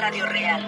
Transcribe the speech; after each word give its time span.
Radio 0.00 0.24
Real. 0.32 0.64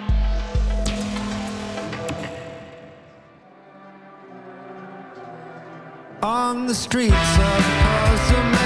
On 6.21 6.67
the 6.67 6.75
streets 6.75 7.13
of 7.13 8.62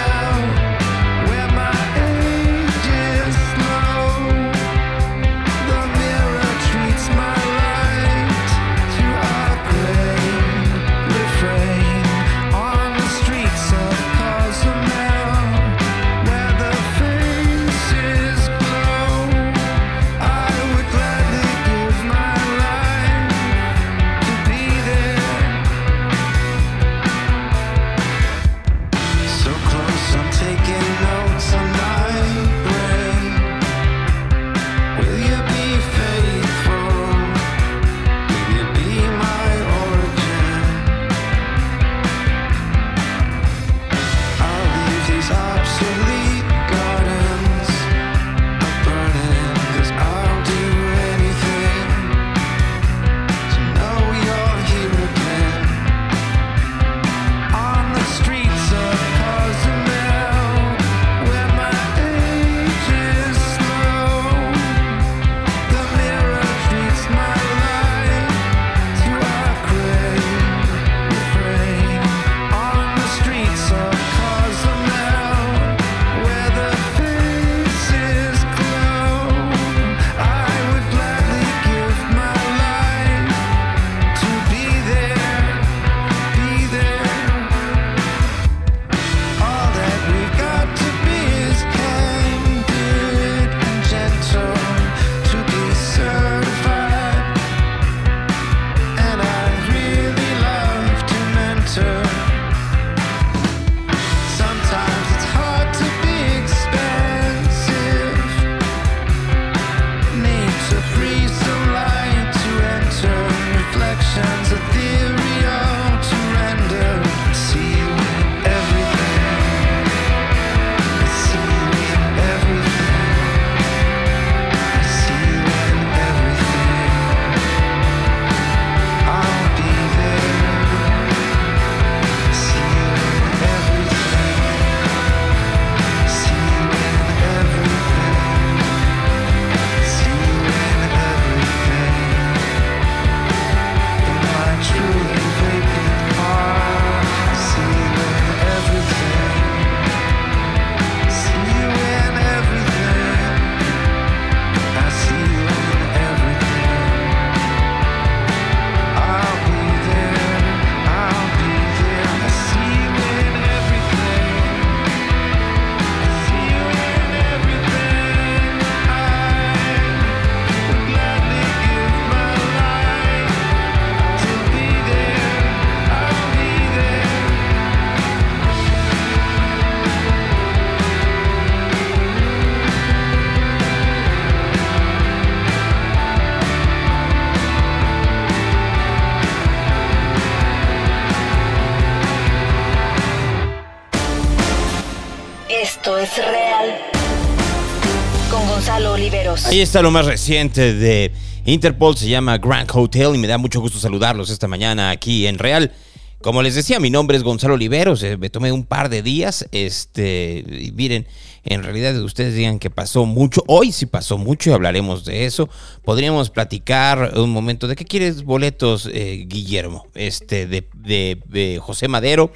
Ahí 199.46 199.60
está 199.60 199.82
lo 199.82 199.92
más 199.92 200.06
reciente 200.06 200.74
de 200.74 201.12
Interpol, 201.46 201.98
se 201.98 202.08
llama 202.08 202.38
Grand 202.38 202.70
Hotel 202.74 203.14
y 203.14 203.18
me 203.18 203.28
da 203.28 203.38
mucho 203.38 203.60
gusto 203.60 203.78
saludarlos 203.78 204.30
esta 204.30 204.48
mañana 204.48 204.90
aquí 204.90 205.28
en 205.28 205.38
Real. 205.38 205.74
Como 206.22 206.42
les 206.42 206.56
decía, 206.56 206.80
mi 206.80 206.90
nombre 206.90 207.18
es 207.18 207.24
Gonzalo 207.24 207.56
Oliveros, 207.56 208.02
eh, 208.04 208.16
me 208.16 208.30
tomé 208.30 208.54
un 208.54 208.66
par 208.66 208.90
de 208.90 209.02
días, 209.02 209.46
este, 209.52 210.72
miren, 210.74 211.08
en 211.50 211.64
realidad 211.64 211.96
ustedes 212.04 212.36
digan 212.36 212.60
que 212.60 212.70
pasó 212.70 213.06
mucho, 213.06 213.44
hoy 213.48 213.72
sí 213.72 213.86
pasó 213.86 214.18
mucho 214.18 214.50
y 214.50 214.54
hablaremos 214.54 215.06
de 215.06 215.26
eso. 215.26 215.50
Podríamos 215.84 216.30
platicar 216.30 217.14
un 217.18 217.32
momento 217.32 217.68
de 217.68 217.76
qué 217.76 217.86
quieres 217.86 218.24
boletos, 218.24 218.90
eh, 218.92 219.26
Guillermo, 219.28 219.88
este, 219.96 220.46
de, 220.48 220.68
de- 220.76 221.22
de 221.26 221.60
José 221.62 221.88
Madero 221.88 222.32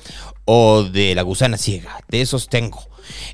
o 0.45 0.83
de 0.83 1.13
La 1.15 1.21
Gusana 1.21 1.57
Ciega, 1.57 1.99
de 2.07 2.21
esos 2.21 2.47
tengo. 2.49 2.79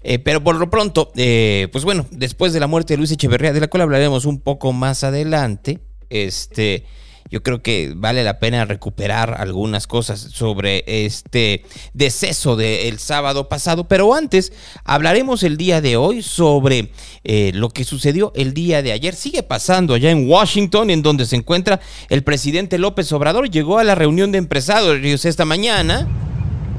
Eh, 0.02 0.18
pero 0.20 0.44
por 0.44 0.56
lo 0.56 0.70
pronto, 0.70 1.12
eh, 1.16 1.68
pues 1.72 1.84
bueno, 1.84 2.06
después 2.12 2.54
de 2.54 2.60
la 2.60 2.68
muerte 2.68 2.94
de 2.94 2.98
Luis 2.98 3.12
Echeverría, 3.12 3.54
de 3.54 3.60
la 3.60 3.68
cual 3.68 3.82
hablaremos 3.82 4.26
un 4.26 4.40
poco 4.40 4.74
más 4.74 5.04
adelante, 5.04 5.80
este, 6.10 6.86
yo 7.30 7.44
creo 7.44 7.62
que 7.62 7.94
vale 7.96 8.24
la 8.24 8.40
pena 8.40 8.66
recuperar 8.66 9.36
algunas 9.40 9.88
cosas 9.88 10.20
sobre 10.20 10.84
este 10.88 11.64
deceso 11.94 12.56
del 12.56 13.00
sábado 13.00 13.50
pasado. 13.50 13.88
Pero 13.88 14.14
antes, 14.14 14.54
hablaremos 14.86 15.44
el 15.44 15.58
día 15.58 15.82
de 15.82 15.98
hoy 15.98 16.22
sobre 16.22 16.92
eh, 17.24 17.52
lo 17.54 17.70
que 17.70 17.84
sucedió 17.84 18.32
el 18.36 18.54
día 18.54 18.82
de 18.82 18.92
ayer. 18.94 19.14
Sigue 19.16 19.44
pasando 19.44 19.94
allá 19.94 20.10
en 20.12 20.30
Washington, 20.30 20.90
en 20.90 21.02
donde 21.02 21.26
se 21.26 21.36
encuentra 21.36 21.80
el 22.10 22.24
presidente 22.24 22.78
López 22.78 23.12
Obrador. 23.12 23.50
Llegó 23.50 23.78
a 23.80 23.84
la 23.84 23.96
reunión 23.96 24.32
de 24.32 24.38
empresarios 24.38 25.26
esta 25.26 25.46
mañana, 25.46 26.08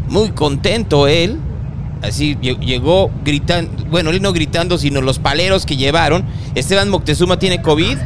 muy 0.08 0.30
contento 0.30 1.06
él. 1.08 1.38
Así 2.00 2.36
lle- 2.36 2.58
llegó 2.60 3.10
gritando, 3.24 3.84
bueno, 3.86 4.10
él 4.10 4.22
no 4.22 4.32
gritando, 4.32 4.78
sino 4.78 5.00
los 5.00 5.18
paleros 5.18 5.66
que 5.66 5.76
llevaron. 5.76 6.24
Esteban 6.54 6.90
Moctezuma 6.90 7.38
tiene 7.38 7.60
COVID. 7.60 7.98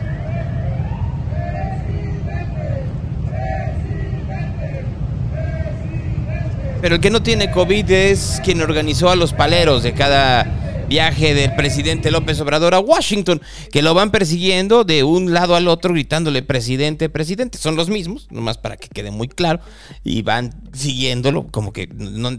Pero 6.82 6.96
el 6.96 7.00
que 7.00 7.10
no 7.10 7.22
tiene 7.22 7.52
COVID 7.52 7.88
es 7.92 8.40
quien 8.42 8.60
organizó 8.60 9.08
a 9.08 9.14
los 9.14 9.32
paleros 9.32 9.84
de 9.84 9.94
cada 9.94 10.86
viaje 10.88 11.32
del 11.32 11.54
presidente 11.54 12.10
López 12.10 12.40
Obrador 12.40 12.74
a 12.74 12.80
Washington, 12.80 13.40
que 13.70 13.82
lo 13.82 13.94
van 13.94 14.10
persiguiendo 14.10 14.82
de 14.82 15.04
un 15.04 15.32
lado 15.32 15.54
al 15.54 15.68
otro 15.68 15.92
gritándole 15.92 16.42
presidente, 16.42 17.08
presidente. 17.08 17.56
Son 17.56 17.76
los 17.76 17.88
mismos, 17.88 18.26
nomás 18.32 18.58
para 18.58 18.76
que 18.76 18.88
quede 18.88 19.12
muy 19.12 19.28
claro, 19.28 19.60
y 20.02 20.22
van 20.22 20.52
siguiéndolo 20.72 21.46
como 21.52 21.72
que 21.72 21.86
no, 21.86 22.36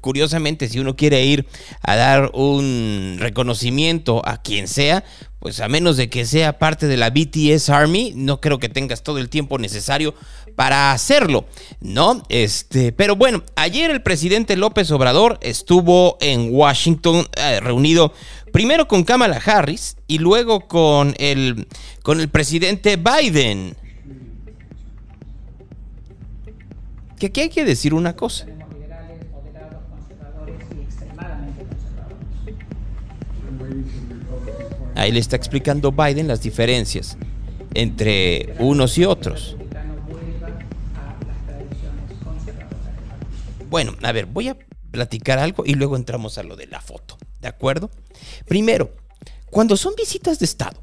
curiosamente, 0.00 0.68
si 0.68 0.80
uno 0.80 0.96
quiere 0.96 1.24
ir 1.24 1.46
a 1.82 1.96
dar 1.96 2.30
un 2.34 3.16
reconocimiento 3.20 4.22
a 4.26 4.42
quien 4.42 4.68
sea, 4.68 5.04
pues 5.38 5.60
a 5.60 5.68
menos 5.68 5.96
de 5.96 6.08
que 6.08 6.24
sea 6.24 6.58
parte 6.58 6.86
de 6.86 6.96
la 6.96 7.10
BTS 7.10 7.68
Army, 7.70 8.12
no 8.14 8.40
creo 8.40 8.58
que 8.58 8.68
tengas 8.68 9.02
todo 9.02 9.18
el 9.18 9.28
tiempo 9.28 9.58
necesario 9.58 10.14
para 10.54 10.92
hacerlo, 10.92 11.46
¿no? 11.80 12.22
Este, 12.28 12.92
pero 12.92 13.16
bueno, 13.16 13.42
ayer 13.56 13.90
el 13.90 14.02
presidente 14.02 14.56
López 14.56 14.90
Obrador 14.90 15.38
estuvo 15.42 16.18
en 16.20 16.48
Washington 16.54 17.26
eh, 17.36 17.60
reunido 17.60 18.12
primero 18.52 18.86
con 18.86 19.04
Kamala 19.04 19.40
Harris 19.44 19.96
y 20.06 20.18
luego 20.18 20.68
con 20.68 21.14
el, 21.18 21.66
con 22.02 22.20
el 22.20 22.28
presidente 22.28 22.96
Biden. 22.96 23.74
Que 27.18 27.26
aquí 27.26 27.40
hay 27.40 27.50
que 27.50 27.64
decir 27.64 27.94
una 27.94 28.14
cosa. 28.14 28.46
Ahí 34.94 35.10
le 35.10 35.20
está 35.20 35.36
explicando 35.36 35.92
Biden 35.92 36.28
las 36.28 36.42
diferencias 36.42 37.16
entre 37.74 38.54
unos 38.58 38.98
y 38.98 39.04
otros. 39.04 39.56
Bueno, 43.72 43.96
a 44.02 44.12
ver, 44.12 44.26
voy 44.26 44.48
a 44.48 44.58
platicar 44.90 45.38
algo 45.38 45.64
y 45.64 45.72
luego 45.72 45.96
entramos 45.96 46.36
a 46.36 46.42
lo 46.42 46.56
de 46.56 46.66
la 46.66 46.82
foto, 46.82 47.16
¿de 47.40 47.48
acuerdo? 47.48 47.90
Primero, 48.44 48.94
cuando 49.50 49.78
son 49.78 49.94
visitas 49.96 50.38
de 50.38 50.44
Estado, 50.44 50.82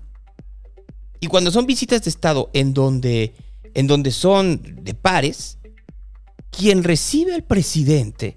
y 1.20 1.28
cuando 1.28 1.52
son 1.52 1.68
visitas 1.68 2.02
de 2.02 2.10
Estado 2.10 2.50
en 2.52 2.74
donde, 2.74 3.36
en 3.76 3.86
donde 3.86 4.10
son 4.10 4.60
de 4.84 4.96
pares, 4.96 5.60
quien 6.50 6.84
recibe 6.84 7.36
al 7.36 7.44
presidente 7.44 8.36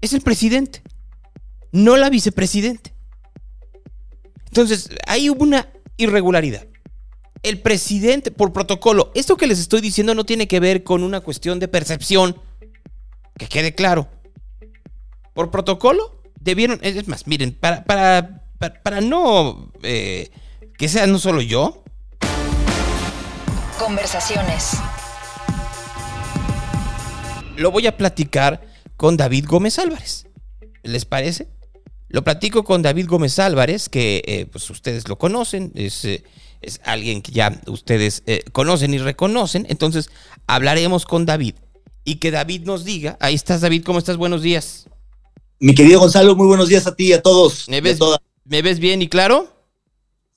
es 0.00 0.12
el 0.12 0.20
presidente, 0.20 0.82
no 1.70 1.96
la 1.96 2.10
vicepresidente. 2.10 2.92
Entonces, 4.46 4.90
ahí 5.06 5.30
hubo 5.30 5.44
una 5.44 5.70
irregularidad. 5.96 6.66
El 7.44 7.62
presidente, 7.62 8.32
por 8.32 8.52
protocolo, 8.52 9.12
esto 9.14 9.36
que 9.36 9.46
les 9.46 9.60
estoy 9.60 9.80
diciendo 9.80 10.12
no 10.16 10.24
tiene 10.24 10.48
que 10.48 10.58
ver 10.58 10.82
con 10.82 11.04
una 11.04 11.20
cuestión 11.20 11.60
de 11.60 11.68
percepción, 11.68 12.34
que 13.38 13.46
quede 13.46 13.74
claro. 13.74 14.08
Por 15.34 15.50
protocolo, 15.50 16.22
debieron, 16.40 16.78
es 16.82 17.08
más, 17.08 17.26
miren, 17.26 17.52
para, 17.52 17.84
para, 17.84 18.42
para, 18.58 18.82
para 18.82 19.00
no 19.00 19.70
eh, 19.82 20.30
que 20.78 20.88
sea 20.88 21.06
no 21.06 21.18
solo 21.18 21.40
yo, 21.42 21.82
Conversaciones. 23.78 24.78
lo 27.56 27.70
voy 27.70 27.86
a 27.86 27.96
platicar 27.96 28.62
con 28.96 29.16
David 29.16 29.46
Gómez 29.46 29.78
Álvarez. 29.78 30.26
¿Les 30.82 31.04
parece? 31.04 31.48
Lo 32.08 32.24
platico 32.24 32.64
con 32.64 32.82
David 32.82 33.06
Gómez 33.06 33.38
Álvarez, 33.38 33.88
que 33.88 34.22
eh, 34.26 34.46
pues 34.46 34.68
ustedes 34.70 35.08
lo 35.08 35.18
conocen, 35.18 35.72
es, 35.74 36.04
eh, 36.04 36.24
es 36.62 36.80
alguien 36.84 37.20
que 37.20 37.32
ya 37.32 37.60
ustedes 37.66 38.22
eh, 38.26 38.44
conocen 38.52 38.94
y 38.94 38.98
reconocen. 38.98 39.66
Entonces 39.68 40.10
hablaremos 40.46 41.04
con 41.04 41.26
David 41.26 41.56
y 42.06 42.14
que 42.16 42.30
David 42.30 42.62
nos 42.62 42.84
diga, 42.84 43.18
ahí 43.20 43.34
estás 43.34 43.60
David, 43.60 43.82
¿cómo 43.84 43.98
estás? 43.98 44.16
Buenos 44.16 44.40
días. 44.40 44.88
Mi 45.58 45.74
querido 45.74 46.00
Gonzalo, 46.00 46.36
muy 46.36 46.46
buenos 46.46 46.68
días 46.68 46.86
a 46.86 46.94
ti 46.94 47.08
y 47.08 47.12
a 47.12 47.20
todos. 47.20 47.68
¿Me 47.68 47.80
ves. 47.82 47.98
¿me 48.44 48.62
ves 48.62 48.78
bien 48.78 49.02
y 49.02 49.08
claro? 49.08 49.52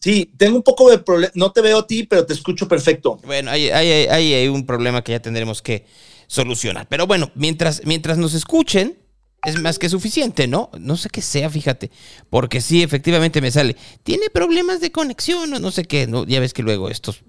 Sí, 0.01 0.33
tengo 0.37 0.55
un 0.57 0.63
poco 0.63 0.89
de 0.89 0.97
problema. 0.97 1.31
No 1.35 1.51
te 1.51 1.61
veo 1.61 1.79
a 1.79 1.87
ti, 1.87 2.03
pero 2.05 2.25
te 2.25 2.33
escucho 2.33 2.67
perfecto. 2.67 3.19
Bueno, 3.23 3.51
ahí 3.51 3.69
hay, 3.69 3.91
hay- 3.91 4.07
hay- 4.07 4.33
hay 4.33 4.47
un 4.47 4.65
problema 4.65 5.03
que 5.03 5.11
ya 5.11 5.21
tendremos 5.21 5.61
que 5.61 5.85
solucionar. 6.27 6.87
Pero 6.89 7.05
bueno, 7.05 7.31
mientras, 7.35 7.81
mientras 7.85 8.17
nos 8.17 8.33
escuchen, 8.33 8.97
es 9.45 9.59
más 9.61 9.77
que 9.77 9.89
suficiente, 9.89 10.47
¿no? 10.47 10.69
No 10.79 10.97
sé 10.97 11.09
qué 11.09 11.21
sea, 11.21 11.49
fíjate. 11.49 11.91
Porque 12.29 12.61
sí, 12.61 12.81
efectivamente 12.81 13.41
me 13.41 13.51
sale. 13.51 13.75
Tiene 14.03 14.29
problemas 14.29 14.79
de 14.81 14.91
conexión 14.91 15.53
o 15.53 15.59
no 15.59 15.69
sé 15.71 15.83
qué. 15.85 16.07
¿no? 16.07 16.25
Ya 16.25 16.39
ves 16.39 16.53
que 16.53 16.63
luego 16.63 16.89
estos 16.89 17.21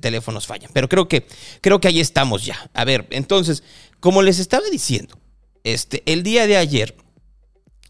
teléfonos 0.00 0.46
fallan. 0.46 0.70
Pero 0.72 0.88
creo 0.88 1.08
que, 1.08 1.26
creo 1.60 1.80
que 1.80 1.88
ahí 1.88 2.00
estamos 2.00 2.44
ya. 2.44 2.70
A 2.74 2.84
ver, 2.84 3.06
entonces, 3.10 3.62
como 4.00 4.22
les 4.22 4.38
estaba 4.38 4.68
diciendo, 4.70 5.18
este, 5.64 6.02
el 6.06 6.22
día 6.22 6.46
de 6.46 6.56
ayer 6.56 6.96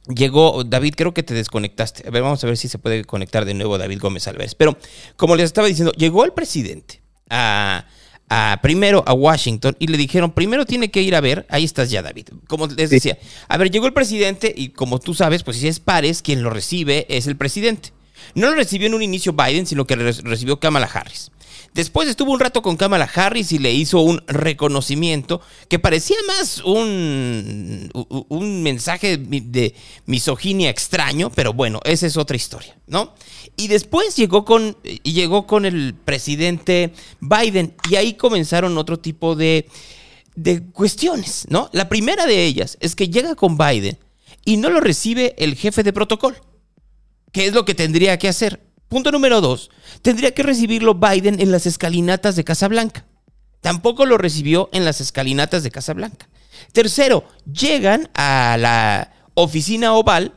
llegó, 0.08 0.62
David, 0.64 0.94
creo 0.96 1.14
que 1.14 1.22
te 1.22 1.34
desconectaste. 1.34 2.06
A 2.06 2.10
ver, 2.10 2.22
vamos 2.22 2.42
a 2.42 2.46
ver 2.46 2.56
si 2.56 2.68
se 2.68 2.78
puede 2.78 3.04
conectar 3.04 3.44
de 3.44 3.54
nuevo 3.54 3.78
David 3.78 3.98
Gómez 4.00 4.26
Álvarez. 4.28 4.54
Pero, 4.54 4.78
como 5.16 5.36
les 5.36 5.44
estaba 5.46 5.66
diciendo, 5.68 5.92
llegó 5.92 6.24
el 6.24 6.32
presidente 6.32 7.02
a, 7.28 7.86
a- 8.28 8.58
primero 8.62 9.02
a 9.06 9.12
Washington 9.14 9.76
y 9.78 9.88
le 9.88 9.96
dijeron, 9.98 10.32
primero 10.32 10.64
tiene 10.64 10.90
que 10.90 11.02
ir 11.02 11.14
a 11.16 11.20
ver, 11.20 11.46
ahí 11.50 11.64
estás 11.64 11.90
ya, 11.90 12.02
David. 12.02 12.28
Como 12.48 12.66
les 12.68 12.90
decía, 12.90 13.18
a 13.48 13.56
ver, 13.56 13.70
llegó 13.70 13.86
el 13.86 13.92
presidente 13.92 14.52
y 14.56 14.68
como 14.70 15.00
tú 15.00 15.12
sabes, 15.14 15.42
pues 15.42 15.56
si 15.58 15.68
es 15.68 15.80
pares, 15.80 16.22
quien 16.22 16.42
lo 16.42 16.50
recibe 16.50 17.06
es 17.08 17.26
el 17.26 17.36
presidente. 17.36 17.92
No 18.34 18.48
lo 18.48 18.54
recibió 18.56 18.86
en 18.86 18.94
un 18.94 19.02
inicio 19.02 19.32
Biden, 19.32 19.66
sino 19.66 19.86
que 19.86 19.96
re- 19.96 20.12
recibió 20.12 20.58
Kamala 20.58 20.86
Harris. 20.86 21.30
Después 21.76 22.08
estuvo 22.08 22.32
un 22.32 22.40
rato 22.40 22.62
con 22.62 22.78
Kamala 22.78 23.04
Harris 23.04 23.52
y 23.52 23.58
le 23.58 23.70
hizo 23.70 24.00
un 24.00 24.22
reconocimiento 24.26 25.42
que 25.68 25.78
parecía 25.78 26.16
más 26.26 26.64
un, 26.64 27.90
un 28.28 28.62
mensaje 28.62 29.18
de, 29.18 29.74
misoginia 30.06 30.70
extraño, 30.70 31.30
pero 31.30 31.52
bueno, 31.52 31.80
esa 31.84 32.06
es 32.06 32.16
otra 32.16 32.34
historia, 32.34 32.78
¿no? 32.86 33.12
Y 33.58 33.68
después 33.68 34.16
llegó 34.16 34.46
con, 34.46 34.78
llegó 35.02 35.46
con 35.46 35.66
el 35.66 35.94
presidente 35.94 36.94
Biden 37.20 37.74
y 37.90 37.96
ahí 37.96 38.14
comenzaron 38.14 38.78
otro 38.78 38.98
tipo 38.98 39.36
de, 39.36 39.68
de 40.34 40.62
cuestiones, 40.62 41.44
¿no? 41.50 41.68
La 41.74 41.90
primera 41.90 42.24
de 42.24 42.46
ellas 42.46 42.78
es 42.80 42.96
que 42.96 43.10
llega 43.10 43.34
con 43.34 43.58
Biden 43.58 43.98
y 44.46 44.56
no 44.56 44.70
lo 44.70 44.80
recibe 44.80 45.34
el 45.36 45.54
jefe 45.54 45.82
de 45.82 45.92
protocolo. 45.92 46.36
¿Qué 47.32 47.44
es 47.44 47.52
lo 47.52 47.66
que 47.66 47.74
tendría 47.74 48.18
que 48.18 48.28
hacer? 48.28 48.65
Punto 48.88 49.10
número 49.10 49.40
dos, 49.40 49.70
tendría 50.02 50.32
que 50.32 50.42
recibirlo 50.42 50.94
Biden 50.94 51.40
en 51.40 51.50
las 51.50 51.66
escalinatas 51.66 52.36
de 52.36 52.44
Casablanca. 52.44 53.04
Tampoco 53.60 54.06
lo 54.06 54.16
recibió 54.16 54.68
en 54.72 54.84
las 54.84 55.00
escalinatas 55.00 55.64
de 55.64 55.72
Casablanca. 55.72 56.28
Tercero, 56.72 57.24
llegan 57.52 58.10
a 58.14 58.56
la 58.58 59.12
oficina 59.34 59.92
oval, 59.94 60.34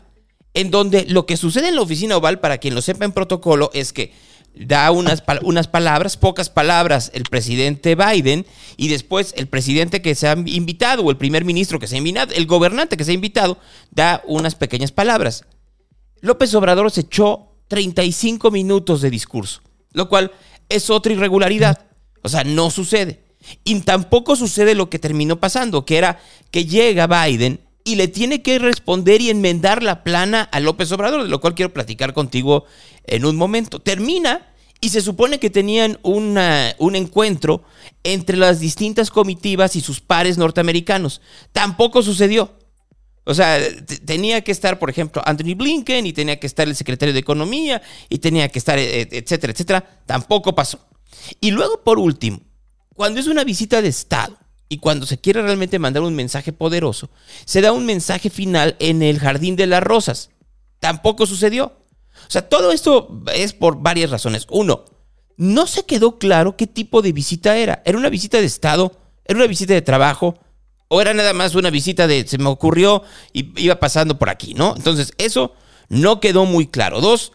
en 0.55 0.71
donde 0.71 1.05
lo 1.05 1.27
que 1.27 1.37
sucede 1.37 1.69
en 1.69 1.75
la 1.75 1.81
oficina 1.81 2.17
oval, 2.17 2.39
para 2.39 2.57
quien 2.57 2.73
lo 2.73 2.81
sepa 2.81 3.05
en 3.05 3.11
protocolo, 3.11 3.69
es 3.73 3.93
que 3.93 4.13
da 4.55 4.89
unas, 4.89 5.23
unas 5.43 5.67
palabras, 5.67 6.17
pocas 6.17 6.49
palabras, 6.49 7.11
el 7.13 7.23
presidente 7.23 7.95
Biden, 7.95 8.47
y 8.77 8.87
después 8.87 9.33
el 9.37 9.47
presidente 9.47 10.01
que 10.01 10.15
se 10.15 10.27
ha 10.27 10.33
invitado, 10.33 11.03
o 11.03 11.11
el 11.11 11.17
primer 11.17 11.45
ministro 11.45 11.79
que 11.79 11.87
se 11.87 11.95
ha 11.95 11.99
invitado, 11.99 12.33
el 12.33 12.47
gobernante 12.47 12.97
que 12.97 13.03
se 13.03 13.11
ha 13.11 13.13
invitado, 13.13 13.59
da 13.91 14.23
unas 14.25 14.55
pequeñas 14.55 14.91
palabras. 14.91 15.45
López 16.21 16.53
Obrador 16.55 16.89
se 16.89 17.01
echó 17.01 17.48
35 17.69 18.51
minutos 18.51 18.99
de 18.99 19.09
discurso, 19.09 19.61
lo 19.93 20.09
cual 20.09 20.31
es 20.67 20.89
otra 20.89 21.13
irregularidad. 21.13 21.85
O 22.21 22.27
sea, 22.27 22.43
no 22.43 22.69
sucede. 22.69 23.23
Y 23.63 23.79
tampoco 23.79 24.35
sucede 24.35 24.75
lo 24.75 24.89
que 24.89 24.99
terminó 24.99 25.39
pasando, 25.39 25.85
que 25.85 25.97
era 25.97 26.19
que 26.51 26.65
llega 26.65 27.07
Biden 27.07 27.61
y 27.85 27.95
le 27.95 28.09
tiene 28.09 28.41
que 28.41 28.59
responder 28.59 29.21
y 29.21 29.29
enmendar 29.29 29.81
la 29.81 30.03
plana 30.03 30.41
a 30.51 30.59
López 30.59 30.91
Obrador, 30.91 31.23
de 31.23 31.29
lo 31.29 31.39
cual 31.39 31.55
quiero 31.55 31.73
platicar 31.73 32.13
contigo 32.13 32.65
en 33.05 33.23
un 33.23 33.37
momento. 33.37 33.79
Termina 33.79 34.47
y 34.81 34.89
se 34.89 35.01
supone 35.01 35.39
que 35.39 35.49
tenían 35.49 35.97
un 36.03 36.95
encuentro 36.95 37.63
entre 38.03 38.37
las 38.37 38.59
distintas 38.59 39.09
comitivas 39.09 39.75
y 39.75 39.81
sus 39.81 40.01
pares 40.01 40.37
norteamericanos. 40.37 41.21
Tampoco 41.53 42.01
sucedió. 42.01 42.58
O 43.25 43.33
sea, 43.33 43.59
tenía 44.05 44.41
que 44.41 44.51
estar, 44.51 44.79
por 44.79 44.89
ejemplo, 44.89 45.21
Anthony 45.25 45.55
Blinken 45.55 46.05
y 46.05 46.13
tenía 46.13 46.39
que 46.39 46.47
estar 46.47 46.67
el 46.67 46.75
secretario 46.75 47.13
de 47.13 47.19
Economía 47.19 47.81
y 48.09 48.19
tenía 48.19 48.49
que 48.49 48.59
estar, 48.59 48.79
eh, 48.79 49.07
etcétera, 49.11 49.53
etcétera. 49.53 50.01
Tampoco 50.05 50.55
pasó. 50.55 50.79
Y 51.39 51.51
luego, 51.51 51.83
por 51.83 51.99
último, 51.99 52.39
cuando 52.95 53.19
es 53.19 53.27
una 53.27 53.43
visita 53.43 53.81
de 53.81 53.89
Estado 53.89 54.37
y 54.67 54.77
cuando 54.77 55.05
se 55.05 55.19
quiere 55.19 55.41
realmente 55.41 55.79
mandar 55.79 56.03
un 56.03 56.15
mensaje 56.15 56.53
poderoso, 56.53 57.09
se 57.45 57.61
da 57.61 57.71
un 57.71 57.85
mensaje 57.85 58.29
final 58.29 58.75
en 58.79 59.01
el 59.03 59.19
Jardín 59.19 59.55
de 59.55 59.67
las 59.67 59.83
Rosas. 59.83 60.31
Tampoco 60.79 61.25
sucedió. 61.25 61.85
O 62.27 62.31
sea, 62.31 62.47
todo 62.47 62.71
esto 62.71 63.23
es 63.33 63.53
por 63.53 63.81
varias 63.81 64.11
razones. 64.11 64.47
Uno, 64.49 64.85
no 65.37 65.67
se 65.67 65.85
quedó 65.85 66.17
claro 66.19 66.57
qué 66.57 66.67
tipo 66.67 67.01
de 67.01 67.13
visita 67.13 67.57
era. 67.57 67.81
¿Era 67.85 67.97
una 67.97 68.09
visita 68.09 68.39
de 68.39 68.45
Estado? 68.45 68.97
¿Era 69.25 69.37
una 69.37 69.47
visita 69.47 69.73
de 69.73 69.81
trabajo? 69.81 70.37
¿O 70.89 71.01
era 71.01 71.13
nada 71.13 71.33
más 71.33 71.55
una 71.55 71.69
visita 71.69 72.07
de 72.07 72.27
se 72.27 72.39
me 72.39 72.49
ocurrió 72.49 73.03
y 73.31 73.53
iba 73.61 73.79
pasando 73.79 74.17
por 74.17 74.29
aquí, 74.29 74.55
¿no? 74.55 74.73
Entonces, 74.75 75.13
eso 75.17 75.53
no 75.87 76.19
quedó 76.19 76.45
muy 76.45 76.67
claro. 76.67 76.99
Dos, 76.99 77.31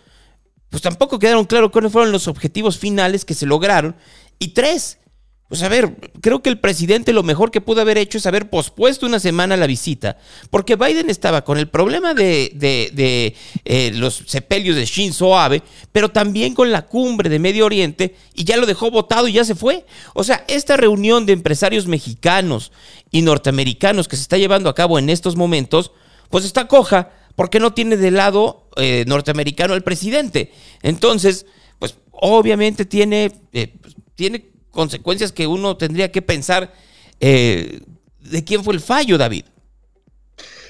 pues 0.70 0.82
tampoco 0.82 1.20
quedaron 1.20 1.44
claros 1.44 1.70
cuáles 1.70 1.92
fueron 1.92 2.10
los 2.10 2.26
objetivos 2.26 2.78
finales 2.78 3.24
que 3.24 3.34
se 3.34 3.46
lograron. 3.46 3.94
Y 4.40 4.48
tres, 4.48 4.98
Pues 5.48 5.62
a 5.62 5.68
ver, 5.68 5.94
creo 6.22 6.42
que 6.42 6.48
el 6.48 6.58
presidente 6.58 7.12
lo 7.12 7.22
mejor 7.22 7.50
que 7.50 7.60
pudo 7.60 7.82
haber 7.82 7.98
hecho 7.98 8.16
es 8.16 8.24
haber 8.26 8.48
pospuesto 8.48 9.04
una 9.04 9.20
semana 9.20 9.58
la 9.58 9.66
visita, 9.66 10.16
porque 10.50 10.74
Biden 10.74 11.10
estaba 11.10 11.44
con 11.44 11.58
el 11.58 11.68
problema 11.68 12.14
de, 12.14 12.50
de- 12.54 12.90
de, 12.94 13.36
eh, 13.66 13.92
los 13.94 14.22
sepelios 14.26 14.74
de 14.74 14.86
Shinzo 14.86 15.38
Abe, 15.38 15.62
pero 15.92 16.08
también 16.10 16.54
con 16.54 16.72
la 16.72 16.86
cumbre 16.86 17.28
de 17.28 17.38
Medio 17.38 17.66
Oriente, 17.66 18.16
y 18.34 18.44
ya 18.44 18.56
lo 18.56 18.64
dejó 18.64 18.90
votado 18.90 19.28
y 19.28 19.34
ya 19.34 19.44
se 19.44 19.54
fue. 19.54 19.84
O 20.14 20.24
sea, 20.24 20.44
esta 20.48 20.78
reunión 20.78 21.26
de 21.26 21.34
empresarios 21.34 21.86
mexicanos 21.86 22.72
y 23.10 23.20
norteamericanos 23.20 24.08
que 24.08 24.16
se 24.16 24.22
está 24.22 24.38
llevando 24.38 24.70
a 24.70 24.74
cabo 24.74 24.98
en 24.98 25.10
estos 25.10 25.36
momentos, 25.36 25.92
pues 26.30 26.46
está 26.46 26.66
coja, 26.68 27.10
porque 27.36 27.60
no 27.60 27.74
tiene 27.74 27.98
de 27.98 28.10
lado 28.10 28.66
eh, 28.76 29.04
norteamericano 29.06 29.74
al 29.74 29.82
presidente. 29.84 30.52
Entonces, 30.82 31.44
pues 31.78 31.96
obviamente 32.12 32.86
tiene, 32.86 33.30
eh, 33.52 33.74
pues, 33.80 33.94
tiene 34.14 34.53
consecuencias 34.74 35.32
que 35.32 35.46
uno 35.46 35.76
tendría 35.78 36.12
que 36.12 36.20
pensar 36.20 36.74
eh, 37.20 37.80
de 38.20 38.44
quién 38.44 38.62
fue 38.62 38.74
el 38.74 38.80
fallo, 38.80 39.16
David. 39.16 39.44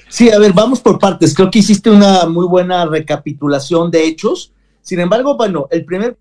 Sí, 0.07 0.29
a 0.31 0.39
ver, 0.39 0.53
vamos 0.53 0.79
por 0.79 0.99
partes. 0.99 1.33
Creo 1.33 1.51
que 1.51 1.59
hiciste 1.59 1.89
una 1.89 2.25
muy 2.27 2.45
buena 2.47 2.85
recapitulación 2.85 3.91
de 3.91 4.05
hechos. 4.05 4.53
Sin 4.81 4.99
embargo, 4.99 5.35
bueno, 5.35 5.67
el 5.71 5.83
primer 5.83 6.17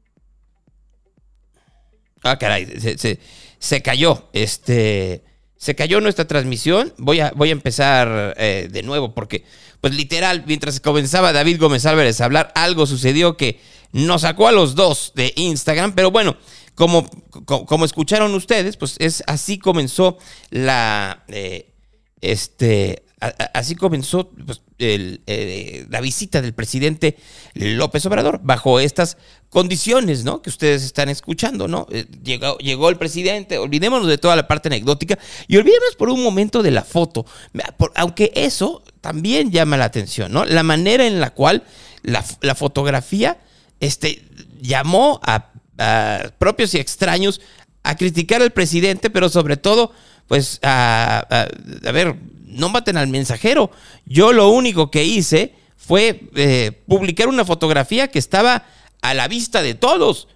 Ah, 2.23 2.39
caray, 2.39 2.67
se, 2.81 2.97
se- 2.99 3.21
se 3.59 3.83
cayó. 3.83 4.29
Este. 4.33 5.23
Se 5.57 5.75
cayó 5.75 6.01
nuestra 6.01 6.27
transmisión. 6.27 6.93
Voy 6.99 7.21
a, 7.21 7.33
voy 7.37 7.49
a 7.51 7.53
empezar 7.53 8.35
eh, 8.39 8.69
de 8.71 8.83
nuevo 8.83 9.15
porque, 9.15 9.45
pues 9.81 9.95
literal, 9.95 10.45
mientras 10.47 10.81
comenzaba 10.81 11.33
David 11.33 11.59
Gómez 11.61 11.87
Álvarez 11.87 12.21
a 12.21 12.27
hablar, 12.27 12.53
algo 12.55 12.87
sucedió 12.87 13.37
que 13.39 13.61
nos 13.93 14.23
sacó 14.23 14.49
a 14.49 14.53
los 14.53 14.75
dos 14.75 15.13
de 15.15 15.33
Instagram. 15.37 15.95
Pero 15.95 16.11
bueno, 16.11 16.37
como, 16.75 17.09
co- 17.45 17.67
como, 17.67 17.85
escucharon 17.85 18.35
ustedes, 18.35 18.77
pues 18.77 18.97
es 18.99 19.23
así 19.27 19.59
comenzó 19.59 20.19
la. 20.51 21.25
eh, 21.29 21.73
este. 22.21 23.03
Así 23.55 23.75
comenzó 23.75 24.29
pues, 24.29 24.61
el, 24.77 25.23
eh, 25.27 25.87
la 25.89 26.03
visita 26.03 26.43
del 26.43 26.53
presidente 26.53 27.17
López 27.55 28.05
Obrador 28.05 28.41
bajo 28.43 28.81
estas 28.81 29.17
condiciones, 29.49 30.25
¿no? 30.25 30.43
Que 30.43 30.51
ustedes 30.51 30.83
están 30.83 31.09
escuchando, 31.09 31.67
¿no? 31.67 31.87
Eh, 31.91 32.05
Llegó, 32.23 32.59
llegó 32.59 32.91
el 32.91 32.99
presidente, 32.99 33.57
olvidémonos 33.57 34.09
de 34.09 34.19
toda 34.19 34.37
la 34.37 34.47
parte 34.47 34.69
anecdótica 34.69 35.19
y 35.49 35.57
olvidémonos 35.57 35.97
por 35.97 36.11
un 36.11 36.23
momento 36.23 36.63
de 36.63 36.73
la 36.73 36.83
foto, 36.83 37.25
aunque 37.95 38.31
eso 38.35 38.83
también 39.01 39.51
llama 39.51 39.79
la 39.79 39.87
atención, 39.87 40.31
¿no? 40.31 40.45
La 40.45 40.63
manera 40.63 41.07
en 41.07 41.19
la 41.19 41.31
cual 41.31 41.63
la, 42.03 42.23
la 42.43 42.55
fotografía 42.55 43.39
este, 43.81 44.23
llamó 44.61 45.19
a, 45.23 45.51
propios 46.39 46.75
y 46.75 46.79
extraños 46.79 47.41
a 47.83 47.97
criticar 47.97 48.43
al 48.43 48.53
presidente, 48.53 49.11
pero 49.11 49.29
sobre 49.29 49.57
todo, 49.57 49.93
pues, 50.27 50.59
a, 50.63 51.27
a- 51.29 51.93
ver, 51.93 52.17
no 52.47 52.69
maten 52.69 52.97
al 52.97 53.09
mensajero. 53.09 53.71
Yo 54.07 54.33
lo 54.33 54.49
único 54.51 54.91
que 54.91 55.05
hice 55.05 55.55
fue 55.77 56.29
eh, 56.35 56.83
publicar 56.87 57.29
una 57.29 57.45
fotografía 57.45 58.09
que 58.09 58.19
estaba 58.19 58.65
a 59.03 59.15
la 59.15 59.29
vista 59.29 59.63
de 59.63 59.75
todos. 59.75 60.29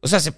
O 0.00 0.08
sea, 0.08 0.18
se, 0.18 0.32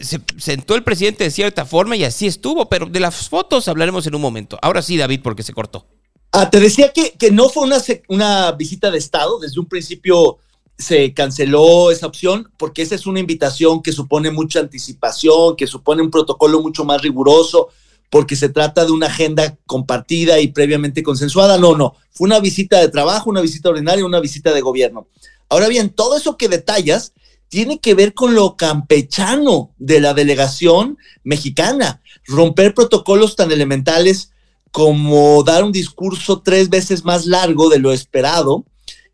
se 0.00 0.20
sentó 0.38 0.74
el 0.74 0.84
presidente 0.84 1.24
de 1.24 1.30
cierta 1.30 1.66
forma 1.66 1.96
y 1.96 2.04
así 2.04 2.26
estuvo, 2.26 2.68
pero 2.68 2.86
de 2.86 3.00
las 3.00 3.28
fotos 3.28 3.68
hablaremos 3.68 4.06
en 4.06 4.14
un 4.14 4.22
momento. 4.22 4.58
Ahora 4.62 4.82
sí, 4.82 4.96
David, 4.96 5.20
porque 5.22 5.42
se 5.42 5.52
cortó. 5.52 5.86
Ah, 6.30 6.48
te 6.48 6.60
decía 6.60 6.92
que, 6.92 7.12
que 7.12 7.30
no 7.30 7.48
fue 7.50 7.64
una, 7.64 7.76
una 8.08 8.52
visita 8.52 8.90
de 8.90 8.98
Estado. 8.98 9.38
Desde 9.40 9.60
un 9.60 9.66
principio 9.66 10.38
se 10.78 11.14
canceló 11.14 11.90
esa 11.90 12.06
opción 12.06 12.50
porque 12.56 12.82
esa 12.82 12.94
es 12.94 13.06
una 13.06 13.20
invitación 13.20 13.82
que 13.82 13.92
supone 13.92 14.30
mucha 14.30 14.60
anticipación, 14.60 15.56
que 15.56 15.66
supone 15.66 16.02
un 16.02 16.10
protocolo 16.10 16.60
mucho 16.60 16.84
más 16.84 17.00
riguroso, 17.02 17.68
porque 18.10 18.36
se 18.36 18.48
trata 18.48 18.84
de 18.84 18.92
una 18.92 19.06
agenda 19.06 19.56
compartida 19.66 20.38
y 20.40 20.48
previamente 20.48 21.02
consensuada. 21.02 21.56
No, 21.56 21.76
no. 21.76 21.94
Fue 22.10 22.26
una 22.26 22.40
visita 22.40 22.78
de 22.80 22.88
trabajo, 22.88 23.30
una 23.30 23.40
visita 23.40 23.70
ordinaria, 23.70 24.04
una 24.04 24.20
visita 24.20 24.52
de 24.52 24.60
gobierno. 24.60 25.06
Ahora 25.48 25.68
bien, 25.68 25.90
todo 25.90 26.16
eso 26.16 26.36
que 26.36 26.48
detallas 26.48 27.12
tiene 27.48 27.80
que 27.80 27.94
ver 27.94 28.14
con 28.14 28.34
lo 28.34 28.56
campechano 28.56 29.74
de 29.78 30.00
la 30.00 30.14
delegación 30.14 30.96
mexicana. 31.22 32.00
Romper 32.26 32.74
protocolos 32.74 33.36
tan 33.36 33.52
elementales 33.52 34.32
como 34.70 35.42
dar 35.42 35.62
un 35.62 35.70
discurso 35.70 36.40
tres 36.40 36.70
veces 36.70 37.04
más 37.04 37.26
largo 37.26 37.68
de 37.68 37.78
lo 37.78 37.92
esperado, 37.92 38.64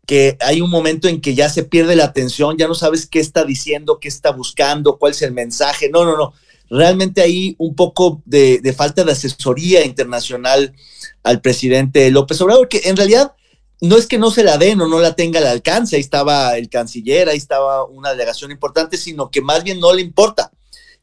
que 0.09 0.37
hay 0.39 0.59
un 0.59 0.71
momento 0.71 1.07
en 1.07 1.21
que 1.21 1.35
ya 1.35 1.49
se 1.49 1.61
pierde 1.61 1.95
la 1.95 2.05
atención, 2.05 2.57
ya 2.57 2.67
no 2.67 2.73
sabes 2.73 3.05
qué 3.05 3.19
está 3.19 3.43
diciendo, 3.45 3.99
qué 3.99 4.07
está 4.07 4.31
buscando, 4.31 4.97
cuál 4.97 5.11
es 5.11 5.21
el 5.21 5.33
mensaje. 5.33 5.87
No, 5.87 6.03
no, 6.03 6.17
no. 6.17 6.33
Realmente 6.67 7.21
hay 7.21 7.53
un 7.59 7.75
poco 7.75 8.19
de, 8.25 8.73
falta 8.75 9.03
de 9.03 9.11
asesoría 9.11 9.85
internacional 9.85 10.73
al 11.21 11.41
presidente 11.41 12.09
López 12.09 12.41
Obrador, 12.41 12.67
que 12.69 12.81
en 12.85 12.97
realidad 12.97 13.35
no 13.81 13.97
es 13.97 14.07
que 14.07 14.17
no 14.17 14.31
se 14.31 14.43
la 14.43 14.57
den 14.57 14.81
o 14.81 14.87
no 14.87 14.97
la 14.97 15.15
tenga 15.15 15.41
al 15.41 15.45
alcance, 15.45 15.95
ahí 15.95 16.01
estaba 16.01 16.57
el 16.57 16.69
canciller, 16.69 17.29
ahí 17.29 17.37
estaba 17.37 17.85
una 17.85 18.09
delegación 18.09 18.49
importante, 18.49 18.97
sino 18.97 19.29
que 19.29 19.41
más 19.43 19.63
bien 19.63 19.79
no 19.79 19.93
le 19.93 20.01
importa. 20.01 20.51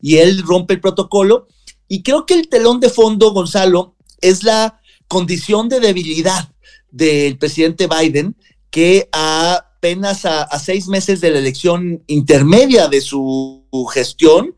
Y 0.02 0.16
él 0.16 0.42
rompe 0.42 0.74
el 0.74 0.80
protocolo. 0.80 1.46
Y 1.86 2.02
creo 2.02 2.26
que 2.26 2.34
el 2.34 2.48
telón 2.48 2.80
de 2.80 2.90
fondo, 2.90 3.30
Gonzalo, 3.30 3.94
es 4.20 4.42
la 4.42 4.80
condición 5.06 5.68
de 5.68 5.78
debilidad 5.78 6.48
del 6.90 7.38
presidente 7.38 7.86
Biden, 7.86 8.34
que 8.70 9.08
apenas 9.12 10.24
a, 10.24 10.58
seis 10.58 10.88
meses 10.88 11.20
de 11.20 11.30
la 11.30 11.38
elección 11.38 12.02
intermedia 12.06 12.88
de 12.88 13.00
su 13.00 13.64
gestión, 13.92 14.54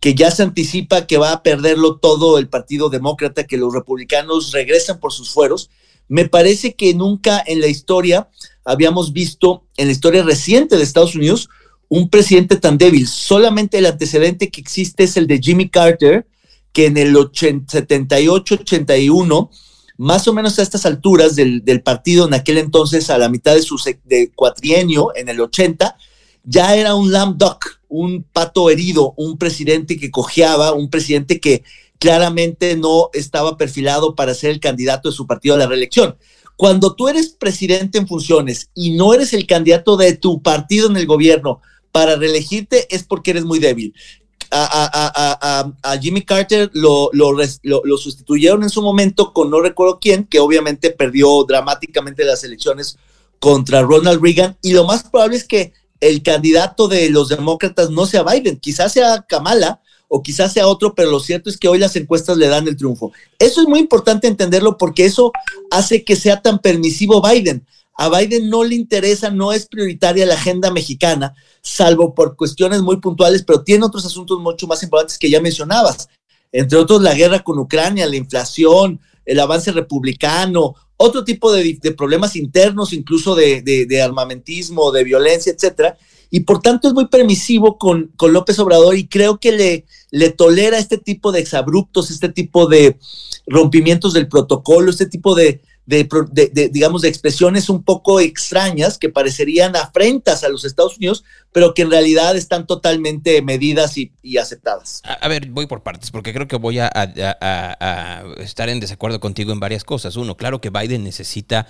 que 0.00 0.14
ya 0.14 0.30
se 0.30 0.42
anticipa 0.42 1.06
que 1.06 1.18
va 1.18 1.32
a 1.32 1.42
perderlo 1.42 1.98
todo 1.98 2.38
el 2.38 2.48
Partido 2.48 2.88
Demócrata, 2.88 3.44
que 3.44 3.58
los 3.58 3.74
republicanos 3.74 4.52
regresan 4.52 4.98
por 4.98 5.12
sus 5.12 5.30
fueros, 5.30 5.70
me 6.08 6.28
parece 6.28 6.74
que 6.74 6.94
nunca 6.94 7.42
en 7.46 7.60
la 7.60 7.68
historia 7.68 8.28
habíamos 8.64 9.12
visto, 9.12 9.64
en 9.76 9.86
la 9.86 9.92
historia 9.92 10.24
reciente 10.24 10.76
de 10.76 10.82
Estados 10.82 11.14
Unidos, 11.14 11.48
un 11.88 12.08
presidente 12.08 12.56
tan 12.56 12.78
débil. 12.78 13.06
Solamente 13.06 13.78
el 13.78 13.86
antecedente 13.86 14.50
que 14.50 14.60
existe 14.60 15.04
es 15.04 15.16
el 15.16 15.26
de 15.26 15.38
Jimmy 15.38 15.68
Carter, 15.68 16.26
que 16.72 16.86
en 16.86 16.96
el 16.96 17.14
78-81, 17.14 19.50
más 20.00 20.26
o 20.28 20.32
menos 20.32 20.58
a 20.58 20.62
estas 20.62 20.86
alturas 20.86 21.36
del, 21.36 21.82
partido, 21.84 22.26
en 22.26 22.32
aquel 22.32 22.56
entonces 22.56 23.10
a 23.10 23.18
la 23.18 23.28
mitad 23.28 23.54
de 23.54 23.60
su 23.60 23.78
de 24.04 24.32
cuatrienio, 24.34 25.12
en 25.14 25.28
el 25.28 25.38
80, 25.38 25.94
ya 26.42 26.74
era 26.74 26.94
un 26.94 27.12
lamb 27.12 27.36
duck, 27.36 27.82
un 27.86 28.22
pato 28.22 28.70
herido, 28.70 29.12
un 29.18 29.36
presidente 29.36 29.98
que 29.98 30.10
cojeaba, 30.10 30.72
un 30.72 30.88
presidente 30.88 31.38
que 31.38 31.64
claramente 31.98 32.76
no 32.76 33.10
estaba 33.12 33.58
perfilado 33.58 34.14
para 34.14 34.32
ser 34.32 34.52
el 34.52 34.58
candidato 34.58 35.10
de 35.10 35.14
su 35.14 35.26
partido 35.26 35.54
a 35.54 35.58
la 35.58 35.66
reelección. 35.66 36.16
Cuando 36.56 36.94
tú 36.94 37.08
eres 37.08 37.28
presidente 37.28 37.98
en 37.98 38.08
funciones 38.08 38.70
y 38.74 38.92
no 38.92 39.12
eres 39.12 39.34
el 39.34 39.46
candidato 39.46 39.98
de 39.98 40.16
tu 40.16 40.40
partido 40.40 40.88
en 40.88 40.96
el 40.96 41.04
gobierno 41.04 41.60
para 41.92 42.16
reelegirte 42.16 42.86
es 42.88 43.02
porque 43.02 43.32
eres 43.32 43.44
muy 43.44 43.58
débil. 43.58 43.92
A, 44.52 44.64
a, 44.64 45.62
a, 45.62 45.92
a 45.92 45.98
Jimmy 45.98 46.22
Carter 46.22 46.70
lo, 46.72 47.10
lo, 47.12 47.32
lo, 47.32 47.82
lo, 47.84 47.96
sustituyeron 47.96 48.64
en 48.64 48.70
su 48.70 48.82
momento 48.82 49.32
con 49.32 49.48
no 49.48 49.60
recuerdo 49.60 49.98
quién, 50.00 50.24
que 50.24 50.40
obviamente 50.40 50.90
perdió 50.90 51.44
dramáticamente 51.44 52.24
las 52.24 52.42
elecciones 52.42 52.98
contra 53.38 53.82
Ronald 53.82 54.20
Reagan 54.20 54.56
y 54.60 54.72
lo 54.72 54.84
más 54.84 55.04
probable 55.04 55.36
es 55.36 55.44
que 55.44 55.72
el 56.00 56.22
candidato 56.22 56.88
de 56.88 57.10
los 57.10 57.28
demócratas 57.28 57.90
no 57.90 58.06
sea 58.06 58.22
Biden, 58.22 58.58
quizás 58.58 58.92
sea 58.92 59.24
Kamala 59.28 59.80
o 60.08 60.22
quizás 60.22 60.52
sea 60.52 60.66
otro, 60.66 60.94
pero 60.94 61.10
lo 61.10 61.20
cierto 61.20 61.48
es 61.48 61.56
que 61.56 61.68
hoy 61.68 61.78
las 61.78 61.94
encuestas 61.94 62.36
le 62.36 62.48
dan 62.48 62.66
el 62.66 62.76
triunfo. 62.76 63.12
Eso 63.38 63.60
es 63.60 63.68
muy 63.68 63.78
importante 63.78 64.26
entenderlo 64.26 64.76
porque 64.76 65.04
eso 65.04 65.30
hace 65.70 66.02
que 66.02 66.16
sea 66.16 66.42
tan 66.42 66.58
permisivo 66.58 67.22
Biden. 67.22 67.64
A 68.00 68.08
Biden 68.08 68.48
no 68.48 68.64
le 68.64 68.76
interesa, 68.76 69.28
no 69.28 69.52
es 69.52 69.66
prioritaria 69.66 70.24
la 70.24 70.32
agenda 70.32 70.70
mexicana, 70.70 71.34
salvo 71.60 72.14
por 72.14 72.34
cuestiones 72.34 72.80
muy 72.80 72.96
puntuales, 72.96 73.42
pero 73.42 73.62
tiene 73.62 73.84
otros 73.84 74.06
asuntos 74.06 74.40
mucho 74.40 74.66
más 74.66 74.82
importantes 74.82 75.18
que 75.18 75.28
ya 75.28 75.38
mencionabas, 75.38 76.08
entre 76.50 76.78
otros 76.78 77.02
la 77.02 77.12
guerra 77.12 77.40
con 77.40 77.58
Ucrania, 77.58 78.06
la 78.06 78.16
inflación, 78.16 79.00
el 79.26 79.38
avance 79.38 79.70
republicano, 79.70 80.76
otro 80.96 81.24
tipo 81.24 81.52
de, 81.52 81.78
problemas 81.94 82.36
internos, 82.36 82.94
incluso 82.94 83.34
de, 83.34 83.60
de, 83.60 83.84
de, 83.84 84.00
armamentismo, 84.00 84.92
de 84.92 85.04
violencia, 85.04 85.52
etcétera. 85.52 85.98
Y 86.30 86.40
por 86.40 86.62
tanto 86.62 86.88
es 86.88 86.94
muy 86.94 87.08
permisivo 87.08 87.76
con, 87.76 88.12
con 88.16 88.32
López 88.32 88.58
Obrador 88.60 88.96
y 88.96 89.08
creo 89.08 89.38
que 89.38 89.52
le, 89.52 89.84
le 90.10 90.30
tolera 90.30 90.78
este 90.78 90.96
tipo 90.96 91.32
de 91.32 91.40
exabruptos, 91.40 92.10
este 92.10 92.30
tipo 92.30 92.66
de 92.66 92.98
rompimientos 93.46 94.14
del 94.14 94.26
protocolo, 94.26 94.90
este 94.90 95.04
tipo 95.04 95.34
de, 95.34 95.60
de, 95.90 96.08
de, 96.30 96.50
de, 96.52 96.68
digamos, 96.68 97.02
de 97.02 97.08
expresiones 97.08 97.68
un 97.68 97.82
poco 97.82 98.20
extrañas 98.20 98.96
que 98.96 99.08
parecerían 99.08 99.74
afrentas 99.74 100.44
a 100.44 100.48
los 100.48 100.64
Estados 100.64 100.96
Unidos, 100.98 101.24
pero 101.52 101.74
que 101.74 101.82
en 101.82 101.90
realidad 101.90 102.36
están 102.36 102.64
totalmente 102.64 103.42
medidas 103.42 103.96
y, 103.98 104.12
aceptadas. 104.38 105.02
A, 105.04 105.26
ver, 105.26 105.48
voy 105.50 105.66
por 105.66 105.82
partes, 105.82 106.12
porque 106.12 106.32
creo 106.32 106.46
que 106.46 106.56
voy 106.56 106.78
a, 106.78 106.86
estar 108.38 108.68
en 108.68 108.78
desacuerdo 108.78 109.18
contigo 109.18 109.52
en 109.52 109.58
varias 109.58 109.82
cosas. 109.82 110.14
Uno, 110.14 110.36
claro 110.36 110.60
que 110.60 110.70
Biden 110.70 111.02
necesita 111.02 111.66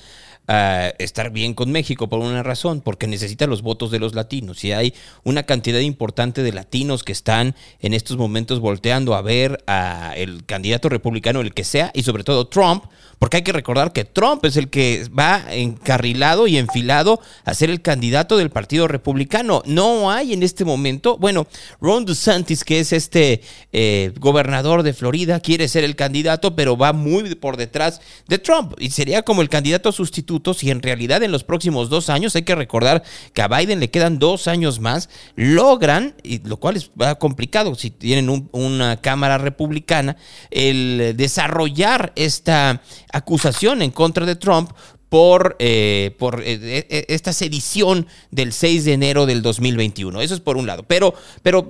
ah, 0.48 0.92
estar 0.98 1.30
bien 1.30 1.54
con 1.54 1.70
México 1.72 2.08
por 2.08 2.20
una 2.20 2.42
razón, 2.42 2.80
porque 2.80 3.06
necesita 3.06 3.46
los 3.46 3.62
votos 3.62 3.90
de 3.90 3.98
los 3.98 4.14
latinos. 4.14 4.64
Y 4.64 4.72
hay 4.72 4.94
una 5.24 5.42
cantidad 5.42 5.80
importante 5.80 6.42
de 6.42 6.52
latinos 6.52 7.04
que 7.04 7.12
están 7.12 7.54
en 7.80 7.94
estos 7.94 8.16
momentos 8.16 8.60
volteando 8.60 9.14
a 9.14 9.22
ver 9.22 9.62
a 9.66 10.14
el 10.16 10.44
candidato 10.46 10.88
republicano, 10.88 11.40
el 11.40 11.54
que 11.54 11.64
sea, 11.64 11.90
y 11.94 12.02
sobre 12.02 12.24
todo 12.24 12.46
Trump, 12.46 12.84
porque 13.18 13.36
hay 13.36 13.42
que 13.42 13.52
recordar 13.52 13.92
que 13.92 14.06
Trump 14.06 14.44
es 14.46 14.56
el 14.56 14.70
que 14.70 15.06
va 15.16 15.44
encarrilado 15.50 16.46
y 16.46 16.56
enfilado 16.56 17.20
a 17.44 17.52
ser 17.52 17.68
el 17.68 17.82
candidato 17.82 18.38
del 18.38 18.48
Partido 18.48 18.88
Republicano. 18.88 19.62
No 19.66 20.10
hay 20.10 20.32
en 20.32 20.42
este 20.42 20.64
momento, 20.64 21.18
bueno, 21.18 21.46
Ron 21.82 22.06
DeSantis, 22.06 22.64
que 22.64 22.80
es 22.80 22.94
este 22.94 23.42
eh, 23.72 24.12
gobernador 24.18 24.82
de 24.82 24.94
Florida, 24.94 25.40
quiere 25.40 25.68
ser 25.68 25.84
el 25.84 25.96
candidato, 25.96 26.56
pero 26.56 26.78
va 26.78 26.94
muy 26.94 27.34
por 27.34 27.58
detrás 27.58 28.00
de 28.26 28.38
Trump 28.38 28.72
y 28.78 28.90
sería 28.90 29.22
como 29.22 29.42
el 29.42 29.50
candidato 29.50 29.92
sustituto 29.92 30.29
si 30.54 30.70
en 30.70 30.82
realidad 30.82 31.22
en 31.22 31.32
los 31.32 31.44
próximos 31.44 31.88
dos 31.90 32.08
años, 32.10 32.36
hay 32.36 32.42
que 32.42 32.54
recordar 32.54 33.02
que 33.32 33.42
a 33.42 33.48
Biden 33.48 33.80
le 33.80 33.90
quedan 33.90 34.18
dos 34.18 34.46
años 34.48 34.78
más, 34.80 35.08
logran, 35.36 36.14
y 36.22 36.38
lo 36.46 36.58
cual 36.58 36.76
es 36.76 36.90
complicado 37.18 37.74
si 37.74 37.90
tienen 37.90 38.28
un- 38.30 38.48
una 38.52 38.96
Cámara 38.98 39.38
Republicana, 39.38 40.16
el 40.50 41.14
desarrollar 41.16 42.12
esta 42.16 42.82
acusación 43.12 43.82
en 43.82 43.90
contra 43.90 44.26
de 44.26 44.36
Trump 44.36 44.70
por, 45.10 45.56
eh, 45.58 46.14
por 46.18 46.40
eh, 46.40 46.86
eh, 46.88 47.04
esta 47.08 47.32
sedición 47.32 48.06
del 48.30 48.52
6 48.52 48.84
de 48.84 48.92
enero 48.92 49.26
del 49.26 49.42
2021. 49.42 50.20
Eso 50.20 50.34
es 50.34 50.40
por 50.40 50.56
un 50.56 50.68
lado. 50.68 50.84
Pero, 50.84 51.14
pero, 51.42 51.68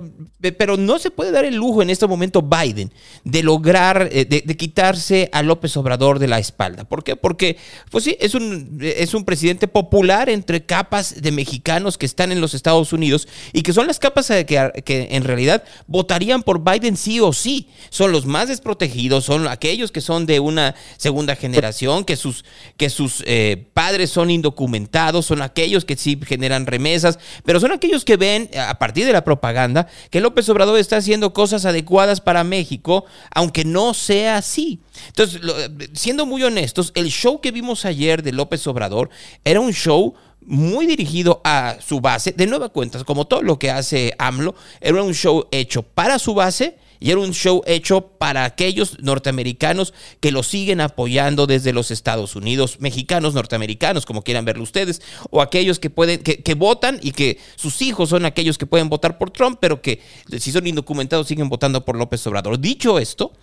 pero 0.57 0.77
no 0.77 0.99
se 0.99 1.09
puede 1.09 1.31
dar 1.31 1.43
el 1.43 1.55
lujo 1.55 1.81
en 1.81 1.89
este 1.89 2.05
momento 2.05 2.43
Biden 2.43 2.93
de 3.23 3.41
lograr, 3.41 4.09
eh, 4.11 4.25
de, 4.25 4.55
quitarse 4.55 5.27
a 5.33 5.41
López 5.41 5.75
Obrador 5.75 6.19
de 6.19 6.27
la 6.27 6.37
espalda. 6.37 6.83
¿Por 6.83 7.03
qué? 7.03 7.15
Porque, 7.15 7.57
pues 7.89 8.03
sí, 8.03 8.15
es 8.19 8.35
un, 8.35 8.77
es 8.79 9.15
un 9.15 9.25
presidente 9.25 9.67
popular 9.67 10.29
entre 10.29 10.63
capas 10.63 11.19
de 11.19 11.31
mexicanos 11.31 11.97
que 11.97 12.05
están 12.05 12.31
en 12.31 12.41
los 12.41 12.53
Estados 12.53 12.93
Unidos 12.93 13.27
y 13.53 13.63
que 13.63 13.73
son 13.73 13.87
las 13.87 13.97
capas 13.97 14.27
que, 14.27 14.83
que 14.85 15.07
en 15.09 15.23
realidad 15.23 15.63
votarían 15.87 16.43
por 16.43 16.63
Biden 16.63 16.95
sí 16.95 17.19
o 17.19 17.33
sí. 17.33 17.69
Son 17.89 18.11
los 18.11 18.27
más 18.27 18.49
desprotegidos, 18.49 19.25
son 19.25 19.47
aquellos 19.47 19.91
que 19.91 20.01
son 20.01 20.27
de 20.27 20.39
una 20.39 20.75
segunda 20.97 21.35
generación, 21.35 22.05
que 22.05 22.15
sus, 22.15 22.45
que 22.77 22.91
sus 22.91 23.23
eh, 23.33 23.65
padres 23.73 24.09
son 24.09 24.29
indocumentados, 24.29 25.25
son 25.25 25.41
aquellos 25.41 25.85
que 25.85 25.95
sí 25.95 26.19
generan 26.25 26.65
remesas, 26.65 27.17
pero 27.45 27.61
son 27.61 27.71
aquellos 27.71 28.03
que 28.03 28.17
ven 28.17 28.49
a 28.59 28.77
partir 28.77 29.05
de 29.05 29.13
la 29.13 29.23
propaganda 29.23 29.87
que 30.09 30.19
López 30.19 30.49
Obrador 30.49 30.77
está 30.77 30.97
haciendo 30.97 31.31
cosas 31.31 31.63
adecuadas 31.63 32.19
para 32.19 32.43
México, 32.43 33.05
aunque 33.33 33.63
no 33.63 33.93
sea 33.93 34.35
así. 34.35 34.81
Entonces, 35.07 35.41
lo- 35.41 35.55
siendo 35.93 36.25
muy 36.25 36.43
honestos, 36.43 36.91
el 36.93 37.07
show 37.09 37.39
que 37.39 37.51
vimos 37.51 37.85
ayer 37.85 38.21
de 38.21 38.33
López 38.33 38.67
Obrador 38.67 39.09
era 39.45 39.61
un 39.61 39.71
show 39.71 40.13
muy 40.45 40.85
dirigido 40.85 41.39
a 41.45 41.77
su 41.79 42.01
base, 42.01 42.33
de 42.35 42.47
nueva 42.47 42.67
cuenta, 42.67 43.01
como 43.05 43.27
todo 43.27 43.43
lo 43.43 43.57
que 43.57 43.71
hace 43.71 44.13
AMLO, 44.17 44.55
era 44.81 45.01
un 45.01 45.13
show 45.13 45.47
hecho 45.51 45.83
para 45.83 46.19
su 46.19 46.33
base 46.33 46.77
y 47.01 47.09
era 47.09 47.19
un 47.19 47.33
show 47.33 47.63
hecho 47.65 48.11
para 48.19 48.45
aquellos 48.45 48.97
norteamericanos 49.01 49.93
que 50.19 50.31
lo 50.31 50.43
siguen 50.43 50.79
apoyando 50.79 51.47
desde 51.47 51.73
los 51.73 51.89
Estados 51.89 52.35
Unidos, 52.35 52.77
mexicanos, 52.79 53.33
norteamericanos, 53.33 54.05
como 54.05 54.21
quieran 54.23 54.45
verlo 54.45 54.61
ustedes, 54.61 55.01
o 55.31 55.41
aquellos 55.41 55.79
que 55.79 55.89
pueden, 55.89 56.21
que, 56.21 56.43
que 56.43 56.53
votan 56.53 56.99
y 57.01 57.11
que 57.11 57.39
sus 57.55 57.81
hijos 57.81 58.09
son 58.09 58.25
aquellos 58.25 58.59
que 58.59 58.67
pueden 58.67 58.87
votar 58.87 59.17
por 59.17 59.31
Trump, 59.31 59.57
pero 59.59 59.81
que 59.81 59.99
si 60.37 60.51
son 60.51 60.67
indocumentados 60.67 61.27
siguen 61.27 61.49
votando 61.49 61.83
por 61.83 61.97
López 61.97 62.25
Obrador. 62.27 62.59
Dicho 62.59 62.99
esto, 62.99 63.33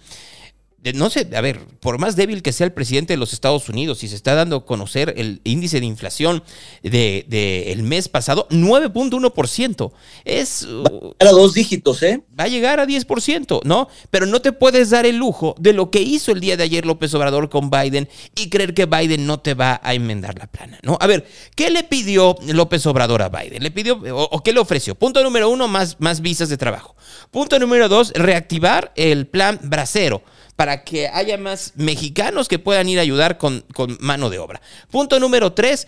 no 0.95 1.11
sé, 1.11 1.29
a 1.35 1.41
ver, 1.41 1.61
por 1.81 1.99
más 1.99 2.15
débil 2.15 2.43
que 2.43 2.53
sea 2.53 2.65
el 2.65 2.73
presidente 2.73 3.13
de 3.13 3.17
los 3.17 3.33
Estados 3.33 3.69
Unidos, 3.69 4.05
y 4.05 4.09
se 4.09 4.15
está 4.15 4.35
dando 4.35 4.57
a 4.57 4.65
conocer 4.65 5.15
el 5.17 5.41
índice 5.45 5.81
de 5.81 5.87
inflación 5.87 6.43
del 6.83 7.25
de, 7.29 7.73
el 7.73 7.83
mes 7.83 8.09
pasado, 8.09 8.47
9.1%. 8.51 9.93
Es, 10.25 10.63
uh, 10.63 11.15
Era 11.19 11.33
dos 11.33 11.55
dígitos, 11.55 12.03
¿eh? 12.03 12.23
va 12.39 12.45
a 12.45 12.49
llegar 12.49 12.79
a 12.79 12.87
10%, 12.87 13.61
¿no? 13.65 13.89
Pero 14.11 14.27
no 14.27 14.41
te 14.41 14.53
puedes 14.53 14.91
dar 14.91 15.05
el 15.05 15.17
lujo 15.17 15.55
de 15.59 15.73
lo 15.73 15.91
que 15.91 16.01
hizo 16.01 16.31
el 16.33 16.41
día 16.41 16.57
de 16.57 16.63
ayer 16.63 16.87
López 16.87 17.13
Obrador 17.15 17.49
con 17.49 17.71
Biden 17.71 18.09
y 18.37 18.49
creer 18.49 18.73
que 18.73 18.87
Biden 18.87 19.27
no 19.27 19.41
te 19.41 19.55
va 19.55 19.81
a 19.83 19.95
enmendar 19.95 20.39
la 20.39 20.47
plana, 20.47 20.79
¿no? 20.83 20.97
A 21.01 21.07
ver, 21.07 21.27
¿qué 21.57 21.71
le 21.71 21.83
pidió 21.83 22.37
López 22.47 22.87
Obrador 22.87 23.23
a 23.23 23.29
Biden? 23.29 23.63
¿Le 23.63 23.71
pidió 23.71 23.97
o, 23.97 24.29
o 24.31 24.43
qué 24.43 24.53
le 24.53 24.61
ofreció? 24.61 24.95
Punto 24.95 25.23
número 25.25 25.51
uno, 25.51 25.67
más, 25.67 25.97
más 25.99 26.21
visas 26.21 26.49
de 26.49 26.57
trabajo. 26.57 26.95
Punto 27.31 27.59
número 27.59 27.89
dos, 27.89 28.13
reactivar 28.15 28.93
el 28.95 29.27
plan 29.27 29.59
bracero 29.63 30.23
para 30.59 30.83
que 30.83 31.07
haya 31.07 31.39
más 31.39 31.73
mexicanos 31.77 32.49
que 32.49 32.59
puedan 32.59 32.89
ir 32.89 32.99
a 32.99 33.03
ayudar 33.03 33.39
con, 33.39 33.65
con 33.75 33.97
mano 34.01 34.29
de 34.29 34.41
obra. 34.41 34.61
Punto 34.91 35.21
número 35.21 35.53
tres, 35.53 35.87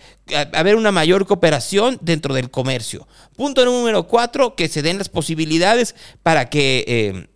haber 0.53 0.77
una 0.77 0.93
mayor 0.93 1.25
cooperación 1.27 1.97
dentro 1.99 2.33
del 2.33 2.49
comercio. 2.49 3.05
Punto 3.35 3.65
número 3.65 4.07
cuatro, 4.07 4.55
que 4.55 4.69
se 4.69 4.81
den 4.81 4.97
las 4.97 5.09
posibilidades 5.09 5.93
para 6.23 6.49
que... 6.49 6.85
eh, 6.87 7.27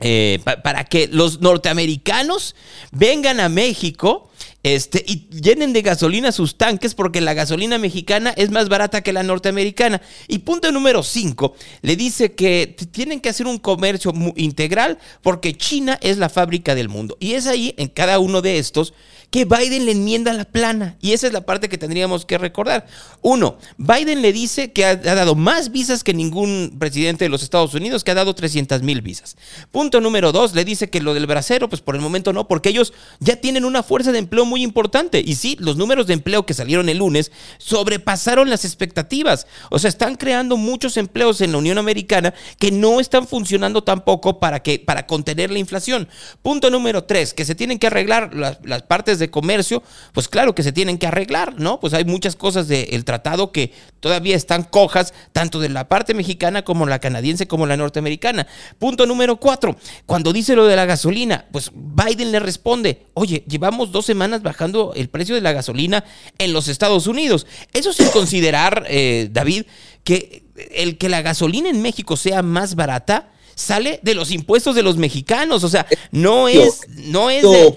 eh, 0.00 0.40
pa- 0.44 0.62
para 0.62 0.82
que 0.84 1.06
los 1.06 1.40
norteamericanos 1.40 2.56
vengan 2.90 3.38
a 3.38 3.48
México 3.48 4.28
este, 4.62 5.04
y 5.06 5.28
llenen 5.30 5.72
de 5.72 5.82
gasolina 5.82 6.32
sus 6.32 6.56
tanques 6.56 6.94
porque 6.94 7.20
la 7.20 7.34
gasolina 7.34 7.78
mexicana 7.78 8.34
es 8.36 8.50
más 8.50 8.68
barata 8.68 9.02
que 9.02 9.12
la 9.12 9.22
norteamericana. 9.22 10.02
Y 10.26 10.40
punto 10.40 10.72
número 10.72 11.02
5, 11.02 11.54
le 11.82 11.96
dice 11.96 12.32
que 12.32 12.76
tienen 12.90 13.20
que 13.20 13.28
hacer 13.28 13.46
un 13.46 13.58
comercio 13.58 14.12
integral 14.36 14.98
porque 15.22 15.56
China 15.56 15.98
es 16.00 16.18
la 16.18 16.28
fábrica 16.28 16.74
del 16.74 16.88
mundo. 16.88 17.16
Y 17.20 17.34
es 17.34 17.46
ahí, 17.46 17.74
en 17.76 17.88
cada 17.88 18.18
uno 18.18 18.42
de 18.42 18.58
estos, 18.58 18.94
que 19.30 19.44
Biden 19.44 19.84
le 19.84 19.92
enmienda 19.92 20.32
la 20.32 20.44
plana. 20.44 20.96
Y 21.00 21.12
esa 21.12 21.26
es 21.26 21.32
la 21.32 21.42
parte 21.42 21.68
que 21.68 21.76
tendríamos 21.76 22.24
que 22.24 22.38
recordar. 22.38 22.86
Uno, 23.20 23.58
Biden 23.76 24.22
le 24.22 24.32
dice 24.32 24.72
que 24.72 24.84
ha, 24.84 24.96
dado 24.96 25.34
más 25.34 25.70
visas 25.70 26.02
que 26.02 26.14
ningún 26.14 26.76
presidente 26.78 27.24
de 27.24 27.28
los 27.28 27.42
Estados 27.42 27.74
Unidos, 27.74 28.04
que 28.04 28.10
ha 28.10 28.14
dado 28.14 28.34
300 28.34 28.82
mil 28.82 29.02
visas. 29.02 29.36
Punto 29.70 30.00
número 30.00 30.32
dos, 30.32 30.54
le 30.54 30.64
dice 30.64 30.88
que 30.88 31.00
lo 31.00 31.14
del 31.14 31.26
bracero, 31.26 31.68
pues 31.68 31.82
por 31.82 31.94
el 31.94 32.00
momento 32.00 32.32
no, 32.32 32.48
porque 32.48 32.70
ellos 32.70 32.94
ya 33.20 33.36
tienen 33.36 33.64
una 33.64 33.82
fuerza 33.82 34.12
de 34.12 34.18
empleo 34.18 34.46
muy 34.46 34.62
importante. 34.62 35.22
Y 35.24 35.34
sí, 35.34 35.56
los 35.60 35.76
números 35.76 36.06
de 36.06 36.14
empleo 36.14 36.46
que 36.46 36.54
salieron 36.54 36.88
el 36.88 36.98
lunes 36.98 37.30
sobrepasaron 37.58 38.48
las 38.48 38.64
expectativas. 38.64 39.46
O 39.70 39.78
sea, 39.78 39.88
están 39.88 40.16
creando 40.16 40.56
muchos 40.56 40.96
empleos 40.96 41.40
en 41.42 41.52
la 41.52 41.58
Unión 41.58 41.76
Americana 41.76 42.32
que 42.58 42.70
no 42.70 42.98
están 42.98 43.26
funcionando 43.26 43.84
tampoco 43.84 44.40
para, 44.40 44.62
que, 44.62 44.78
para 44.78 45.06
contener 45.06 45.50
la 45.50 45.58
inflación. 45.58 46.08
Punto 46.40 46.70
número 46.70 47.04
tres, 47.04 47.34
que 47.34 47.44
se 47.44 47.54
tienen 47.54 47.78
que 47.78 47.88
arreglar 47.88 48.34
las 48.34 48.82
partes 48.82 49.17
de 49.18 49.30
comercio, 49.30 49.82
pues 50.12 50.28
claro 50.28 50.54
que 50.54 50.62
se 50.62 50.72
tienen 50.72 50.98
que 50.98 51.06
arreglar, 51.06 51.58
¿no? 51.60 51.80
Pues 51.80 51.94
hay 51.94 52.04
muchas 52.04 52.36
cosas 52.36 52.68
del 52.68 53.04
tratado 53.04 53.52
que 53.52 53.72
todavía 54.00 54.36
están 54.36 54.62
cojas, 54.64 55.14
tanto 55.32 55.60
de 55.60 55.68
la 55.68 55.88
parte 55.88 56.14
mexicana 56.14 56.62
como 56.64 56.86
la 56.86 56.98
canadiense 56.98 57.46
como 57.46 57.66
la 57.66 57.76
norteamericana. 57.76 58.46
Punto 58.78 59.06
número 59.06 59.36
cuatro, 59.36 59.76
cuando 60.06 60.32
dice 60.32 60.54
lo 60.56 60.66
de 60.66 60.76
la 60.76 60.86
gasolina, 60.86 61.46
pues 61.52 61.70
Biden 61.74 62.32
le 62.32 62.40
responde, 62.40 63.06
oye, 63.14 63.44
llevamos 63.48 63.92
dos 63.92 64.06
semanas 64.06 64.42
bajando 64.42 64.92
el 64.94 65.08
precio 65.08 65.34
de 65.34 65.40
la 65.40 65.52
gasolina 65.52 66.04
en 66.38 66.52
los 66.52 66.68
Estados 66.68 67.06
Unidos. 67.06 67.46
Eso 67.72 67.92
sin 67.92 68.08
considerar, 68.08 68.84
eh, 68.88 69.28
David, 69.32 69.64
que 70.04 70.44
el 70.74 70.98
que 70.98 71.08
la 71.08 71.22
gasolina 71.22 71.68
en 71.68 71.82
México 71.82 72.16
sea 72.16 72.42
más 72.42 72.74
barata 72.74 73.30
sale 73.54 73.98
de 74.02 74.14
los 74.14 74.30
impuestos 74.30 74.74
de 74.76 74.82
los 74.84 74.96
mexicanos, 74.96 75.64
o 75.64 75.68
sea, 75.68 75.86
no 76.12 76.48
es, 76.48 76.80
no 76.96 77.28
es 77.30 77.42
de- 77.42 77.68
es- 77.68 77.74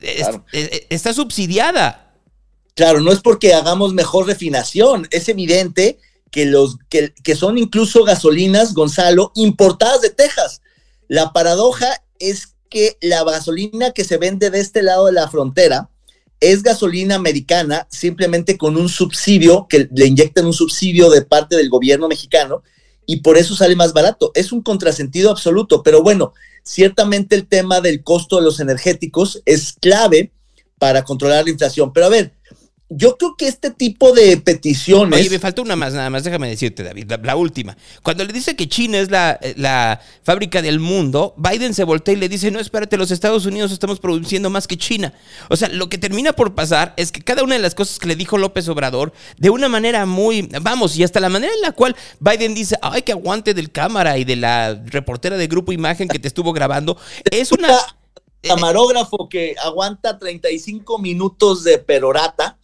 Claro. 0.00 0.44
es- 0.52 0.82
está 0.90 1.12
subsidiada. 1.12 2.14
Claro, 2.74 3.00
no 3.00 3.12
es 3.12 3.20
porque 3.20 3.52
hagamos 3.54 3.92
mejor 3.92 4.26
refinación, 4.26 5.06
es 5.10 5.28
evidente 5.28 5.98
que, 6.30 6.46
los, 6.46 6.76
que, 6.88 7.12
que 7.22 7.34
son 7.34 7.58
incluso 7.58 8.04
gasolinas, 8.04 8.72
Gonzalo, 8.74 9.32
importadas 9.34 10.00
de 10.00 10.10
Texas. 10.10 10.62
La 11.08 11.32
paradoja 11.32 11.88
es 12.18 12.54
que 12.70 12.96
la 13.00 13.24
gasolina 13.24 13.90
que 13.90 14.04
se 14.04 14.16
vende 14.16 14.48
de 14.50 14.60
este 14.60 14.82
lado 14.82 15.06
de 15.06 15.12
la 15.12 15.28
frontera 15.28 15.90
es 16.38 16.62
gasolina 16.62 17.16
americana, 17.16 17.86
simplemente 17.90 18.56
con 18.56 18.76
un 18.76 18.88
subsidio, 18.88 19.66
que 19.68 19.88
le 19.92 20.06
inyectan 20.06 20.46
un 20.46 20.54
subsidio 20.54 21.10
de 21.10 21.22
parte 21.22 21.56
del 21.56 21.68
gobierno 21.68 22.08
mexicano, 22.08 22.62
y 23.04 23.16
por 23.16 23.36
eso 23.36 23.54
sale 23.56 23.74
más 23.76 23.92
barato. 23.92 24.30
Es 24.34 24.52
un 24.52 24.62
contrasentido 24.62 25.30
absoluto, 25.30 25.82
pero 25.82 26.00
bueno, 26.02 26.32
ciertamente 26.62 27.36
el 27.36 27.46
tema 27.46 27.80
del 27.80 28.02
costo 28.02 28.36
de 28.36 28.42
los 28.42 28.60
energéticos 28.60 29.42
es 29.44 29.74
clave 29.80 30.32
para 30.78 31.04
controlar 31.04 31.44
la 31.44 31.50
inflación. 31.50 31.92
Pero 31.92 32.06
a 32.06 32.10
ver, 32.10 32.32
yo 32.92 33.16
creo 33.16 33.36
que 33.36 33.46
este 33.46 33.70
tipo 33.70 34.12
de 34.12 34.36
peticiones... 34.36 35.20
Oye, 35.20 35.30
me 35.30 35.38
falta 35.38 35.62
una 35.62 35.76
más, 35.76 35.94
nada 35.94 36.10
más, 36.10 36.24
déjame 36.24 36.48
decirte, 36.48 36.82
David, 36.82 37.08
la, 37.08 37.18
la 37.18 37.36
última. 37.36 37.76
Cuando 38.02 38.24
le 38.24 38.32
dice 38.32 38.56
que 38.56 38.68
China 38.68 38.98
es 38.98 39.12
la, 39.12 39.38
la 39.56 40.00
fábrica 40.24 40.60
del 40.60 40.80
mundo, 40.80 41.32
Biden 41.36 41.72
se 41.72 41.84
voltea 41.84 42.14
y 42.14 42.16
le 42.16 42.28
dice, 42.28 42.50
no, 42.50 42.58
espérate, 42.58 42.96
los 42.96 43.12
Estados 43.12 43.46
Unidos 43.46 43.70
estamos 43.70 44.00
produciendo 44.00 44.50
más 44.50 44.66
que 44.66 44.76
China. 44.76 45.14
O 45.48 45.56
sea, 45.56 45.68
lo 45.68 45.88
que 45.88 45.98
termina 45.98 46.32
por 46.32 46.56
pasar 46.56 46.92
es 46.96 47.12
que 47.12 47.22
cada 47.22 47.44
una 47.44 47.54
de 47.54 47.60
las 47.60 47.76
cosas 47.76 48.00
que 48.00 48.08
le 48.08 48.16
dijo 48.16 48.38
López 48.38 48.68
Obrador, 48.68 49.12
de 49.38 49.50
una 49.50 49.68
manera 49.68 50.04
muy, 50.04 50.48
vamos, 50.60 50.96
y 50.96 51.04
hasta 51.04 51.20
la 51.20 51.28
manera 51.28 51.54
en 51.54 51.60
la 51.60 51.70
cual 51.70 51.94
Biden 52.18 52.56
dice, 52.56 52.76
ay, 52.82 53.02
que 53.02 53.12
aguante 53.12 53.54
del 53.54 53.70
cámara 53.70 54.18
y 54.18 54.24
de 54.24 54.34
la 54.34 54.74
reportera 54.86 55.36
de 55.36 55.46
Grupo 55.46 55.70
Imagen 55.70 56.08
que 56.08 56.18
te 56.18 56.26
estuvo 56.26 56.52
grabando, 56.52 56.96
es 57.30 57.52
una... 57.52 57.68
camarógrafo 58.42 59.28
que 59.28 59.54
aguanta 59.62 60.18
35 60.18 60.98
minutos 60.98 61.62
de 61.62 61.76
perorata 61.76 62.56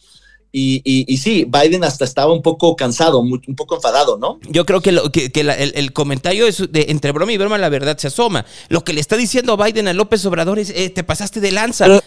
Y, 0.59 0.81
y, 0.83 1.05
y 1.13 1.17
sí, 1.17 1.45
Biden 1.47 1.83
hasta 1.83 2.03
estaba 2.03 2.33
un 2.33 2.41
poco 2.41 2.75
cansado, 2.75 3.21
muy- 3.23 3.41
un 3.47 3.55
poco 3.55 3.75
enfadado, 3.75 4.17
¿no? 4.17 4.39
Yo 4.49 4.65
creo 4.65 4.81
que, 4.81 4.91
lo- 4.91 5.11
que- 5.11 5.31
que 5.31 5.43
la- 5.43 5.53
el, 5.53 5.71
el 5.75 5.93
comentario 5.93 6.47
es 6.47 6.63
de 6.71 6.87
entre 6.89 7.11
broma 7.11 7.31
y 7.31 7.37
broma 7.37 7.59
la 7.59 7.69
verdad 7.69 7.95
se 7.99 8.07
asoma. 8.07 8.43
Lo 8.69 8.83
que 8.83 8.93
le 8.93 8.99
está 9.01 9.17
diciendo 9.17 9.55
Biden 9.55 9.87
a 9.87 9.93
López 9.93 10.25
Obrador 10.25 10.57
es, 10.57 10.71
eh, 10.71 10.89
te 10.89 11.03
pasaste 11.03 11.39
de 11.41 11.51
lanza. 11.51 11.85
Pero- 11.85 12.01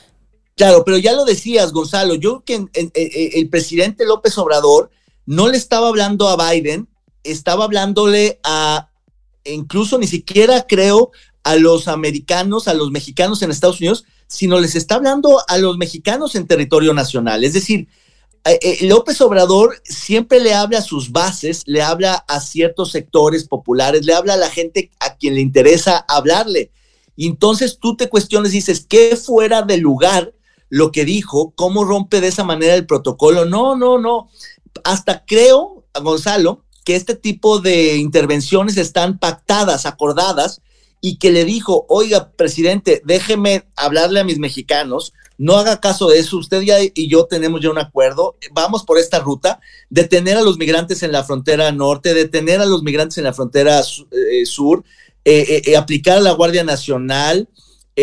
Claro, 0.57 0.83
pero 0.85 0.99
ya 0.99 1.13
lo 1.13 1.25
decías, 1.25 1.71
Gonzalo. 1.73 2.15
Yo 2.17 2.43
creo 2.43 2.45
que 2.45 2.55
en- 2.55 2.71
en- 2.75 2.93
en- 2.95 3.31
el 3.35 3.49
presidente 3.49 4.05
López 4.05 4.37
Obrador 4.37 4.91
no 5.27 5.49
le 5.49 5.57
estaba 5.57 5.87
hablando 5.89 6.29
a 6.29 6.51
Biden, 6.53 6.89
estaba 7.23 7.65
hablándole 7.67 8.41
a, 8.43 8.89
incluso 9.45 9.97
ni 9.97 10.07
siquiera 10.09 10.67
creo, 10.69 11.13
a 11.45 11.55
los 11.57 11.87
americanos, 11.89 12.67
a 12.69 12.75
los 12.75 12.91
mexicanos 12.91 13.43
en 13.43 13.51
Estados 13.53 13.79
Unidos, 13.81 14.05
sino 14.27 14.59
les 14.61 14.75
está 14.75 14.97
hablando 14.97 15.41
a 15.49 15.57
los 15.59 15.77
mexicanos 15.79 16.35
en 16.35 16.47
territorio 16.47 16.93
nacional. 16.95 17.45
Es 17.45 17.53
decir, 17.55 17.89
eh, 18.45 18.59
eh, 18.63 18.79
López 18.87 19.21
Obrador 19.21 19.81
siempre 19.85 20.41
le 20.41 20.55
habla 20.55 20.79
a 20.79 20.83
sus 20.83 21.13
bases, 21.13 21.63
le 21.67 21.83
habla 21.83 22.25
a 22.27 22.41
ciertos 22.41 22.91
sectores 22.91 23.47
populares, 23.47 24.07
le 24.07 24.15
habla 24.15 24.35
a 24.35 24.39
la 24.39 24.51
gente 24.51 24.91
a 24.99 25.17
quien 25.17 25.35
le 25.35 25.41
interesa 25.41 25.99
hablarle. 26.09 26.71
Y 27.17 27.27
entonces 27.27 27.79
tú 27.79 27.97
te 27.97 28.09
cuestiones, 28.09 28.53
dices, 28.53 28.87
¿qué 28.89 29.15
fuera 29.17 29.63
de 29.63 29.77
lugar 29.77 30.33
lo 30.71 30.91
que 30.91 31.05
dijo? 31.05 31.53
¿Cómo 31.55 31.85
rompe 31.85 32.23
de 32.23 32.29
esa 32.29 32.45
manera 32.45 32.75
el 32.75 32.87
protocolo? 32.87 33.45
No, 33.45 33.77
no, 33.77 33.99
no. 33.99 34.31
Hasta 34.85 35.25
creo, 35.27 35.85
Gonzalo, 36.03 36.65
que 36.85 36.97
este 36.97 37.15
tipo 37.15 37.61
de 37.61 37.97
intervenciones 37.97 38.79
están 38.79 39.19
pactadas, 39.19 39.85
acordadas, 39.85 40.63
y 41.01 41.17
que 41.19 41.31
le 41.31 41.45
dijo, 41.45 41.87
oiga, 41.89 42.31
presidente, 42.33 43.01
déjeme 43.05 43.65
hablarle 43.77 44.21
a 44.21 44.25
mis 44.25 44.39
mexicanos, 44.39 45.13
no 45.39 45.57
haga 45.57 45.81
caso 45.81 46.09
de 46.11 46.19
eso, 46.19 46.37
usted 46.37 46.63
y 46.95 47.09
yo 47.09 47.25
tenemos 47.25 47.63
ya 47.63 47.71
un 47.71 47.79
acuerdo, 47.79 48.37
vamos 48.53 48.85
por 48.85 48.99
esta 48.99 49.19
ruta, 49.21 49.61
detener 49.89 50.37
a 50.37 50.43
los 50.43 50.59
migrantes 50.59 51.03
en 51.03 51.13
la 51.13 51.25
frontera 51.25 51.73
norte, 51.73 52.13
detener 52.13 52.61
a 52.61 52.67
los 52.67 52.83
migrantes 52.83 53.17
en 53.17 53.25
la 53.25 53.33
frontera 53.33 53.83
su- 53.83 54.07
sur, 54.45 54.85
eh, 55.25 55.45
eh, 55.49 55.63
eh, 55.67 55.77
aplicar 55.77 56.19
a 56.19 56.21
la 56.21 56.33
Guardia 56.33 56.65
Nacional, 56.65 57.49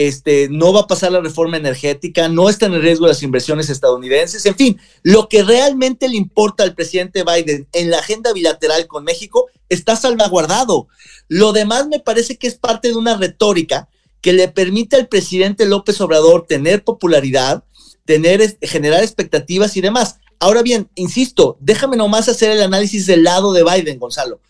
este, 0.05 0.47
no 0.49 0.73
va 0.73 0.81
a 0.81 0.88
pasar 0.88 1.12
la 1.12 1.21
reforma 1.21 1.57
energética, 1.57 2.29
no 2.29 2.49
están 2.49 2.73
en 2.73 2.81
riesgo 2.81 3.07
las 3.07 3.23
inversiones 3.23 3.69
estadounidenses, 3.69 4.45
en 4.45 4.55
fin, 4.55 4.79
lo 5.01 5.27
que 5.27 5.43
realmente 5.43 6.07
le 6.07 6.17
importa 6.17 6.63
al 6.63 6.75
presidente 6.75 7.23
Biden 7.23 7.67
en 7.73 7.89
la 7.89 7.99
agenda 7.99 8.33
bilateral 8.33 8.86
con 8.88 9.03
México 9.03 9.47
está 9.69 9.95
salvaguardado. 9.95 10.88
Lo 11.27 11.51
demás 11.51 11.88
me 11.88 11.99
parece 11.99 12.38
que 12.38 12.47
es 12.47 12.55
parte 12.55 12.89
de 12.89 12.95
una 12.95 13.17
retórica 13.17 13.89
que 14.21 14.33
le 14.33 14.47
permite 14.47 14.95
al 14.95 15.07
presidente 15.07 15.65
López 15.65 15.99
Obrador 16.01 16.45
tener 16.47 16.83
popularidad, 16.83 17.63
tener, 18.05 18.57
generar 18.62 19.03
expectativas 19.03 19.77
y 19.77 19.81
demás. 19.81 20.17
Ahora 20.39 20.62
bien, 20.62 20.89
insisto, 20.95 21.57
déjame 21.60 21.97
nomás 21.97 22.29
hacer 22.29 22.51
el 22.51 22.62
análisis 22.62 23.05
del 23.07 23.23
lado 23.23 23.53
de 23.53 23.63
Biden, 23.63 23.99
Gonzalo, 23.99 24.41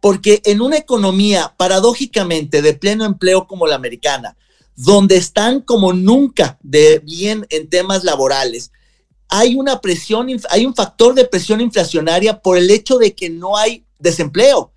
porque 0.00 0.40
en 0.44 0.60
una 0.60 0.76
economía 0.76 1.54
paradójicamente 1.56 2.62
de 2.62 2.74
pleno 2.74 3.04
empleo 3.04 3.46
como 3.46 3.66
la 3.66 3.74
americana, 3.74 4.36
donde 4.76 5.16
están 5.16 5.60
como 5.60 5.92
nunca 5.92 6.58
de 6.62 7.00
bien 7.00 7.46
en 7.50 7.68
temas 7.68 8.04
laborales, 8.04 8.70
hay 9.28 9.54
una 9.54 9.80
presión, 9.80 10.28
hay 10.50 10.66
un 10.66 10.74
factor 10.74 11.14
de 11.14 11.24
presión 11.24 11.60
inflacionaria 11.60 12.40
por 12.40 12.58
el 12.58 12.70
hecho 12.70 12.98
de 12.98 13.14
que 13.14 13.30
no 13.30 13.56
hay 13.56 13.84
desempleo. 13.98 14.72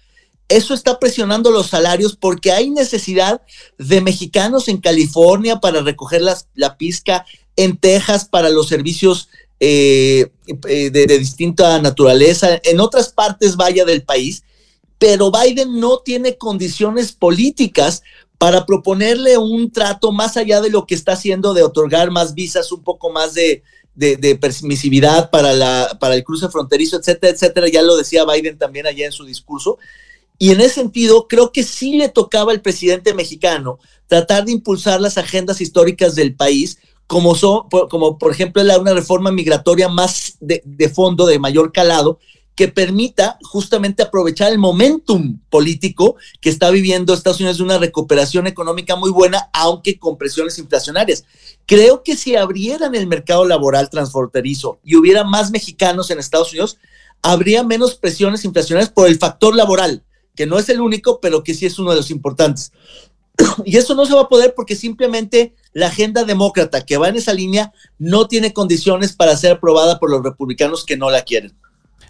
Eso 0.48 0.74
está 0.74 1.00
presionando 1.00 1.50
los 1.50 1.68
salarios 1.68 2.16
porque 2.16 2.52
hay 2.52 2.70
necesidad 2.70 3.42
de 3.80 4.00
mexicanos 4.02 4.68
en 4.68 4.78
California 4.78 5.60
para 5.60 5.82
recoger 5.82 6.22
las- 6.22 6.48
la 6.54 6.78
pizca, 6.78 7.26
en 7.56 7.78
Texas 7.78 8.26
para 8.26 8.50
los 8.50 8.68
servicios 8.68 9.30
eh, 9.62 10.32
eh, 10.68 10.90
de, 10.92 11.08
de 11.08 11.18
distinta 11.18 11.82
naturaleza, 11.82 12.60
en 12.64 12.80
otras 12.82 13.10
partes 13.10 13.56
vaya 13.56 13.86
del 13.86 14.04
país, 14.04 14.44
pero 15.00 15.32
Biden 15.32 15.80
no 15.80 16.00
tiene 16.00 16.38
condiciones 16.38 17.14
políticas 17.14 18.04
para 18.38 18.66
proponerle 18.66 19.38
un 19.38 19.72
trato 19.72 20.12
más 20.12 20.38
allá 20.38 20.62
de 20.62 20.70
lo 20.70 20.86
que 20.86 20.96
está 20.96 21.14
haciendo 21.14 21.54
de 21.54 21.64
otorgar 21.64 22.12
más 22.12 22.34
visas, 22.34 22.72
un 22.72 22.84
poco 22.84 23.10
más 23.10 23.34
de, 23.34 23.64
permisividad 24.40 25.30
para, 25.30 26.14
el 26.14 26.24
cruce 26.24 26.50
fronterizo, 26.50 26.98
etcétera, 26.98 27.34
etcétera. 27.34 27.68
Ya 27.70 27.82
lo 27.82 27.96
decía 27.96 28.26
Biden 28.26 28.58
también 28.58 28.88
allá 28.88 29.06
en 29.06 29.12
su 29.12 29.26
discurso. 29.26 29.78
Y 30.38 30.52
en 30.52 30.60
ese 30.60 30.76
sentido, 30.76 31.28
creo 31.30 31.52
que 31.52 31.64
sí 31.64 31.98
le 31.98 32.10
tocaba 32.10 32.52
al 32.52 32.62
presidente 32.62 33.14
mexicano 33.14 33.80
tratar 34.08 34.44
de 34.44 34.52
impulsar 34.52 35.00
las 35.00 35.18
agendas 35.18 35.62
históricas 35.62 36.14
del 36.14 36.36
país, 36.36 36.78
como, 37.08 37.36
son, 37.36 37.70
como 37.90 38.18
por 38.18 38.32
ejemplo 38.32 38.62
una 38.80 38.94
reforma 38.94 39.32
migratoria 39.32 39.88
más 39.88 40.38
de 40.42 40.90
fondo, 40.90 41.26
de 41.26 41.40
mayor 41.40 41.72
calado, 41.72 42.20
que 42.56 42.70
permita 42.70 43.38
justamente 43.42 44.02
aprovechar 44.02 44.52
el 44.52 44.58
momentum 44.58 45.40
político 45.50 46.16
que 46.40 46.50
está 46.50 46.70
viviendo 46.70 47.14
Estados 47.14 47.40
Unidos 47.40 47.58
de 47.58 47.64
una 47.64 47.78
recuperación 47.78 48.48
económica 48.48 48.96
muy 48.96 49.12
buena, 49.12 49.50
aunque 49.54 50.00
con 50.00 50.18
presiones 50.18 50.58
inflacionarias. 50.58 51.26
Creo 51.66 52.02
que 52.02 52.16
si 52.16 52.36
abrieran 52.36 52.96
el 52.96 53.08
mercado 53.08 53.46
laboral 53.46 53.90
transfronterizo 53.90 54.80
y 54.84 54.96
hubiera 54.96 55.24
más 55.24 55.52
mexicanos 55.52 56.10
en 56.12 56.20
Estados 56.20 56.52
Unidos, 56.52 56.78
habría 57.22 57.64
menos 57.64 57.96
presiones 57.96 58.46
inflacionarias 58.46 58.92
por 58.92 59.08
el 59.08 59.18
factor 59.18 59.56
laboral, 59.56 60.04
que 60.36 60.46
no 60.46 60.58
es 60.58 60.70
el 60.70 60.80
único, 60.80 61.20
pero 61.20 61.44
que 61.44 61.54
sí 61.54 61.66
es 61.66 61.78
uno 61.78 61.92
de 61.92 61.98
los 61.98 62.10
importantes. 62.10 62.72
Y 63.66 63.76
eso 63.76 63.96
no 63.96 64.06
se 64.06 64.14
va 64.14 64.22
a 64.22 64.30
poder 64.30 64.54
porque 64.56 64.78
simplemente 64.78 65.56
la 65.74 65.88
agenda 65.88 66.24
demócrata 66.24 66.86
que 66.86 66.98
va 66.98 67.10
en 67.10 67.18
esa 67.18 67.34
línea 67.34 67.74
no 67.98 68.28
tiene 68.28 68.54
condiciones 68.54 69.14
para 69.14 69.36
ser 69.36 69.54
aprobada 69.54 70.00
por 70.00 70.10
los 70.10 70.24
republicanos 70.24 70.86
que 70.86 70.96
no 70.96 71.10
la 71.10 71.24
quieren. 71.24 71.54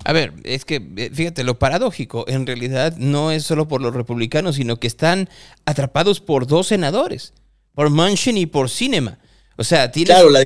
A 0.04 0.14
ver, 0.14 0.34
es 0.44 0.66
que 0.66 0.76
eh, 0.98 1.10
fíjate, 1.14 1.44
lo 1.44 1.58
paradójico, 1.58 2.26
en 2.28 2.46
realidad 2.46 2.96
no 2.98 3.32
es 3.32 3.44
solo 3.44 3.68
por 3.68 3.82
los 3.82 3.94
republicanos, 3.94 4.56
sino 4.56 4.80
que 4.80 4.88
están 4.88 5.30
atrapados 5.66 6.20
por 6.20 6.46
dos 6.48 6.68
senadores, 6.68 7.34
por 7.74 7.90
Manchin 7.90 8.38
y 8.38 8.46
por 8.46 8.70
Cinema. 8.70 9.20
O 9.58 9.64
sea, 9.64 9.92
tienes, 9.92 10.14
Claro, 10.16 10.30
la- 10.30 10.46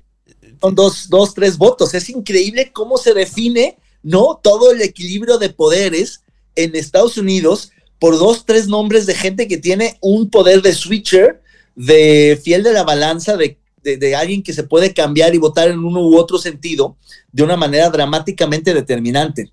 son 0.61 0.75
dos, 0.75 1.09
dos, 1.09 1.33
tres 1.33 1.57
votos. 1.57 1.93
Es 1.93 2.09
increíble 2.09 2.71
cómo 2.73 2.97
se 2.97 3.13
define, 3.13 3.77
¿no? 4.03 4.39
Todo 4.43 4.71
el 4.71 4.81
equilibrio 4.81 5.37
de 5.37 5.49
poderes 5.49 6.21
en 6.55 6.75
Estados 6.75 7.17
Unidos 7.17 7.71
por 7.99 8.17
dos, 8.17 8.45
tres 8.45 8.67
nombres 8.67 9.05
de 9.05 9.15
gente 9.15 9.47
que 9.47 9.57
tiene 9.57 9.97
un 10.01 10.29
poder 10.29 10.61
de 10.61 10.73
switcher, 10.73 11.41
de 11.75 12.39
fiel 12.43 12.63
de 12.63 12.73
la 12.73 12.83
balanza, 12.83 13.35
de, 13.37 13.57
de, 13.83 13.97
de 13.97 14.15
alguien 14.15 14.43
que 14.43 14.53
se 14.53 14.63
puede 14.63 14.93
cambiar 14.93 15.33
y 15.35 15.37
votar 15.37 15.69
en 15.69 15.79
uno 15.79 16.01
u 16.01 16.17
otro 16.17 16.37
sentido 16.37 16.97
de 17.31 17.43
una 17.43 17.57
manera 17.57 17.89
dramáticamente 17.89 18.73
determinante. 18.73 19.51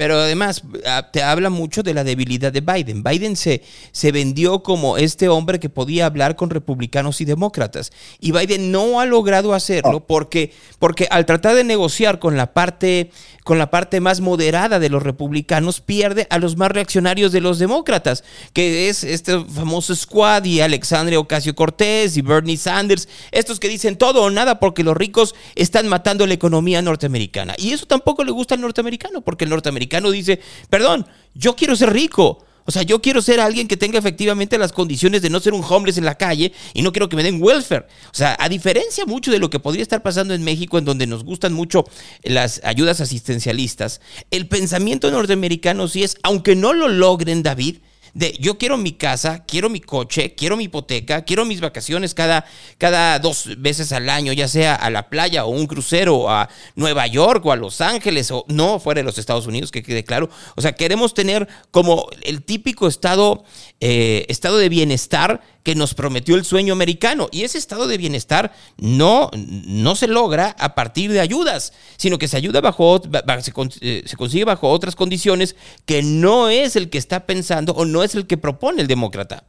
Pero 0.00 0.18
además 0.18 0.62
ah, 0.86 1.10
te 1.12 1.22
habla 1.22 1.50
mucho 1.50 1.82
de 1.82 1.92
la 1.92 2.04
debilidad 2.04 2.50
de 2.50 2.62
Biden. 2.62 3.02
Biden 3.02 3.36
se, 3.36 3.62
se 3.92 4.12
vendió 4.12 4.62
como 4.62 4.96
este 4.96 5.28
hombre 5.28 5.60
que 5.60 5.68
podía 5.68 6.06
hablar 6.06 6.36
con 6.36 6.48
republicanos 6.48 7.20
y 7.20 7.26
demócratas. 7.26 7.92
Y 8.18 8.32
Biden 8.32 8.72
no 8.72 8.98
ha 8.98 9.04
logrado 9.04 9.52
hacerlo 9.52 10.06
porque, 10.06 10.54
porque 10.78 11.06
al 11.10 11.26
tratar 11.26 11.54
de 11.54 11.64
negociar 11.64 12.18
con 12.18 12.38
la 12.38 12.54
parte 12.54 13.10
con 13.44 13.58
la 13.58 13.70
parte 13.70 14.00
más 14.00 14.20
moderada 14.20 14.78
de 14.78 14.88
los 14.88 15.02
republicanos 15.02 15.80
pierde 15.80 16.26
a 16.30 16.38
los 16.38 16.56
más 16.56 16.70
reaccionarios 16.70 17.32
de 17.32 17.40
los 17.40 17.58
demócratas, 17.58 18.24
que 18.52 18.88
es 18.88 19.04
este 19.04 19.44
famoso 19.44 19.94
squad 19.94 20.44
y 20.44 20.60
Alexandria 20.60 21.18
Ocasio 21.18 21.54
Cortés 21.54 22.16
y 22.16 22.22
Bernie 22.22 22.56
Sanders, 22.56 23.08
estos 23.32 23.60
que 23.60 23.68
dicen 23.68 23.96
todo 23.96 24.22
o 24.22 24.30
nada 24.30 24.60
porque 24.60 24.84
los 24.84 24.96
ricos 24.96 25.34
están 25.54 25.88
matando 25.88 26.26
la 26.26 26.34
economía 26.34 26.82
norteamericana. 26.82 27.54
Y 27.58 27.72
eso 27.72 27.86
tampoco 27.86 28.24
le 28.24 28.32
gusta 28.32 28.54
al 28.54 28.60
norteamericano, 28.60 29.20
porque 29.20 29.44
el 29.44 29.50
norteamericano 29.50 30.10
dice, 30.10 30.40
perdón, 30.68 31.06
yo 31.34 31.56
quiero 31.56 31.76
ser 31.76 31.92
rico. 31.92 32.44
O 32.64 32.70
sea, 32.72 32.82
yo 32.82 33.00
quiero 33.00 33.22
ser 33.22 33.40
alguien 33.40 33.68
que 33.68 33.76
tenga 33.76 33.98
efectivamente 33.98 34.58
las 34.58 34.72
condiciones 34.72 35.22
de 35.22 35.30
no 35.30 35.40
ser 35.40 35.54
un 35.54 35.64
homeless 35.66 35.98
en 35.98 36.04
la 36.04 36.16
calle 36.16 36.52
y 36.74 36.82
no 36.82 36.92
quiero 36.92 37.08
que 37.08 37.16
me 37.16 37.22
den 37.22 37.42
welfare. 37.42 37.86
O 38.06 38.14
sea, 38.14 38.36
a 38.38 38.48
diferencia 38.48 39.06
mucho 39.06 39.30
de 39.30 39.38
lo 39.38 39.50
que 39.50 39.60
podría 39.60 39.82
estar 39.82 40.02
pasando 40.02 40.34
en 40.34 40.42
México, 40.42 40.78
en 40.78 40.84
donde 40.84 41.06
nos 41.06 41.24
gustan 41.24 41.52
mucho 41.52 41.84
las 42.22 42.60
ayudas 42.64 43.00
asistencialistas, 43.00 44.00
el 44.30 44.48
pensamiento 44.48 45.10
norteamericano 45.10 45.88
sí 45.88 46.02
es, 46.02 46.16
aunque 46.22 46.56
no 46.56 46.72
lo 46.72 46.88
logren, 46.88 47.42
David, 47.42 47.78
de 48.14 48.36
yo 48.40 48.58
quiero 48.58 48.76
mi 48.76 48.92
casa, 48.92 49.44
quiero 49.44 49.68
mi 49.68 49.80
coche, 49.80 50.34
quiero 50.34 50.56
mi 50.56 50.64
hipoteca, 50.64 51.22
quiero 51.24 51.44
mis 51.44 51.60
vacaciones 51.60 52.14
cada, 52.14 52.44
cada 52.78 53.18
dos 53.18 53.48
veces 53.58 53.92
al 53.92 54.08
año, 54.08 54.32
ya 54.32 54.48
sea 54.48 54.74
a 54.74 54.90
la 54.90 55.08
playa 55.08 55.44
o 55.44 55.50
un 55.50 55.66
crucero 55.66 56.30
a 56.30 56.48
Nueva 56.74 57.06
York 57.06 57.44
o 57.46 57.52
a 57.52 57.56
Los 57.56 57.80
Ángeles 57.80 58.30
o 58.30 58.44
no 58.48 58.80
fuera 58.80 59.00
de 59.00 59.04
los 59.04 59.18
Estados 59.18 59.46
Unidos, 59.46 59.70
que 59.70 59.82
quede 59.82 60.04
claro. 60.04 60.30
O 60.56 60.62
sea, 60.62 60.72
queremos 60.72 61.14
tener 61.14 61.48
como 61.70 62.08
el 62.22 62.42
típico 62.42 62.88
estado, 62.88 63.44
eh, 63.80 64.26
estado 64.28 64.58
de 64.58 64.68
bienestar 64.68 65.40
que 65.62 65.74
nos 65.74 65.94
prometió 65.94 66.36
el 66.36 66.44
sueño 66.44 66.72
americano. 66.72 67.28
Y 67.32 67.42
ese 67.42 67.58
estado 67.58 67.86
de 67.86 67.98
bienestar 67.98 68.52
no, 68.78 69.30
no 69.34 69.96
se 69.96 70.06
logra 70.06 70.56
a 70.58 70.74
partir 70.74 71.12
de 71.12 71.20
ayudas, 71.20 71.72
sino 71.96 72.18
que 72.18 72.28
se 72.28 72.36
ayuda 72.36 72.60
bajo, 72.60 73.00
se, 73.02 73.52
eh, 73.80 74.02
se 74.06 74.16
consigue 74.16 74.44
bajo 74.44 74.68
otras 74.68 74.96
condiciones 74.96 75.56
que 75.86 76.02
no 76.02 76.48
es 76.48 76.76
el 76.76 76.90
que 76.90 76.98
está 76.98 77.26
pensando 77.26 77.72
o 77.72 77.84
no 77.84 78.02
es 78.02 78.14
el 78.14 78.26
que 78.26 78.36
propone 78.36 78.82
el 78.82 78.88
demócrata. 78.88 79.44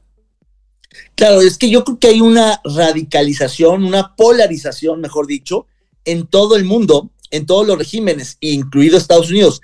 Claro, 1.15 1.41
es 1.41 1.57
que 1.57 1.69
yo 1.69 1.85
creo 1.85 1.99
que 1.99 2.07
hay 2.07 2.21
una 2.21 2.61
radicalización, 2.65 3.85
una 3.85 4.15
polarización, 4.15 4.99
mejor 4.99 5.27
dicho, 5.27 5.65
en 6.03 6.27
todo 6.27 6.55
el 6.55 6.65
mundo 6.65 7.11
en 7.31 7.45
todos 7.45 7.65
los 7.65 7.77
regímenes, 7.77 8.37
incluido 8.41 8.97
Estados 8.97 9.31
Unidos, 9.31 9.61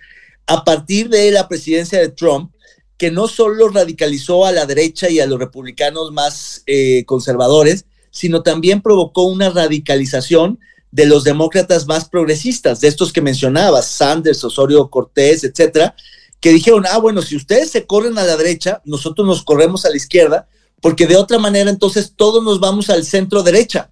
a 0.47 0.63
partir 0.63 1.09
de 1.09 1.29
la 1.31 1.47
presidencia 1.47 1.99
de 1.99 2.09
Trump, 2.09 2.51
que 2.97 3.11
no 3.11 3.27
solo 3.27 3.69
radicalizó 3.69 4.45
a 4.45 4.51
la 4.51 4.65
derecha 4.65 5.09
y 5.09 5.19
a 5.19 5.27
los 5.27 5.39
republicanos 5.39 6.11
más 6.11 6.63
eh, 6.65 7.05
conservadores, 7.05 7.85
sino 8.11 8.41
también 8.41 8.81
provocó 8.81 9.23
una 9.23 9.49
radicalización 9.49 10.59
de 10.91 11.05
los 11.05 11.23
demócratas 11.23 11.85
más 11.85 12.09
progresistas, 12.09 12.79
de 12.81 12.87
estos 12.87 13.13
que 13.13 13.21
mencionabas, 13.21 13.87
Sanders, 13.87 14.43
Osorio 14.43 14.89
Cortés, 14.89 15.43
etcétera, 15.43 15.95
que 16.39 16.51
dijeron, 16.51 16.85
ah, 16.89 16.97
bueno, 16.97 17.21
si 17.21 17.35
ustedes 17.35 17.69
se 17.69 17.85
corren 17.85 18.17
a 18.17 18.23
la 18.23 18.37
derecha, 18.37 18.81
nosotros 18.85 19.27
nos 19.27 19.43
corremos 19.43 19.85
a 19.85 19.89
la 19.89 19.97
izquierda, 19.97 20.47
porque 20.81 21.07
de 21.07 21.17
otra 21.17 21.39
manera 21.39 21.69
entonces 21.69 22.13
todos 22.15 22.43
nos 22.43 22.59
vamos 22.59 22.89
al 22.89 23.05
centro 23.05 23.43
derecha, 23.43 23.91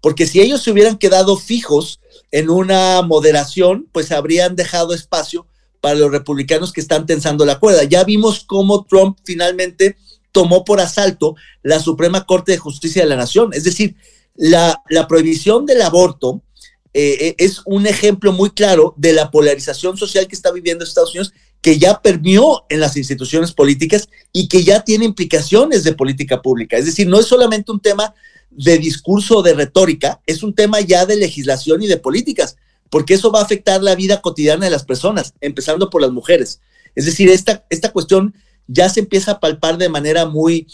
porque 0.00 0.26
si 0.26 0.40
ellos 0.40 0.62
se 0.62 0.70
hubieran 0.70 0.98
quedado 0.98 1.36
fijos 1.36 2.00
en 2.30 2.50
una 2.50 3.00
moderación, 3.02 3.88
pues 3.90 4.12
habrían 4.12 4.54
dejado 4.54 4.92
espacio 4.92 5.46
para 5.84 5.96
los 5.96 6.10
republicanos 6.10 6.72
que 6.72 6.80
están 6.80 7.04
tensando 7.04 7.44
la 7.44 7.58
cuerda. 7.58 7.84
Ya 7.84 8.04
vimos 8.04 8.42
cómo 8.42 8.86
Trump 8.86 9.18
finalmente 9.22 9.98
tomó 10.32 10.64
por 10.64 10.80
asalto 10.80 11.36
la 11.62 11.78
Suprema 11.78 12.24
Corte 12.24 12.52
de 12.52 12.58
Justicia 12.58 13.02
de 13.02 13.08
la 13.10 13.16
Nación. 13.16 13.50
Es 13.52 13.64
decir, 13.64 13.94
la, 14.34 14.82
prohibición 15.06 15.66
del 15.66 15.82
aborto 15.82 16.40
eh, 16.94 17.18
eh, 17.20 17.34
es 17.36 17.60
un 17.66 17.86
ejemplo 17.86 18.32
muy 18.32 18.48
claro 18.48 18.94
de 18.96 19.12
la 19.12 19.30
polarización 19.30 19.98
social 19.98 20.26
que 20.26 20.34
está 20.34 20.50
viviendo 20.52 20.84
Estados 20.84 21.10
Unidos, 21.10 21.34
que 21.60 21.78
ya 21.78 22.00
permeó 22.00 22.64
en 22.70 22.80
las 22.80 22.96
instituciones 22.96 23.52
políticas 23.52 24.08
y 24.32 24.48
que 24.48 24.64
ya 24.64 24.84
tiene 24.84 25.04
implicaciones 25.04 25.84
de 25.84 25.92
política 25.92 26.40
pública. 26.40 26.78
Es 26.78 26.86
decir, 26.86 27.06
no 27.06 27.20
es 27.20 27.26
solamente 27.26 27.70
un 27.70 27.80
tema 27.80 28.14
de 28.50 28.78
discurso 28.78 29.40
o 29.40 29.42
de 29.42 29.52
retórica, 29.52 30.22
es 30.24 30.42
un 30.42 30.54
tema 30.54 30.80
ya 30.80 31.04
de 31.04 31.16
legislación 31.16 31.82
y 31.82 31.88
de 31.88 31.98
políticas, 31.98 32.56
porque 32.94 33.14
eso 33.14 33.32
va 33.32 33.40
a 33.40 33.42
afectar 33.42 33.82
la 33.82 33.96
vida 33.96 34.20
cotidiana 34.20 34.66
de 34.66 34.70
las 34.70 34.84
personas, 34.84 35.34
empezando 35.40 35.90
por 35.90 36.00
las 36.00 36.12
mujeres. 36.12 36.60
Es 36.94 37.06
decir, 37.06 37.28
esta, 37.28 37.66
esta 37.68 37.90
cuestión 37.90 38.36
ya 38.68 38.88
se 38.88 39.00
empieza 39.00 39.32
a 39.32 39.40
palpar 39.40 39.78
de 39.78 39.88
manera 39.88 40.26
muy 40.26 40.68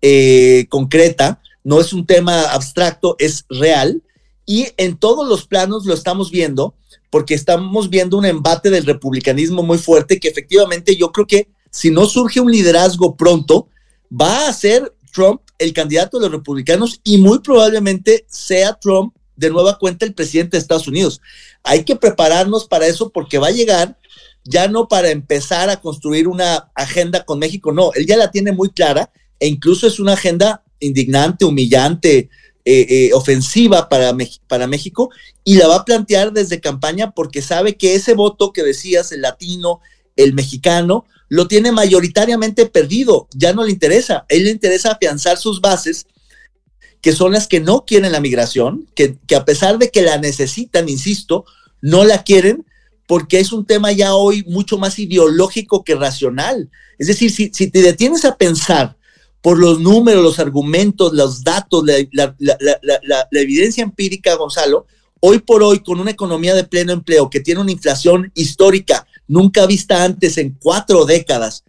eh, 0.00 0.66
concreta, 0.68 1.42
no 1.64 1.80
es 1.80 1.92
un 1.92 2.06
tema 2.06 2.42
abstracto, 2.52 3.16
es 3.18 3.44
real, 3.48 4.04
y 4.46 4.68
en 4.76 4.96
todos 4.96 5.28
los 5.28 5.48
planos 5.48 5.84
lo 5.84 5.94
estamos 5.94 6.30
viendo, 6.30 6.76
porque 7.10 7.34
estamos 7.34 7.90
viendo 7.90 8.18
un 8.18 8.26
embate 8.26 8.70
del 8.70 8.86
republicanismo 8.86 9.64
muy 9.64 9.78
fuerte, 9.78 10.20
que 10.20 10.28
efectivamente 10.28 10.94
yo 10.94 11.10
creo 11.10 11.26
que 11.26 11.48
si 11.72 11.90
no 11.90 12.06
surge 12.06 12.38
un 12.38 12.52
liderazgo 12.52 13.16
pronto, 13.16 13.66
va 14.12 14.46
a 14.46 14.52
ser 14.52 14.94
Trump 15.12 15.40
el 15.58 15.72
candidato 15.72 16.20
de 16.20 16.26
los 16.26 16.38
republicanos 16.38 17.00
y 17.02 17.18
muy 17.18 17.40
probablemente 17.40 18.24
sea 18.28 18.74
Trump 18.74 19.12
de 19.36 19.50
nueva 19.50 19.78
cuenta 19.78 20.06
el 20.06 20.14
presidente 20.14 20.56
de 20.56 20.60
Estados 20.60 20.88
Unidos. 20.88 21.20
Hay 21.64 21.84
que 21.84 21.96
prepararnos 21.96 22.66
para 22.66 22.86
eso 22.86 23.10
porque 23.10 23.38
va 23.38 23.48
a 23.48 23.52
llegar 23.52 23.98
ya 24.44 24.68
no 24.68 24.88
para 24.88 25.10
empezar 25.10 25.70
a 25.70 25.80
construir 25.80 26.28
una 26.28 26.70
agenda 26.74 27.24
con 27.24 27.38
México, 27.38 27.72
no, 27.72 27.92
él 27.94 28.06
ya 28.06 28.16
la 28.16 28.30
tiene 28.30 28.52
muy 28.52 28.68
clara 28.70 29.10
e 29.40 29.48
incluso 29.48 29.86
es 29.86 29.98
una 29.98 30.12
agenda 30.12 30.62
indignante, 30.80 31.44
humillante, 31.46 32.28
eh, 32.66 32.86
eh, 32.88 33.10
ofensiva 33.14 33.88
para, 33.88 34.14
para 34.46 34.66
México 34.66 35.10
y 35.44 35.56
la 35.56 35.68
va 35.68 35.76
a 35.76 35.84
plantear 35.84 36.32
desde 36.32 36.60
campaña 36.60 37.10
porque 37.10 37.42
sabe 37.42 37.76
que 37.76 37.94
ese 37.94 38.14
voto 38.14 38.52
que 38.52 38.62
decías, 38.62 39.12
el 39.12 39.22
latino, 39.22 39.80
el 40.16 40.34
mexicano, 40.34 41.04
lo 41.28 41.48
tiene 41.48 41.72
mayoritariamente 41.72 42.66
perdido, 42.66 43.28
ya 43.34 43.52
no 43.52 43.64
le 43.64 43.72
interesa, 43.72 44.24
él 44.28 44.44
le 44.44 44.50
interesa 44.50 44.92
afianzar 44.92 45.38
sus 45.38 45.60
bases 45.60 46.06
que 47.04 47.12
son 47.12 47.32
las 47.32 47.46
que 47.46 47.60
no 47.60 47.84
quieren 47.84 48.12
la 48.12 48.20
migración, 48.20 48.88
que, 48.94 49.18
que 49.26 49.36
a 49.36 49.44
pesar 49.44 49.76
de 49.76 49.90
que 49.90 50.00
la 50.00 50.16
necesitan, 50.16 50.88
insisto, 50.88 51.44
no 51.82 52.02
la 52.02 52.22
quieren 52.22 52.64
porque 53.06 53.40
es 53.40 53.52
un 53.52 53.66
tema 53.66 53.92
ya 53.92 54.14
hoy 54.14 54.42
mucho 54.44 54.78
más 54.78 54.98
ideológico 54.98 55.84
que 55.84 55.96
racional. 55.96 56.70
Es 56.98 57.08
decir, 57.08 57.30
si, 57.30 57.50
si 57.52 57.70
te 57.70 57.82
detienes 57.82 58.24
a 58.24 58.38
pensar 58.38 58.96
por 59.42 59.58
los 59.58 59.80
números, 59.80 60.24
los 60.24 60.38
argumentos, 60.38 61.12
los 61.12 61.44
datos, 61.44 61.84
la, 61.84 62.34
la, 62.38 62.58
la, 63.02 63.28
evidencia 63.32 63.84
empírica, 63.84 64.36
Gonzalo, 64.36 64.86
hoy 65.20 65.40
por 65.40 65.62
hoy, 65.62 65.80
con 65.80 66.00
una 66.00 66.12
economía 66.12 66.54
de 66.54 66.64
pleno 66.64 66.94
empleo 66.94 67.28
que 67.28 67.40
tiene 67.40 67.60
una 67.60 67.72
inflación 67.72 68.32
histórica 68.34 69.06
nunca 69.28 69.66
vista 69.66 70.04
antes 70.04 70.38
en 70.38 70.56
cuatro 70.58 71.04
décadas, 71.04 71.64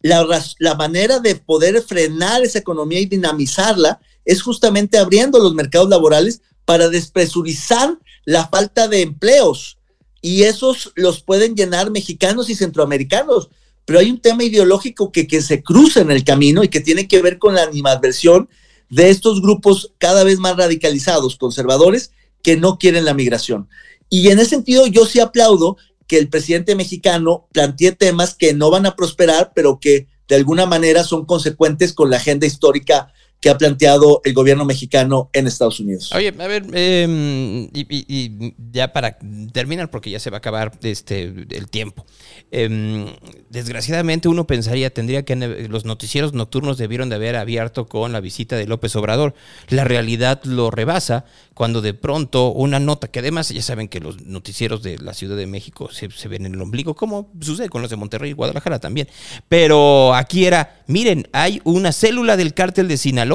la 0.00 0.74
manera 0.78 1.18
de 1.18 1.34
poder 1.34 1.82
frenar 1.82 2.42
esa 2.42 2.60
economía 2.60 3.00
y 3.00 3.04
dinamizarla 3.04 4.00
es 4.28 4.42
justamente 4.42 4.98
abriendo 4.98 5.38
los 5.38 5.54
mercados 5.54 5.88
laborales 5.88 6.42
para 6.66 6.90
despresurizar 6.90 7.98
la 8.26 8.46
falta 8.46 8.86
de 8.86 9.00
empleos 9.00 9.78
y 10.20 10.42
esos 10.42 10.92
los 10.96 11.22
pueden 11.22 11.56
llenar 11.56 11.90
mexicanos 11.90 12.50
y 12.50 12.54
centroamericanos. 12.54 13.48
Pero 13.86 14.00
hay 14.00 14.10
un 14.10 14.20
tema 14.20 14.44
ideológico 14.44 15.12
que, 15.12 15.26
que 15.26 15.40
se 15.40 15.62
cruza 15.62 16.02
en 16.02 16.10
el 16.10 16.24
camino 16.24 16.62
y 16.62 16.68
que 16.68 16.80
tiene 16.80 17.08
que 17.08 17.22
ver 17.22 17.38
con 17.38 17.54
la 17.54 17.62
animadversión 17.62 18.50
de 18.90 19.08
estos 19.08 19.40
grupos 19.40 19.92
cada 19.96 20.24
vez 20.24 20.38
más 20.38 20.58
radicalizados, 20.58 21.36
conservadores, 21.36 22.12
que 22.42 22.58
no 22.58 22.76
quieren 22.78 23.06
la 23.06 23.14
migración. 23.14 23.66
Y 24.10 24.28
en 24.28 24.40
ese 24.40 24.50
sentido 24.50 24.86
yo 24.86 25.06
sí 25.06 25.20
aplaudo 25.20 25.78
que 26.06 26.18
el 26.18 26.28
presidente 26.28 26.74
mexicano 26.74 27.48
plantee 27.52 27.92
temas 27.92 28.34
que 28.34 28.52
no 28.52 28.68
van 28.68 28.84
a 28.84 28.94
prosperar, 28.94 29.52
pero 29.54 29.80
que 29.80 30.06
de 30.28 30.36
alguna 30.36 30.66
manera 30.66 31.02
son 31.02 31.24
consecuentes 31.24 31.94
con 31.94 32.10
la 32.10 32.18
agenda 32.18 32.46
histórica 32.46 33.10
que 33.40 33.50
ha 33.50 33.58
planteado 33.58 34.20
el 34.24 34.34
gobierno 34.34 34.64
mexicano 34.64 35.30
en 35.32 35.46
Estados 35.46 35.78
Unidos. 35.78 36.10
Oye, 36.12 36.34
a 36.36 36.46
ver, 36.48 36.66
eh, 36.72 37.68
y, 37.72 38.54
ya 38.72 38.92
para 38.92 39.18
terminar, 39.52 39.90
porque 39.90 40.10
ya 40.10 40.18
se 40.18 40.30
va 40.30 40.36
a 40.36 40.38
acabar 40.38 40.72
este 40.82 41.22
el 41.22 41.68
tiempo. 41.68 42.04
Eh, 42.50 43.14
desgraciadamente 43.48 44.28
uno 44.28 44.46
pensaría, 44.46 44.90
tendría 44.90 45.24
que 45.24 45.36
los 45.36 45.84
noticieros 45.84 46.32
nocturnos 46.32 46.78
debieron 46.78 47.08
de 47.08 47.14
haber 47.14 47.36
abierto 47.36 47.86
con 47.86 48.12
la 48.12 48.20
visita 48.20 48.56
de 48.56 48.66
López 48.66 48.96
Obrador. 48.96 49.34
La 49.68 49.84
realidad 49.84 50.42
lo 50.44 50.70
rebasa 50.72 51.24
cuando 51.54 51.80
de 51.80 51.94
pronto 51.94 52.50
una 52.50 52.80
nota, 52.80 53.08
que 53.08 53.20
además 53.20 53.50
ya 53.50 53.62
saben 53.62 53.88
que 53.88 54.00
los 54.00 54.24
noticieros 54.24 54.82
de 54.82 54.98
la 54.98 55.14
Ciudad 55.14 55.36
de 55.36 55.46
México 55.46 55.90
se, 55.92 56.10
se 56.10 56.28
ven 56.28 56.46
en 56.46 56.54
el 56.54 56.62
ombligo, 56.62 56.94
como 56.94 57.30
sucede 57.40 57.68
con 57.68 57.82
los 57.82 57.90
de 57.90 57.96
Monterrey 57.96 58.30
y 58.30 58.34
Guadalajara 58.34 58.80
también. 58.80 59.08
Pero 59.48 60.14
aquí 60.14 60.44
era, 60.44 60.82
miren, 60.88 61.28
hay 61.32 61.60
una 61.64 61.92
célula 61.92 62.36
del 62.36 62.54
cártel 62.54 62.88
de 62.88 62.96
Sinaloa 62.96 63.27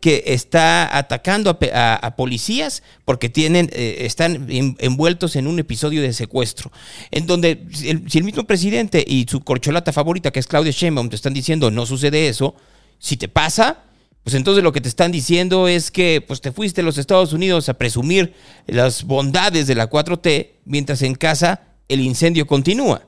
que 0.00 0.22
está 0.26 0.96
atacando 0.96 1.58
a, 1.72 2.14
policías 2.16 2.82
porque 3.04 3.28
tienen, 3.28 3.68
eh, 3.72 3.98
están 4.00 4.46
en, 4.50 4.76
envueltos 4.78 5.34
en 5.36 5.46
un 5.46 5.58
episodio 5.58 6.02
de 6.02 6.12
secuestro, 6.12 6.70
en 7.10 7.26
donde 7.26 7.66
si 7.72 7.90
el, 7.90 8.08
si 8.10 8.18
el, 8.18 8.24
mismo 8.24 8.44
presidente 8.44 9.04
y 9.06 9.26
su 9.28 9.40
corcholata 9.40 9.92
favorita, 9.92 10.30
que 10.30 10.40
es 10.40 10.46
Claudia 10.46 10.72
Sheinbaum, 10.72 11.08
te 11.08 11.16
están 11.16 11.34
diciendo 11.34 11.70
no 11.70 11.84
sucede 11.86 12.28
eso, 12.28 12.54
si 12.98 13.16
te 13.16 13.28
pasa, 13.28 13.84
pues 14.22 14.34
entonces 14.34 14.62
lo 14.62 14.72
que 14.72 14.80
te 14.80 14.88
están 14.88 15.10
diciendo 15.10 15.68
es 15.68 15.90
que 15.90 16.22
pues 16.26 16.40
te 16.40 16.52
fuiste 16.52 16.82
a 16.82 16.84
los 16.84 16.98
Estados 16.98 17.32
Unidos 17.32 17.68
a 17.68 17.74
presumir 17.74 18.34
las 18.66 19.04
bondades 19.04 19.66
de 19.66 19.74
la 19.74 19.88
4T, 19.90 20.50
mientras 20.64 21.02
en 21.02 21.14
casa 21.14 21.62
el 21.88 22.00
incendio 22.00 22.46
continúa. 22.46 23.07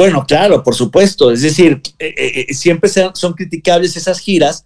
Bueno, 0.00 0.24
claro, 0.26 0.62
por 0.62 0.74
supuesto. 0.74 1.30
Es 1.30 1.42
decir, 1.42 1.82
eh, 1.98 2.46
eh, 2.48 2.54
siempre 2.54 2.88
son 2.88 3.34
criticables 3.34 3.98
esas 3.98 4.18
giras 4.18 4.64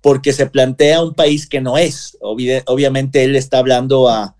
porque 0.00 0.32
se 0.32 0.46
plantea 0.46 1.04
un 1.04 1.14
país 1.14 1.46
que 1.46 1.60
no 1.60 1.78
es. 1.78 2.18
Obvi 2.20 2.50
obviamente 2.66 3.22
él 3.22 3.36
está 3.36 3.58
hablando 3.58 4.08
a, 4.08 4.34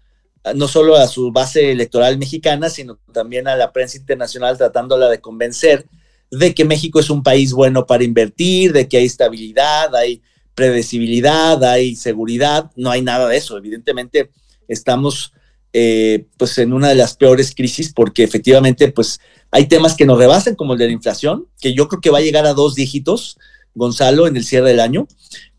no 0.57 0.67
solo 0.67 0.97
a 0.97 1.07
su 1.07 1.31
base 1.31 1.71
electoral 1.71 2.19
mexicana, 2.19 2.71
sino 2.71 2.99
también 3.13 3.47
a 3.47 3.55
la 3.55 3.71
prensa 3.71 3.99
internacional 3.99 4.59
tratándola 4.59 5.09
de 5.09 5.21
convencer 5.21 5.87
de 6.33 6.53
que 6.57 6.65
México 6.65 6.99
es 6.99 7.09
un 7.09 7.23
país 7.23 7.53
bueno 7.53 7.87
para 7.87 8.03
invertir, 8.03 8.73
de 8.73 8.89
que 8.89 8.97
hay 8.97 9.05
estabilidad, 9.05 9.95
hay 9.95 10.23
predecibilidad, 10.57 11.63
hay 11.63 11.95
seguridad. 11.95 12.69
No 12.75 12.91
hay 12.91 13.03
nada 13.03 13.29
de 13.29 13.37
eso. 13.37 13.57
Evidentemente 13.57 14.33
estamos 14.67 15.35
eh, 15.73 16.27
pues 16.37 16.59
en 16.59 16.73
una 16.73 16.89
de 16.89 16.97
las 16.97 17.17
peores 17.17 17.55
crisis 17.55 17.93
porque 17.95 18.25
efectivamente 18.25 18.91
pues 18.91 19.21
hay 19.53 19.67
temas 19.67 19.95
que 19.95 20.07
nos 20.07 20.19
rebasan 20.19 20.57
como 20.57 20.73
el 20.73 20.79
de 20.79 20.87
la 20.87 20.93
inflación, 20.93 21.47
que 21.61 21.75
yo 21.75 21.87
creo 21.87 22.01
que 22.01 22.11
va 22.11 22.19
a 22.19 22.23
llegar 22.23 22.47
a 22.47 22.55
dos 22.55 22.75
dígitos, 22.75 23.39
Gonzalo, 23.75 24.27
en 24.27 24.35
el 24.37 24.45
cierre 24.45 24.71
del 24.71 24.81
año. 24.81 25.07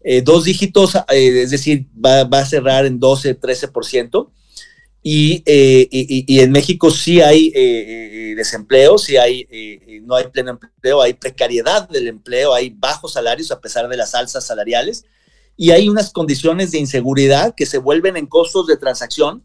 Eh, 0.04 0.24
dos 0.24 0.46
dígitos, 0.46 0.96
eh, 0.96 1.44
es 1.44 1.52
decir, 1.52 1.86
va, 2.04 2.22
a 2.22 2.46
cerrar 2.46 2.88
en 2.88 3.00
12, 3.00 3.40
13%. 3.40 4.32
Y, 5.04 5.44
eh, 5.46 5.88
y, 5.92 6.26
y 6.28 6.40
en 6.40 6.52
México 6.52 6.90
sí 6.90 7.22
hay 7.22 7.52
desempleo, 8.36 8.98
sí 8.98 9.18
hay, 9.18 9.48
no 10.04 10.16
hay 10.16 10.28
pleno 10.30 10.52
empleo, 10.52 11.02
hay 11.02 11.14
precariedad 11.14 11.88
del 11.88 12.08
empleo, 12.08 12.54
hay 12.54 12.72
bajos 12.72 13.14
salarios 13.14 13.52
a 13.52 13.62
pesar 13.62 13.88
de 13.90 13.98
las 13.98 14.16
alzas 14.16 14.44
salariales. 14.44 15.06
Y 15.56 15.70
hay 15.70 15.88
unas 15.88 16.12
condiciones 16.12 16.72
de 16.72 16.80
inseguridad 16.80 17.54
que 17.56 17.68
se 17.68 17.78
vuelven 17.78 18.18
en 18.18 18.26
costos 18.26 18.66
de 18.66 18.78
transacción 18.78 19.44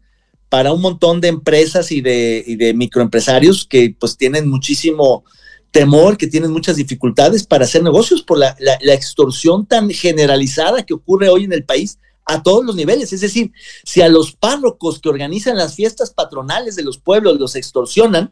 para 0.49 0.73
un 0.73 0.81
montón 0.81 1.21
de 1.21 1.27
empresas 1.27 1.91
y 1.91 2.01
de, 2.01 2.43
y 2.45 2.55
de 2.55 2.73
microempresarios 2.73 3.65
que 3.65 3.95
pues 3.97 4.17
tienen 4.17 4.49
muchísimo 4.49 5.23
temor, 5.71 6.17
que 6.17 6.27
tienen 6.27 6.51
muchas 6.51 6.75
dificultades 6.75 7.45
para 7.45 7.65
hacer 7.65 7.83
negocios 7.83 8.23
por 8.23 8.39
la, 8.39 8.57
la, 8.59 8.93
extorsión 8.93 9.67
tan 9.67 9.91
generalizada 9.91 10.83
que 10.83 10.95
ocurre 10.95 11.29
hoy 11.29 11.43
en 11.43 11.53
el 11.53 11.63
país 11.63 11.99
a 12.25 12.41
todos 12.41 12.65
los 12.65 12.75
niveles. 12.75 13.13
Es 13.13 13.21
decir, 13.21 13.51
si 13.83 14.01
a 14.01 14.09
los 14.09 14.31
párrocos 14.31 14.99
que 14.99 15.09
organizan 15.09 15.57
las 15.57 15.75
fiestas 15.75 16.09
patronales 16.11 16.75
de 16.75 16.83
los 16.83 16.97
pueblos 16.97 17.39
los 17.39 17.55
extorsionan 17.55 18.31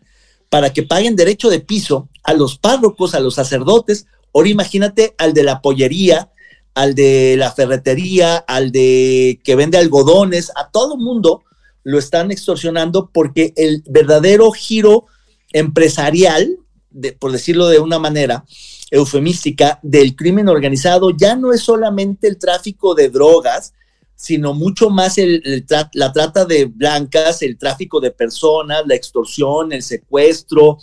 para 0.49 0.73
que 0.73 0.83
paguen 0.83 1.15
derecho 1.15 1.49
de 1.49 1.59
piso, 1.59 2.09
a 2.23 2.33
los 2.33 2.57
párrocos, 2.57 3.13
a 3.13 3.19
los 3.19 3.35
sacerdotes, 3.35 4.07
ahora 4.33 4.49
imagínate 4.49 5.13
al 5.19 5.33
de 5.33 5.43
la 5.43 5.61
pollería, 5.61 6.31
al 6.73 6.95
de 6.95 7.35
la 7.37 7.51
ferretería, 7.51 8.37
al 8.37 8.71
de 8.71 9.39
que 9.43 9.55
vende 9.55 9.77
algodones, 9.77 10.51
a 10.55 10.69
todo 10.71 10.97
mundo 10.97 11.43
lo 11.87 11.99
están 11.99 12.31
extorsionando 12.31 13.11
porque 13.13 13.53
el 13.55 13.81
verdadero 13.87 14.51
giro 14.51 15.05
empresarial, 15.53 16.57
de, 16.89 17.13
por 17.13 17.31
decirlo 17.31 17.67
de 17.67 17.79
una 17.79 17.97
manera 17.97 18.43
eufemística, 18.91 19.79
del 19.83 20.13
crimen 20.13 20.49
organizado 20.49 21.11
ya 21.11 21.37
no 21.37 21.53
es 21.53 21.61
solamente 21.61 22.27
el 22.27 22.37
tráfico 22.37 22.93
de 22.93 23.07
drogas, 23.07 23.73
sino 24.17 24.53
mucho 24.53 24.89
más 24.89 25.17
el, 25.17 25.65
la 25.93 26.11
trata 26.11 26.43
de 26.43 26.65
blancas, 26.65 27.41
el 27.41 27.57
tráfico 27.57 28.01
de 28.01 28.11
personas, 28.11 28.83
la 28.85 28.95
extorsión, 28.95 29.71
el 29.71 29.81
secuestro, 29.81 30.79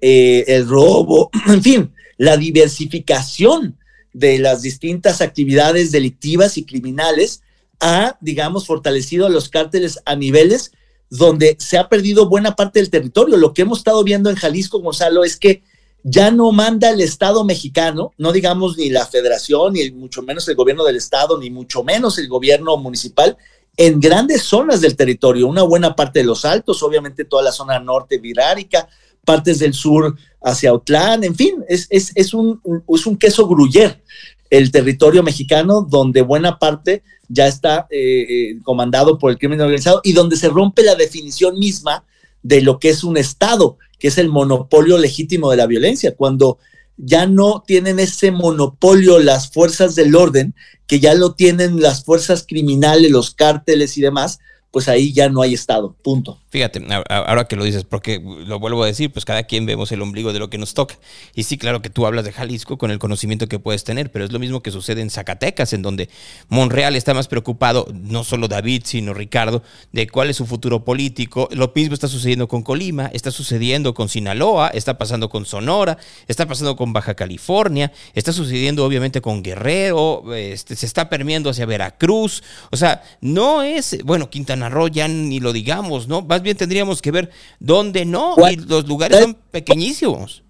eh, 0.00 0.44
el 0.48 0.66
robo, 0.66 1.30
en 1.46 1.62
fin, 1.62 1.94
la 2.16 2.36
diversificación 2.36 3.78
de 4.12 4.40
las 4.40 4.62
distintas 4.62 5.20
actividades 5.20 5.92
delictivas 5.92 6.58
y 6.58 6.64
criminales 6.64 7.44
ha, 7.80 8.16
digamos, 8.20 8.66
fortalecido 8.66 9.26
a 9.26 9.30
los 9.30 9.48
cárteles 9.48 10.00
a 10.04 10.16
niveles 10.16 10.72
donde 11.10 11.56
se 11.58 11.78
ha 11.78 11.88
perdido 11.88 12.28
buena 12.28 12.54
parte 12.54 12.80
del 12.80 12.90
territorio. 12.90 13.36
Lo 13.36 13.54
que 13.54 13.62
hemos 13.62 13.78
estado 13.78 14.04
viendo 14.04 14.30
en 14.30 14.36
Jalisco, 14.36 14.80
Gonzalo, 14.80 15.24
es 15.24 15.36
que 15.36 15.62
ya 16.02 16.30
no 16.30 16.52
manda 16.52 16.90
el 16.90 17.00
Estado 17.00 17.44
mexicano, 17.44 18.12
no 18.18 18.32
digamos 18.32 18.76
ni 18.76 18.88
la 18.88 19.06
federación, 19.06 19.72
ni 19.72 19.90
mucho 19.90 20.22
menos 20.22 20.46
el 20.48 20.54
gobierno 20.54 20.84
del 20.84 20.96
Estado, 20.96 21.38
ni 21.38 21.50
mucho 21.50 21.82
menos 21.82 22.18
el 22.18 22.28
gobierno 22.28 22.76
municipal, 22.76 23.36
en 23.76 24.00
grandes 24.00 24.42
zonas 24.42 24.80
del 24.80 24.96
territorio, 24.96 25.46
una 25.46 25.62
buena 25.62 25.94
parte 25.94 26.20
de 26.20 26.24
los 26.24 26.44
altos, 26.44 26.82
obviamente 26.82 27.24
toda 27.24 27.42
la 27.42 27.52
zona 27.52 27.78
norte 27.78 28.18
virárica, 28.18 28.88
partes 29.24 29.58
del 29.58 29.74
sur 29.74 30.16
hacia 30.42 30.70
Autlán, 30.70 31.24
en 31.24 31.34
fin, 31.34 31.64
es, 31.68 31.88
un, 32.34 32.60
es 32.88 33.06
un 33.06 33.16
queso 33.16 33.46
gruyer 33.46 34.02
el 34.50 34.70
territorio 34.70 35.22
mexicano 35.22 35.82
donde 35.82 36.22
buena 36.22 36.58
parte 36.58 37.02
ya 37.28 37.46
está 37.46 37.86
eh, 37.90 38.26
eh, 38.28 38.58
comandado 38.62 39.18
por 39.18 39.30
el 39.30 39.38
crimen 39.38 39.60
organizado 39.60 40.00
y 40.02 40.12
donde 40.12 40.36
se 40.36 40.48
rompe 40.48 40.82
la 40.82 40.94
definición 40.94 41.58
misma 41.58 42.04
de 42.42 42.62
lo 42.62 42.78
que 42.78 42.88
es 42.88 43.04
un 43.04 43.16
Estado, 43.16 43.76
que 43.98 44.08
es 44.08 44.18
el 44.18 44.28
monopolio 44.28 44.96
legítimo 44.96 45.50
de 45.50 45.56
la 45.56 45.66
violencia, 45.66 46.14
cuando 46.16 46.58
ya 46.96 47.26
no 47.26 47.62
tienen 47.66 47.98
ese 47.98 48.30
monopolio 48.30 49.18
las 49.18 49.50
fuerzas 49.52 49.94
del 49.94 50.16
orden, 50.16 50.54
que 50.86 51.00
ya 51.00 51.14
lo 51.14 51.34
tienen 51.34 51.80
las 51.80 52.04
fuerzas 52.04 52.44
criminales, 52.46 53.10
los 53.10 53.32
cárteles 53.32 53.98
y 53.98 54.00
demás, 54.00 54.40
pues 54.70 54.88
ahí 54.88 55.12
ya 55.12 55.28
no 55.28 55.40
hay 55.40 55.54
Estado, 55.54 55.96
punto. 56.02 56.38
Fíjate, 56.50 56.82
ahora 57.08 57.46
que 57.46 57.56
lo 57.56 57.64
dices, 57.64 57.84
porque 57.84 58.20
lo 58.20 58.58
vuelvo 58.58 58.82
a 58.82 58.86
decir, 58.86 59.10
pues 59.10 59.24
cada 59.24 59.42
quien 59.44 59.66
vemos 59.66 59.92
el 59.92 60.02
ombligo 60.02 60.32
de 60.32 60.38
lo 60.38 60.50
que 60.50 60.58
nos 60.58 60.74
toca. 60.74 60.98
Y 61.34 61.44
sí, 61.44 61.56
claro 61.56 61.80
que 61.80 61.90
tú 61.90 62.06
hablas 62.06 62.24
de 62.24 62.32
Jalisco 62.32 62.76
con 62.76 62.90
el 62.90 62.98
conocimiento 62.98 63.48
que 63.48 63.58
puedes 63.58 63.84
tener, 63.84 64.12
pero 64.12 64.24
es 64.24 64.32
lo 64.32 64.38
mismo 64.38 64.62
que 64.62 64.70
sucede 64.70 65.00
en 65.00 65.10
Zacatecas, 65.10 65.72
en 65.72 65.82
donde 65.82 66.10
Monreal 66.48 66.96
está 66.96 67.14
más 67.14 67.28
preocupado, 67.28 67.86
no 67.92 68.24
solo 68.24 68.48
David, 68.48 68.82
sino 68.84 69.14
Ricardo, 69.14 69.62
de 69.92 70.06
cuál 70.06 70.30
es 70.30 70.36
su 70.36 70.46
futuro 70.46 70.84
político. 70.84 71.48
Lo 71.52 71.72
mismo 71.74 71.94
está 71.94 72.08
sucediendo 72.08 72.46
con 72.46 72.62
Colima, 72.62 73.10
está 73.12 73.30
sucediendo 73.30 73.94
con 73.94 74.08
Sinaloa, 74.08 74.68
está 74.68 74.98
pasando 74.98 75.30
con 75.30 75.46
Sonora, 75.46 75.96
está 76.28 76.46
pasando 76.46 76.76
con 76.76 76.92
Baja 76.92 77.14
California, 77.14 77.92
está 78.14 78.32
sucediendo 78.32 78.84
obviamente 78.84 79.20
con 79.20 79.42
Guerrero, 79.42 80.34
este, 80.34 80.76
se 80.76 80.86
está 80.86 81.08
permeando 81.08 81.48
hacia 81.50 81.64
Veracruz. 81.64 82.42
O 82.70 82.76
sea, 82.76 83.02
no 83.20 83.62
es, 83.62 83.98
bueno, 84.04 84.28
Quintana 84.30 84.57
Roo 84.68 84.88
ya 84.88 85.08
ni 85.08 85.40
lo 85.40 85.52
digamos, 85.52 86.08
¿no? 86.08 86.22
Más 86.22 86.42
bien 86.42 86.56
tendríamos 86.56 87.00
que 87.00 87.10
ver 87.10 87.30
dónde 87.60 88.04
no, 88.04 88.34
y 88.50 88.56
los 88.56 88.86
lugares 88.88 89.20
son 89.20 89.34
pequeñísimos. 89.50 90.42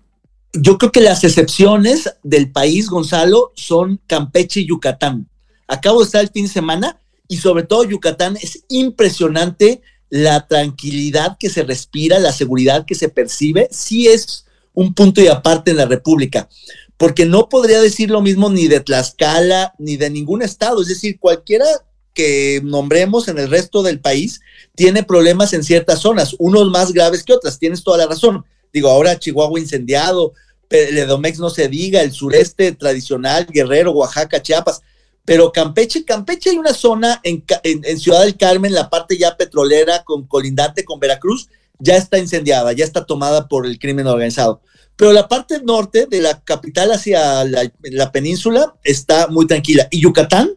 Yo 0.54 0.78
creo 0.78 0.90
que 0.90 1.00
las 1.00 1.24
excepciones 1.24 2.10
del 2.22 2.50
país, 2.50 2.88
Gonzalo, 2.88 3.52
son 3.54 4.00
Campeche 4.06 4.60
y 4.60 4.66
Yucatán. 4.66 5.28
Acabo 5.66 6.00
de 6.00 6.06
estar 6.06 6.22
el 6.22 6.30
fin 6.30 6.46
de 6.46 6.52
semana 6.52 6.98
y 7.28 7.36
sobre 7.36 7.64
todo 7.64 7.84
Yucatán 7.84 8.38
es 8.40 8.64
impresionante 8.68 9.82
la 10.10 10.46
tranquilidad 10.46 11.36
que 11.38 11.50
se 11.50 11.62
respira, 11.62 12.18
la 12.18 12.32
seguridad 12.32 12.86
que 12.86 12.94
se 12.94 13.10
percibe, 13.10 13.68
sí 13.70 14.08
es 14.08 14.46
un 14.72 14.94
punto 14.94 15.20
y 15.20 15.28
aparte 15.28 15.72
en 15.72 15.76
la 15.76 15.86
República, 15.86 16.48
porque 16.96 17.26
no 17.26 17.48
podría 17.48 17.80
decir 17.80 18.10
lo 18.10 18.22
mismo 18.22 18.48
ni 18.48 18.68
de 18.68 18.80
Tlaxcala 18.80 19.74
ni 19.78 19.96
de 19.96 20.08
ningún 20.08 20.42
estado, 20.42 20.80
es 20.80 20.88
decir, 20.88 21.18
cualquiera 21.18 21.66
que 22.14 22.60
nombremos 22.64 23.28
en 23.28 23.38
el 23.38 23.48
resto 23.48 23.82
del 23.82 24.00
país 24.00 24.40
tiene 24.74 25.02
problemas 25.02 25.52
en 25.52 25.64
ciertas 25.64 26.00
zonas, 26.00 26.34
unos 26.38 26.70
más 26.70 26.92
graves 26.92 27.22
que 27.22 27.32
otras, 27.32 27.58
tienes 27.58 27.82
toda 27.82 27.98
la 27.98 28.06
razón. 28.06 28.44
Digo, 28.72 28.90
ahora 28.90 29.18
Chihuahua 29.18 29.60
incendiado, 29.60 30.32
el 30.70 30.98
Edomex 30.98 31.38
no 31.38 31.50
se 31.50 31.68
diga, 31.68 32.02
el 32.02 32.12
sureste 32.12 32.72
tradicional, 32.72 33.46
Guerrero, 33.46 33.92
Oaxaca, 33.92 34.42
Chiapas, 34.42 34.82
pero 35.24 35.52
Campeche, 35.52 36.04
Campeche 36.04 36.50
hay 36.50 36.58
una 36.58 36.72
zona 36.72 37.20
en, 37.22 37.44
en, 37.62 37.82
en, 37.84 37.98
Ciudad 37.98 38.22
del 38.22 38.36
Carmen, 38.36 38.72
la 38.72 38.88
parte 38.88 39.16
ya 39.18 39.36
petrolera 39.36 40.02
con 40.04 40.26
colindante 40.26 40.84
con 40.84 41.00
Veracruz, 41.00 41.48
ya 41.78 41.96
está 41.96 42.18
incendiada, 42.18 42.72
ya 42.72 42.84
está 42.84 43.04
tomada 43.04 43.46
por 43.46 43.66
el 43.66 43.78
crimen 43.78 44.06
organizado. 44.06 44.62
Pero 44.96 45.12
la 45.12 45.28
parte 45.28 45.60
norte 45.62 46.06
de 46.06 46.20
la 46.20 46.40
capital 46.40 46.90
hacia 46.92 47.44
la, 47.44 47.70
la 47.82 48.10
península 48.10 48.74
está 48.82 49.28
muy 49.28 49.46
tranquila. 49.46 49.86
Y 49.90 50.00
Yucatán, 50.00 50.50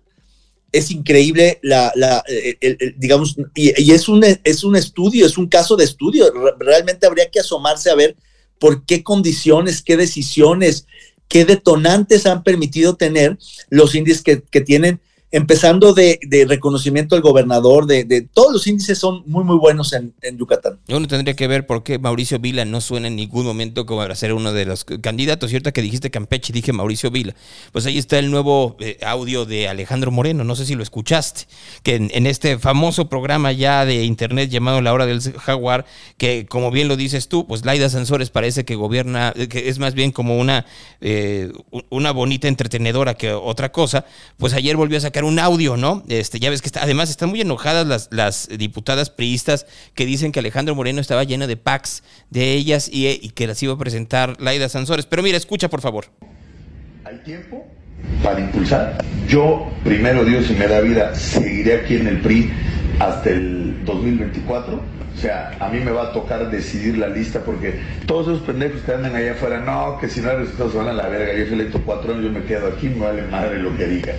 es 0.72 0.92
increíble 0.92 1.60
la, 1.62 1.92
la 1.96 2.24
el, 2.28 2.78
el, 2.80 2.96
digamos, 2.98 3.36
y, 3.56 3.82
y, 3.82 3.92
es, 3.92 4.08
un, 4.08 4.24
es 4.24 4.64
un 4.64 4.76
estudio, 4.76 5.26
es 5.26 5.38
un 5.38 5.48
caso 5.48 5.76
de 5.76 5.84
estudio. 5.84 6.32
Realmente 6.60 7.06
habría 7.06 7.30
que 7.30 7.40
asomarse 7.40 7.90
a 7.90 7.96
ver 7.96 8.16
por 8.60 8.86
qué 8.86 9.04
condiciones, 9.04 9.82
qué 9.82 9.98
decisiones, 9.98 10.86
qué 11.28 11.46
detonantes 11.46 12.26
han 12.26 12.44
permitido 12.44 12.96
tener 12.96 13.38
los 13.70 13.96
índices 13.96 14.22
que, 14.22 14.42
que 14.44 14.62
tienen 14.62 15.00
empezando 15.32 15.94
de, 15.94 16.20
reconocimiento 16.48 17.16
del 17.16 17.22
gobernador, 17.22 17.86
de, 17.86 18.28
todos 18.34 18.52
los 18.52 18.68
índices 18.68 19.00
son 19.00 19.24
muy, 19.26 19.44
muy 19.44 19.58
buenos 19.58 19.94
en, 19.94 20.14
en, 20.22 20.38
Yucatán. 20.38 20.80
Uno 20.90 21.08
tendría 21.08 21.36
que 21.36 21.48
ver 21.48 21.66
por 21.66 21.84
qué 21.84 22.00
Mauricio 22.00 22.40
Vila 22.40 22.66
no 22.66 22.82
suena 22.82 23.08
en 23.08 23.16
ningún 23.16 23.46
momento 23.46 23.86
como 23.86 24.02
para 24.02 24.16
ser 24.16 24.34
uno 24.34 24.52
de 24.52 24.66
los 24.66 24.84
candidatos. 24.84 25.50
Cierto 25.50 25.72
que 25.72 25.82
dijiste 25.82 26.12
Campeche, 26.12 26.52
dije 26.52 26.74
Mauricio 26.74 27.12
Vila. 27.12 27.34
Pues 27.72 27.86
ahí 27.86 27.98
está 27.98 28.20
el 28.20 28.30
nuevo 28.30 28.76
eh, 28.80 28.98
audio 29.06 29.46
de 29.46 29.70
Alejandro 29.70 30.12
Moreno, 30.12 30.44
no 30.44 30.56
sé 30.56 30.66
si 30.66 30.76
lo 30.76 30.84
escuchaste, 30.84 31.48
que 31.84 31.96
en, 31.96 32.26
este 32.26 32.60
famoso 32.60 33.10
programa 33.10 33.52
ya 33.52 33.86
de 33.86 34.04
internet 34.04 34.50
llamado 34.50 34.82
La 34.82 34.94
Hora 34.94 35.06
del 35.06 35.22
Jaguar, 35.22 35.86
que 36.18 36.46
como 36.48 36.72
bien 36.72 36.88
lo 36.88 36.98
dices 36.98 37.28
tú, 37.30 37.48
pues 37.48 37.66
Laida 37.66 37.90
Sansores 37.90 38.30
parece 38.30 38.66
que 38.66 38.76
gobierna, 38.76 39.34
que 39.50 39.70
es 39.70 39.80
más 39.80 39.94
bien 39.94 40.12
como 40.12 40.38
una, 40.38 40.66
eh, 41.00 41.52
una 41.90 42.12
bonita 42.12 42.48
entretenedora 42.48 43.14
que 43.14 43.32
otra 43.34 43.72
cosa, 43.72 44.06
pues 44.38 44.54
ayer 44.54 44.76
volvió 44.76 44.98
a 44.98 45.02
sacar 45.02 45.21
un 45.24 45.40
audio, 45.40 45.78
¿no? 45.78 46.04
Este, 46.08 46.40
ya 46.40 46.50
ves 46.50 46.62
que 46.62 46.68
está, 46.68 46.84
además 46.84 47.10
están 47.10 47.30
muy 47.30 47.42
enojadas 47.42 48.10
las, 48.12 48.48
diputadas 48.50 49.10
priistas 49.10 49.66
que 49.94 50.06
dicen 50.06 50.32
que 50.32 50.40
Alejandro 50.40 50.76
Moreno 50.76 51.02
estaba 51.02 51.24
lleno 51.24 51.48
de 51.48 51.58
packs 51.58 52.04
de 52.30 52.54
ellas 52.54 52.90
y, 52.92 53.08
y 53.08 53.30
que 53.30 53.48
las 53.48 53.62
iba 53.64 53.74
a 53.74 53.78
presentar 53.78 54.40
Laida 54.40 54.70
Sansores. 54.70 55.06
Pero 55.06 55.24
mira, 55.24 55.38
escucha 55.38 55.70
por 55.70 55.82
favor. 55.82 56.06
Hay 57.06 57.18
tiempo 57.24 57.66
para 58.24 58.40
impulsar. 58.40 59.04
Yo, 59.28 59.70
primero 59.84 60.26
Dios, 60.26 60.46
si 60.46 60.54
me 60.54 60.68
da 60.68 60.82
vida, 60.82 61.16
seguiré 61.16 61.82
aquí 61.82 61.96
en 61.96 62.08
el 62.08 62.22
PRI 62.22 62.52
hasta 63.00 63.30
el 63.30 63.84
2024 63.86 65.02
o 65.14 65.18
sea, 65.20 65.52
a 65.60 65.68
mí 65.70 65.80
me 65.80 65.92
va 65.92 66.04
a 66.04 66.14
tocar 66.14 66.50
decidir 66.50 66.98
la 66.98 67.08
lista 67.08 67.42
porque 67.42 67.80
todos 68.08 68.28
esos 68.28 68.42
pendejos 68.42 68.82
que 68.82 68.94
andan 68.94 69.16
allá 69.16 69.34
afuera, 69.34 69.60
no, 69.60 69.98
que 70.00 70.08
si 70.08 70.22
no 70.22 70.32
hay 70.32 70.38
resultados 70.38 70.74
van 70.74 70.88
a 70.88 70.94
la 70.94 71.08
verga. 71.10 71.34
Yo 71.38 71.46
fui 71.46 71.56
electo 71.56 71.82
cuatro 71.86 72.14
años, 72.14 72.26
yo 72.26 72.32
me 72.32 72.44
quedo 72.46 72.68
aquí, 72.68 72.90
me 72.90 73.06
vale 73.06 73.24
madre 73.24 73.60
lo 73.60 73.76
que 73.78 73.86
diga. 73.86 74.14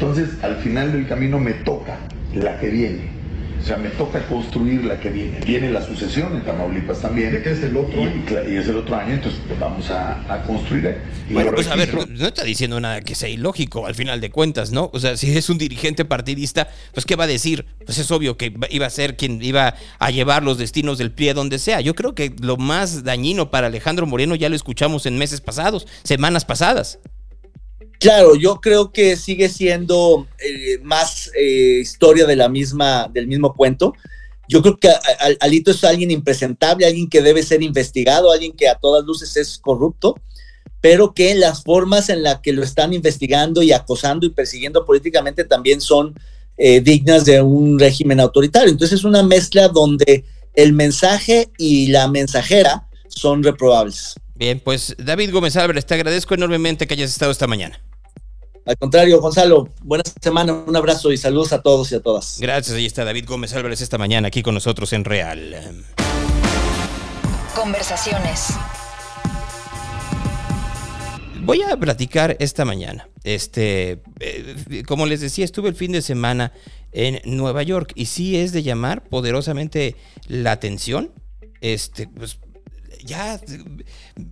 Entonces, 0.00 0.28
al 0.42 0.56
final 0.58 0.92
del 0.92 1.08
camino 1.08 1.40
me 1.40 1.54
toca 1.54 1.98
la 2.32 2.60
que 2.60 2.68
viene. 2.68 3.18
O 3.60 3.64
sea, 3.66 3.76
me 3.76 3.88
toca 3.90 4.24
construir 4.28 4.84
la 4.84 5.00
que 5.00 5.10
viene. 5.10 5.40
Viene 5.40 5.72
la 5.72 5.82
sucesión 5.82 6.36
en 6.36 6.44
Tamaulipas 6.44 7.00
también. 7.00 7.42
que 7.42 7.50
es 7.50 7.64
el 7.64 7.76
otro 7.76 8.00
y, 8.00 8.04
año. 8.04 8.22
Y, 8.48 8.56
es 8.56 8.68
el 8.68 8.76
otro 8.76 8.94
año, 8.94 9.14
entonces 9.14 9.40
pues, 9.44 9.58
vamos 9.58 9.90
a, 9.90 10.32
a 10.32 10.42
construir. 10.44 10.98
Y 11.28 11.34
bueno, 11.34 11.50
pues 11.52 11.66
registro. 11.66 12.00
a 12.00 12.04
ver, 12.04 12.10
no, 12.12 12.16
no, 12.16 12.28
está 12.28 12.44
diciendo 12.44 12.78
nada 12.78 13.00
que 13.00 13.16
sea 13.16 13.28
ilógico 13.28 13.88
al 13.88 13.96
final 13.96 14.20
de 14.20 14.30
cuentas, 14.30 14.70
¿no? 14.70 14.88
O 14.92 15.00
sea, 15.00 15.16
si 15.16 15.36
es 15.36 15.50
un 15.50 15.58
dirigente 15.58 16.04
partidista, 16.04 16.68
pues 16.94 17.04
¿qué 17.04 17.16
va 17.16 17.24
a 17.24 17.26
decir? 17.26 17.66
Pues 17.84 17.98
es 17.98 18.08
obvio 18.12 18.36
que 18.36 18.54
iba 18.70 18.86
a 18.86 18.90
ser 18.90 19.16
quien 19.16 19.42
iba 19.42 19.74
a 19.98 20.10
llevar 20.12 20.44
los 20.44 20.58
destinos 20.58 20.96
del 20.98 21.10
PRI 21.10 21.30
a 21.30 21.34
donde 21.34 21.58
sea. 21.58 21.80
Yo 21.80 21.96
creo 21.96 22.14
que 22.14 22.36
lo 22.40 22.56
más 22.56 23.02
dañino 23.02 23.50
para 23.50 23.66
Alejandro 23.66 24.06
Moreno 24.06 24.36
ya 24.36 24.48
lo 24.48 24.54
escuchamos 24.54 25.06
en 25.06 25.18
meses 25.18 25.40
pasados, 25.40 25.88
semanas 26.04 26.44
pasadas. 26.44 27.00
Claro, 27.98 28.36
yo 28.36 28.60
creo 28.60 28.92
que 28.92 29.16
sigue 29.16 29.48
siendo 29.48 30.28
eh, 30.38 30.78
más 30.82 31.30
eh, 31.36 31.78
historia 31.80 32.26
de 32.26 32.36
la 32.36 32.48
misma, 32.48 33.10
del 33.12 33.26
mismo 33.26 33.54
cuento. 33.54 33.92
Yo 34.48 34.62
creo 34.62 34.78
que 34.78 34.88
Alito 35.40 35.72
es 35.72 35.84
alguien 35.84 36.10
impresentable, 36.10 36.86
alguien 36.86 37.10
que 37.10 37.20
debe 37.20 37.42
ser 37.42 37.62
investigado, 37.62 38.30
alguien 38.30 38.52
que 38.52 38.68
a 38.68 38.76
todas 38.76 39.04
luces 39.04 39.36
es 39.36 39.58
corrupto, 39.58 40.14
pero 40.80 41.12
que 41.12 41.34
las 41.34 41.64
formas 41.64 42.08
en 42.08 42.22
las 42.22 42.40
que 42.40 42.52
lo 42.52 42.62
están 42.62 42.94
investigando 42.94 43.62
y 43.62 43.72
acosando 43.72 44.26
y 44.26 44.30
persiguiendo 44.30 44.86
políticamente 44.86 45.44
también 45.44 45.80
son 45.80 46.14
eh, 46.56 46.80
dignas 46.80 47.24
de 47.24 47.42
un 47.42 47.78
régimen 47.78 48.20
autoritario. 48.20 48.70
Entonces 48.70 49.00
es 49.00 49.04
una 49.04 49.22
mezcla 49.22 49.68
donde 49.68 50.24
el 50.54 50.72
mensaje 50.72 51.50
y 51.58 51.88
la 51.88 52.08
mensajera 52.08 52.88
son 53.08 53.42
reprobables. 53.42 54.14
Bien, 54.34 54.60
pues 54.60 54.94
David 54.98 55.32
Gómez 55.32 55.56
Álvarez, 55.56 55.84
te 55.84 55.94
agradezco 55.94 56.34
enormemente 56.34 56.86
que 56.86 56.94
hayas 56.94 57.10
estado 57.10 57.32
esta 57.32 57.48
mañana. 57.48 57.80
Al 58.68 58.76
contrario, 58.76 59.18
Gonzalo, 59.18 59.70
buena 59.80 60.04
semana, 60.20 60.52
un 60.52 60.76
abrazo 60.76 61.10
y 61.10 61.16
saludos 61.16 61.54
a 61.54 61.62
todos 61.62 61.90
y 61.90 61.94
a 61.94 62.00
todas. 62.00 62.36
Gracias, 62.38 62.76
ahí 62.76 62.84
está 62.84 63.02
David 63.02 63.24
Gómez 63.26 63.54
Álvarez 63.54 63.80
esta 63.80 63.96
mañana 63.96 64.28
aquí 64.28 64.42
con 64.42 64.52
nosotros 64.52 64.92
en 64.92 65.06
Real. 65.06 65.86
Conversaciones. 67.56 68.48
Voy 71.40 71.62
a 71.62 71.74
platicar 71.78 72.36
esta 72.40 72.66
mañana. 72.66 73.08
Este, 73.24 74.02
eh, 74.20 74.82
como 74.86 75.06
les 75.06 75.22
decía, 75.22 75.46
estuve 75.46 75.70
el 75.70 75.74
fin 75.74 75.92
de 75.92 76.02
semana 76.02 76.52
en 76.92 77.22
Nueva 77.24 77.62
York 77.62 77.92
y 77.94 78.04
sí 78.04 78.36
es 78.36 78.52
de 78.52 78.62
llamar 78.62 79.02
poderosamente 79.08 79.96
la 80.26 80.52
atención. 80.52 81.10
Este, 81.62 82.06
pues 82.06 82.38
ya, 83.08 83.40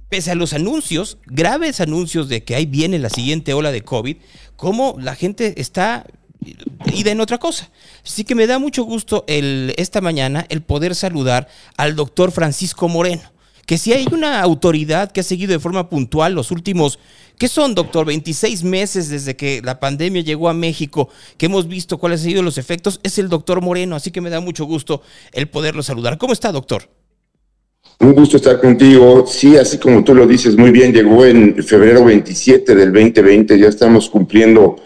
pese 0.08 0.30
a 0.30 0.34
los 0.34 0.52
anuncios, 0.52 1.18
graves 1.26 1.80
anuncios 1.80 2.28
de 2.28 2.44
que 2.44 2.54
ahí 2.54 2.66
viene 2.66 2.98
la 2.98 3.10
siguiente 3.10 3.54
ola 3.54 3.72
de 3.72 3.82
COVID, 3.82 4.16
cómo 4.56 4.96
la 5.00 5.14
gente 5.14 5.60
está 5.60 6.06
ida 6.92 7.10
en 7.10 7.20
otra 7.20 7.38
cosa. 7.38 7.70
Así 8.04 8.24
que 8.24 8.34
me 8.34 8.46
da 8.46 8.58
mucho 8.58 8.84
gusto 8.84 9.24
el, 9.26 9.74
esta 9.78 10.00
mañana 10.00 10.46
el 10.48 10.62
poder 10.62 10.94
saludar 10.94 11.48
al 11.76 11.96
doctor 11.96 12.30
Francisco 12.30 12.88
Moreno, 12.88 13.22
que 13.64 13.78
si 13.78 13.92
hay 13.92 14.06
una 14.12 14.42
autoridad 14.42 15.10
que 15.10 15.20
ha 15.20 15.24
seguido 15.24 15.52
de 15.52 15.58
forma 15.58 15.88
puntual 15.88 16.34
los 16.34 16.50
últimos, 16.50 16.98
¿qué 17.38 17.48
son, 17.48 17.74
doctor? 17.74 18.06
26 18.06 18.62
meses 18.62 19.08
desde 19.08 19.36
que 19.36 19.60
la 19.64 19.80
pandemia 19.80 20.22
llegó 20.22 20.48
a 20.48 20.54
México, 20.54 21.08
que 21.38 21.46
hemos 21.46 21.66
visto 21.66 21.98
cuáles 21.98 22.20
han 22.20 22.26
sido 22.26 22.42
los 22.42 22.58
efectos, 22.58 23.00
es 23.02 23.18
el 23.18 23.28
doctor 23.28 23.62
Moreno, 23.62 23.96
así 23.96 24.10
que 24.10 24.20
me 24.20 24.30
da 24.30 24.40
mucho 24.40 24.66
gusto 24.66 25.02
el 25.32 25.48
poderlo 25.48 25.82
saludar. 25.82 26.18
¿Cómo 26.18 26.32
está, 26.32 26.52
doctor? 26.52 26.88
Un 27.98 28.12
gusto 28.12 28.36
estar 28.36 28.60
contigo. 28.60 29.24
Sí, 29.26 29.56
así 29.56 29.78
como 29.78 30.04
tú 30.04 30.14
lo 30.14 30.26
dices 30.26 30.56
muy 30.56 30.70
bien, 30.70 30.92
llegó 30.92 31.24
en 31.24 31.62
febrero 31.62 32.04
27 32.04 32.74
del 32.74 32.92
2020, 32.92 33.58
ya 33.58 33.68
estamos 33.68 34.10
cumpliendo 34.10 34.76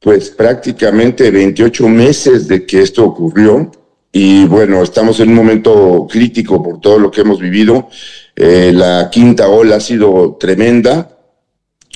pues 0.00 0.30
prácticamente 0.30 1.30
28 1.30 1.88
meses 1.88 2.48
de 2.48 2.64
que 2.64 2.82
esto 2.82 3.04
ocurrió 3.04 3.70
y 4.12 4.46
bueno, 4.46 4.82
estamos 4.82 5.20
en 5.20 5.28
un 5.28 5.34
momento 5.34 6.06
crítico 6.10 6.62
por 6.62 6.80
todo 6.80 6.98
lo 6.98 7.10
que 7.10 7.20
hemos 7.20 7.38
vivido. 7.38 7.88
Eh, 8.34 8.72
la 8.72 9.10
quinta 9.10 9.48
ola 9.48 9.76
ha 9.76 9.80
sido 9.80 10.36
tremenda, 10.40 11.18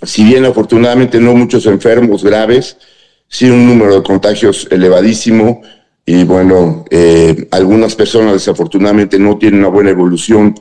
si 0.02 0.24
bien 0.24 0.44
afortunadamente 0.44 1.20
no 1.20 1.34
muchos 1.34 1.66
enfermos 1.66 2.22
graves, 2.22 2.76
sí 3.28 3.48
un 3.48 3.66
número 3.66 3.94
de 3.94 4.02
contagios 4.02 4.66
elevadísimo 4.70 5.62
y 6.12 6.24
bueno, 6.24 6.84
eh, 6.90 7.46
algunas 7.50 7.94
personas 7.94 8.32
desafortunadamente 8.32 9.18
no 9.18 9.38
tienen 9.38 9.60
una 9.60 9.68
buena 9.68 9.90
evolución 9.90 10.54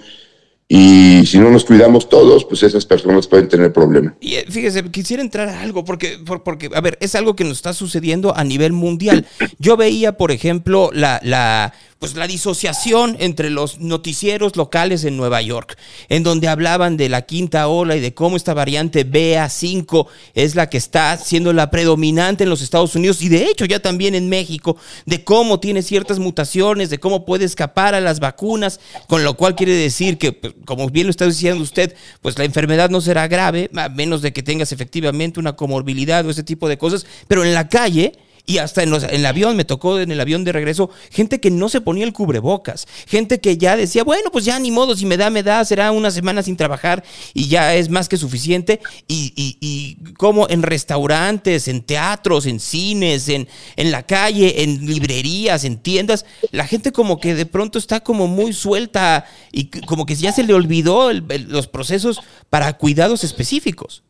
y 0.72 1.26
si 1.26 1.40
no 1.40 1.50
nos 1.50 1.66
cuidamos 1.66 2.08
todos, 2.10 2.46
pues 2.46 2.62
esas 2.62 2.86
personas 2.86 3.26
pueden 3.26 3.48
tener 3.48 3.74
problemas. 3.74 4.14
Y 4.22 4.36
eh, 4.36 4.46
fíjese, 4.48 4.84
quisiera 4.92 5.24
entrar 5.24 5.50
a 5.50 5.62
algo, 5.62 5.84
porque, 5.84 6.20
por- 6.24 6.44
porque, 6.44 6.70
a 6.76 6.82
ver, 6.82 6.96
es 7.02 7.16
algo 7.16 7.36
que 7.36 7.44
nos 7.44 7.54
está 7.54 7.74
sucediendo 7.74 8.38
a 8.38 8.44
nivel 8.44 8.72
mundial. 8.74 9.26
Yo 9.58 9.78
veía, 9.78 10.16
por 10.18 10.30
ejemplo, 10.30 10.92
la, 10.94 11.20
la, 11.24 11.74
pues 12.00 12.16
la 12.16 12.28
disociación 12.28 13.18
entre 13.20 13.50
los 13.50 13.80
noticieros 13.80 14.56
locales 14.56 15.04
en 15.04 15.18
Nueva 15.18 15.42
York, 15.42 15.78
en 16.08 16.24
donde 16.24 16.48
hablaban 16.48 16.96
de 16.96 17.10
la 17.10 17.24
quinta 17.24 17.68
ola 17.68 17.98
y 17.98 18.00
de 18.00 18.14
cómo 18.14 18.38
esta 18.38 18.54
variante 18.54 19.06
BA5 19.06 20.08
es 20.34 20.56
la 20.56 20.70
que 20.70 20.78
está 20.78 21.18
siendo 21.18 21.52
la 21.52 21.70
predominante 21.70 22.46
en 22.46 22.50
los 22.50 22.62
Estados 22.62 22.96
Unidos 22.96 23.22
y 23.22 23.28
de 23.28 23.46
hecho 23.48 23.66
ya 23.66 23.80
también 23.80 24.16
en 24.16 24.30
México, 24.30 24.78
de 25.06 25.26
cómo 25.26 25.60
tiene 25.60 25.82
ciertas 25.82 26.20
mutaciones, 26.20 26.90
de 26.90 27.00
cómo 27.00 27.26
puede 27.26 27.44
escapar 27.44 27.94
a 27.94 28.00
las 28.00 28.22
vacunas, 28.22 28.80
con 29.08 29.26
lo 29.26 29.36
cual 29.36 29.56
quiere 29.56 29.74
decir 29.74 30.18
que, 30.18 30.32
pues, 30.32 30.54
como 30.64 30.88
bien 30.90 31.08
lo 31.08 31.12
está 31.12 31.26
diciendo 31.26 31.62
usted, 31.62 31.94
pues 32.22 32.38
la 32.38 32.46
enfermedad 32.46 32.90
no 32.90 33.02
será 33.02 33.28
grave, 33.28 33.70
a 33.76 33.90
menos 33.90 34.22
de 34.22 34.32
que 34.32 34.42
tengas 34.42 34.72
efectivamente 34.72 35.40
una 35.40 35.58
comorbilidad 35.58 36.26
o 36.26 36.30
ese 36.30 36.44
tipo 36.44 36.70
de 36.70 36.78
cosas, 36.78 37.06
pero 37.28 37.44
en 37.44 37.54
la 37.54 37.68
calle... 37.68 38.14
Y 38.50 38.58
hasta 38.58 38.82
en, 38.82 38.92
el 38.96 39.26
avión, 39.28 39.56
me 39.56 39.64
tocó 39.64 40.00
en 40.00 40.12
el 40.12 40.20
avión 40.20 40.44
de 40.44 40.52
regreso, 40.52 40.90
gente 41.12 41.40
que 41.40 41.52
no 41.52 41.70
se 41.70 41.82
ponía 41.82 42.04
el 42.04 42.14
cubrebocas, 42.14 42.88
gente 43.08 43.40
que 43.40 43.60
ya 43.60 43.78
decía, 43.78 44.04
bueno, 44.04 44.32
pues 44.32 44.44
ya 44.44 44.58
ni 44.58 44.72
modo, 44.72 44.96
si 44.96 45.06
me 45.06 45.18
da, 45.18 45.30
me 45.30 45.44
da, 45.44 45.64
será 45.64 45.92
una 45.92 46.10
semana 46.10 46.42
sin 46.42 46.58
trabajar 46.58 47.04
y 47.36 47.48
ya 47.48 47.76
es 47.76 47.90
más 47.90 48.10
que 48.10 48.18
suficiente. 48.18 48.80
Y, 49.08 49.34
y, 49.36 49.98
como 50.16 50.50
en 50.50 50.64
restaurantes, 50.64 51.68
en 51.68 51.84
teatros, 51.84 52.48
en 52.48 52.60
cines, 52.60 53.30
en, 53.30 53.48
en 53.76 53.92
la 53.92 54.02
calle, 54.02 54.64
en 54.64 54.84
librerías, 54.84 55.64
en 55.64 55.78
tiendas, 55.78 56.26
la 56.50 56.66
gente 56.66 56.92
como 56.92 57.20
que 57.20 57.36
de 57.36 57.46
pronto 57.46 57.78
está 57.78 58.00
como 58.00 58.26
muy 58.26 58.54
suelta 58.54 59.26
y 59.52 59.66
como 59.66 60.08
que 60.08 60.16
ya 60.16 60.32
se 60.32 60.44
le 60.44 60.56
olvidó 60.56 61.14
los 61.14 61.68
procesos 61.68 62.20
para 62.50 62.74
cuidados 62.74 63.24
específicos. 63.24 64.02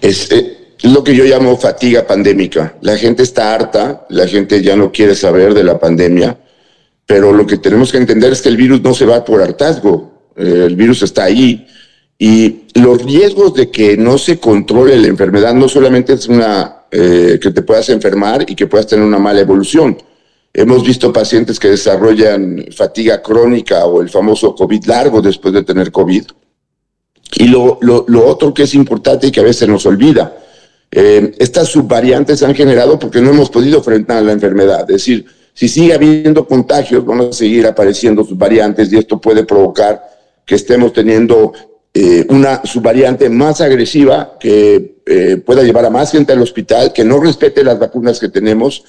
Es 0.00 0.32
eh, 0.32 0.61
lo 0.82 1.04
que 1.04 1.14
yo 1.14 1.24
llamo 1.24 1.56
fatiga 1.56 2.06
pandémica. 2.06 2.76
La 2.80 2.96
gente 2.96 3.22
está 3.22 3.54
harta, 3.54 4.06
la 4.08 4.26
gente 4.26 4.62
ya 4.62 4.76
no 4.76 4.90
quiere 4.90 5.14
saber 5.14 5.54
de 5.54 5.64
la 5.64 5.78
pandemia, 5.78 6.38
pero 7.06 7.32
lo 7.32 7.46
que 7.46 7.58
tenemos 7.58 7.92
que 7.92 7.98
entender 7.98 8.32
es 8.32 8.42
que 8.42 8.48
el 8.48 8.56
virus 8.56 8.82
no 8.82 8.94
se 8.94 9.06
va 9.06 9.24
por 9.24 9.42
hartazgo, 9.42 10.32
eh, 10.36 10.64
el 10.66 10.76
virus 10.76 11.02
está 11.02 11.24
ahí 11.24 11.66
y 12.18 12.62
los 12.74 13.02
riesgos 13.02 13.54
de 13.54 13.70
que 13.70 13.96
no 13.96 14.18
se 14.18 14.38
controle 14.38 14.96
la 14.96 15.08
enfermedad 15.08 15.54
no 15.54 15.68
solamente 15.68 16.12
es 16.14 16.28
una 16.28 16.84
eh, 16.90 17.38
que 17.40 17.50
te 17.50 17.62
puedas 17.62 17.88
enfermar 17.88 18.44
y 18.48 18.54
que 18.54 18.66
puedas 18.66 18.86
tener 18.86 19.04
una 19.04 19.18
mala 19.18 19.40
evolución. 19.40 19.96
Hemos 20.54 20.84
visto 20.84 21.12
pacientes 21.12 21.58
que 21.58 21.68
desarrollan 21.68 22.66
fatiga 22.76 23.22
crónica 23.22 23.86
o 23.86 24.02
el 24.02 24.10
famoso 24.10 24.54
COVID 24.54 24.84
largo 24.84 25.22
después 25.22 25.54
de 25.54 25.62
tener 25.62 25.90
COVID. 25.90 26.24
Y 27.36 27.48
lo, 27.48 27.78
lo, 27.80 28.04
lo 28.08 28.26
otro 28.26 28.52
que 28.52 28.64
es 28.64 28.74
importante 28.74 29.28
y 29.28 29.30
que 29.30 29.40
a 29.40 29.44
veces 29.44 29.66
nos 29.66 29.86
olvida, 29.86 30.36
eh, 30.94 31.32
estas 31.38 31.68
subvariantes 31.68 32.42
han 32.42 32.54
generado 32.54 32.98
porque 32.98 33.22
no 33.22 33.30
hemos 33.30 33.48
podido 33.48 33.78
enfrentar 33.78 34.22
la 34.22 34.32
enfermedad. 34.32 34.82
Es 34.82 34.98
decir, 34.98 35.24
si 35.54 35.66
sigue 35.66 35.94
habiendo 35.94 36.46
contagios, 36.46 37.04
van 37.04 37.22
a 37.22 37.32
seguir 37.32 37.66
apareciendo 37.66 38.22
subvariantes 38.24 38.92
y 38.92 38.98
esto 38.98 39.18
puede 39.18 39.44
provocar 39.44 40.02
que 40.44 40.54
estemos 40.54 40.92
teniendo 40.92 41.52
eh, 41.94 42.26
una 42.28 42.62
subvariante 42.64 43.30
más 43.30 43.62
agresiva 43.62 44.36
que 44.38 44.96
eh, 45.06 45.38
pueda 45.38 45.62
llevar 45.62 45.86
a 45.86 45.90
más 45.90 46.12
gente 46.12 46.32
al 46.34 46.42
hospital, 46.42 46.92
que 46.92 47.04
no 47.04 47.18
respete 47.18 47.64
las 47.64 47.78
vacunas 47.78 48.20
que 48.20 48.28
tenemos. 48.28 48.84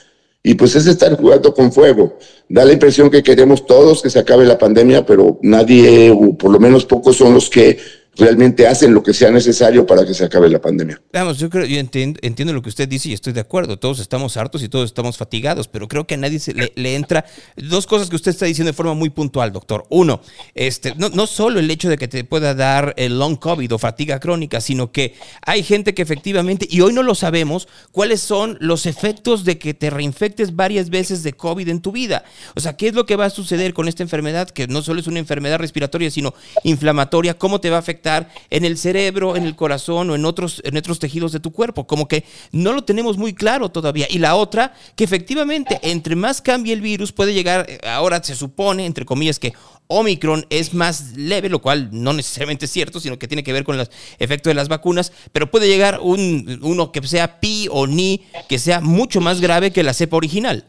Y 0.45 0.55
pues 0.55 0.75
es 0.75 0.87
estar 0.87 1.15
jugando 1.15 1.53
con 1.53 1.71
fuego. 1.71 2.17
Da 2.49 2.65
la 2.65 2.73
impresión 2.73 3.09
que 3.09 3.23
queremos 3.23 3.65
todos 3.65 4.01
que 4.01 4.09
se 4.09 4.19
acabe 4.19 4.43
la 4.45 4.57
pandemia, 4.57 5.05
pero 5.05 5.39
nadie, 5.41 6.11
o 6.11 6.37
por 6.37 6.51
lo 6.51 6.59
menos 6.59 6.83
pocos, 6.83 7.15
son 7.15 7.33
los 7.33 7.49
que 7.49 7.77
realmente 8.15 8.67
hacen 8.67 8.93
lo 8.93 9.01
que 9.01 9.13
sea 9.13 9.31
necesario 9.31 9.85
para 9.85 10.05
que 10.05 10.13
se 10.13 10.25
acabe 10.25 10.49
la 10.49 10.61
pandemia. 10.61 11.01
Vamos, 11.11 11.39
yo 11.39 11.49
creo, 11.49 11.65
yo 11.65 11.79
entiendo, 11.79 12.53
lo 12.53 12.61
que 12.61 12.69
usted 12.69 12.87
dice 12.87 13.09
y 13.09 13.13
estoy 13.13 13.33
de 13.33 13.39
acuerdo. 13.39 13.79
Todos 13.79 13.99
estamos 13.99 14.37
hartos 14.37 14.61
y 14.63 14.69
todos 14.69 14.85
estamos 14.85 15.17
fatigados, 15.17 15.67
pero 15.67 15.87
creo 15.87 16.05
que 16.05 16.15
a 16.15 16.17
nadie 16.17 16.39
se 16.39 16.53
le, 16.53 16.71
le 16.75 16.95
entra 16.95 17.25
dos 17.57 17.87
cosas 17.87 18.09
que 18.09 18.15
usted 18.15 18.31
está 18.31 18.45
diciendo 18.45 18.71
de 18.71 18.75
forma 18.75 18.93
muy 18.93 19.09
puntual, 19.09 19.51
doctor. 19.51 19.85
Uno, 19.89 20.21
este, 20.53 20.93
no, 20.95 21.09
no 21.09 21.25
solo 21.25 21.59
el 21.59 21.69
hecho 21.71 21.89
de 21.89 21.97
que 21.97 22.07
te 22.07 22.23
pueda 22.23 22.53
dar 22.53 22.93
el 22.97 23.17
long 23.17 23.37
COVID 23.37 23.73
o 23.73 23.79
fatiga 23.79 24.19
crónica, 24.19 24.61
sino 24.61 24.91
que 24.91 25.15
hay 25.45 25.63
gente 25.63 25.93
que 25.93 26.03
efectivamente, 26.03 26.67
y 26.69 26.81
hoy 26.81 26.93
no 26.93 27.01
lo 27.01 27.15
sabemos, 27.15 27.67
cuáles 27.91 28.21
son 28.21 28.57
los 28.59 28.85
efectos 28.85 29.43
de 29.43 29.57
que 29.57 29.73
te 29.73 29.89
reinfectes 29.89 30.55
varias 30.55 30.89
veces 30.89 31.23
de 31.23 31.33
COVID 31.33 31.67
en 31.69 31.81
tu 31.81 31.91
vida. 31.91 32.23
O 32.55 32.59
sea, 32.59 32.77
¿qué 32.77 32.89
es 32.89 32.93
lo 32.93 33.05
que 33.05 33.15
va 33.15 33.25
a 33.25 33.29
suceder 33.31 33.73
con 33.73 33.87
esta 33.87 34.03
enfermedad? 34.03 34.49
Que 34.49 34.67
no 34.67 34.81
solo 34.83 34.99
es 34.99 35.07
una 35.07 35.19
enfermedad 35.19 35.57
respiratoria, 35.57 36.11
sino 36.11 36.33
inflamatoria. 36.63 37.37
¿Cómo 37.37 37.59
te 37.59 37.69
va 37.69 37.77
a 37.77 37.79
afectar 37.79 38.02
en 38.49 38.65
el 38.65 38.77
cerebro, 38.77 39.35
en 39.35 39.43
el 39.43 39.55
corazón 39.55 40.09
o 40.09 40.15
en 40.15 40.25
otros, 40.25 40.61
en 40.65 40.77
otros 40.77 40.99
tejidos 40.99 41.31
de 41.31 41.39
tu 41.39 41.51
cuerpo? 41.51 41.87
Como 41.87 42.07
que 42.07 42.23
no 42.51 42.73
lo 42.73 42.83
tenemos 42.83 43.17
muy 43.17 43.33
claro 43.33 43.69
todavía. 43.69 44.07
Y 44.09 44.19
la 44.19 44.35
otra, 44.35 44.73
que 44.95 45.03
efectivamente, 45.03 45.79
entre 45.81 46.15
más 46.15 46.41
cambie 46.41 46.73
el 46.73 46.81
virus, 46.81 47.11
puede 47.11 47.33
llegar, 47.33 47.65
eh, 47.67 47.79
ahora 47.87 48.23
se 48.23 48.35
supone, 48.35 48.85
entre 48.85 49.05
comillas, 49.05 49.39
que 49.39 49.53
Omicron 49.87 50.45
es 50.49 50.73
más 50.73 51.15
leve, 51.15 51.49
lo 51.49 51.61
cual 51.61 51.89
no 51.91 52.13
necesariamente 52.13 52.65
es 52.65 52.71
cierto, 52.71 52.99
sino 52.99 53.19
que 53.19 53.27
tiene 53.27 53.43
que 53.43 53.53
ver 53.53 53.63
con 53.63 53.77
los 53.77 53.91
efectos 54.19 54.49
de 54.49 54.55
las 54.55 54.69
vacunas, 54.69 55.11
pero 55.31 55.51
puede 55.51 55.67
llegar 55.67 55.99
un, 56.01 56.59
uno 56.61 56.91
que 56.91 57.05
sea 57.07 57.39
pi 57.39 57.67
o 57.69 57.85
ni, 57.87 58.25
que 58.47 58.59
sea 58.59 58.81
mucho 58.81 59.21
más 59.21 59.41
grave 59.41 59.71
que 59.71 59.83
la 59.83 59.93
cepa 59.93 60.17
original. 60.17 60.65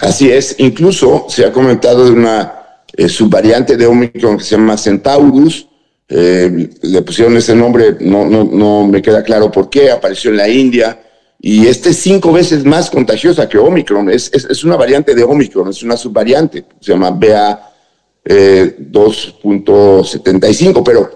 Así 0.00 0.30
es, 0.30 0.56
incluso 0.58 1.26
se 1.28 1.44
ha 1.44 1.52
comentado 1.52 2.04
de 2.04 2.10
una 2.10 2.61
eh, 2.96 3.08
subvariante 3.08 3.76
de 3.76 3.86
Omicron 3.86 4.38
que 4.38 4.44
se 4.44 4.56
llama 4.56 4.76
Centaurus. 4.76 5.68
Eh, 6.08 6.70
le 6.82 7.02
pusieron 7.02 7.36
ese 7.36 7.54
nombre, 7.54 7.96
no, 8.00 8.26
no, 8.26 8.44
no 8.44 8.86
me 8.86 9.00
queda 9.00 9.22
claro 9.22 9.50
por 9.50 9.70
qué, 9.70 9.90
apareció 9.90 10.30
en 10.30 10.36
la 10.36 10.48
India. 10.48 10.98
Y 11.44 11.66
este 11.66 11.90
es 11.90 11.98
cinco 11.98 12.32
veces 12.32 12.64
más 12.64 12.88
contagiosa 12.88 13.48
que 13.48 13.58
Omicron. 13.58 14.08
Es, 14.10 14.30
es, 14.32 14.62
una 14.62 14.76
variante 14.76 15.12
de 15.14 15.24
Omicron, 15.24 15.70
es 15.70 15.82
una 15.82 15.96
subvariante. 15.96 16.64
Se 16.80 16.92
llama 16.92 17.10
BA 17.10 17.72
eh, 18.24 18.76
2.75, 18.78 20.84
pero 20.84 21.10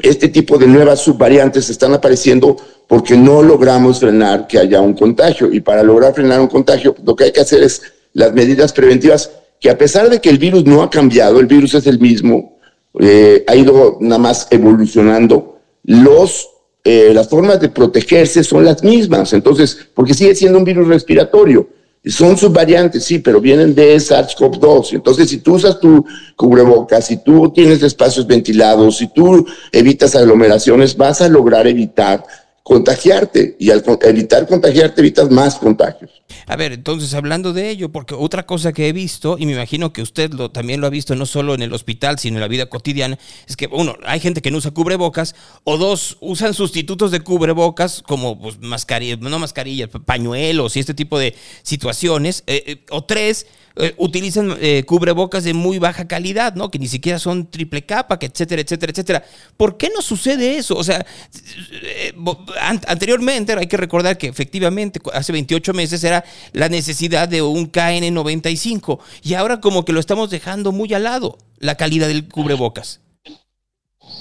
este 0.00 0.28
tipo 0.28 0.58
de 0.58 0.66
nuevas 0.66 1.00
subvariantes 1.00 1.70
están 1.70 1.94
apareciendo 1.94 2.56
porque 2.86 3.16
no 3.16 3.42
logramos 3.42 4.00
frenar 4.00 4.46
que 4.46 4.58
haya 4.58 4.82
un 4.82 4.92
contagio. 4.92 5.50
Y 5.50 5.60
para 5.60 5.82
lograr 5.82 6.12
frenar 6.12 6.38
un 6.40 6.48
contagio, 6.48 6.94
lo 7.02 7.16
que 7.16 7.24
hay 7.24 7.32
que 7.32 7.40
hacer 7.40 7.62
es 7.62 7.80
las 8.12 8.34
medidas 8.34 8.74
preventivas, 8.74 9.30
que 9.62 9.70
a 9.70 9.78
pesar 9.78 10.10
de 10.10 10.20
que 10.20 10.28
el 10.28 10.38
virus 10.38 10.64
no 10.64 10.82
ha 10.82 10.90
cambiado, 10.90 11.38
el 11.38 11.46
virus 11.46 11.74
es 11.74 11.86
el 11.86 12.00
mismo, 12.00 12.58
eh, 12.98 13.44
ha 13.46 13.54
ido 13.54 13.96
nada 14.00 14.18
más 14.18 14.48
evolucionando, 14.50 15.60
eh, 16.84 17.12
las 17.14 17.28
formas 17.28 17.60
de 17.60 17.68
protegerse 17.68 18.42
son 18.42 18.64
las 18.64 18.82
mismas. 18.82 19.32
Entonces, 19.32 19.78
porque 19.94 20.14
sigue 20.14 20.34
siendo 20.34 20.58
un 20.58 20.64
virus 20.64 20.88
respiratorio. 20.88 21.68
Son 22.04 22.36
subvariantes, 22.36 23.04
sí, 23.04 23.20
pero 23.20 23.40
vienen 23.40 23.72
de 23.72 23.94
SARS-CoV-2. 23.94 24.94
Entonces, 24.94 25.30
si 25.30 25.38
tú 25.38 25.54
usas 25.54 25.78
tu 25.78 26.04
cubrebocas, 26.34 27.06
si 27.06 27.18
tú 27.18 27.52
tienes 27.54 27.84
espacios 27.84 28.26
ventilados, 28.26 28.96
si 28.96 29.06
tú 29.12 29.46
evitas 29.70 30.16
aglomeraciones, 30.16 30.96
vas 30.96 31.20
a 31.20 31.28
lograr 31.28 31.68
evitar 31.68 32.24
contagiarte. 32.62 33.56
Y 33.58 33.70
al 33.70 33.82
evitar 34.02 34.46
contagiarte, 34.46 35.00
evitas 35.00 35.30
más 35.30 35.56
contagios. 35.56 36.10
A 36.46 36.56
ver, 36.56 36.72
entonces 36.72 37.12
hablando 37.14 37.52
de 37.52 37.70
ello, 37.70 37.90
porque 37.90 38.14
otra 38.14 38.46
cosa 38.46 38.72
que 38.72 38.88
he 38.88 38.92
visto, 38.92 39.36
y 39.38 39.46
me 39.46 39.52
imagino 39.52 39.92
que 39.92 40.02
usted 40.02 40.32
lo, 40.32 40.50
también 40.50 40.80
lo 40.80 40.86
ha 40.86 40.90
visto 40.90 41.14
no 41.14 41.26
solo 41.26 41.54
en 41.54 41.62
el 41.62 41.72
hospital, 41.72 42.18
sino 42.18 42.36
en 42.36 42.40
la 42.40 42.48
vida 42.48 42.66
cotidiana, 42.66 43.18
es 43.48 43.56
que, 43.56 43.68
uno, 43.70 43.96
hay 44.04 44.20
gente 44.20 44.42
que 44.42 44.50
no 44.50 44.58
usa 44.58 44.70
cubrebocas, 44.70 45.34
o 45.64 45.76
dos, 45.76 46.16
usan 46.20 46.54
sustitutos 46.54 47.10
de 47.10 47.20
cubrebocas 47.20 48.02
como 48.02 48.38
pues, 48.40 48.58
mascarillas, 48.60 49.18
no 49.18 49.38
mascarillas, 49.38 49.90
pañuelos 50.04 50.76
y 50.76 50.80
este 50.80 50.94
tipo 50.94 51.18
de 51.18 51.34
situaciones, 51.62 52.44
eh, 52.46 52.62
eh, 52.66 52.84
o 52.90 53.04
tres, 53.04 53.46
eh, 53.76 53.94
utilizan 53.96 54.56
eh, 54.60 54.84
cubrebocas 54.86 55.44
de 55.44 55.54
muy 55.54 55.78
baja 55.78 56.06
calidad, 56.06 56.54
¿no? 56.54 56.70
Que 56.70 56.78
ni 56.78 56.88
siquiera 56.88 57.18
son 57.18 57.46
triple 57.50 57.82
capa, 57.82 58.18
que 58.18 58.26
etcétera, 58.26 58.62
etcétera, 58.62 58.90
etcétera. 58.90 59.24
¿Por 59.56 59.76
qué 59.76 59.90
no 59.94 60.02
sucede 60.02 60.56
eso? 60.56 60.76
O 60.76 60.84
sea, 60.84 61.06
eh, 61.82 62.12
anteriormente 62.86 63.54
hay 63.54 63.66
que 63.66 63.76
recordar 63.76 64.18
que 64.18 64.28
efectivamente 64.28 65.00
hace 65.12 65.32
28 65.32 65.72
meses 65.72 66.04
era 66.04 66.24
la 66.52 66.68
necesidad 66.68 67.28
de 67.28 67.42
un 67.42 67.70
KN95 67.70 68.98
y 69.22 69.34
ahora 69.34 69.60
como 69.60 69.84
que 69.84 69.92
lo 69.92 70.00
estamos 70.00 70.30
dejando 70.30 70.72
muy 70.72 70.92
al 70.92 71.04
lado, 71.04 71.38
la 71.58 71.76
calidad 71.76 72.08
del 72.08 72.28
cubrebocas. 72.28 73.00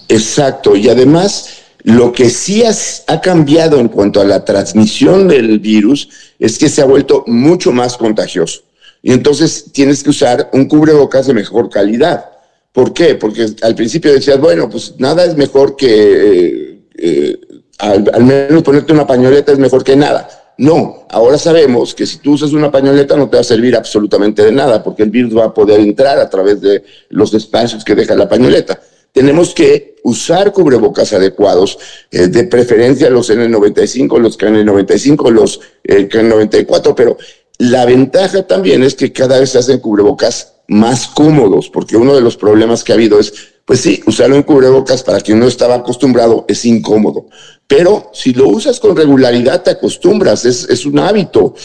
Exacto, 0.07 0.75
y 0.75 0.89
además 0.89 1.61
lo 1.83 2.11
que 2.11 2.29
sí 2.29 2.63
ha 3.07 3.21
cambiado 3.21 3.79
en 3.79 3.87
cuanto 3.87 4.21
a 4.21 4.25
la 4.25 4.45
transmisión 4.45 5.27
del 5.27 5.59
virus 5.59 6.09
es 6.39 6.57
que 6.57 6.69
se 6.69 6.81
ha 6.81 6.85
vuelto 6.85 7.23
mucho 7.27 7.71
más 7.71 7.97
contagioso. 7.97 8.61
Y 9.01 9.13
entonces 9.13 9.71
tienes 9.71 10.03
que 10.03 10.11
usar 10.11 10.49
un 10.53 10.67
cubrebocas 10.67 11.27
de 11.27 11.33
mejor 11.33 11.69
calidad. 11.69 12.25
¿Por 12.71 12.93
qué? 12.93 13.15
Porque 13.15 13.47
al 13.61 13.75
principio 13.75 14.13
decías, 14.13 14.39
bueno, 14.39 14.69
pues 14.69 14.95
nada 14.97 15.25
es 15.25 15.35
mejor 15.35 15.75
que, 15.75 15.87
eh, 15.89 16.79
eh, 16.97 17.39
al, 17.79 18.23
menos 18.23 18.63
ponerte 18.63 18.93
una 18.93 19.07
pañoleta 19.07 19.51
es 19.51 19.59
mejor 19.59 19.83
que 19.83 19.95
nada. 19.95 20.27
No, 20.57 21.07
ahora 21.09 21.37
sabemos 21.37 21.95
que 21.95 22.05
si 22.05 22.17
tú 22.17 22.33
usas 22.33 22.53
una 22.53 22.71
pañoleta 22.71 23.17
no 23.17 23.29
te 23.29 23.37
va 23.37 23.41
a 23.41 23.43
servir 23.43 23.75
absolutamente 23.75 24.43
de 24.43 24.51
nada, 24.51 24.83
porque 24.83 25.03
el 25.03 25.09
virus 25.09 25.35
va 25.35 25.45
a 25.45 25.53
poder 25.53 25.79
entrar 25.79 26.19
a 26.19 26.29
través 26.29 26.61
de 26.61 26.83
los 27.09 27.33
espacios 27.33 27.83
que 27.83 27.95
deja 27.95 28.15
la 28.15 28.29
pañoleta 28.29 28.79
tenemos 29.11 29.53
que 29.53 29.95
usar 30.03 30.51
cubrebocas 30.51 31.13
adecuados, 31.13 31.77
eh, 32.11 32.27
de 32.27 32.43
preferencia 32.45 33.09
los 33.09 33.29
N95, 33.29 34.19
los 34.19 34.37
KN95, 34.37 35.29
los 35.31 35.59
eh, 35.83 36.07
KN94, 36.09 36.93
pero 36.95 37.17
la 37.57 37.85
ventaja 37.85 38.47
también 38.47 38.83
es 38.83 38.95
que 38.95 39.11
cada 39.11 39.39
vez 39.39 39.51
se 39.51 39.59
hacen 39.59 39.79
cubrebocas 39.79 40.53
más 40.67 41.07
cómodos, 41.07 41.69
porque 41.69 41.97
uno 41.97 42.15
de 42.15 42.21
los 42.21 42.37
problemas 42.37 42.83
que 42.83 42.91
ha 42.91 42.95
habido 42.95 43.19
es, 43.19 43.33
pues 43.65 43.81
sí, 43.81 44.01
usarlo 44.05 44.35
en 44.35 44.43
cubrebocas 44.43 45.03
para 45.03 45.19
quien 45.19 45.39
no 45.39 45.47
estaba 45.47 45.75
acostumbrado 45.75 46.45
es 46.47 46.65
incómodo, 46.65 47.27
pero 47.67 48.09
si 48.13 48.33
lo 48.33 48.47
usas 48.47 48.79
con 48.79 48.95
regularidad 48.95 49.63
te 49.63 49.71
acostumbras, 49.71 50.45
es, 50.45 50.67
es 50.69 50.85
un 50.85 50.99
hábito. 50.99 51.55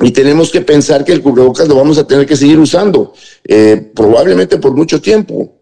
Y 0.00 0.12
tenemos 0.12 0.50
que 0.50 0.60
pensar 0.60 1.04
que 1.04 1.12
el 1.12 1.22
cubrebocas 1.22 1.66
lo 1.66 1.74
vamos 1.74 1.98
a 1.98 2.06
tener 2.06 2.24
que 2.24 2.36
seguir 2.36 2.58
usando, 2.58 3.12
eh, 3.44 3.90
probablemente 3.94 4.58
por 4.58 4.72
mucho 4.74 5.00
tiempo. 5.00 5.57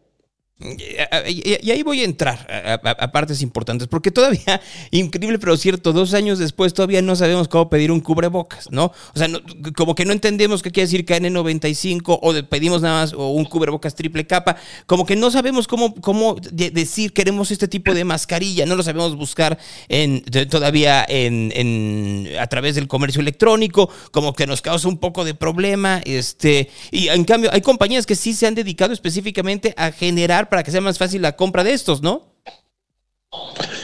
Y, 0.59 1.71
ahí 1.71 1.83
voy 1.83 2.01
a 2.01 2.05
entrar 2.05 2.47
a, 2.83 3.13
partes 3.13 3.43
importantes, 3.43 3.89
porque 3.89 4.11
todavía, 4.11 4.61
increíble 4.91 5.39
pero 5.39 5.55
cierto, 5.59 5.93
dos 5.93 6.15
años 6.15 6.39
después 6.39 6.73
todavía 6.73 7.03
no 7.03 7.15
sabemos 7.15 7.47
cómo 7.47 7.69
pedir 7.69 7.93
un 7.93 8.01
cubrebocas, 8.01 8.71
¿no? 8.71 8.87
O 9.15 9.19
sea, 9.19 9.29
como 9.77 9.95
que 9.95 10.07
no 10.07 10.13
entendemos 10.13 10.63
qué 10.63 10.71
quiere 10.71 10.87
decir 10.87 11.05
KN95 11.05 12.19
o 12.23 12.49
pedimos 12.49 12.81
nada 12.81 13.03
más 13.03 13.13
o 13.13 13.33
un 13.33 13.45
cubrebocas 13.45 13.95
triple 13.95 14.27
capa, 14.27 14.57
como 14.87 15.05
que 15.05 15.15
no 15.15 15.31
sabemos 15.31 15.69
cómo, 15.69 15.95
cómo 15.97 16.37
de- 16.37 16.71
decir 16.71 17.13
queremos 17.13 17.51
este 17.51 17.69
tipo 17.69 17.93
de 17.93 18.05
mascarilla, 18.05 18.65
no 18.65 18.77
lo 18.77 18.83
sabemos 18.83 19.15
buscar 19.15 19.59
en, 19.91 20.23
todavía 20.49 21.05
en- 21.07 22.29
a 22.41 22.47
través 22.47 22.77
del 22.77 22.89
comercio 22.89 23.21
electrónico, 23.21 23.91
como 24.11 24.33
que 24.33 24.47
nos 24.47 24.63
causa 24.63 24.89
un 24.89 24.97
poco 24.97 25.23
de 25.27 25.35
problema, 25.35 26.01
este, 26.07 26.71
y 26.91 27.09
en 27.09 27.25
cambio 27.25 27.51
hay 27.53 27.61
compañías 27.61 28.07
que 28.07 28.17
sí 28.17 28.33
se 28.33 28.47
han 28.47 28.55
dedicado 28.55 28.95
específicamente 28.95 29.75
a 29.77 29.93
generar 29.93 30.46
para 30.49 30.63
que 30.63 30.71
sea 30.71 30.81
más 30.81 30.99
fácil 30.99 31.23
la 31.23 31.37
compra 31.37 31.65
de 31.65 31.73
estos, 31.73 32.03
¿no? 32.03 32.23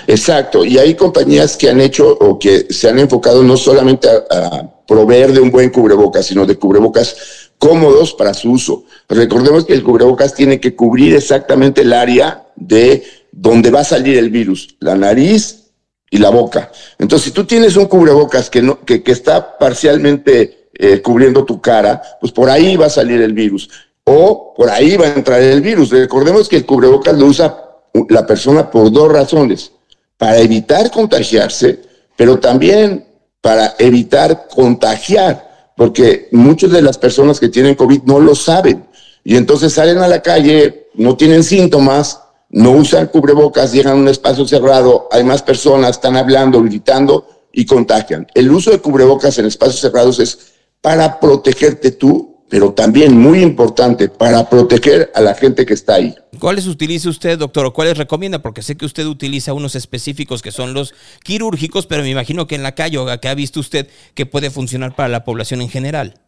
Exacto, 0.06 0.64
y 0.64 0.78
hay 0.78 0.94
compañías 0.94 1.56
que 1.56 1.68
han 1.68 1.80
hecho 1.80 2.08
o 2.08 2.38
que 2.38 2.66
se 2.70 2.88
han 2.88 2.98
enfocado 2.98 3.42
no 3.42 3.56
solamente 3.56 4.08
a, 4.08 4.68
proveer 4.86 5.32
de 5.32 5.40
un 5.40 5.50
buen 5.50 5.70
cubrebocas, 5.70 6.26
sino 6.26 6.44
de 6.44 6.58
cubrebocas 6.58 7.50
cómodos 7.56 8.12
para 8.12 8.34
su 8.34 8.50
uso. 8.50 8.84
Recordemos 9.08 9.64
que 9.64 9.72
el 9.72 9.82
cubrebocas 9.82 10.34
tiene 10.34 10.60
que 10.60 10.74
cubrir 10.74 11.14
exactamente 11.14 11.82
el 11.82 11.92
área 11.92 12.46
de 12.56 13.04
donde 13.30 13.70
va 13.70 13.80
a 13.80 13.84
salir 13.84 14.18
el 14.18 14.28
virus, 14.28 14.76
la 14.80 14.94
nariz 14.94 15.70
y 16.10 16.18
la 16.18 16.28
boca. 16.28 16.70
Entonces, 16.98 17.26
si 17.26 17.30
tú 17.30 17.44
tienes 17.44 17.76
un 17.76 17.86
cubrebocas 17.86 18.50
que, 18.50 18.60
no, 18.60 18.80
que, 18.84 19.02
que 19.02 19.12
está 19.12 19.56
parcialmente 19.56 20.68
eh, 20.74 21.00
cubriendo 21.00 21.44
tu 21.44 21.60
cara, 21.60 22.02
pues 22.20 22.32
por 22.32 22.50
ahí 22.50 22.76
va 22.76 22.86
a 22.86 22.90
salir 22.90 23.22
el 23.22 23.32
virus. 23.32 23.70
O 24.04 24.54
por 24.56 24.68
ahí 24.70 24.96
va 24.96 25.06
a 25.06 25.14
entrar 25.14 25.40
el 25.40 25.60
virus. 25.60 25.90
Recordemos 25.90 26.48
que 26.48 26.56
el 26.56 26.66
cubrebocas 26.66 27.16
lo 27.16 27.26
usa 27.26 27.62
la 28.08 28.26
persona 28.26 28.70
por 28.70 28.90
dos 28.90 29.12
razones. 29.12 29.72
Para 30.16 30.38
evitar 30.38 30.90
contagiarse, 30.90 31.80
pero 32.16 32.38
también 32.38 33.06
para 33.40 33.74
evitar 33.78 34.46
contagiar, 34.54 35.72
porque 35.76 36.28
muchas 36.30 36.70
de 36.70 36.80
las 36.80 36.96
personas 36.96 37.40
que 37.40 37.48
tienen 37.48 37.74
COVID 37.74 38.02
no 38.04 38.20
lo 38.20 38.34
saben. 38.34 38.86
Y 39.24 39.36
entonces 39.36 39.72
salen 39.72 39.98
a 39.98 40.08
la 40.08 40.22
calle, 40.22 40.88
no 40.94 41.16
tienen 41.16 41.42
síntomas, 41.42 42.20
no 42.50 42.72
usan 42.72 43.06
cubrebocas, 43.08 43.72
llegan 43.72 43.94
a 43.94 44.00
un 44.00 44.08
espacio 44.08 44.46
cerrado, 44.46 45.08
hay 45.10 45.24
más 45.24 45.42
personas, 45.42 45.92
están 45.92 46.16
hablando, 46.16 46.62
gritando 46.62 47.26
y 47.52 47.66
contagian. 47.66 48.26
El 48.34 48.50
uso 48.50 48.70
de 48.70 48.78
cubrebocas 48.78 49.38
en 49.38 49.46
espacios 49.46 49.80
cerrados 49.80 50.18
es 50.20 50.38
para 50.80 51.18
protegerte 51.18 51.92
tú, 51.92 52.31
pero 52.52 52.74
también 52.74 53.18
muy 53.18 53.40
importante, 53.40 54.10
para 54.10 54.50
proteger 54.50 55.10
a 55.14 55.22
la 55.22 55.34
gente 55.34 55.64
que 55.64 55.72
está 55.72 55.94
ahí. 55.94 56.14
¿Cuáles 56.38 56.66
utiliza 56.66 57.08
usted, 57.08 57.38
doctor, 57.38 57.64
o 57.64 57.72
cuáles 57.72 57.96
recomienda? 57.96 58.42
Porque 58.42 58.60
sé 58.60 58.76
que 58.76 58.84
usted 58.84 59.06
utiliza 59.06 59.54
unos 59.54 59.74
específicos 59.74 60.42
que 60.42 60.50
son 60.52 60.74
los 60.74 60.92
quirúrgicos, 61.24 61.86
pero 61.86 62.02
me 62.02 62.10
imagino 62.10 62.46
que 62.46 62.54
en 62.54 62.62
la 62.62 62.74
calle 62.74 62.98
o 62.98 63.06
que 63.18 63.28
ha 63.28 63.34
visto 63.34 63.58
usted 63.58 63.88
que 64.12 64.26
puede 64.26 64.50
funcionar 64.50 64.94
para 64.94 65.08
la 65.08 65.24
población 65.24 65.62
en 65.62 65.70
general. 65.70 66.20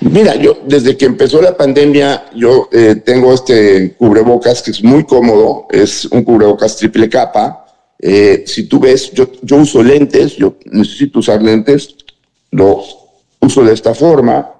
Mira, 0.00 0.34
yo 0.34 0.58
desde 0.66 0.96
que 0.96 1.04
empezó 1.04 1.40
la 1.40 1.56
pandemia, 1.56 2.24
yo 2.34 2.68
eh, 2.72 2.96
tengo 2.96 3.32
este 3.32 3.94
cubrebocas 3.96 4.62
que 4.62 4.72
es 4.72 4.82
muy 4.82 5.06
cómodo, 5.06 5.68
es 5.70 6.06
un 6.06 6.24
cubrebocas 6.24 6.76
triple 6.76 7.08
capa. 7.08 7.66
Eh, 8.00 8.42
si 8.48 8.64
tú 8.64 8.80
ves, 8.80 9.12
yo, 9.12 9.30
yo 9.42 9.58
uso 9.58 9.80
lentes, 9.80 10.34
yo 10.34 10.56
necesito 10.64 11.20
usar 11.20 11.40
lentes, 11.40 11.94
lo 12.50 12.82
uso 13.40 13.62
de 13.62 13.74
esta 13.74 13.94
forma. 13.94 14.54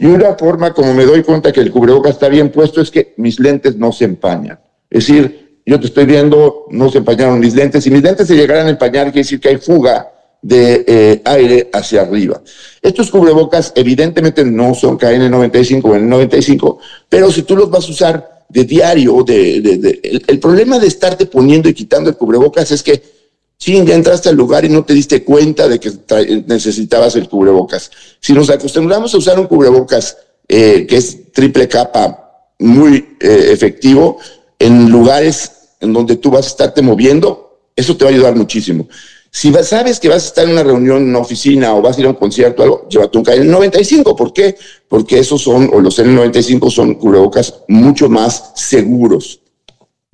Y 0.00 0.06
una 0.06 0.34
forma 0.34 0.72
como 0.72 0.94
me 0.94 1.04
doy 1.04 1.22
cuenta 1.22 1.52
que 1.52 1.60
el 1.60 1.70
cubrebocas 1.70 2.12
está 2.12 2.30
bien 2.30 2.50
puesto 2.50 2.80
es 2.80 2.90
que 2.90 3.12
mis 3.18 3.38
lentes 3.38 3.76
no 3.76 3.92
se 3.92 4.06
empañan. 4.06 4.58
Es 4.88 5.06
decir, 5.06 5.60
yo 5.66 5.78
te 5.78 5.88
estoy 5.88 6.06
viendo, 6.06 6.64
no 6.70 6.90
se 6.90 6.98
empañaron 6.98 7.38
mis 7.38 7.54
lentes. 7.54 7.84
Si 7.84 7.90
mis 7.90 8.02
lentes 8.02 8.26
se 8.26 8.34
llegaran 8.34 8.66
a 8.66 8.70
empañar, 8.70 9.08
quiere 9.12 9.20
decir 9.20 9.38
que 9.38 9.50
hay 9.50 9.58
fuga 9.58 10.10
de 10.40 10.84
eh, 10.88 11.22
aire 11.26 11.68
hacia 11.74 12.00
arriba. 12.00 12.40
Estos 12.80 13.10
cubrebocas 13.10 13.74
evidentemente 13.76 14.42
no 14.42 14.74
son 14.74 14.98
KN95 14.98 15.84
o 15.84 15.94
N95, 15.94 16.78
pero 17.06 17.30
si 17.30 17.42
tú 17.42 17.54
los 17.54 17.70
vas 17.70 17.86
a 17.86 17.90
usar 17.90 18.46
de 18.48 18.64
diario, 18.64 19.22
de, 19.22 19.56
el, 20.02 20.24
el 20.26 20.38
problema 20.40 20.78
de 20.78 20.86
estarte 20.86 21.26
poniendo 21.26 21.68
y 21.68 21.74
quitando 21.74 22.08
el 22.08 22.16
cubrebocas 22.16 22.70
es 22.70 22.82
que, 22.82 23.02
sí, 23.60 23.84
ya 23.84 23.94
entraste 23.94 24.30
al 24.30 24.36
lugar 24.36 24.64
y 24.64 24.70
no 24.70 24.84
te 24.84 24.94
diste 24.94 25.22
cuenta 25.22 25.68
de 25.68 25.78
que 25.78 25.92
necesitabas 26.46 27.14
el 27.14 27.28
cubrebocas. 27.28 27.90
Si 28.18 28.32
nos 28.32 28.50
acostumbramos 28.50 29.14
a 29.14 29.18
usar 29.18 29.38
un 29.38 29.46
cubrebocas 29.46 30.16
eh, 30.48 30.86
que 30.88 30.96
es 30.96 31.30
triple 31.32 31.68
capa, 31.68 32.48
muy 32.58 33.16
eh, 33.20 33.50
efectivo, 33.52 34.18
en 34.58 34.90
lugares 34.90 35.52
en 35.80 35.92
donde 35.92 36.16
tú 36.16 36.30
vas 36.30 36.46
a 36.46 36.48
estarte 36.48 36.82
moviendo, 36.82 37.68
eso 37.76 37.96
te 37.96 38.04
va 38.04 38.10
a 38.10 38.14
ayudar 38.14 38.34
muchísimo. 38.34 38.88
Si 39.32 39.52
sabes 39.62 40.00
que 40.00 40.08
vas 40.08 40.24
a 40.24 40.26
estar 40.26 40.44
en 40.44 40.52
una 40.52 40.64
reunión, 40.64 40.98
en 40.98 41.10
una 41.10 41.20
oficina 41.20 41.74
o 41.74 41.80
vas 41.80 41.96
a 41.96 42.00
ir 42.00 42.06
a 42.06 42.10
un 42.10 42.16
concierto, 42.16 42.62
algo, 42.62 42.88
llévate 42.88 43.16
un 43.16 43.24
KN95. 43.24 44.16
¿Por 44.16 44.32
qué? 44.32 44.56
Porque 44.88 45.20
esos 45.20 45.40
son, 45.40 45.70
o 45.72 45.80
los 45.80 45.98
N95 46.00 46.70
son 46.70 46.94
cubrebocas 46.94 47.54
mucho 47.68 48.08
más 48.08 48.52
seguros. 48.56 49.39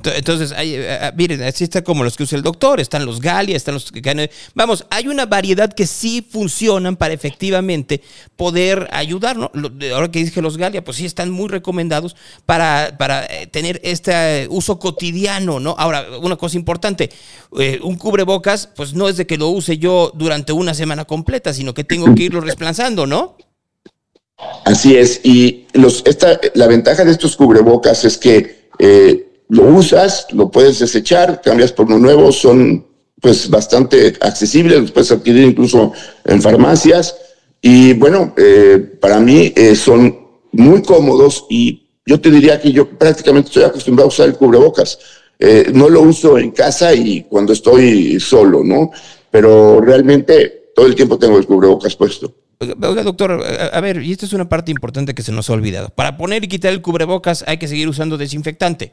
Ent- 0.03 0.13
Entonces, 0.17 0.53
hay, 0.53 0.75
eh, 0.75 0.85
eh, 0.87 1.13
miren, 1.17 1.43
así 1.43 1.65
está 1.65 1.83
como 1.83 2.05
los 2.05 2.17
que 2.17 2.25
usa 2.25 2.37
el 2.37 2.43
doctor, 2.43 2.81
están 2.81 3.07
los 3.07 3.21
Galia, 3.21 3.57
están 3.57 3.75
los 3.75 3.91
que 3.91 4.31
Vamos, 4.55 4.85
hay 4.91 5.09
una 5.09 5.25
variedad 5.27 5.73
que 5.73 5.87
sí 5.87 6.27
funcionan 6.29 6.97
para 6.97 7.15
efectivamente 7.15 8.03
poder 8.37 8.89
ayudar, 8.93 9.37
¿no? 9.37 9.51
Ahora 9.95 10.11
que 10.11 10.23
dije 10.23 10.43
los 10.43 10.59
Galia, 10.59 10.85
pues 10.85 10.99
sí 10.99 11.07
están 11.07 11.31
muy 11.31 11.49
recomendados 11.49 12.15
para, 12.45 12.97
para 12.99 13.25
eh, 13.27 13.47
tener 13.47 13.81
este 13.83 14.47
uso 14.51 14.79
cotidiano, 14.79 15.61
¿no? 15.61 15.75
Ahora, 15.79 16.07
una 16.21 16.37
cosa 16.37 16.57
importante, 16.57 17.11
un 17.83 17.97
cubrebocas, 17.97 18.67
pues 18.77 18.93
no 18.95 19.09
es 19.09 19.17
de 19.17 19.27
que 19.27 19.39
lo 19.39 19.49
use 19.49 19.79
yo 19.79 20.13
durante 20.15 20.53
una 20.53 20.75
semana 20.75 21.05
completa, 21.07 21.55
sino 21.55 21.73
que 21.73 21.85
tengo 21.85 22.15
que 22.15 22.25
irlo 22.25 22.41
reemplazando, 22.43 23.07
¿no? 23.07 23.37
Así 24.67 24.95
es, 24.95 25.21
y 25.25 25.65
los, 25.73 26.03
esta, 26.05 26.39
la 26.55 26.67
ventaja 26.67 27.05
de 27.05 27.11
estos 27.13 27.37
cubrebocas 27.37 28.05
es 28.05 28.19
que 28.19 28.69
eh, 28.79 29.23
lo 29.49 29.65
usas, 29.65 30.27
lo 30.33 30.51
puedes 30.51 30.79
desechar, 30.79 31.41
cambias 31.43 31.73
por 31.73 31.87
uno 31.87 31.99
nuevo, 31.99 32.33
son 32.33 32.87
pues 33.21 33.49
bastante 33.49 34.15
accesibles, 34.21 34.81
los 34.81 34.91
puedes 34.93 35.11
adquirir 35.11 35.45
incluso 35.45 35.93
en 36.25 36.43
farmacias 36.43 37.17
y 37.61 37.95
bueno, 37.95 38.35
eh, 38.37 38.79
para 39.01 39.19
mí 39.19 39.53
eh, 39.57 39.75
son 39.75 40.17
muy 40.53 40.83
cómodos 40.83 41.47
y 41.49 41.89
yo 42.05 42.21
te 42.21 42.31
diría 42.31 42.61
que 42.61 42.71
yo 42.71 42.89
prácticamente 42.89 43.49
estoy 43.49 43.65
acostumbrado 43.65 44.07
a 44.07 44.13
usar 44.13 44.29
el 44.29 44.37
cubrebocas. 44.37 44.99
Eh, 45.39 45.71
no 45.75 45.89
lo 45.89 46.03
uso 46.03 46.39
en 46.39 46.53
casa 46.53 46.95
y 46.95 47.25
cuando 47.25 47.53
estoy 47.53 48.21
solo, 48.21 48.63
¿no? 48.63 48.91
Pero 49.31 49.81
realmente 49.81 50.71
todo 50.75 50.87
el 50.87 50.95
tiempo 50.95 51.19
tengo 51.19 51.37
el 51.39 51.47
cubrebocas 51.47 51.97
puesto. 51.97 52.33
Oiga, 52.59 53.03
doctor, 53.03 53.43
a 53.73 53.81
ver, 53.81 54.01
y 54.01 54.13
esta 54.13 54.25
es 54.25 54.33
una 54.33 54.49
parte 54.49 54.71
importante 54.71 55.15
que 55.15 55.23
se 55.23 55.33
nos 55.33 55.51
ha 55.51 55.53
olvidado. 55.53 55.91
Para 55.91 56.17
poner 56.17 56.45
y 56.45 56.49
quitar 56.49 56.73
el 56.73 56.81
cubrebocas 56.81 57.45
hay 57.47 57.59
que 57.59 57.69
seguir 57.69 57.89
usando 57.89 58.17
desinfectante. 58.17 58.93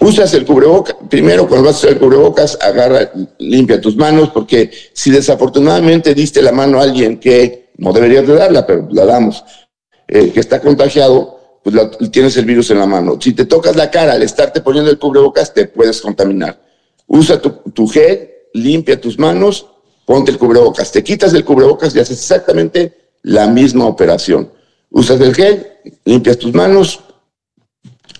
Usas 0.00 0.32
el 0.34 0.44
cubrebocas, 0.44 0.96
primero 1.08 1.46
cuando 1.48 1.66
vas 1.66 1.76
a 1.76 1.78
usar 1.78 1.90
el 1.90 1.98
cubrebocas, 1.98 2.58
agarra, 2.60 3.10
limpia 3.38 3.80
tus 3.80 3.96
manos, 3.96 4.30
porque 4.30 4.70
si 4.92 5.10
desafortunadamente 5.10 6.14
diste 6.14 6.42
la 6.42 6.52
mano 6.52 6.80
a 6.80 6.82
alguien 6.82 7.18
que 7.18 7.70
no 7.76 7.92
deberías 7.92 8.26
de 8.26 8.34
darla, 8.34 8.66
pero 8.66 8.88
la 8.90 9.04
damos, 9.04 9.44
eh, 10.08 10.30
que 10.30 10.40
está 10.40 10.60
contagiado, 10.60 11.60
pues 11.62 11.76
tienes 12.10 12.36
el 12.36 12.44
virus 12.44 12.70
en 12.70 12.78
la 12.78 12.86
mano. 12.86 13.18
Si 13.20 13.32
te 13.32 13.44
tocas 13.44 13.76
la 13.76 13.90
cara 13.90 14.12
al 14.12 14.22
estarte 14.22 14.60
poniendo 14.60 14.90
el 14.90 14.98
cubrebocas, 14.98 15.52
te 15.52 15.66
puedes 15.66 16.00
contaminar. 16.00 16.60
Usa 17.06 17.40
tu, 17.40 17.50
tu 17.72 17.86
gel, 17.86 18.30
limpia 18.54 19.00
tus 19.00 19.18
manos, 19.18 19.66
ponte 20.04 20.30
el 20.30 20.38
cubrebocas. 20.38 20.90
Te 20.90 21.04
quitas 21.04 21.34
el 21.34 21.44
cubrebocas 21.44 21.94
y 21.94 22.00
haces 22.00 22.18
exactamente 22.18 22.96
la 23.22 23.46
misma 23.46 23.86
operación. 23.86 24.50
Usas 24.90 25.20
el 25.20 25.34
gel, 25.34 25.66
limpias 26.04 26.38
tus 26.38 26.52
manos, 26.52 27.00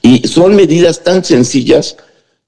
y 0.03 0.26
son 0.28 0.57
medidas 0.57 1.03
tan 1.03 1.24
sencillas, 1.24 1.96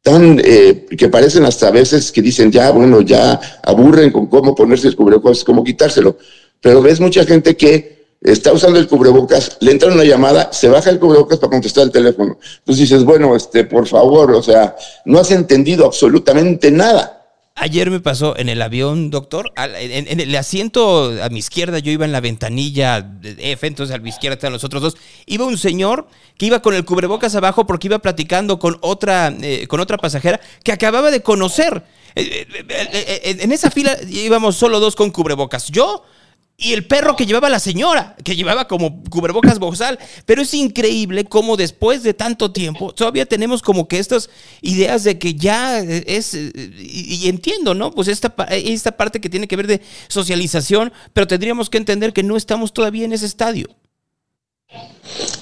tan 0.02 0.40
eh, 0.44 0.86
que 0.96 1.08
parecen 1.08 1.44
hasta 1.44 1.68
a 1.68 1.70
veces 1.70 2.10
que 2.10 2.22
dicen 2.22 2.50
ya, 2.50 2.70
bueno, 2.70 3.00
ya 3.00 3.40
aburren 3.62 4.10
con 4.10 4.26
cómo 4.26 4.54
ponerse 4.54 4.88
el 4.88 4.96
cubrebocas, 4.96 5.44
cómo 5.44 5.62
quitárselo. 5.62 6.16
Pero 6.60 6.82
ves 6.82 7.00
mucha 7.00 7.24
gente 7.24 7.56
que 7.56 8.02
está 8.20 8.52
usando 8.52 8.78
el 8.78 8.88
cubrebocas, 8.88 9.56
le 9.60 9.72
entra 9.72 9.92
una 9.92 10.04
llamada, 10.04 10.52
se 10.52 10.68
baja 10.68 10.90
el 10.90 10.98
cubrebocas 10.98 11.38
para 11.38 11.50
contestar 11.50 11.84
el 11.84 11.90
teléfono. 11.90 12.38
Entonces 12.58 12.88
dices, 12.88 13.04
bueno, 13.04 13.34
este, 13.36 13.64
por 13.64 13.86
favor, 13.86 14.32
o 14.32 14.42
sea, 14.42 14.76
no 15.04 15.18
has 15.18 15.30
entendido 15.30 15.86
absolutamente 15.86 16.70
nada. 16.70 17.21
Ayer 17.54 17.90
me 17.90 18.00
pasó 18.00 18.36
en 18.38 18.48
el 18.48 18.62
avión, 18.62 19.10
doctor, 19.10 19.52
en, 19.56 20.08
en 20.08 20.20
el 20.20 20.34
asiento 20.36 21.12
a 21.22 21.28
mi 21.28 21.38
izquierda, 21.38 21.80
yo 21.80 21.92
iba 21.92 22.06
en 22.06 22.12
la 22.12 22.20
ventanilla 22.20 23.12
F, 23.22 23.66
entonces 23.66 23.94
a 23.94 23.98
mi 23.98 24.08
izquierda 24.08 24.34
están 24.34 24.52
los 24.52 24.64
otros 24.64 24.82
dos. 24.82 24.96
Iba 25.26 25.44
un 25.44 25.58
señor 25.58 26.08
que 26.38 26.46
iba 26.46 26.62
con 26.62 26.74
el 26.74 26.84
cubrebocas 26.84 27.34
abajo 27.34 27.66
porque 27.66 27.88
iba 27.88 27.98
platicando 27.98 28.58
con 28.58 28.78
otra, 28.80 29.34
eh, 29.42 29.66
con 29.68 29.80
otra 29.80 29.98
pasajera 29.98 30.40
que 30.64 30.72
acababa 30.72 31.10
de 31.10 31.22
conocer. 31.22 31.84
Eh, 32.14 32.46
eh, 32.48 32.64
eh, 32.68 33.36
en 33.40 33.52
esa 33.52 33.70
fila 33.70 33.96
íbamos 34.08 34.56
solo 34.56 34.80
dos 34.80 34.96
con 34.96 35.10
cubrebocas. 35.10 35.68
Yo 35.68 36.04
y 36.62 36.72
el 36.72 36.86
perro 36.86 37.16
que 37.16 37.26
llevaba 37.26 37.48
la 37.48 37.58
señora, 37.58 38.14
que 38.22 38.36
llevaba 38.36 38.68
como 38.68 39.02
cubrebocas 39.10 39.58
bozal. 39.58 39.98
Pero 40.24 40.42
es 40.42 40.54
increíble 40.54 41.24
cómo 41.24 41.56
después 41.56 42.02
de 42.02 42.14
tanto 42.14 42.52
tiempo 42.52 42.94
todavía 42.94 43.26
tenemos 43.26 43.62
como 43.62 43.88
que 43.88 43.98
estas 43.98 44.30
ideas 44.60 45.02
de 45.02 45.18
que 45.18 45.34
ya 45.34 45.80
es, 45.80 46.34
y, 46.34 47.18
y 47.22 47.28
entiendo, 47.28 47.74
¿no? 47.74 47.90
Pues 47.90 48.08
esta, 48.08 48.32
esta 48.50 48.92
parte 48.92 49.20
que 49.20 49.28
tiene 49.28 49.48
que 49.48 49.56
ver 49.56 49.66
de 49.66 49.82
socialización, 50.08 50.92
pero 51.12 51.26
tendríamos 51.26 51.68
que 51.68 51.78
entender 51.78 52.12
que 52.12 52.22
no 52.22 52.36
estamos 52.36 52.72
todavía 52.72 53.04
en 53.04 53.12
ese 53.12 53.26
estadio. 53.26 53.68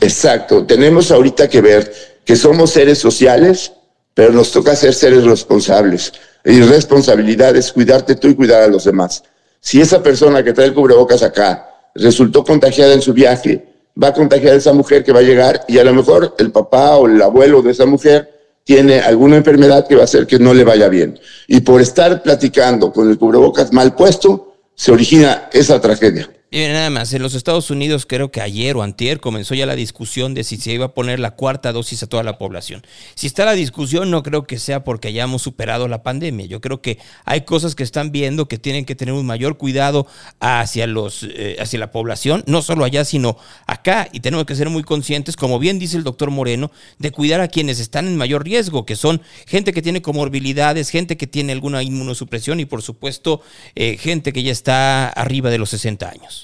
Exacto, 0.00 0.64
tenemos 0.64 1.10
ahorita 1.10 1.48
que 1.48 1.60
ver 1.60 2.20
que 2.24 2.34
somos 2.34 2.70
seres 2.70 2.98
sociales, 2.98 3.72
pero 4.14 4.32
nos 4.32 4.50
toca 4.50 4.74
ser 4.74 4.94
seres 4.94 5.24
responsables. 5.24 6.12
Y 6.44 6.60
responsabilidad 6.62 7.54
es 7.56 7.72
cuidarte 7.72 8.14
tú 8.14 8.28
y 8.28 8.34
cuidar 8.34 8.62
a 8.62 8.68
los 8.68 8.84
demás. 8.84 9.22
Si 9.60 9.80
esa 9.80 10.02
persona 10.02 10.42
que 10.42 10.52
trae 10.52 10.68
el 10.68 10.74
cubrebocas 10.74 11.22
acá 11.22 11.68
resultó 11.94 12.44
contagiada 12.44 12.94
en 12.94 13.02
su 13.02 13.12
viaje, 13.12 13.66
va 14.00 14.08
a 14.08 14.14
contagiar 14.14 14.54
a 14.54 14.56
esa 14.56 14.72
mujer 14.72 15.04
que 15.04 15.12
va 15.12 15.20
a 15.20 15.22
llegar 15.22 15.64
y 15.68 15.78
a 15.78 15.84
lo 15.84 15.92
mejor 15.92 16.34
el 16.38 16.50
papá 16.50 16.96
o 16.96 17.06
el 17.06 17.20
abuelo 17.20 17.60
de 17.62 17.72
esa 17.72 17.86
mujer 17.86 18.30
tiene 18.64 19.00
alguna 19.00 19.36
enfermedad 19.36 19.86
que 19.86 19.96
va 19.96 20.02
a 20.02 20.04
hacer 20.04 20.26
que 20.26 20.38
no 20.38 20.54
le 20.54 20.64
vaya 20.64 20.88
bien. 20.88 21.18
Y 21.46 21.60
por 21.60 21.80
estar 21.80 22.22
platicando 22.22 22.92
con 22.92 23.10
el 23.10 23.18
cubrebocas 23.18 23.72
mal 23.72 23.94
puesto, 23.94 24.54
se 24.74 24.92
origina 24.92 25.48
esa 25.52 25.80
tragedia. 25.80 26.30
Y 26.52 26.66
nada 26.66 26.90
más, 26.90 27.12
en 27.14 27.22
los 27.22 27.34
Estados 27.34 27.70
Unidos 27.70 28.06
creo 28.06 28.32
que 28.32 28.40
ayer 28.40 28.76
o 28.76 28.82
antier 28.82 29.20
comenzó 29.20 29.54
ya 29.54 29.66
la 29.66 29.76
discusión 29.76 30.34
de 30.34 30.42
si 30.42 30.56
se 30.56 30.72
iba 30.72 30.86
a 30.86 30.94
poner 30.94 31.20
la 31.20 31.36
cuarta 31.36 31.70
dosis 31.70 32.02
a 32.02 32.08
toda 32.08 32.24
la 32.24 32.38
población. 32.38 32.84
Si 33.14 33.28
está 33.28 33.44
la 33.44 33.52
discusión, 33.52 34.10
no 34.10 34.24
creo 34.24 34.48
que 34.48 34.58
sea 34.58 34.82
porque 34.82 35.06
hayamos 35.06 35.42
superado 35.42 35.86
la 35.86 36.02
pandemia. 36.02 36.46
Yo 36.46 36.60
creo 36.60 36.82
que 36.82 36.98
hay 37.24 37.42
cosas 37.42 37.76
que 37.76 37.84
están 37.84 38.10
viendo 38.10 38.48
que 38.48 38.58
tienen 38.58 38.84
que 38.84 38.96
tener 38.96 39.14
un 39.14 39.26
mayor 39.26 39.58
cuidado 39.58 40.08
hacia, 40.40 40.88
los, 40.88 41.22
eh, 41.22 41.56
hacia 41.60 41.78
la 41.78 41.92
población, 41.92 42.42
no 42.48 42.62
solo 42.62 42.84
allá, 42.84 43.04
sino 43.04 43.36
acá. 43.68 44.08
Y 44.10 44.18
tenemos 44.18 44.44
que 44.44 44.56
ser 44.56 44.70
muy 44.70 44.82
conscientes, 44.82 45.36
como 45.36 45.60
bien 45.60 45.78
dice 45.78 45.96
el 45.96 46.02
doctor 46.02 46.32
Moreno, 46.32 46.72
de 46.98 47.12
cuidar 47.12 47.40
a 47.42 47.46
quienes 47.46 47.78
están 47.78 48.08
en 48.08 48.16
mayor 48.16 48.42
riesgo, 48.42 48.84
que 48.84 48.96
son 48.96 49.22
gente 49.46 49.72
que 49.72 49.82
tiene 49.82 50.02
comorbilidades, 50.02 50.90
gente 50.90 51.16
que 51.16 51.28
tiene 51.28 51.52
alguna 51.52 51.84
inmunosupresión 51.84 52.58
y 52.58 52.64
por 52.64 52.82
supuesto 52.82 53.40
eh, 53.76 53.96
gente 53.98 54.32
que 54.32 54.42
ya 54.42 54.50
está 54.50 55.10
arriba 55.10 55.48
de 55.50 55.58
los 55.58 55.70
60 55.70 56.08
años. 56.08 56.39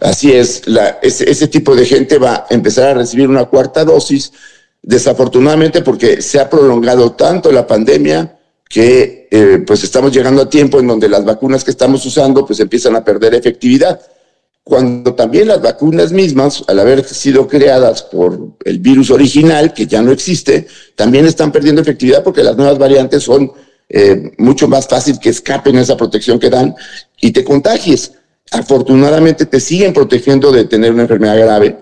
Así 0.00 0.32
es, 0.32 0.66
la- 0.66 0.98
ese, 1.02 1.48
tipo 1.48 1.74
de 1.74 1.84
gente 1.84 2.18
va 2.18 2.46
a 2.48 2.54
empezar 2.54 2.88
a 2.88 2.94
recibir 2.94 3.28
una 3.28 3.46
cuarta 3.46 3.84
dosis, 3.84 4.32
desafortunadamente 4.82 5.82
porque 5.82 6.22
se 6.22 6.38
ha 6.38 6.48
prolongado 6.48 7.12
tanto 7.12 7.50
la 7.50 7.66
pandemia 7.66 8.38
que 8.68 9.28
eh, 9.30 9.62
pues 9.66 9.82
estamos 9.82 10.12
llegando 10.12 10.42
a 10.42 10.48
tiempo 10.50 10.78
en 10.78 10.86
donde 10.86 11.08
las 11.08 11.24
vacunas 11.24 11.64
que 11.64 11.70
estamos 11.70 12.04
usando 12.06 12.46
pues 12.46 12.60
empiezan 12.60 12.94
a 12.96 13.04
perder 13.04 13.34
efectividad. 13.34 14.00
Cuando 14.62 15.14
también 15.14 15.48
las 15.48 15.62
vacunas 15.62 16.12
mismas, 16.12 16.62
al 16.68 16.78
haber 16.78 17.02
sido 17.02 17.48
creadas 17.48 18.02
por 18.02 18.38
el 18.64 18.78
virus 18.78 19.10
original, 19.10 19.72
que 19.72 19.86
ya 19.86 20.02
no 20.02 20.12
existe, 20.12 20.66
también 20.94 21.24
están 21.24 21.50
perdiendo 21.50 21.80
efectividad 21.80 22.22
porque 22.22 22.42
las 22.42 22.56
nuevas 22.56 22.78
variantes 22.78 23.22
son 23.22 23.50
eh, 23.88 24.32
mucho 24.36 24.68
más 24.68 24.86
fácil 24.86 25.18
que 25.18 25.30
escapen 25.30 25.78
esa 25.78 25.96
protección 25.96 26.38
que 26.38 26.50
dan 26.50 26.74
y 27.18 27.32
te 27.32 27.42
contagies. 27.42 28.12
Afortunadamente 28.52 29.46
te 29.46 29.60
siguen 29.60 29.92
protegiendo 29.92 30.50
de 30.50 30.64
tener 30.64 30.92
una 30.92 31.02
enfermedad 31.02 31.38
grave, 31.38 31.78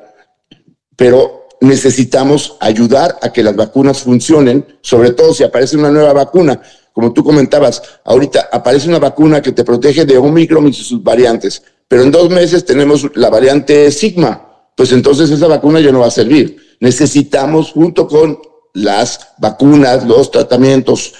pero 0.96 1.48
necesitamos 1.60 2.56
ayudar 2.60 3.18
a 3.22 3.32
que 3.32 3.42
las 3.42 3.56
vacunas 3.56 4.00
funcionen, 4.00 4.66
sobre 4.80 5.12
todo 5.12 5.32
si 5.32 5.44
aparece 5.44 5.76
una 5.76 5.90
nueva 5.90 6.12
vacuna. 6.12 6.60
Como 6.92 7.12
tú 7.12 7.22
comentabas, 7.22 7.82
ahorita 8.04 8.48
aparece 8.52 8.88
una 8.88 8.98
vacuna 8.98 9.42
que 9.42 9.52
te 9.52 9.64
protege 9.64 10.04
de 10.04 10.16
Omicron 10.16 10.66
y 10.68 10.72
sus 10.72 11.02
variantes, 11.02 11.62
pero 11.88 12.02
en 12.02 12.10
dos 12.10 12.30
meses 12.30 12.64
tenemos 12.64 13.06
la 13.14 13.30
variante 13.30 13.90
Sigma, 13.90 14.70
pues 14.76 14.92
entonces 14.92 15.30
esa 15.30 15.46
vacuna 15.46 15.80
ya 15.80 15.92
no 15.92 16.00
va 16.00 16.06
a 16.06 16.10
servir. 16.10 16.56
Necesitamos, 16.80 17.72
junto 17.72 18.08
con 18.08 18.38
las 18.74 19.20
vacunas, 19.38 20.06
los 20.06 20.30
tratamientos, 20.30 21.14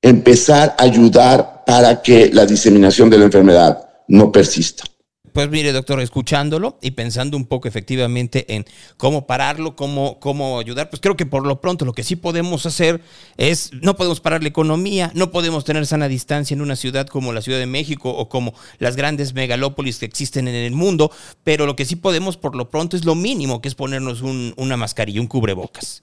empezar 0.00 0.74
a 0.78 0.84
ayudar 0.84 1.64
para 1.64 2.02
que 2.02 2.30
la 2.32 2.44
diseminación 2.44 3.08
de 3.08 3.18
la 3.18 3.24
enfermedad 3.24 3.91
no 4.12 4.30
persista. 4.30 4.84
Pues 5.32 5.48
mire, 5.48 5.72
doctor, 5.72 5.98
escuchándolo 6.02 6.78
y 6.82 6.90
pensando 6.90 7.38
un 7.38 7.46
poco 7.46 7.66
efectivamente 7.66 8.54
en 8.54 8.66
cómo 8.98 9.26
pararlo, 9.26 9.74
cómo, 9.74 10.20
cómo 10.20 10.58
ayudar, 10.60 10.90
pues 10.90 11.00
creo 11.00 11.16
que 11.16 11.24
por 11.24 11.46
lo 11.46 11.62
pronto 11.62 11.86
lo 11.86 11.94
que 11.94 12.02
sí 12.02 12.16
podemos 12.16 12.66
hacer 12.66 13.00
es, 13.38 13.70
no 13.72 13.96
podemos 13.96 14.20
parar 14.20 14.42
la 14.42 14.50
economía, 14.50 15.10
no 15.14 15.30
podemos 15.30 15.64
tener 15.64 15.86
sana 15.86 16.08
distancia 16.08 16.54
en 16.54 16.60
una 16.60 16.76
ciudad 16.76 17.06
como 17.06 17.32
la 17.32 17.40
Ciudad 17.40 17.58
de 17.58 17.64
México 17.64 18.10
o 18.10 18.28
como 18.28 18.52
las 18.78 18.94
grandes 18.96 19.32
megalópolis 19.32 19.98
que 19.98 20.04
existen 20.04 20.48
en 20.48 20.54
el 20.54 20.72
mundo, 20.72 21.10
pero 21.44 21.64
lo 21.64 21.76
que 21.76 21.86
sí 21.86 21.96
podemos 21.96 22.36
por 22.36 22.54
lo 22.54 22.68
pronto 22.68 22.94
es 22.94 23.06
lo 23.06 23.14
mínimo, 23.14 23.62
que 23.62 23.68
es 23.68 23.74
ponernos 23.74 24.20
un- 24.20 24.52
una 24.58 24.76
mascarilla, 24.76 25.22
un 25.22 25.28
cubrebocas. 25.28 26.02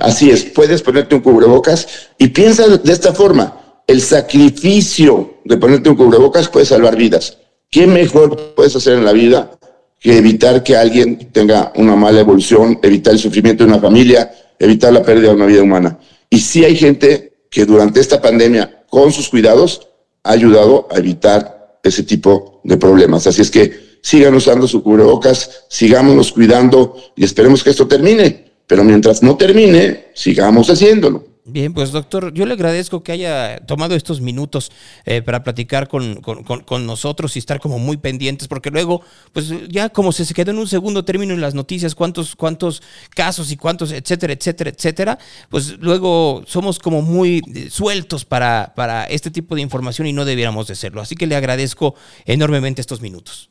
Así 0.00 0.30
es, 0.30 0.44
puedes 0.46 0.82
ponerte 0.82 1.14
un 1.14 1.20
cubrebocas 1.20 1.86
y 2.18 2.26
piensa 2.28 2.66
de 2.66 2.92
esta 2.92 3.12
forma, 3.14 3.60
el 3.86 4.00
sacrificio 4.00 5.38
de 5.44 5.56
ponerte 5.56 5.90
un 5.90 5.96
cubrebocas 5.96 6.48
puede 6.48 6.66
salvar 6.66 6.96
vidas. 6.96 7.38
¿Qué 7.70 7.86
mejor 7.86 8.54
puedes 8.54 8.76
hacer 8.76 8.94
en 8.94 9.04
la 9.04 9.12
vida 9.12 9.58
que 10.04 10.18
evitar 10.18 10.62
que 10.62 10.76
alguien 10.76 11.30
tenga 11.32 11.72
una 11.76 11.96
mala 11.96 12.20
evolución, 12.20 12.78
evitar 12.82 13.14
el 13.14 13.18
sufrimiento 13.18 13.64
de 13.64 13.70
una 13.70 13.80
familia, 13.80 14.30
evitar 14.58 14.92
la 14.92 15.02
pérdida 15.02 15.28
de 15.28 15.34
una 15.34 15.46
vida 15.46 15.62
humana. 15.62 15.98
Y 16.28 16.40
sí 16.40 16.62
hay 16.62 16.76
gente 16.76 17.32
que 17.50 17.64
durante 17.64 18.00
esta 18.00 18.20
pandemia, 18.20 18.84
con 18.90 19.12
sus 19.12 19.30
cuidados, 19.30 19.88
ha 20.22 20.32
ayudado 20.32 20.88
a 20.90 20.98
evitar 20.98 21.78
ese 21.82 22.02
tipo 22.02 22.60
de 22.64 22.76
problemas. 22.76 23.26
Así 23.26 23.40
es 23.40 23.50
que 23.50 23.98
sigan 24.02 24.34
usando 24.34 24.68
su 24.68 24.82
cubrebocas, 24.82 25.64
sigámonos 25.70 26.32
cuidando 26.32 26.96
y 27.16 27.24
esperemos 27.24 27.64
que 27.64 27.70
esto 27.70 27.88
termine. 27.88 28.44
Pero 28.66 28.84
mientras 28.84 29.22
no 29.22 29.38
termine, 29.38 30.08
sigamos 30.14 30.68
haciéndolo. 30.68 31.33
Bien, 31.46 31.74
pues 31.74 31.92
doctor, 31.92 32.32
yo 32.32 32.46
le 32.46 32.54
agradezco 32.54 33.02
que 33.02 33.12
haya 33.12 33.58
tomado 33.66 33.94
estos 33.94 34.22
minutos 34.22 34.72
eh, 35.04 35.20
para 35.20 35.42
platicar 35.42 35.88
con, 35.88 36.22
con- 36.22 36.86
nosotros 36.86 37.36
y 37.36 37.38
estar 37.38 37.60
como 37.60 37.78
muy 37.78 37.98
pendientes, 37.98 38.48
porque 38.48 38.70
luego, 38.70 39.02
pues 39.34 39.52
ya 39.68 39.90
como 39.90 40.10
se, 40.12 40.24
se 40.24 40.32
quedó 40.32 40.52
en 40.52 40.58
un 40.58 40.66
segundo 40.66 41.04
término 41.04 41.34
en 41.34 41.42
las 41.42 41.52
noticias, 41.54 41.94
cuántos, 41.94 42.34
cuántos 42.34 42.82
casos 43.14 43.52
y 43.52 43.58
cuántos, 43.58 43.92
etcétera, 43.92 44.32
etcétera, 44.32 44.70
etcétera, 44.70 45.18
pues 45.50 45.76
luego 45.80 46.44
somos 46.46 46.78
como 46.78 47.02
muy 47.02 47.42
eh, 47.54 47.68
sueltos 47.68 48.24
para, 48.24 48.72
para 48.74 49.04
este 49.04 49.30
tipo 49.30 49.54
de 49.54 49.60
información 49.60 50.06
y 50.06 50.14
no 50.14 50.24
debiéramos 50.24 50.66
de 50.66 50.74
serlo. 50.76 51.02
Así 51.02 51.14
que 51.14 51.26
le 51.26 51.36
agradezco 51.36 51.94
enormemente 52.24 52.80
estos 52.80 53.02
minutos. 53.02 53.50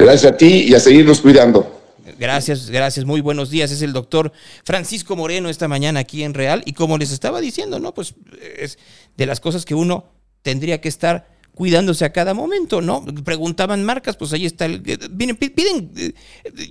Gracias 0.00 0.32
a 0.32 0.36
ti 0.36 0.64
y 0.68 0.74
a 0.74 0.80
seguirnos 0.80 1.20
cuidando. 1.20 1.79
Gracias, 2.20 2.68
gracias, 2.68 3.06
muy 3.06 3.22
buenos 3.22 3.48
días. 3.48 3.70
Es 3.70 3.80
el 3.80 3.94
doctor 3.94 4.30
Francisco 4.62 5.16
Moreno 5.16 5.48
esta 5.48 5.68
mañana 5.68 6.00
aquí 6.00 6.22
en 6.22 6.34
Real. 6.34 6.62
Y 6.66 6.74
como 6.74 6.98
les 6.98 7.12
estaba 7.12 7.40
diciendo, 7.40 7.78
¿no? 7.80 7.94
Pues 7.94 8.14
es 8.58 8.78
de 9.16 9.24
las 9.24 9.40
cosas 9.40 9.64
que 9.64 9.74
uno 9.74 10.04
tendría 10.42 10.82
que 10.82 10.90
estar 10.90 11.39
cuidándose 11.60 12.06
a 12.06 12.10
cada 12.10 12.32
momento, 12.32 12.80
¿no? 12.80 13.04
Preguntaban 13.04 13.84
marcas, 13.84 14.16
pues 14.16 14.32
ahí 14.32 14.46
está 14.46 14.64
el. 14.64 14.82
eh, 14.86 15.34
piden, 15.34 15.90
eh, 15.94 16.12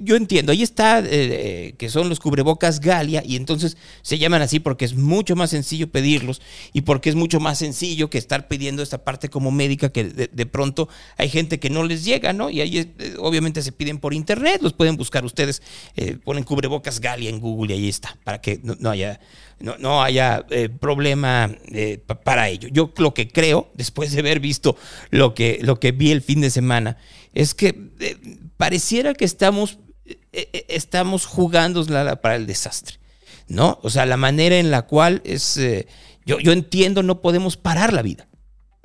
yo 0.01 0.15
entiendo, 0.15 0.51
ahí 0.51 0.63
está 0.63 1.03
eh, 1.05 1.75
que 1.77 1.89
son 1.89 2.09
los 2.09 2.19
cubrebocas 2.19 2.79
Galia, 2.79 3.21
y 3.23 3.35
entonces 3.35 3.77
se 4.01 4.17
llaman 4.17 4.41
así 4.41 4.59
porque 4.59 4.85
es 4.85 4.95
mucho 4.95 5.35
más 5.35 5.51
sencillo 5.51 5.91
pedirlos 5.91 6.41
y 6.73 6.81
porque 6.81 7.11
es 7.11 7.15
mucho 7.15 7.39
más 7.39 7.59
sencillo 7.59 8.09
que 8.09 8.17
estar 8.17 8.47
pidiendo 8.47 8.81
esta 8.81 9.03
parte 9.03 9.29
como 9.29 9.51
médica 9.51 9.89
que 9.89 10.05
de, 10.05 10.45
pronto 10.47 10.89
hay 11.17 11.29
gente 11.29 11.59
que 11.59 11.69
no 11.69 11.83
les 11.83 12.03
llega, 12.03 12.33
¿no? 12.33 12.49
Y 12.49 12.61
ahí 12.61 12.91
obviamente 13.19 13.61
se 13.61 13.71
piden 13.71 13.99
por 13.99 14.15
internet, 14.15 14.59
los 14.63 14.73
pueden 14.73 14.97
buscar 14.97 15.23
ustedes, 15.23 15.61
eh, 15.97 16.17
ponen 16.23 16.43
cubrebocas 16.43 16.99
Galia 16.99 17.29
en 17.29 17.39
Google 17.39 17.75
y 17.75 17.77
ahí 17.77 17.89
está, 17.89 18.17
para 18.23 18.41
que 18.41 18.59
no 18.63 18.89
haya 18.89 19.19
no, 19.59 19.77
no 19.77 20.01
haya 20.03 20.45
eh, 20.49 20.69
problema 20.69 21.49
eh, 21.71 22.01
pa- 22.05 22.19
para 22.21 22.49
ello. 22.49 22.69
Yo 22.71 22.91
lo 22.97 23.13
que 23.13 23.27
creo, 23.27 23.69
después 23.75 24.11
de 24.11 24.19
haber 24.19 24.39
visto 24.39 24.75
lo 25.09 25.33
que, 25.33 25.59
lo 25.61 25.79
que 25.79 25.91
vi 25.91 26.11
el 26.11 26.21
fin 26.21 26.41
de 26.41 26.49
semana, 26.49 26.97
es 27.33 27.53
que 27.53 27.91
eh, 27.99 28.17
pareciera 28.57 29.13
que 29.13 29.25
estamos, 29.25 29.77
estamos 30.31 31.25
jugando 31.25 31.85
para 32.21 32.35
el 32.35 32.45
desastre. 32.47 32.97
¿No? 33.47 33.79
O 33.81 33.89
sea, 33.89 34.05
la 34.05 34.15
manera 34.17 34.57
en 34.59 34.69
la 34.69 34.83
cual 34.83 35.21
es. 35.25 35.59
yo, 36.23 36.39
yo 36.39 36.51
entiendo, 36.51 37.01
no 37.01 37.19
podemos 37.19 37.57
parar 37.57 37.93
la 37.93 38.03
vida. 38.03 38.27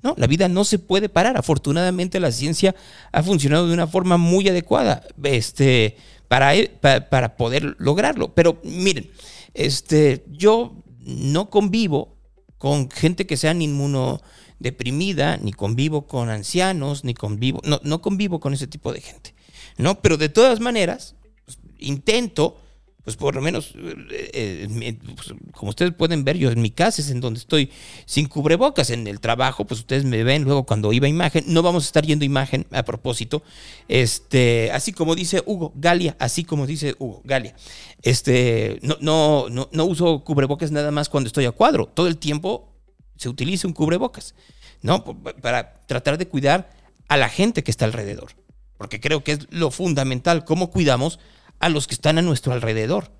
¿no? 0.02 0.14
La 0.16 0.26
vida 0.26 0.48
no 0.48 0.64
se 0.64 0.78
puede 0.78 1.10
parar. 1.10 1.36
Afortunadamente 1.36 2.18
la 2.18 2.32
ciencia 2.32 2.74
ha 3.12 3.22
funcionado 3.22 3.68
de 3.68 3.74
una 3.74 3.86
forma 3.86 4.16
muy 4.16 4.48
adecuada 4.48 5.02
este, 5.22 5.96
para, 6.28 6.52
pa- 6.80 7.00
para 7.10 7.36
poder 7.36 7.76
lograrlo. 7.78 8.34
Pero 8.34 8.58
miren, 8.64 9.10
este, 9.54 10.24
yo 10.28 10.82
no 11.00 11.50
convivo 11.50 12.16
con 12.58 12.90
gente 12.90 13.26
que 13.26 13.36
sea 13.36 13.52
inmunodeprimida, 13.52 15.36
ni 15.38 15.52
convivo 15.52 16.06
con 16.06 16.28
ancianos, 16.28 17.04
ni 17.04 17.14
convivo, 17.14 17.60
no, 17.64 17.80
no 17.82 18.00
convivo 18.02 18.40
con 18.40 18.54
ese 18.54 18.66
tipo 18.66 18.92
de 18.92 19.00
gente. 19.00 19.34
¿no? 19.76 20.00
Pero 20.00 20.16
de 20.16 20.28
todas 20.28 20.60
maneras, 20.60 21.16
pues, 21.44 21.58
intento 21.78 22.60
pues 23.04 23.16
por 23.16 23.34
lo 23.34 23.42
menos, 23.42 23.74
eh, 23.76 24.66
eh, 24.72 24.98
pues, 25.14 25.34
como 25.52 25.70
ustedes 25.70 25.92
pueden 25.92 26.24
ver, 26.24 26.38
yo 26.38 26.50
en 26.50 26.62
mi 26.62 26.70
casa 26.70 27.02
es 27.02 27.10
en 27.10 27.20
donde 27.20 27.38
estoy 27.38 27.70
sin 28.06 28.26
cubrebocas. 28.26 28.88
En 28.88 29.06
el 29.06 29.20
trabajo, 29.20 29.66
pues 29.66 29.80
ustedes 29.80 30.04
me 30.06 30.24
ven 30.24 30.44
luego 30.44 30.64
cuando 30.64 30.90
iba 30.90 31.06
imagen. 31.06 31.44
No 31.46 31.62
vamos 31.62 31.84
a 31.84 31.86
estar 31.86 32.06
yendo 32.06 32.24
imagen 32.24 32.66
a 32.72 32.82
propósito. 32.82 33.42
Este, 33.88 34.70
así 34.72 34.94
como 34.94 35.14
dice 35.14 35.42
Hugo, 35.44 35.72
Galia, 35.74 36.16
así 36.18 36.44
como 36.44 36.66
dice 36.66 36.94
Hugo, 36.98 37.20
Galia. 37.24 37.54
Este, 38.02 38.78
no, 38.80 38.96
no, 39.00 39.48
no, 39.50 39.68
no 39.70 39.84
uso 39.84 40.24
cubrebocas 40.24 40.70
nada 40.70 40.90
más 40.90 41.10
cuando 41.10 41.28
estoy 41.28 41.44
a 41.44 41.52
cuadro. 41.52 41.86
Todo 41.86 42.06
el 42.06 42.16
tiempo 42.16 42.72
se 43.16 43.28
utiliza 43.28 43.68
un 43.68 43.74
cubrebocas, 43.74 44.34
¿no? 44.80 45.04
Para 45.04 45.80
tratar 45.86 46.16
de 46.16 46.26
cuidar 46.26 46.70
a 47.08 47.18
la 47.18 47.28
gente 47.28 47.62
que 47.62 47.70
está 47.70 47.84
alrededor. 47.84 48.32
Porque 48.78 48.98
creo 48.98 49.22
que 49.22 49.32
es 49.32 49.46
lo 49.50 49.70
fundamental, 49.70 50.46
cómo 50.46 50.70
cuidamos 50.70 51.18
a 51.60 51.68
los 51.68 51.86
que 51.86 51.94
están 51.94 52.18
a 52.18 52.22
nuestro 52.22 52.52
alrededor, 52.52 53.12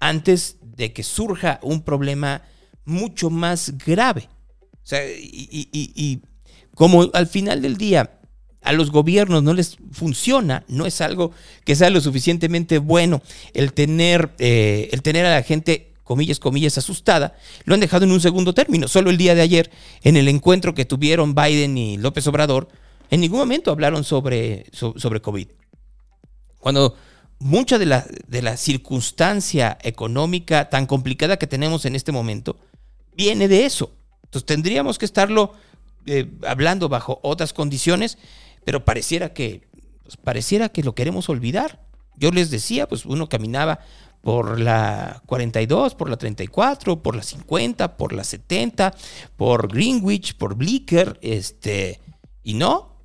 antes 0.00 0.56
de 0.62 0.92
que 0.92 1.02
surja 1.02 1.58
un 1.62 1.82
problema 1.82 2.42
mucho 2.84 3.30
más 3.30 3.76
grave. 3.84 4.28
O 4.74 4.86
sea, 4.88 5.04
y, 5.08 5.48
y- 5.50 5.68
y- 5.72 5.92
y 5.96 6.22
como 6.74 7.10
al 7.12 7.26
final 7.26 7.60
del 7.62 7.76
día 7.76 8.18
a 8.62 8.72
los 8.72 8.90
gobiernos 8.90 9.42
no 9.42 9.54
les 9.54 9.76
funciona, 9.92 10.64
no 10.68 10.86
es 10.86 11.00
algo 11.00 11.32
que 11.64 11.76
sea 11.76 11.90
lo 11.90 12.00
suficientemente 12.00 12.78
bueno 12.78 13.22
el 13.54 13.72
tener, 13.72 14.34
eh, 14.38 14.88
el 14.92 15.02
tener 15.02 15.26
a 15.26 15.30
la 15.34 15.42
gente, 15.42 15.94
comillas, 16.04 16.38
comillas, 16.40 16.78
asustada, 16.78 17.36
lo 17.64 17.74
han 17.74 17.80
dejado 17.80 18.04
en 18.04 18.12
un 18.12 18.20
segundo 18.20 18.54
término. 18.54 18.88
Solo 18.88 19.10
el 19.10 19.16
día 19.18 19.34
de 19.34 19.42
ayer, 19.42 19.70
en 20.02 20.16
el 20.16 20.28
encuentro 20.28 20.74
que 20.74 20.84
tuvieron 20.84 21.34
Biden 21.34 21.76
y 21.78 21.96
López 21.98 22.26
Obrador, 22.26 22.68
en 23.10 23.20
ningún 23.20 23.38
momento 23.40 23.70
hablaron 23.70 24.04
sobre, 24.04 24.66
so- 24.72 24.94
sobre 24.96 25.20
COVID 25.20 25.48
cuando 26.58 26.96
mucha 27.38 27.78
de 27.78 27.86
la, 27.86 28.06
de 28.26 28.42
la 28.42 28.56
circunstancia 28.56 29.78
económica 29.82 30.68
tan 30.68 30.86
complicada 30.86 31.38
que 31.38 31.46
tenemos 31.46 31.84
en 31.84 31.94
este 31.94 32.12
momento 32.12 32.56
viene 33.16 33.48
de 33.48 33.64
eso. 33.64 33.92
Entonces 34.24 34.46
tendríamos 34.46 34.98
que 34.98 35.04
estarlo 35.04 35.52
eh, 36.06 36.30
hablando 36.46 36.88
bajo 36.88 37.20
otras 37.22 37.52
condiciones, 37.52 38.18
pero 38.64 38.84
pareciera 38.84 39.32
que, 39.32 39.68
pues, 40.02 40.16
pareciera 40.16 40.68
que 40.68 40.82
lo 40.82 40.94
queremos 40.94 41.28
olvidar. 41.28 41.84
Yo 42.16 42.30
les 42.30 42.50
decía, 42.50 42.88
pues 42.88 43.06
uno 43.06 43.28
caminaba 43.28 43.80
por 44.22 44.60
la 44.60 45.22
42, 45.26 45.94
por 45.94 46.10
la 46.10 46.16
34, 46.16 47.02
por 47.02 47.14
la 47.14 47.22
50, 47.22 47.96
por 47.96 48.12
la 48.12 48.24
70, 48.24 48.94
por 49.36 49.72
Greenwich, 49.72 50.36
por 50.36 50.56
Bleecker, 50.56 51.18
este, 51.22 52.00
y 52.42 52.54
no, 52.54 52.96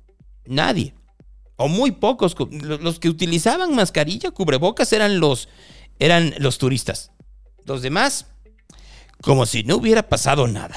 nadie 0.44 0.94
o 1.56 1.68
muy 1.68 1.92
pocos, 1.92 2.34
los 2.50 2.98
que 2.98 3.08
utilizaban 3.08 3.74
mascarilla, 3.74 4.30
cubrebocas, 4.30 4.92
eran 4.92 5.20
los, 5.20 5.48
eran 5.98 6.34
los 6.38 6.58
turistas. 6.58 7.12
Los 7.64 7.82
demás, 7.82 8.26
como 9.22 9.46
si 9.46 9.62
no 9.62 9.76
hubiera 9.76 10.02
pasado 10.02 10.46
nada. 10.46 10.76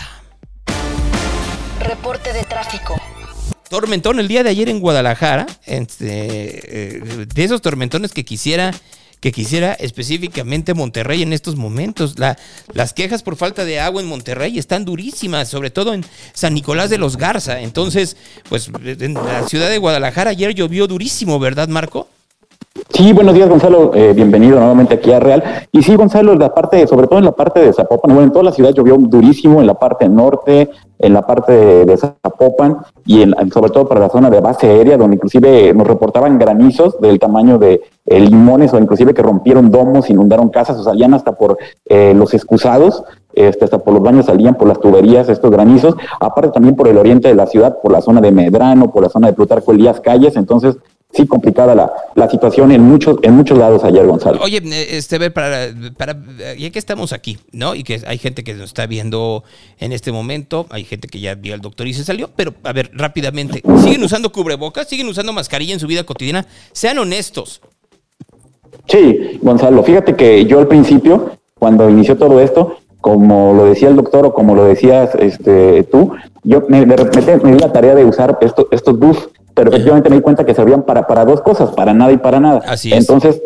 Reporte 1.79 2.33
de 2.33 2.43
tráfico. 2.43 2.95
Tormentón 3.69 4.19
el 4.19 4.27
día 4.27 4.43
de 4.43 4.49
ayer 4.49 4.69
en 4.69 4.79
Guadalajara, 4.79 5.45
este, 5.65 6.95
eh, 6.97 7.25
de 7.25 7.43
esos 7.43 7.61
tormentones 7.61 8.13
que 8.13 8.23
quisiera 8.23 8.73
que 9.19 9.31
quisiera 9.31 9.73
específicamente 9.73 10.73
Monterrey 10.73 11.21
en 11.23 11.33
estos 11.33 11.55
momentos. 11.55 12.19
La- 12.19 12.37
las 12.73 12.93
quejas 12.93 13.23
por 13.23 13.35
falta 13.35 13.65
de 13.65 13.79
agua 13.79 14.01
en 14.01 14.07
Monterrey 14.07 14.57
están 14.59 14.85
durísimas, 14.85 15.47
sobre 15.49 15.69
todo 15.71 15.93
en 15.93 16.05
San 16.33 16.53
Nicolás 16.53 16.89
de 16.89 16.97
los 16.97 17.17
Garza. 17.17 17.61
Entonces, 17.61 18.15
pues 18.49 18.69
en 18.83 19.13
la 19.15 19.47
ciudad 19.47 19.69
de 19.69 19.77
Guadalajara 19.79 20.31
ayer 20.31 20.53
llovió 20.53 20.87
durísimo, 20.87 21.39
¿verdad, 21.39 21.67
Marco? 21.67 22.09
Sí, 22.89 23.13
buenos 23.13 23.33
días, 23.33 23.49
Gonzalo. 23.49 23.91
Eh, 23.93 24.13
bienvenido 24.13 24.57
nuevamente 24.57 24.95
aquí 24.95 25.11
a 25.11 25.19
Real. 25.19 25.43
Y 25.71 25.83
sí, 25.83 25.95
Gonzalo, 25.95 26.35
la 26.35 26.53
parte, 26.53 26.85
sobre 26.87 27.07
todo 27.07 27.19
en 27.19 27.25
la 27.25 27.31
parte 27.31 27.59
de 27.59 27.73
Zapopan, 27.73 28.13
bueno, 28.13 28.27
en 28.27 28.31
toda 28.31 28.45
la 28.45 28.51
ciudad 28.51 28.73
llovió 28.73 28.97
durísimo, 28.97 29.61
en 29.61 29.67
la 29.67 29.75
parte 29.75 30.09
norte, 30.09 30.69
en 30.99 31.13
la 31.13 31.21
parte 31.21 31.85
de, 31.85 31.97
Zapopan 31.97 32.77
y 33.05 33.21
en, 33.21 33.35
sobre 33.51 33.71
todo 33.71 33.87
para 33.87 33.99
la 33.99 34.09
zona 34.09 34.29
de 34.29 34.39
base 34.39 34.67
aérea, 34.67 34.97
donde 34.97 35.15
inclusive 35.15 35.73
nos 35.73 35.87
reportaban 35.87 36.39
granizos 36.39 36.99
del 36.99 37.19
tamaño 37.19 37.57
de 37.57 37.81
eh, 38.05 38.19
limones 38.19 38.73
o 38.73 38.79
inclusive 38.79 39.13
que 39.13 39.21
rompieron 39.21 39.69
domos, 39.69 40.09
inundaron 40.09 40.49
casas, 40.49 40.77
o 40.77 40.83
salían 40.83 41.13
hasta 41.13 41.33
por 41.33 41.57
eh, 41.85 42.13
los 42.15 42.33
excusados. 42.33 43.03
Este, 43.33 43.65
hasta 43.65 43.77
por 43.77 43.93
los 43.93 44.01
baños 44.01 44.25
salían 44.25 44.55
por 44.55 44.67
las 44.67 44.79
tuberías 44.79 45.29
estos 45.29 45.51
granizos, 45.51 45.95
aparte 46.19 46.49
también 46.49 46.75
por 46.75 46.87
el 46.87 46.97
oriente 46.97 47.27
de 47.27 47.35
la 47.35 47.45
ciudad, 47.45 47.77
por 47.83 47.91
la 47.91 48.01
zona 48.01 48.19
de 48.19 48.31
Medrano, 48.31 48.91
por 48.91 49.03
la 49.03 49.09
zona 49.09 49.27
de 49.27 49.33
Plutarco 49.33 49.73
Elías 49.73 50.01
Calles, 50.01 50.35
entonces 50.35 50.75
sí 51.13 51.25
complicada 51.25 51.73
la, 51.73 51.91
la 52.15 52.29
situación 52.29 52.71
en 52.71 52.81
muchos, 52.81 53.17
en 53.23 53.33
muchos 53.33 53.57
lados 53.57 53.83
ayer, 53.83 54.05
Gonzalo. 54.05 54.39
Oye, 54.41 54.57
eh, 54.63 54.87
este, 54.97 55.17
ver, 55.17 55.33
para, 55.33 55.67
para, 55.97 56.15
ya 56.57 56.69
que 56.69 56.77
estamos 56.79 57.13
aquí, 57.13 57.37
¿no? 57.51 57.75
Y 57.75 57.83
que 57.83 58.01
hay 58.05 58.17
gente 58.17 58.43
que 58.43 58.53
nos 58.53 58.65
está 58.65 58.85
viendo 58.85 59.43
en 59.79 59.93
este 59.93 60.11
momento, 60.11 60.67
hay 60.69 60.83
gente 60.83 61.07
que 61.07 61.19
ya 61.19 61.35
vio 61.35 61.53
al 61.53 61.61
doctor 61.61 61.87
y 61.87 61.93
se 61.93 62.03
salió, 62.03 62.29
pero 62.35 62.53
a 62.63 62.73
ver, 62.73 62.91
rápidamente, 62.93 63.63
¿siguen 63.83 64.03
usando 64.03 64.31
cubrebocas? 64.31 64.87
¿Siguen 64.87 65.07
usando 65.07 65.33
mascarilla 65.33 65.73
en 65.73 65.79
su 65.79 65.87
vida 65.87 66.03
cotidiana? 66.03 66.45
Sean 66.71 66.97
honestos. 66.99 67.61
Sí, 68.87 69.39
Gonzalo, 69.41 69.83
fíjate 69.83 70.15
que 70.15 70.45
yo 70.45 70.59
al 70.59 70.67
principio, 70.67 71.31
cuando 71.57 71.89
inició 71.89 72.17
todo 72.17 72.39
esto, 72.39 72.77
como 73.01 73.53
lo 73.53 73.65
decía 73.65 73.89
el 73.89 73.95
doctor 73.95 74.25
o 74.25 74.33
como 74.33 74.55
lo 74.55 74.65
decías 74.65 75.11
este, 75.19 75.83
tú, 75.83 76.11
yo 76.43 76.63
me, 76.67 76.85
de 76.85 76.95
repente 76.95 77.37
me 77.43 77.53
di 77.53 77.59
la 77.59 77.71
tarea 77.71 77.95
de 77.95 78.03
usar 78.05 78.37
esto- 78.41 78.67
estos 78.71 78.97
buffs 78.99 79.29
pero 79.57 79.71
efectivamente 79.71 80.07
me 80.11 80.17
di 80.17 80.21
cuenta 80.21 80.45
que 80.45 80.53
servían 80.53 80.83
para, 80.83 81.07
para 81.07 81.25
dos 81.25 81.41
cosas, 81.41 81.71
para 81.71 81.91
nada 81.91 82.11
y 82.11 82.17
para 82.17 82.39
nada. 82.39 82.61
Así 82.67 82.93
es. 82.93 82.99
Entonces, 82.99 83.41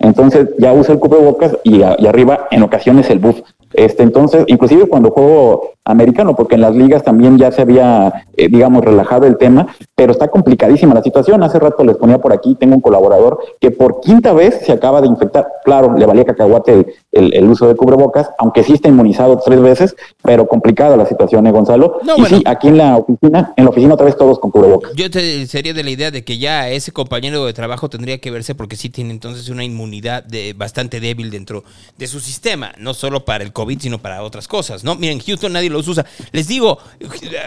entonces 0.00 0.48
ya 0.58 0.72
uso 0.72 0.92
el 0.92 0.98
cubrebocas 0.98 1.56
y, 1.64 1.82
a- 1.82 1.96
y 1.98 2.06
arriba 2.06 2.46
en 2.50 2.62
ocasiones 2.62 3.10
el 3.10 3.18
buff. 3.18 3.40
Este, 3.74 4.02
entonces, 4.02 4.44
inclusive 4.46 4.86
cuando 4.86 5.10
juego 5.10 5.72
americano, 5.84 6.34
porque 6.36 6.54
en 6.54 6.62
las 6.62 6.74
ligas 6.74 7.02
también 7.02 7.38
ya 7.38 7.50
se 7.52 7.62
había, 7.62 8.24
eh, 8.36 8.48
digamos, 8.48 8.82
relajado 8.84 9.26
el 9.26 9.36
tema, 9.36 9.74
pero 9.94 10.12
está 10.12 10.28
complicadísima 10.28 10.94
la 10.94 11.02
situación. 11.02 11.42
Hace 11.42 11.58
rato 11.58 11.82
les 11.84 11.96
ponía 11.96 12.18
por 12.18 12.32
aquí, 12.32 12.54
tengo 12.54 12.74
un 12.76 12.80
colaborador 12.80 13.38
que 13.60 13.70
por 13.70 14.00
quinta 14.00 14.32
vez 14.32 14.58
se 14.64 14.72
acaba 14.72 15.00
de 15.02 15.06
infectar. 15.06 15.46
Claro, 15.64 15.94
le 15.96 16.04
valía 16.06 16.24
cacahuate 16.24 16.72
el, 16.72 16.86
el- 17.12 17.34
el 17.34 17.44
uso 17.48 17.68
de 17.68 17.74
cubrebocas, 17.76 18.30
aunque 18.38 18.62
sí 18.64 18.72
está 18.74 18.88
inmunizado 18.88 19.38
tres 19.38 19.60
veces, 19.60 19.96
pero 20.22 20.46
complicada 20.46 20.96
la 20.96 21.06
situación, 21.06 21.46
¿eh, 21.46 21.52
Gonzalo? 21.52 21.98
No, 22.04 22.16
y 22.16 22.20
bueno. 22.20 22.36
sí, 22.38 22.42
aquí 22.46 22.68
en 22.68 22.78
la 22.78 22.96
oficina, 22.96 23.52
en 23.56 23.64
la 23.64 23.70
oficina 23.70 23.94
otra 23.94 24.06
vez 24.06 24.16
todos 24.16 24.38
con 24.38 24.50
cubrebocas. 24.50 24.92
Yo 24.94 25.10
te 25.10 25.46
sería 25.46 25.72
de 25.74 25.84
la 25.84 25.90
idea 25.90 26.10
de 26.10 26.24
que 26.24 26.38
ya 26.38 26.68
ese 26.70 26.92
compañero 26.92 27.44
de 27.46 27.52
trabajo 27.52 27.88
tendría 27.90 28.18
que 28.18 28.30
verse 28.30 28.54
porque 28.54 28.76
sí 28.76 28.88
tiene 28.90 29.10
entonces 29.10 29.48
una 29.50 29.64
inmunidad 29.64 29.87
de, 29.90 30.54
bastante 30.56 31.00
débil 31.00 31.30
dentro 31.30 31.64
de 31.96 32.06
su 32.06 32.20
sistema, 32.20 32.72
no 32.78 32.94
solo 32.94 33.24
para 33.24 33.44
el 33.44 33.52
COVID, 33.52 33.80
sino 33.80 33.98
para 33.98 34.22
otras 34.22 34.48
cosas, 34.48 34.84
¿no? 34.84 34.94
Miren, 34.94 35.20
Houston 35.20 35.52
nadie 35.52 35.70
los 35.70 35.88
usa. 35.88 36.04
Les 36.32 36.48
digo, 36.48 36.78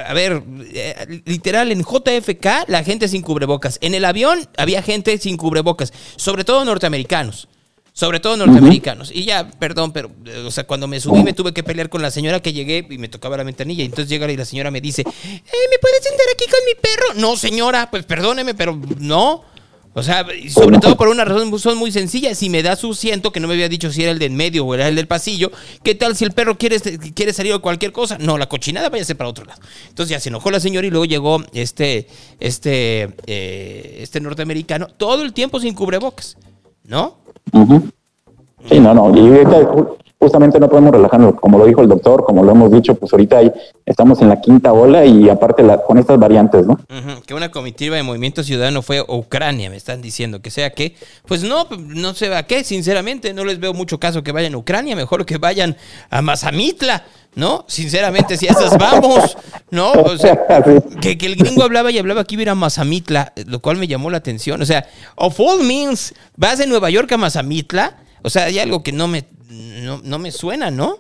a 0.08 0.14
ver, 0.14 0.44
eh, 0.74 1.22
literal, 1.26 1.72
en 1.72 1.84
JFK 1.84 2.68
la 2.68 2.84
gente 2.84 3.08
sin 3.08 3.22
cubrebocas. 3.22 3.78
En 3.82 3.96
el 3.96 4.06
avión 4.06 4.48
había 4.58 4.82
gente 4.82 5.18
sin 5.18 5.38
cubrebocas, 5.38 5.94
sobre 6.16 6.44
todo 6.44 6.66
norteamericanos. 6.66 7.48
Sobre 7.94 8.22
todo 8.22 8.38
norteamericanos. 8.38 9.12
Y 9.14 9.26
ya, 9.26 9.50
perdón, 9.52 9.92
pero, 9.92 10.10
eh, 10.26 10.44
o 10.48 10.52
sea, 10.52 10.64
cuando 10.64 10.88
me 10.88 11.02
subí 11.02 11.24
me 11.24 11.34
tuve 11.34 11.54
que 11.54 11.62
pelear 11.62 11.90
con 11.90 12.02
la 12.02 12.10
señora 12.10 12.40
que 12.40 12.54
llegué 12.54 12.88
y 12.90 12.98
me 12.98 13.10
tocaba 13.10 13.36
la 13.36 13.44
ventanilla. 13.44 13.84
Y 13.84 13.88
entonces 13.88 14.08
llega 14.08 14.32
y 14.32 14.38
la 14.38 14.46
señora 14.46 14.72
me 14.72 14.80
dice, 14.80 15.02
"Eh, 15.02 15.06
¿me 15.06 15.78
puedes 15.82 16.02
sentar 16.02 16.26
aquí 16.34 16.46
con 16.46 16.60
mi 16.66 16.76
perro? 16.82 17.22
No, 17.22 17.36
señora, 17.36 17.92
pues 17.92 18.06
perdóneme, 18.06 18.54
pero 18.54 18.80
no. 19.00 19.44
O 19.94 20.04
sea, 20.04 20.26
sobre 20.50 20.80
todo 20.80 20.96
por 20.96 21.10
una 21.10 21.26
razón 21.26 21.58
son 21.60 21.78
muy 21.78 21.92
sencilla. 21.92 22.34
Si 22.34 22.50
me 22.50 22.64
da 22.64 22.76
su 22.76 22.92
asiento, 22.92 23.32
que 23.32 23.42
no 23.42 23.48
me 23.48 23.56
había 23.56 23.68
dicho 23.68 23.92
si 23.92 24.04
era 24.04 24.12
el 24.12 24.20
del 24.20 24.32
medio 24.32 24.66
o 24.66 24.74
era 24.74 24.88
el 24.88 24.96
del 24.96 25.08
pasillo, 25.08 25.52
¿qué 25.84 25.96
tal 25.96 26.16
si 26.16 26.24
el 26.24 26.32
perro 26.32 26.58
quiere, 26.58 26.80
quiere 27.14 27.34
salir 27.34 27.54
o 27.54 27.62
cualquier 27.62 27.92
cosa? 27.92 28.18
No, 28.18 28.38
la 28.38 28.48
cochinada 28.48 28.90
váyase 28.90 29.16
para 29.16 29.30
otro 29.30 29.44
lado. 29.44 29.62
Entonces 29.90 30.12
ya 30.12 30.20
se 30.20 30.30
enojó 30.30 30.50
la 30.50 30.62
señora 30.62 30.88
y 30.88 30.92
luego 30.92 31.06
llegó 31.06 31.44
este, 31.54 32.08
este, 32.40 33.10
eh, 33.28 33.98
este 34.02 34.22
norteamericano 34.22 34.88
todo 34.88 35.24
el 35.24 35.34
tiempo 35.34 35.60
sin 35.60 35.74
cubrebocas, 35.74 36.38
¿no? 36.86 37.18
Sí, 38.70 38.80
no, 38.80 38.94
no. 38.94 39.12
Y 39.16 39.30
justamente 40.22 40.60
no 40.60 40.70
podemos 40.70 40.92
relajarnos, 40.92 41.34
como 41.42 41.58
lo 41.58 41.66
dijo 41.66 41.82
el 41.82 41.88
doctor, 41.90 42.24
como 42.24 42.44
lo 42.44 42.52
hemos 42.52 42.72
dicho, 42.72 42.94
pues 42.94 43.12
ahorita 43.12 43.40
hay, 43.40 43.52
estamos 43.88 44.22
en 44.22 44.30
la 44.30 44.40
quinta 44.40 44.72
ola 44.72 45.04
y 45.04 45.28
aparte 45.30 45.64
la, 45.64 45.82
con 45.82 45.98
estas 45.98 46.20
variantes, 46.20 46.68
¿no? 46.68 46.80
Que 47.26 47.34
una 47.34 47.50
comitiva 47.50 47.96
de 47.96 48.04
Movimiento 48.04 48.44
Ciudadano 48.44 48.84
fue 48.84 49.00
a 49.00 49.04
Ucrania, 49.08 49.72
me 49.72 49.78
están 49.78 50.00
diciendo 50.00 50.40
que 50.40 50.52
sea 50.52 50.70
que, 50.70 50.96
pues 51.26 51.44
no, 51.44 51.66
no 51.80 52.14
sé 52.14 52.34
a 52.36 52.44
qué, 52.44 52.64
sinceramente, 52.64 53.34
no 53.34 53.44
les 53.46 53.60
veo 53.60 53.74
mucho 53.74 54.00
caso 54.00 54.22
que 54.22 54.32
vayan 54.32 54.54
a 54.54 54.58
Ucrania, 54.58 54.96
mejor 54.96 55.26
que 55.26 55.40
vayan 55.40 55.76
a 56.12 56.22
Mazamitla, 56.22 57.04
¿no? 57.34 57.66
Sinceramente, 57.68 58.38
si 58.38 58.48
a 58.48 58.52
esas 58.52 58.78
vamos, 58.78 59.36
¿no? 59.72 59.92
O 59.92 60.18
sea, 60.18 60.38
Sí. 60.66 60.98
que, 61.02 61.18
que 61.18 61.26
el 61.26 61.36
gringo 61.36 61.64
hablaba 61.64 61.90
y 61.90 61.98
hablaba 61.98 62.26
que 62.26 62.36
iba 62.36 62.42
a 62.42 62.44
ir 62.44 62.50
a 62.52 62.56
Mazamitla, 62.56 63.34
lo 63.48 63.60
cual 63.60 63.78
me 63.78 63.88
llamó 63.88 64.12
la 64.12 64.18
atención. 64.18 64.62
O 64.62 64.66
sea, 64.66 64.86
of 65.16 65.40
all 65.40 65.64
means, 65.64 66.14
vas 66.38 66.60
de 66.60 66.68
Nueva 66.68 66.92
York 66.92 67.12
a 67.12 67.18
Mazamitla, 67.18 67.98
o 68.24 68.30
sea, 68.30 68.46
hay 68.46 68.60
algo 68.60 68.84
que 68.84 68.92
no 68.92 69.08
me, 69.08 69.26
no, 69.50 70.02
no 70.04 70.20
me 70.20 70.32
suena, 70.32 70.72
¿no? 70.72 70.98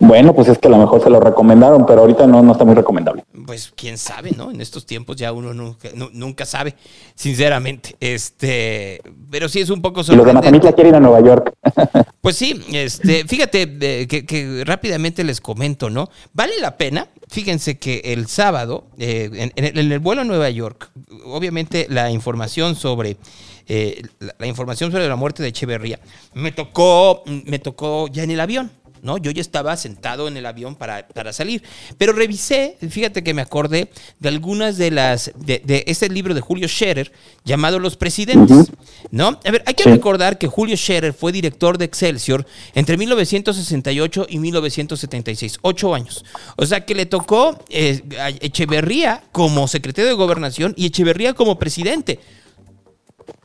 Bueno, 0.00 0.34
pues 0.34 0.48
es 0.48 0.58
que 0.58 0.66
a 0.68 0.70
lo 0.72 0.76
mejor 0.78 1.02
se 1.02 1.08
lo 1.08 1.20
recomendaron, 1.20 1.86
pero 1.86 2.00
ahorita 2.00 2.26
no, 2.26 2.42
no 2.42 2.52
está 2.52 2.64
muy 2.64 2.74
recomendable. 2.74 3.24
Pues 3.46 3.72
quién 3.74 3.96
sabe, 3.96 4.32
¿no? 4.36 4.50
En 4.50 4.60
estos 4.60 4.84
tiempos 4.84 5.16
ya 5.16 5.32
uno 5.32 5.54
nunca, 5.54 5.88
nu- 5.94 6.10
nunca 6.12 6.44
sabe, 6.44 6.74
sinceramente. 7.14 7.96
Este, 8.00 9.00
pero 9.30 9.48
sí 9.48 9.60
es 9.60 9.70
un 9.70 9.80
poco 9.80 10.00
Y 10.00 10.02
los 10.02 10.06
de 10.08 10.14
sorprendente. 10.16 10.46
Mazamitla 10.46 10.72
quieren 10.72 10.90
ir 10.92 10.96
a 10.96 11.00
Nueva 11.00 11.20
York. 11.20 11.52
Pues 12.24 12.36
sí, 12.36 12.58
este, 12.72 13.26
fíjate 13.28 13.62
eh, 13.82 14.06
que, 14.08 14.24
que 14.24 14.62
rápidamente 14.64 15.22
les 15.24 15.42
comento, 15.42 15.90
¿no? 15.90 16.08
Vale 16.32 16.54
la 16.58 16.78
pena. 16.78 17.08
Fíjense 17.28 17.78
que 17.78 18.00
el 18.02 18.28
sábado, 18.28 18.86
eh, 18.98 19.28
en, 19.34 19.52
en 19.56 19.64
el- 19.66 19.78
en 19.78 19.92
el 19.92 19.98
vuelo 19.98 20.22
a 20.22 20.24
Nueva 20.24 20.48
York, 20.48 20.90
obviamente 21.26 21.86
la 21.90 22.10
información 22.10 22.76
sobre 22.76 23.18
eh, 23.66 24.02
la, 24.18 24.34
la 24.38 24.46
información 24.46 24.90
sobre 24.92 25.08
la 25.08 25.16
muerte 25.16 25.42
de 25.42 25.48
Echeverría 25.50 26.00
me 26.34 26.52
tocó, 26.52 27.22
me 27.26 27.58
tocó 27.58 28.08
ya 28.08 28.22
en 28.22 28.30
el 28.30 28.40
avión. 28.40 28.70
¿no? 29.04 29.18
Yo 29.18 29.30
ya 29.30 29.42
estaba 29.42 29.76
sentado 29.76 30.26
en 30.28 30.36
el 30.36 30.46
avión 30.46 30.74
para, 30.74 31.06
para 31.06 31.32
salir. 31.32 31.62
Pero 31.98 32.14
revisé, 32.14 32.78
fíjate 32.88 33.22
que 33.22 33.34
me 33.34 33.42
acordé 33.42 33.90
de 34.18 34.28
algunas 34.30 34.78
de 34.78 34.90
las, 34.90 35.30
de, 35.36 35.60
de 35.62 35.84
ese 35.86 36.08
libro 36.08 36.34
de 36.34 36.40
Julio 36.40 36.66
Scherer 36.66 37.12
llamado 37.44 37.78
Los 37.78 37.96
Presidentes, 37.96 38.72
¿no? 39.10 39.38
A 39.44 39.50
ver, 39.50 39.62
hay 39.66 39.74
que 39.74 39.84
recordar 39.84 40.38
que 40.38 40.46
Julio 40.46 40.74
Scherer 40.76 41.12
fue 41.12 41.32
director 41.32 41.76
de 41.76 41.84
Excelsior 41.84 42.46
entre 42.74 42.96
1968 42.96 44.26
y 44.30 44.38
1976, 44.38 45.58
ocho 45.60 45.94
años. 45.94 46.24
O 46.56 46.64
sea 46.64 46.86
que 46.86 46.94
le 46.94 47.04
tocó 47.04 47.62
eh, 47.68 48.02
a 48.18 48.30
Echeverría 48.30 49.22
como 49.32 49.68
secretario 49.68 50.08
de 50.08 50.16
Gobernación 50.16 50.72
y 50.78 50.86
Echeverría 50.86 51.34
como 51.34 51.58
presidente. 51.58 52.20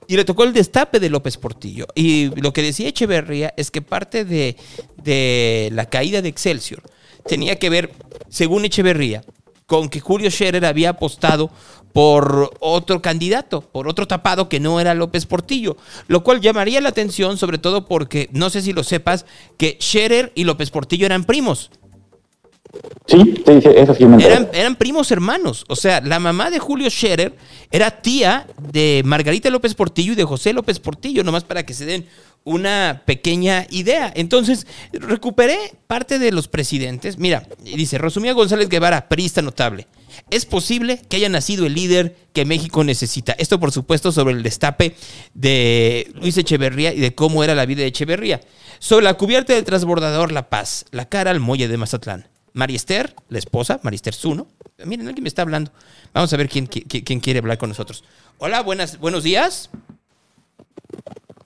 Y 0.10 0.18
le 0.18 0.26
tocó 0.26 0.44
el 0.44 0.54
destape 0.54 1.00
de 1.00 1.12
López 1.12 1.38
Portillo. 1.38 1.86
Y 1.94 2.32
lo 2.42 2.52
que 2.52 2.64
decía 2.64 2.88
Echeverría 2.88 3.54
es 3.58 3.70
que 3.70 3.84
parte 3.84 4.26
de, 4.26 4.58
de 5.04 5.70
la 5.72 5.86
caída 5.86 6.24
de 6.24 6.30
Excelsior 6.30 6.82
tenía 7.28 7.60
que 7.60 7.70
ver, 7.70 7.92
según 8.28 8.66
Echeverría, 8.66 9.22
con 9.68 9.88
que 9.88 10.00
Julio 10.00 10.32
Scherer 10.32 10.66
había 10.66 10.90
apostado 10.90 11.52
por 11.94 12.50
otro 12.60 13.04
candidato, 13.04 13.62
por 13.62 13.88
otro 13.88 14.08
tapado 14.08 14.50
que 14.50 14.60
no 14.60 14.80
era 14.80 14.96
López 14.96 15.28
Portillo, 15.28 15.78
lo 16.08 16.24
cual 16.24 16.42
llamaría 16.42 16.82
la 16.82 16.90
atención 16.90 17.38
sobre 17.38 17.60
todo 17.60 17.86
porque, 17.86 18.30
no 18.32 18.50
sé 18.50 18.64
si 18.64 18.74
lo 18.74 18.84
sepas, 18.84 19.28
que 19.60 19.78
Scherer 19.80 20.32
y 20.34 20.44
López 20.44 20.72
Portillo 20.72 21.06
eran 21.06 21.24
primos. 21.24 21.70
Sí. 23.06 23.44
Eran, 24.54 24.76
primos 24.76 25.12
hermanos. 25.12 25.66
O 25.68 25.76
sea, 25.76 26.02
la 26.02 26.20
mamá 26.20 26.52
de 26.52 26.60
Julio 26.60 26.90
Scherer 26.90 27.36
era 27.72 28.02
tía 28.02 28.48
de 28.72 29.02
Margarita 29.04 29.50
López 29.50 29.74
Portillo 29.74 30.14
y 30.14 30.16
de 30.16 30.24
José 30.24 30.54
López 30.54 30.80
Portillo, 30.80 31.24
nomás 31.24 31.44
para 31.44 31.66
que 31.66 31.74
se 31.74 31.86
den 31.86 32.06
una 32.44 33.02
pequeña 33.06 33.66
idea. 33.70 34.12
Entonces, 34.16 34.68
recuperé 34.94 35.58
parte 35.88 36.20
de 36.20 36.32
los 36.32 36.48
presidentes. 36.48 37.18
Mira, 37.18 37.48
dice, 37.64 37.98
resumía 37.98 38.34
González 38.34 38.70
Guevara, 38.70 39.10
perista 39.10 39.42
notable. 39.42 39.88
Es 40.30 40.46
posible 40.46 41.02
que 41.10 41.18
haya 41.18 41.30
nacido 41.30 41.66
el 41.66 41.74
líder 41.74 42.16
que 42.34 42.46
México 42.46 42.84
necesita. 42.84 43.34
Esto, 43.34 43.60
por 43.60 43.72
supuesto, 43.72 44.12
sobre 44.12 44.34
el 44.34 44.44
destape 44.44 44.96
de 45.34 46.12
Luis 46.16 46.38
Echeverría 46.38 46.94
y 46.94 47.00
de 47.00 47.16
cómo 47.16 47.44
era 47.44 47.56
la 47.56 47.66
vida 47.66 47.82
de 47.82 47.88
Echeverría. 47.88 48.42
Sobre 48.80 49.06
la 49.06 49.16
cubierta 49.16 49.54
del 49.54 49.66
transbordador 49.66 50.32
La 50.32 50.50
Paz, 50.50 50.86
la 50.92 51.10
cara 51.10 51.32
al 51.32 51.40
muelle 51.40 51.68
de 51.68 51.78
Mazatlán. 51.78 52.28
María 52.54 52.76
Esther, 52.76 53.16
la 53.30 53.40
esposa, 53.40 53.80
María 53.84 53.96
Esther 53.96 54.14
Zuno. 54.14 54.48
Miren, 54.86 55.08
alguien 55.08 55.24
me 55.24 55.30
está 55.30 55.42
hablando. 55.42 55.72
Vamos 56.14 56.32
a 56.34 56.38
ver 56.38 56.50
quién, 56.50 56.66
quién, 56.68 56.86
quién 56.86 57.20
quiere 57.20 57.40
hablar 57.40 57.58
con 57.58 57.70
nosotros. 57.70 58.04
Hola, 58.38 58.62
buenas, 58.62 59.00
buenos 59.00 59.24
días. 59.24 59.70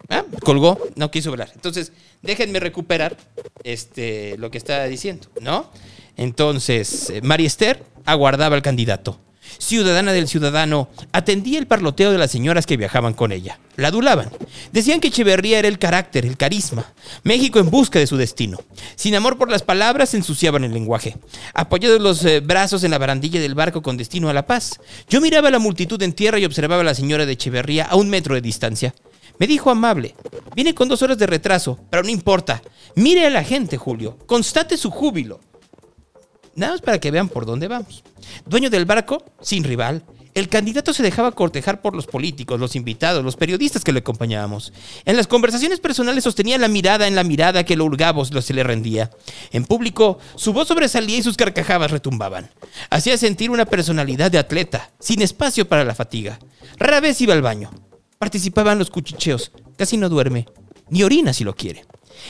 Ah, 0.09 0.25
colgó, 0.43 0.79
no 0.95 1.09
quiso 1.09 1.31
hablar. 1.31 1.49
Entonces, 1.55 1.91
déjenme 2.21 2.59
recuperar 2.59 3.17
este, 3.63 4.37
lo 4.37 4.51
que 4.51 4.57
estaba 4.59 4.85
diciendo, 4.85 5.27
¿no? 5.41 5.71
Entonces, 6.17 7.09
eh, 7.09 7.21
María 7.21 7.47
Esther 7.47 7.83
aguardaba 8.05 8.55
al 8.55 8.61
candidato. 8.61 9.19
Ciudadana 9.57 10.13
del 10.13 10.27
ciudadano, 10.27 10.89
atendía 11.11 11.59
el 11.59 11.67
parloteo 11.67 12.11
de 12.11 12.17
las 12.17 12.31
señoras 12.31 12.65
que 12.65 12.77
viajaban 12.77 13.13
con 13.13 13.31
ella. 13.31 13.59
La 13.75 13.87
adulaban. 13.87 14.29
Decían 14.71 14.99
que 14.99 15.07
Echeverría 15.07 15.59
era 15.59 15.67
el 15.67 15.79
carácter, 15.79 16.25
el 16.25 16.37
carisma. 16.37 16.93
México 17.23 17.59
en 17.59 17.69
busca 17.69 17.97
de 17.99 18.07
su 18.07 18.17
destino. 18.17 18.59
Sin 18.95 19.15
amor 19.15 19.37
por 19.37 19.49
las 19.49 19.63
palabras, 19.63 20.13
ensuciaban 20.13 20.63
el 20.63 20.73
lenguaje. 20.73 21.17
Apoyados 21.53 22.01
los 22.01 22.23
eh, 22.25 22.39
brazos 22.39 22.83
en 22.83 22.91
la 22.91 22.99
barandilla 22.99 23.41
del 23.41 23.55
barco 23.55 23.81
con 23.81 23.97
destino 23.97 24.29
a 24.29 24.33
la 24.33 24.45
paz. 24.45 24.79
Yo 25.09 25.21
miraba 25.21 25.47
a 25.47 25.51
la 25.51 25.59
multitud 25.59 26.01
en 26.03 26.13
tierra 26.13 26.37
y 26.39 26.45
observaba 26.45 26.81
a 26.81 26.85
la 26.85 26.95
señora 26.95 27.25
de 27.25 27.33
Echeverría 27.33 27.85
a 27.85 27.95
un 27.95 28.09
metro 28.09 28.35
de 28.35 28.41
distancia. 28.41 28.93
Me 29.39 29.47
dijo 29.47 29.71
amable, 29.71 30.15
viene 30.55 30.75
con 30.75 30.87
dos 30.87 31.01
horas 31.01 31.17
de 31.17 31.25
retraso, 31.25 31.79
pero 31.89 32.03
no 32.03 32.09
importa. 32.09 32.61
Mire 32.95 33.25
a 33.25 33.31
la 33.31 33.43
gente, 33.43 33.77
Julio, 33.77 34.17
constate 34.27 34.77
su 34.77 34.91
júbilo. 34.91 35.39
Nada 36.55 36.73
más 36.73 36.81
para 36.81 36.99
que 36.99 37.11
vean 37.11 37.29
por 37.29 37.45
dónde 37.45 37.67
vamos. 37.67 38.03
Dueño 38.45 38.69
del 38.69 38.85
barco, 38.85 39.23
sin 39.41 39.63
rival. 39.63 40.03
El 40.33 40.49
candidato 40.49 40.93
se 40.93 41.03
dejaba 41.03 41.31
cortejar 41.31 41.81
por 41.81 41.95
los 41.95 42.07
políticos, 42.07 42.59
los 42.59 42.75
invitados, 42.75 43.23
los 43.23 43.35
periodistas 43.35 43.83
que 43.83 43.91
le 43.91 43.99
acompañábamos. 43.99 44.73
En 45.05 45.15
las 45.15 45.27
conversaciones 45.27 45.79
personales 45.79 46.23
sostenía 46.23 46.57
la 46.57 46.67
mirada 46.67 47.07
en 47.07 47.15
la 47.15 47.23
mirada 47.23 47.63
que 47.63 47.75
lo 47.75 47.85
hurgabos 47.85 48.33
lo 48.33 48.41
se 48.41 48.55
le 48.55 48.63
rendía. 48.63 49.11
En 49.51 49.65
público, 49.65 50.17
su 50.35 50.51
voz 50.51 50.67
sobresalía 50.67 51.17
y 51.17 51.23
sus 51.23 51.37
carcajadas 51.37 51.91
retumbaban. 51.91 52.49
Hacía 52.89 53.15
sentir 53.17 53.51
una 53.51 53.65
personalidad 53.65 54.31
de 54.31 54.39
atleta, 54.39 54.91
sin 54.99 55.21
espacio 55.21 55.67
para 55.67 55.85
la 55.85 55.93
fatiga. 55.93 56.39
Rara 56.77 56.99
vez 56.99 57.21
iba 57.21 57.35
al 57.35 57.43
baño. 57.43 57.69
Participaba 58.17 58.71
en 58.71 58.79
los 58.79 58.89
cuchicheos. 58.89 59.51
Casi 59.77 59.97
no 59.97 60.09
duerme. 60.09 60.47
Ni 60.89 61.03
orina 61.03 61.31
si 61.33 61.43
lo 61.43 61.55
quiere. 61.55 61.85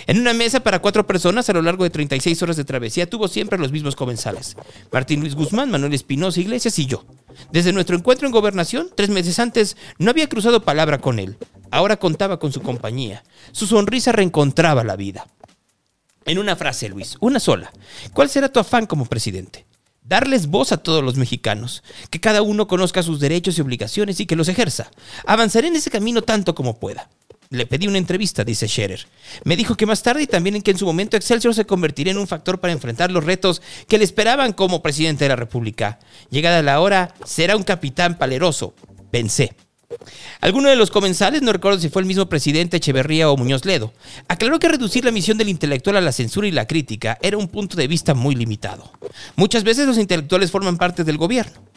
En 0.08 0.20
una 0.20 0.34
mesa 0.34 0.62
para 0.62 0.80
cuatro 0.80 1.06
personas 1.08 1.50
a 1.50 1.54
lo 1.54 1.62
largo 1.62 1.84
de 1.84 1.90
36 1.90 2.42
horas 2.44 2.58
de 2.58 2.66
travesía 2.66 3.10
tuvo 3.10 3.28
siempre 3.28 3.58
los 3.58 3.72
mismos 3.72 3.96
comensales. 3.96 4.56
Martín 4.92 5.22
Luis 5.22 5.36
Guzmán, 5.36 5.72
Manuel 5.72 5.94
Espinosa 5.94 6.40
Iglesias 6.40 6.78
y 6.80 6.86
yo. 6.86 7.06
Desde 7.52 7.74
nuestro 7.74 7.96
encuentro 7.96 8.28
en 8.28 8.34
gobernación, 8.34 8.90
tres 8.96 9.10
meses 9.10 9.40
antes, 9.40 9.78
no 9.98 10.12
había 10.12 10.30
cruzado 10.30 10.64
palabra 10.64 11.00
con 11.00 11.20
él. 11.20 11.38
Ahora 11.72 11.98
contaba 11.98 12.40
con 12.40 12.52
su 12.52 12.62
compañía. 12.62 13.24
Su 13.52 13.66
sonrisa 13.66 14.12
reencontraba 14.12 14.84
la 14.84 14.96
vida. 14.96 15.28
En 16.26 16.38
una 16.38 16.56
frase, 16.56 16.90
Luis, 16.90 17.18
una 17.20 17.40
sola. 17.40 17.72
¿Cuál 18.14 18.30
será 18.30 18.50
tu 18.50 18.60
afán 18.60 18.86
como 18.86 19.06
presidente? 19.06 19.66
Darles 20.04 20.48
voz 20.48 20.72
a 20.72 20.78
todos 20.78 21.04
los 21.04 21.16
mexicanos, 21.16 21.82
que 22.10 22.20
cada 22.20 22.42
uno 22.42 22.68
conozca 22.68 23.04
sus 23.04 23.20
derechos 23.20 23.58
y 23.58 23.62
obligaciones 23.62 24.20
y 24.20 24.26
que 24.26 24.36
los 24.36 24.50
ejerza. 24.50 24.92
Avanzaré 25.26 25.68
en 25.68 25.78
ese 25.78 25.90
camino 25.90 26.22
tanto 26.22 26.54
como 26.56 26.78
pueda. 26.78 27.10
Le 27.54 27.68
pedí 27.68 27.88
una 27.88 28.00
entrevista, 28.00 28.44
dice 28.44 28.68
Scherer. 28.68 29.06
Me 29.44 29.56
dijo 29.56 29.78
que 29.78 29.86
más 29.86 30.02
tarde 30.02 30.24
y 30.24 30.28
también 30.28 30.56
en 30.56 30.64
que 30.64 30.72
en 30.72 30.78
su 30.80 30.88
momento 30.88 31.16
Excelsior 31.16 31.54
se 31.54 31.68
convertiría 31.68 32.10
en 32.10 32.18
un 32.18 32.26
factor 32.26 32.60
para 32.60 32.74
enfrentar 32.74 33.12
los 33.12 33.24
retos 33.24 33.62
que 33.88 34.00
le 34.00 34.06
esperaban 34.06 34.54
como 34.54 34.82
presidente 34.82 35.26
de 35.26 35.30
la 35.30 35.36
República. 35.36 36.00
Llegada 36.32 36.64
la 36.64 36.80
hora, 36.80 37.14
será 37.26 37.56
un 37.56 37.62
capitán 37.62 38.18
paleroso. 38.18 38.74
Pensé. 39.12 39.56
Alguno 40.42 40.68
de 40.68 40.76
los 40.76 40.90
comensales, 40.90 41.44
no 41.44 41.54
recuerdo 41.54 41.80
si 41.80 41.90
fue 41.90 42.02
el 42.02 42.08
mismo 42.08 42.28
presidente 42.28 42.78
Echeverría 42.78 43.30
o 43.30 43.38
Muñoz 43.38 43.66
Ledo, 43.66 43.94
aclaró 44.28 44.58
que 44.58 44.70
reducir 44.70 45.06
la 45.06 45.12
misión 45.12 45.38
del 45.38 45.50
intelectual 45.50 45.98
a 45.98 46.02
la 46.02 46.12
censura 46.12 46.48
y 46.48 46.52
la 46.52 46.66
crítica 46.66 47.20
era 47.22 47.38
un 47.38 47.50
punto 47.50 47.78
de 47.78 47.88
vista 47.88 48.16
muy 48.16 48.34
limitado. 48.34 48.92
Muchas 49.36 49.64
veces 49.64 49.86
los 49.86 50.00
intelectuales 50.00 50.50
forman 50.50 50.78
parte 50.78 51.04
del 51.04 51.18
gobierno. 51.18 51.73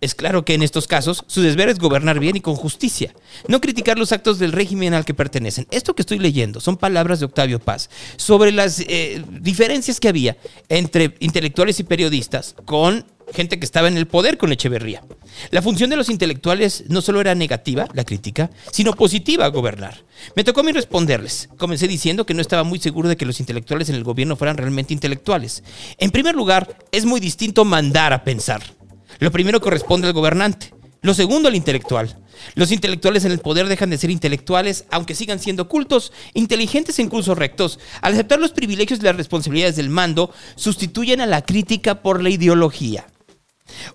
Es 0.00 0.14
claro 0.14 0.44
que 0.44 0.54
en 0.54 0.62
estos 0.62 0.86
casos 0.86 1.24
su 1.26 1.42
deber 1.42 1.68
es 1.68 1.78
gobernar 1.78 2.20
bien 2.20 2.36
y 2.36 2.40
con 2.40 2.54
justicia, 2.54 3.14
no 3.48 3.60
criticar 3.60 3.98
los 3.98 4.12
actos 4.12 4.38
del 4.38 4.52
régimen 4.52 4.94
al 4.94 5.04
que 5.04 5.14
pertenecen. 5.14 5.66
Esto 5.70 5.94
que 5.94 6.02
estoy 6.02 6.18
leyendo 6.18 6.60
son 6.60 6.76
palabras 6.76 7.18
de 7.18 7.26
Octavio 7.26 7.58
Paz 7.58 7.90
sobre 8.16 8.52
las 8.52 8.80
eh, 8.80 9.24
diferencias 9.40 9.98
que 9.98 10.08
había 10.08 10.36
entre 10.68 11.14
intelectuales 11.18 11.80
y 11.80 11.84
periodistas 11.84 12.54
con 12.64 13.04
gente 13.34 13.58
que 13.58 13.64
estaba 13.64 13.88
en 13.88 13.96
el 13.96 14.06
poder 14.06 14.38
con 14.38 14.52
Echeverría. 14.52 15.02
La 15.50 15.62
función 15.62 15.90
de 15.90 15.96
los 15.96 16.08
intelectuales 16.08 16.84
no 16.88 17.02
solo 17.02 17.20
era 17.20 17.34
negativa, 17.34 17.86
la 17.92 18.04
crítica, 18.04 18.50
sino 18.72 18.92
positiva 18.92 19.48
gobernar. 19.48 20.04
Me 20.34 20.44
tocó 20.44 20.60
a 20.60 20.64
mí 20.64 20.72
responderles. 20.72 21.48
Comencé 21.58 21.88
diciendo 21.88 22.24
que 22.24 22.34
no 22.34 22.40
estaba 22.40 22.64
muy 22.64 22.78
seguro 22.78 23.08
de 23.08 23.16
que 23.16 23.26
los 23.26 23.40
intelectuales 23.40 23.88
en 23.88 23.96
el 23.96 24.04
gobierno 24.04 24.36
fueran 24.36 24.56
realmente 24.56 24.94
intelectuales. 24.94 25.62
En 25.98 26.10
primer 26.10 26.34
lugar, 26.34 26.76
es 26.92 27.04
muy 27.04 27.20
distinto 27.20 27.64
mandar 27.64 28.12
a 28.12 28.24
pensar. 28.24 28.77
Lo 29.18 29.30
primero 29.32 29.60
corresponde 29.60 30.06
al 30.06 30.12
gobernante. 30.12 30.72
Lo 31.00 31.14
segundo 31.14 31.48
al 31.48 31.54
intelectual. 31.54 32.18
Los 32.54 32.72
intelectuales 32.72 33.24
en 33.24 33.32
el 33.32 33.38
poder 33.38 33.68
dejan 33.68 33.90
de 33.90 33.98
ser 33.98 34.10
intelectuales, 34.10 34.84
aunque 34.90 35.14
sigan 35.14 35.38
siendo 35.38 35.68
cultos, 35.68 36.12
inteligentes 36.34 36.98
e 36.98 37.02
incluso 37.02 37.34
rectos. 37.34 37.78
Al 38.00 38.14
aceptar 38.14 38.38
los 38.40 38.50
privilegios 38.52 38.98
y 39.00 39.02
las 39.04 39.16
responsabilidades 39.16 39.76
del 39.76 39.90
mando, 39.90 40.32
sustituyen 40.56 41.20
a 41.20 41.26
la 41.26 41.42
crítica 41.42 42.02
por 42.02 42.22
la 42.22 42.30
ideología. 42.30 43.06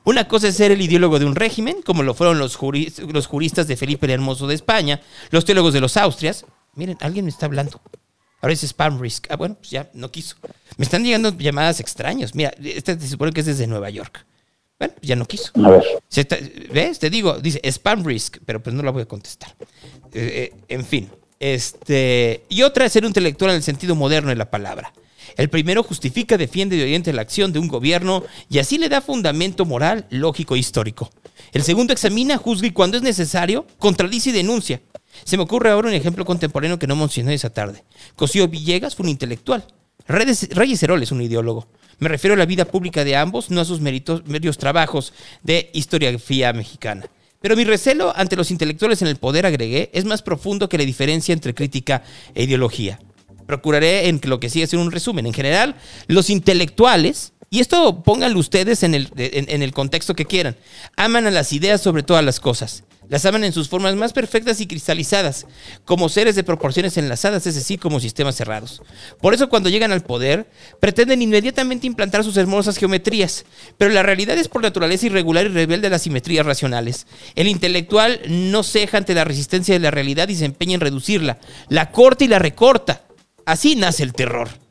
Una 0.04 0.28
cosa 0.28 0.48
es 0.48 0.56
ser 0.56 0.72
el 0.72 0.82
ideólogo 0.82 1.20
de 1.20 1.26
un 1.26 1.36
régimen, 1.36 1.82
como 1.82 2.04
lo 2.04 2.14
fueron 2.14 2.38
los, 2.40 2.58
juris- 2.58 3.00
los 3.12 3.28
juristas 3.28 3.68
de 3.68 3.76
Felipe 3.76 4.06
el 4.06 4.12
Hermoso 4.12 4.48
de 4.48 4.56
España, 4.56 5.02
los 5.32 5.46
teólogos 5.46 5.74
de 5.74 5.82
los 5.82 5.98
Austrias. 5.98 6.46
Miren, 6.76 6.98
alguien 7.02 7.26
me 7.26 7.32
está 7.32 7.48
hablando. 7.48 7.82
Ahora 8.42 8.54
es 8.54 8.64
spam 8.64 9.00
risk. 9.02 9.28
Ah, 9.30 9.36
bueno, 9.36 9.56
pues 9.56 9.72
ya 9.72 9.90
no 9.94 10.12
quiso. 10.12 10.36
Me 10.78 10.86
están 10.86 11.04
llegando 11.04 11.36
llamadas 11.38 11.80
extrañas. 11.80 12.36
Mira, 12.36 12.54
este 12.64 13.00
se 13.00 13.08
supone 13.08 13.32
que 13.32 13.40
es 13.40 13.46
desde 13.46 13.68
Nueva 13.68 13.90
York. 13.90 14.26
Bueno, 14.80 14.94
pues 14.96 15.08
ya 15.08 15.16
no 15.16 15.26
quiso. 15.26 15.52
A 15.64 15.70
ver. 15.70 15.84
Se 16.10 16.22
está- 16.22 16.38
¿Ves? 16.72 17.00
Te 17.00 17.10
digo, 17.10 17.40
dice 17.40 17.60
spam 17.64 18.04
risk, 18.04 18.38
pero 18.46 18.62
pues 18.62 18.76
no 18.76 18.84
la 18.84 18.92
voy 18.92 19.04
a 19.04 19.06
contestar. 19.06 19.56
Eh, 20.14 20.52
eh, 20.54 20.54
en 20.68 20.86
fin. 20.86 21.10
Este, 21.40 22.44
y 22.50 22.62
otra 22.64 22.86
es 22.86 22.94
ser 22.94 23.04
un 23.04 23.10
intelectual 23.10 23.52
en 23.52 23.58
el 23.58 23.64
sentido 23.64 23.96
moderno 23.96 24.30
de 24.30 24.36
la 24.36 24.50
palabra. 24.50 24.94
El 25.36 25.50
primero 25.50 25.84
justifica, 25.84 26.38
defiende 26.38 26.76
y 26.78 26.82
orienta 26.82 27.12
la 27.12 27.22
acción 27.22 27.52
de 27.52 27.60
un 27.60 27.68
gobierno 27.68 28.24
y 28.50 28.60
así 28.60 28.78
le 28.78 28.88
da 28.90 29.02
fundamento 29.02 29.66
moral, 29.66 30.06
lógico 30.10 30.56
e 30.56 30.60
histórico. 30.60 31.10
El 31.52 31.64
segundo 31.64 31.92
examina, 31.94 32.38
juzga 32.38 32.68
y 32.68 32.72
cuando 32.72 32.98
es 32.98 33.04
necesario, 33.04 33.66
contradice 33.80 34.30
y 34.30 34.34
denuncia. 34.34 34.82
Se 35.24 35.38
me 35.38 35.44
ocurre 35.44 35.70
ahora 35.70 35.90
un 35.90 35.94
ejemplo 35.96 36.26
contemporáneo 36.26 36.80
que 36.80 36.88
no 36.88 36.96
mencioné 36.96 37.34
esa 37.34 37.50
tarde. 37.52 37.84
Cosío 38.16 38.48
Villegas 38.48 38.96
fue 38.96 39.04
un 39.06 39.10
intelectual. 39.10 39.66
Reyes, 40.08 40.50
Reyes 40.52 40.84
Heroles, 40.84 41.12
un 41.12 41.22
ideólogo. 41.22 41.68
Me 42.00 42.10
refiero 42.10 42.34
a 42.34 42.38
la 42.38 42.46
vida 42.46 42.66
pública 42.66 43.04
de 43.04 43.16
ambos, 43.16 43.50
no 43.50 43.62
a 43.62 43.66
sus 43.66 43.80
méritos, 43.80 44.26
medios 44.26 44.58
trabajos 44.58 45.14
de 45.44 45.70
historiografía 45.74 46.52
mexicana. 46.54 47.06
Pero 47.42 47.56
mi 47.56 47.66
recelo 47.66 48.14
ante 48.16 48.36
los 48.36 48.52
intelectuales 48.52 49.02
en 49.02 49.10
el 49.10 49.18
poder, 49.18 49.46
agregué, 49.46 49.90
es 49.94 50.06
más 50.06 50.22
profundo 50.22 50.70
que 50.70 50.78
la 50.78 50.86
diferencia 50.86 51.34
entre 51.34 51.54
crítica 51.54 52.04
e 52.34 52.44
ideología. 52.44 53.00
Procuraré 53.46 54.08
en 54.08 54.22
lo 54.24 54.40
que 54.40 54.50
sigue 54.50 54.68
ser 54.68 54.80
un 54.80 54.92
resumen. 54.92 55.26
En 55.26 55.34
general, 55.34 55.76
los 56.08 56.30
intelectuales, 56.30 57.34
y 57.50 57.60
esto 57.60 58.02
pónganlo 58.02 58.40
ustedes 58.40 58.84
en 58.84 58.96
el, 58.96 59.10
en 59.18 59.62
el 59.62 59.74
contexto 59.74 60.16
que 60.16 60.26
quieran, 60.26 60.56
aman 60.96 61.28
a 61.28 61.32
las 61.32 61.52
ideas 61.52 61.82
sobre 61.82 62.04
todas 62.04 62.24
las 62.24 62.40
cosas. 62.40 62.84
Las 63.10 63.26
aman 63.26 63.44
en 63.44 63.54
sus 63.54 63.70
formas 63.70 63.96
más 63.96 64.14
perfectas 64.14 64.62
y 64.62 64.68
cristalizadas, 64.68 65.46
como 65.86 66.10
seres 66.10 66.36
de 66.36 66.44
proporciones 66.44 66.98
enlazadas, 66.98 67.46
es 67.48 67.56
decir, 67.56 67.80
como 67.80 68.00
sistemas 68.00 68.36
cerrados. 68.36 68.82
Por 69.22 69.34
eso 69.34 69.50
cuando 69.50 69.70
llegan 69.70 69.92
al 69.92 70.04
poder, 70.04 70.50
pretenden 70.80 71.22
inmediatamente 71.22 71.88
implantar 71.88 72.24
sus 72.24 72.38
hermosas 72.38 72.78
geometrías, 72.78 73.46
pero 73.78 73.92
la 73.92 74.04
realidad 74.04 74.38
es 74.38 74.48
por 74.48 74.62
naturaleza 74.62 75.06
irregular 75.06 75.46
y 75.46 75.50
rebelde 75.50 75.88
a 75.88 75.92
las 75.92 76.04
simetrías 76.04 76.46
racionales. 76.46 77.08
El 77.36 77.48
intelectual 77.48 78.22
no 78.28 78.64
ceja 78.64 78.98
ante 78.98 79.14
la 79.14 79.26
resistencia 79.26 79.74
de 79.74 79.80
la 79.80 79.92
realidad 79.92 80.30
y 80.30 80.36
se 80.36 80.46
empeña 80.46 80.76
en 80.76 80.82
reducirla, 80.82 81.40
la 81.70 81.92
corta 81.92 82.24
y 82.24 82.28
la 82.28 82.40
recorta. 82.40 83.02
Así 83.46 83.76
nace 83.76 84.04
el 84.04 84.14
terror. 84.14 84.63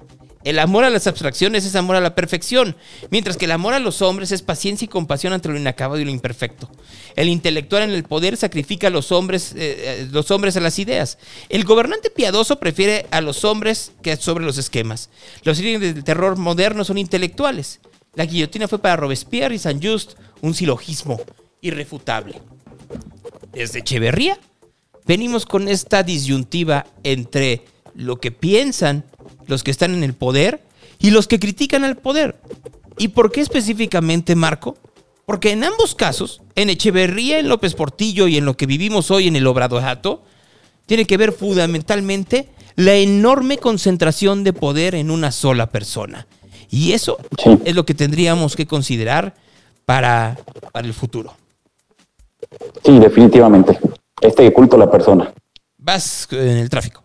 El 0.44 0.58
amor 0.58 0.84
a 0.84 0.90
las 0.90 1.06
abstracciones 1.06 1.64
es 1.64 1.76
amor 1.76 1.96
a 1.96 2.00
la 2.00 2.14
perfección, 2.14 2.76
mientras 3.10 3.36
que 3.36 3.44
el 3.44 3.52
amor 3.52 3.74
a 3.74 3.78
los 3.78 4.02
hombres 4.02 4.32
es 4.32 4.42
paciencia 4.42 4.86
y 4.86 4.88
compasión 4.88 5.32
ante 5.32 5.48
lo 5.48 5.56
inacabado 5.56 6.00
y 6.00 6.04
lo 6.04 6.10
imperfecto. 6.10 6.68
El 7.14 7.28
intelectual 7.28 7.84
en 7.84 7.90
el 7.90 8.04
poder 8.04 8.36
sacrifica 8.36 8.88
a 8.88 8.90
los 8.90 9.12
hombres, 9.12 9.52
eh, 9.52 9.76
eh, 9.78 10.08
los 10.10 10.30
hombres 10.30 10.56
a 10.56 10.60
las 10.60 10.78
ideas. 10.78 11.18
El 11.48 11.64
gobernante 11.64 12.10
piadoso 12.10 12.58
prefiere 12.58 13.06
a 13.10 13.20
los 13.20 13.44
hombres 13.44 13.92
que 14.02 14.16
sobre 14.16 14.44
los 14.44 14.58
esquemas. 14.58 15.10
Los 15.44 15.58
líderes 15.58 15.94
del 15.94 16.04
terror 16.04 16.36
moderno 16.36 16.84
son 16.84 16.98
intelectuales. 16.98 17.80
La 18.14 18.26
guillotina 18.26 18.68
fue 18.68 18.78
para 18.78 18.96
Robespierre 18.96 19.54
y 19.54 19.58
Saint-Just 19.58 20.14
un 20.40 20.54
silogismo 20.54 21.20
irrefutable. 21.60 22.40
Desde 23.52 23.78
Echeverría 23.78 24.38
venimos 25.06 25.46
con 25.46 25.68
esta 25.68 26.02
disyuntiva 26.02 26.86
entre 27.04 27.64
lo 27.94 28.20
que 28.20 28.32
piensan 28.32 29.04
los 29.46 29.62
que 29.64 29.70
están 29.70 29.94
en 29.94 30.02
el 30.04 30.14
poder 30.14 30.62
y 30.98 31.10
los 31.10 31.26
que 31.28 31.38
critican 31.40 31.84
al 31.84 31.96
poder. 31.96 32.36
¿Y 32.98 33.08
por 33.08 33.32
qué 33.32 33.40
específicamente 33.40 34.34
Marco? 34.36 34.76
Porque 35.26 35.50
en 35.52 35.64
ambos 35.64 35.94
casos, 35.94 36.42
en 36.56 36.68
Echeverría, 36.70 37.38
en 37.38 37.48
López 37.48 37.74
Portillo 37.74 38.26
y 38.28 38.36
en 38.36 38.44
lo 38.44 38.56
que 38.56 38.66
vivimos 38.66 39.10
hoy 39.10 39.28
en 39.28 39.36
el 39.36 39.46
Obradorato, 39.46 40.22
tiene 40.86 41.04
que 41.06 41.16
ver 41.16 41.32
fundamentalmente 41.32 42.48
la 42.76 42.94
enorme 42.94 43.58
concentración 43.58 44.44
de 44.44 44.52
poder 44.52 44.94
en 44.94 45.10
una 45.10 45.30
sola 45.32 45.70
persona. 45.70 46.26
Y 46.70 46.92
eso 46.92 47.18
Sí. 47.42 47.58
es 47.64 47.74
lo 47.74 47.84
que 47.84 47.94
tendríamos 47.94 48.56
que 48.56 48.66
considerar 48.66 49.34
para, 49.84 50.38
para 50.72 50.86
el 50.86 50.94
futuro. 50.94 51.34
Sí, 52.84 52.98
definitivamente. 52.98 53.78
Este 54.20 54.52
culto 54.52 54.76
a 54.76 54.80
la 54.80 54.90
persona. 54.90 55.32
Vas 55.78 56.28
en 56.30 56.58
el 56.58 56.68
tráfico. 56.70 57.01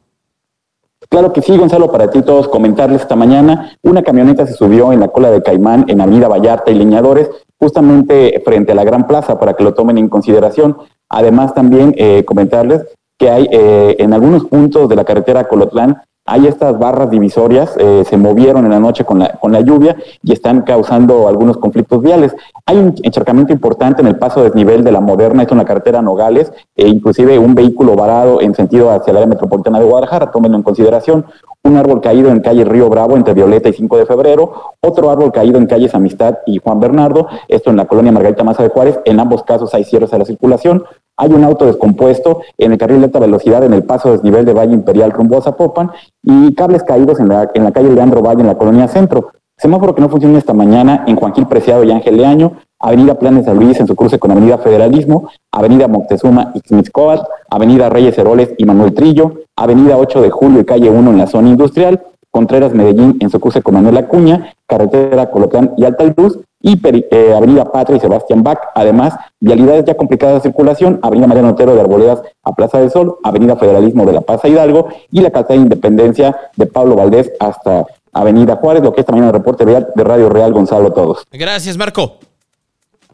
Claro 1.09 1.31
que 1.31 1.41
sí, 1.41 1.55
Gonzalo, 1.57 1.91
para 1.91 2.09
ti 2.09 2.21
todos 2.21 2.49
comentarles 2.49 3.01
esta 3.01 3.15
mañana, 3.15 3.71
una 3.81 4.03
camioneta 4.03 4.45
se 4.45 4.53
subió 4.53 4.91
en 4.91 4.99
la 4.99 5.07
cola 5.07 5.31
de 5.31 5.41
Caimán 5.41 5.85
en 5.87 6.01
Avenida 6.01 6.27
Vallarta 6.27 6.69
y 6.69 6.75
Leñadores, 6.75 7.29
justamente 7.57 8.41
frente 8.43 8.73
a 8.73 8.75
la 8.75 8.83
Gran 8.83 9.07
Plaza, 9.07 9.39
para 9.39 9.53
que 9.53 9.63
lo 9.63 9.73
tomen 9.73 9.97
en 9.97 10.09
consideración. 10.09 10.77
Además, 11.09 11.53
también 11.53 11.93
eh, 11.97 12.25
comentarles 12.25 12.85
que 13.17 13.29
hay 13.29 13.47
eh, 13.51 13.95
en 13.99 14.13
algunos 14.13 14.45
puntos 14.45 14.89
de 14.89 14.95
la 14.95 15.05
carretera 15.05 15.47
Colotlán, 15.47 16.01
hay 16.27 16.45
estas 16.45 16.77
barras 16.77 17.09
divisorias, 17.09 17.73
eh, 17.79 18.03
se 18.05 18.17
movieron 18.17 18.65
en 18.65 18.71
la 18.71 18.79
noche 18.79 19.05
con 19.05 19.19
la, 19.19 19.29
con 19.39 19.53
la 19.53 19.61
lluvia 19.61 19.95
y 20.21 20.33
están 20.33 20.63
causando 20.63 21.29
algunos 21.29 21.57
conflictos 21.57 22.01
viales. 22.01 22.35
Hay 22.65 22.77
un 22.77 22.93
encharcamiento 23.01 23.53
importante 23.53 24.01
en 24.01 24.07
el 24.07 24.17
paso 24.17 24.43
desnivel 24.43 24.83
de 24.83 24.91
la 24.91 24.99
moderna, 24.99 25.43
es 25.43 25.51
una 25.51 25.63
carretera 25.63 26.01
Nogales, 26.01 26.51
e 26.75 26.85
inclusive 26.85 27.39
un 27.39 27.55
vehículo 27.55 27.95
varado 27.95 28.41
en 28.41 28.53
sentido 28.53 28.91
hacia 28.91 29.11
el 29.11 29.17
área 29.17 29.27
metropolitana 29.27 29.79
de 29.79 29.85
Guadalajara, 29.85 30.29
tómenlo 30.29 30.57
en 30.57 30.63
consideración. 30.63 31.25
Un 31.67 31.75
árbol 31.75 31.99
caído 31.99 32.29
en 32.29 32.39
calle 32.39 32.63
Río 32.63 32.87
Bravo 32.87 33.17
entre 33.17 33.33
Violeta 33.33 33.67
y 33.67 33.73
5 33.73 33.97
de 33.97 34.05
febrero, 34.05 34.53
otro 34.79 35.11
árbol 35.11 35.33
caído 35.33 35.57
en 35.57 35.65
calles 35.65 35.93
Amistad 35.93 36.37
y 36.45 36.59
Juan 36.59 36.79
Bernardo, 36.79 37.27
esto 37.49 37.71
en 37.71 37.75
la 37.75 37.85
colonia 37.85 38.13
Margarita 38.13 38.45
Maza 38.45 38.63
de 38.63 38.69
Juárez, 38.69 38.97
en 39.03 39.19
ambos 39.19 39.43
casos 39.43 39.73
hay 39.73 39.83
cierres 39.83 40.13
a 40.13 40.17
la 40.17 40.23
circulación. 40.23 40.85
Hay 41.17 41.33
un 41.33 41.43
auto 41.43 41.65
descompuesto 41.65 42.39
en 42.57 42.71
el 42.71 42.77
carril 42.77 42.99
de 42.99 43.05
alta 43.05 43.19
velocidad 43.19 43.65
en 43.65 43.73
el 43.73 43.83
paso 43.83 44.13
desnivel 44.13 44.45
de 44.45 44.53
Valle 44.53 44.73
Imperial 44.73 45.11
rumbo 45.11 45.37
a 45.37 45.41
Zapopan 45.41 45.91
y 46.23 46.55
cables 46.55 46.83
caídos 46.83 47.19
en 47.19 47.27
la, 47.27 47.49
en 47.53 47.65
la 47.65 47.73
calle 47.73 47.91
Leandro 47.91 48.21
Valle 48.21 48.41
en 48.41 48.47
la 48.47 48.57
colonia 48.57 48.87
Centro. 48.87 49.31
Semáforo 49.57 49.93
que 49.93 50.01
no 50.01 50.07
funciona 50.07 50.37
esta 50.37 50.53
mañana 50.53 51.03
en 51.05 51.17
Juan 51.17 51.33
Gil 51.33 51.47
Preciado 51.47 51.83
y 51.83 51.91
Ángel 51.91 52.15
Leaño, 52.15 52.53
Avenida 52.79 53.15
Planes 53.15 53.45
de 53.45 53.55
Luis 53.55 53.77
en 53.81 53.87
su 53.87 53.95
cruce 53.95 54.19
con 54.19 54.31
Avenida 54.31 54.59
Federalismo, 54.59 55.29
Avenida 55.51 55.89
Moctezuma 55.89 56.51
y 56.53 56.59
Xmitzcoatl, 56.59 57.25
Avenida 57.49 57.89
Reyes 57.89 58.17
Heroles 58.17 58.53
y 58.57 58.65
Manuel 58.65 58.93
Trillo, 58.93 59.33
Avenida 59.57 59.97
8 59.97 60.21
de 60.21 60.29
Julio 60.29 60.61
y 60.61 60.65
Calle 60.65 60.89
1 60.89 61.11
en 61.11 61.17
la 61.17 61.27
zona 61.27 61.49
industrial, 61.49 62.01
Contreras 62.31 62.73
Medellín 62.73 63.17
en 63.19 63.29
su 63.29 63.39
cruce 63.39 63.61
con 63.61 63.73
Manuel 63.73 63.97
Acuña, 63.97 64.53
Carretera 64.67 65.31
Colotlán 65.31 65.73
y 65.77 65.85
Alta 65.85 66.05
Luz, 66.15 66.39
y 66.61 66.79
eh, 66.83 67.33
Avenida 67.35 67.71
Patria 67.71 67.97
y 67.97 67.99
Sebastián 67.99 68.43
Bach. 68.43 68.59
Además, 68.75 69.13
vialidades 69.39 69.85
ya 69.85 69.95
complicadas 69.95 70.35
de 70.35 70.49
circulación, 70.49 70.99
Avenida 71.01 71.27
Mariano 71.27 71.49
Otero 71.49 71.73
de 71.75 71.81
Arboledas 71.81 72.21
a 72.43 72.53
Plaza 72.53 72.79
del 72.79 72.91
Sol, 72.91 73.17
Avenida 73.23 73.55
Federalismo 73.55 74.05
de 74.05 74.13
La 74.13 74.21
Paz 74.21 74.43
a 74.43 74.47
Hidalgo 74.47 74.87
y 75.11 75.21
la 75.21 75.31
calzada 75.31 75.55
de 75.55 75.61
Independencia 75.61 76.35
de 76.55 76.65
Pablo 76.65 76.95
Valdés 76.95 77.31
hasta 77.39 77.85
Avenida 78.13 78.57
Juárez, 78.57 78.83
lo 78.83 78.93
que 78.93 79.01
es 79.01 79.07
también 79.07 79.25
el 79.27 79.33
reporte 79.33 79.65
real 79.65 79.87
de 79.95 80.03
Radio 80.03 80.29
Real 80.29 80.51
Gonzalo 80.53 80.87
a 80.87 80.93
todos. 80.93 81.25
Gracias, 81.31 81.77
Marco. 81.77 82.17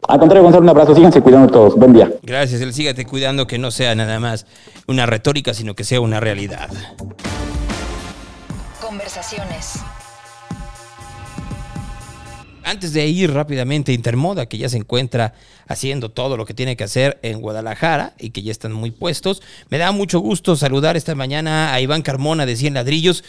Al 0.06 0.18
contrario, 0.18 0.42
Gonzalo, 0.42 0.64
un 0.64 0.68
abrazo, 0.68 0.94
síganse 0.94 1.22
cuidando 1.22 1.50
todos. 1.50 1.76
Buen 1.76 1.94
día. 1.94 2.10
Gracias, 2.22 2.60
él 2.60 2.74
sígate 2.74 3.06
cuidando 3.06 3.46
que 3.46 3.58
no 3.58 3.70
sea 3.70 3.94
nada 3.94 4.20
más 4.20 4.46
una 4.86 5.06
retórica, 5.06 5.54
sino 5.54 5.74
que 5.74 5.84
sea 5.84 6.00
una 6.00 6.20
realidad. 6.20 6.70
Conversaciones. 8.80 9.80
Antes 12.64 12.94
de 12.94 13.06
ir 13.06 13.30
rápidamente 13.30 13.92
a 13.92 13.94
Intermoda, 13.94 14.46
que 14.46 14.56
ya 14.56 14.70
se 14.70 14.78
encuentra 14.78 15.34
haciendo 15.68 16.10
todo 16.10 16.38
lo 16.38 16.46
que 16.46 16.54
tiene 16.54 16.76
que 16.76 16.84
hacer 16.84 17.18
en 17.22 17.40
Guadalajara 17.40 18.14
y 18.18 18.30
que 18.30 18.42
ya 18.42 18.52
están 18.52 18.72
muy 18.72 18.90
puestos, 18.90 19.42
me 19.68 19.76
da 19.76 19.92
mucho 19.92 20.18
gusto 20.20 20.56
saludar 20.56 20.96
esta 20.96 21.14
mañana 21.14 21.74
a 21.74 21.80
Iván 21.82 22.00
Carmona 22.00 22.46
de 22.46 22.56
100 22.56 22.74
ladrillos. 22.74 23.22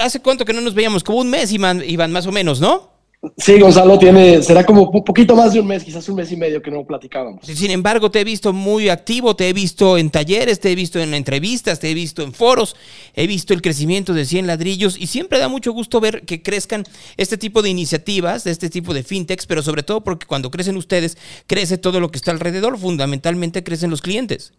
¿Hace 0.00 0.20
cuánto 0.20 0.46
que 0.46 0.54
no 0.54 0.62
nos 0.62 0.74
veíamos? 0.74 1.04
Como 1.04 1.18
un 1.18 1.28
mes, 1.28 1.52
Iván, 1.52 1.82
Iván 1.86 2.10
más 2.10 2.26
o 2.26 2.32
menos, 2.32 2.60
¿no? 2.60 2.99
Sí, 3.36 3.60
Gonzalo, 3.60 3.98
tiene, 3.98 4.42
será 4.42 4.64
como 4.64 4.84
un 4.84 5.04
poquito 5.04 5.36
más 5.36 5.52
de 5.52 5.60
un 5.60 5.66
mes, 5.66 5.84
quizás 5.84 6.08
un 6.08 6.16
mes 6.16 6.32
y 6.32 6.36
medio 6.36 6.62
que 6.62 6.70
no 6.70 6.86
platicábamos. 6.86 7.44
Sin 7.46 7.70
embargo, 7.70 8.10
te 8.10 8.20
he 8.20 8.24
visto 8.24 8.54
muy 8.54 8.88
activo, 8.88 9.36
te 9.36 9.46
he 9.46 9.52
visto 9.52 9.98
en 9.98 10.08
talleres, 10.08 10.58
te 10.58 10.72
he 10.72 10.74
visto 10.74 10.98
en 10.98 11.12
entrevistas, 11.12 11.80
te 11.80 11.90
he 11.90 11.94
visto 11.94 12.22
en 12.22 12.32
foros, 12.32 12.76
he 13.14 13.26
visto 13.26 13.52
el 13.52 13.60
crecimiento 13.60 14.14
de 14.14 14.24
100 14.24 14.46
ladrillos 14.46 14.96
y 14.98 15.06
siempre 15.06 15.38
da 15.38 15.48
mucho 15.48 15.72
gusto 15.72 16.00
ver 16.00 16.22
que 16.22 16.40
crezcan 16.40 16.84
este 17.18 17.36
tipo 17.36 17.60
de 17.60 17.68
iniciativas, 17.68 18.46
este 18.46 18.70
tipo 18.70 18.94
de 18.94 19.02
fintechs, 19.02 19.44
pero 19.44 19.60
sobre 19.62 19.82
todo 19.82 20.02
porque 20.02 20.26
cuando 20.26 20.50
crecen 20.50 20.78
ustedes, 20.78 21.18
crece 21.46 21.76
todo 21.76 22.00
lo 22.00 22.10
que 22.10 22.16
está 22.16 22.30
alrededor, 22.30 22.78
fundamentalmente 22.78 23.62
crecen 23.62 23.90
los 23.90 24.00
clientes. 24.00 24.54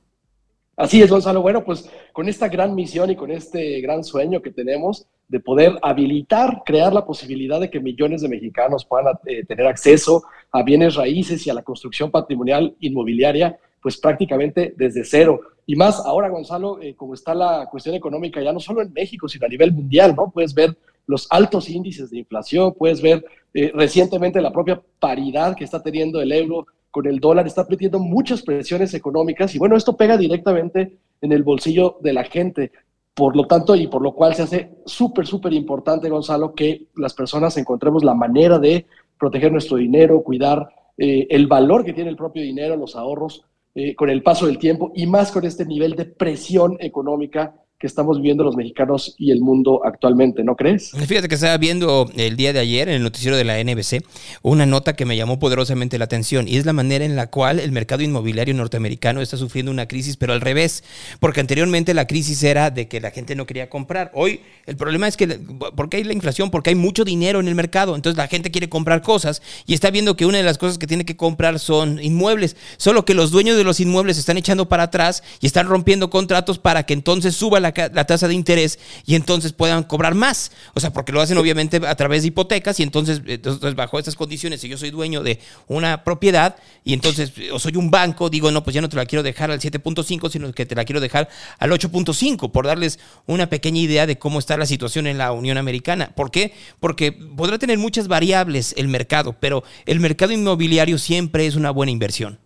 Así 0.77 1.01
es, 1.01 1.09
Gonzalo. 1.09 1.41
Bueno, 1.41 1.63
pues 1.63 1.89
con 2.13 2.29
esta 2.29 2.47
gran 2.47 2.73
misión 2.73 3.11
y 3.11 3.15
con 3.15 3.29
este 3.31 3.81
gran 3.81 4.03
sueño 4.03 4.41
que 4.41 4.51
tenemos 4.51 5.05
de 5.27 5.39
poder 5.39 5.77
habilitar, 5.81 6.63
crear 6.65 6.93
la 6.93 7.05
posibilidad 7.05 7.59
de 7.59 7.69
que 7.69 7.79
millones 7.79 8.21
de 8.21 8.29
mexicanos 8.29 8.85
puedan 8.85 9.15
eh, 9.25 9.45
tener 9.45 9.67
acceso 9.67 10.23
a 10.51 10.63
bienes 10.63 10.95
raíces 10.95 11.45
y 11.45 11.49
a 11.49 11.53
la 11.53 11.63
construcción 11.63 12.09
patrimonial 12.09 12.75
inmobiliaria, 12.79 13.57
pues 13.81 13.97
prácticamente 13.97 14.73
desde 14.75 15.03
cero. 15.03 15.41
Y 15.65 15.75
más 15.75 15.99
ahora, 16.05 16.29
Gonzalo, 16.29 16.81
eh, 16.81 16.95
como 16.95 17.13
está 17.13 17.35
la 17.35 17.67
cuestión 17.69 17.95
económica 17.95 18.41
ya 18.41 18.51
no 18.51 18.59
solo 18.59 18.81
en 18.81 18.91
México, 18.91 19.27
sino 19.27 19.45
a 19.45 19.49
nivel 19.49 19.71
mundial, 19.73 20.15
¿no? 20.15 20.31
Puedes 20.31 20.53
ver 20.53 20.75
los 21.05 21.27
altos 21.29 21.69
índices 21.69 22.09
de 22.09 22.19
inflación, 22.19 22.73
puedes 22.73 23.01
ver 23.01 23.25
eh, 23.53 23.71
recientemente 23.73 24.41
la 24.41 24.51
propia 24.51 24.81
paridad 24.99 25.55
que 25.55 25.63
está 25.63 25.81
teniendo 25.81 26.21
el 26.21 26.31
euro 26.31 26.67
con 26.91 27.07
el 27.07 27.19
dólar, 27.19 27.47
está 27.47 27.65
metiendo 27.69 27.99
muchas 27.99 28.41
presiones 28.41 28.93
económicas 28.93 29.55
y 29.55 29.57
bueno, 29.57 29.75
esto 29.75 29.95
pega 29.95 30.17
directamente 30.17 30.97
en 31.21 31.31
el 31.31 31.43
bolsillo 31.43 31.97
de 32.01 32.13
la 32.13 32.25
gente. 32.25 32.71
Por 33.13 33.35
lo 33.35 33.45
tanto, 33.45 33.75
y 33.75 33.87
por 33.87 34.01
lo 34.01 34.13
cual 34.13 34.35
se 34.35 34.43
hace 34.43 34.71
súper, 34.85 35.25
súper 35.25 35.53
importante, 35.53 36.09
Gonzalo, 36.09 36.53
que 36.53 36.87
las 36.95 37.13
personas 37.13 37.57
encontremos 37.57 38.03
la 38.03 38.13
manera 38.13 38.57
de 38.57 38.85
proteger 39.19 39.51
nuestro 39.51 39.77
dinero, 39.77 40.23
cuidar 40.23 40.69
eh, 40.97 41.27
el 41.29 41.47
valor 41.47 41.83
que 41.83 41.93
tiene 41.93 42.09
el 42.09 42.15
propio 42.15 42.41
dinero, 42.41 42.75
los 42.77 42.95
ahorros, 42.95 43.43
eh, 43.73 43.95
con 43.95 44.09
el 44.09 44.21
paso 44.21 44.47
del 44.47 44.57
tiempo 44.57 44.91
y 44.95 45.07
más 45.07 45.31
con 45.31 45.45
este 45.45 45.65
nivel 45.65 45.95
de 45.95 46.05
presión 46.05 46.77
económica 46.79 47.55
que 47.81 47.87
estamos 47.87 48.17
viviendo 48.17 48.43
los 48.43 48.55
mexicanos 48.55 49.15
y 49.17 49.31
el 49.31 49.41
mundo 49.41 49.81
actualmente, 49.83 50.43
¿no 50.43 50.55
crees? 50.55 50.91
Fíjate 50.91 51.27
que 51.27 51.33
estaba 51.33 51.57
viendo 51.57 52.07
el 52.15 52.37
día 52.37 52.53
de 52.53 52.59
ayer 52.59 52.87
en 52.87 52.95
el 52.95 53.03
noticiero 53.03 53.35
de 53.35 53.43
la 53.43 53.61
NBC 53.61 54.05
una 54.43 54.67
nota 54.67 54.95
que 54.95 55.05
me 55.05 55.17
llamó 55.17 55.39
poderosamente 55.39 55.97
la 55.97 56.05
atención 56.05 56.47
y 56.47 56.57
es 56.57 56.65
la 56.67 56.73
manera 56.73 57.03
en 57.03 57.15
la 57.15 57.31
cual 57.31 57.59
el 57.59 57.71
mercado 57.71 58.03
inmobiliario 58.03 58.53
norteamericano 58.53 59.19
está 59.19 59.35
sufriendo 59.35 59.71
una 59.71 59.87
crisis, 59.87 60.15
pero 60.15 60.33
al 60.33 60.41
revés, 60.41 60.83
porque 61.19 61.39
anteriormente 61.39 61.95
la 61.95 62.05
crisis 62.05 62.43
era 62.43 62.69
de 62.69 62.87
que 62.87 63.01
la 63.01 63.09
gente 63.09 63.35
no 63.35 63.47
quería 63.47 63.67
comprar. 63.67 64.11
Hoy 64.13 64.41
el 64.67 64.77
problema 64.77 65.07
es 65.07 65.17
que, 65.17 65.39
porque 65.75 65.97
hay 65.97 66.03
la 66.03 66.13
inflación? 66.13 66.51
Porque 66.51 66.69
hay 66.69 66.75
mucho 66.75 67.03
dinero 67.03 67.39
en 67.39 67.47
el 67.47 67.55
mercado, 67.55 67.95
entonces 67.95 68.15
la 68.15 68.27
gente 68.27 68.51
quiere 68.51 68.69
comprar 68.69 69.01
cosas 69.01 69.41
y 69.65 69.73
está 69.73 69.89
viendo 69.89 70.15
que 70.15 70.27
una 70.27 70.37
de 70.37 70.43
las 70.43 70.59
cosas 70.59 70.77
que 70.77 70.85
tiene 70.85 71.03
que 71.03 71.17
comprar 71.17 71.57
son 71.57 71.99
inmuebles, 72.03 72.55
solo 72.77 73.05
que 73.05 73.15
los 73.15 73.31
dueños 73.31 73.57
de 73.57 73.63
los 73.63 73.79
inmuebles 73.79 74.19
están 74.19 74.37
echando 74.37 74.69
para 74.69 74.83
atrás 74.83 75.23
y 75.39 75.47
están 75.47 75.67
rompiendo 75.67 76.11
contratos 76.11 76.59
para 76.59 76.83
que 76.83 76.93
entonces 76.93 77.35
suba 77.35 77.59
la 77.59 77.70
la, 77.75 78.05
tasa 78.05 78.27
de 78.27 78.33
interés 78.33 78.79
y 79.05 79.15
entonces 79.15 79.53
puedan 79.53 79.83
cobrar 79.83 80.15
más. 80.15 80.51
O 80.73 80.79
sea, 80.79 80.91
porque 80.93 81.11
lo 81.11 81.21
hacen 81.21 81.37
obviamente 81.37 81.81
a 81.85 81.95
través 81.95 82.21
de 82.21 82.29
hipotecas 82.29 82.79
y 82.79 82.83
entonces, 82.83 83.21
entonces 83.25 83.75
bajo 83.75 83.99
estas 83.99 84.15
condiciones, 84.15 84.61
si 84.61 84.69
yo 84.69 84.77
soy 84.77 84.91
dueño 84.91 85.23
de 85.23 85.39
una 85.67 86.03
propiedad 86.03 86.55
y 86.83 86.93
entonces 86.93 87.31
o 87.51 87.59
soy 87.59 87.75
un 87.75 87.91
banco, 87.91 88.29
digo, 88.29 88.51
no, 88.51 88.63
pues 88.63 88.73
ya 88.73 88.81
no 88.81 88.89
te 88.89 88.95
la 88.95 89.05
quiero 89.05 89.23
dejar 89.23 89.51
al 89.51 89.59
7.5, 89.59 90.29
sino 90.29 90.51
que 90.53 90.65
te 90.65 90.75
la 90.75 90.85
quiero 90.85 90.99
dejar 90.99 91.29
al 91.59 91.71
8.5, 91.71 92.51
por 92.51 92.65
darles 92.65 92.99
una 93.25 93.47
pequeña 93.47 93.79
idea 93.79 94.07
de 94.07 94.17
cómo 94.17 94.39
está 94.39 94.57
la 94.57 94.65
situación 94.65 95.07
en 95.07 95.17
la 95.17 95.31
Unión 95.31 95.57
Americana. 95.57 96.11
¿Por 96.15 96.31
qué? 96.31 96.53
Porque 96.79 97.11
podrá 97.11 97.57
tener 97.57 97.77
muchas 97.77 98.07
variables 98.07 98.73
el 98.77 98.87
mercado, 98.87 99.35
pero 99.39 99.63
el 99.85 99.99
mercado 99.99 100.31
inmobiliario 100.31 100.97
siempre 100.97 101.45
es 101.45 101.55
una 101.55 101.71
buena 101.71 101.91
inversión. 101.91 102.39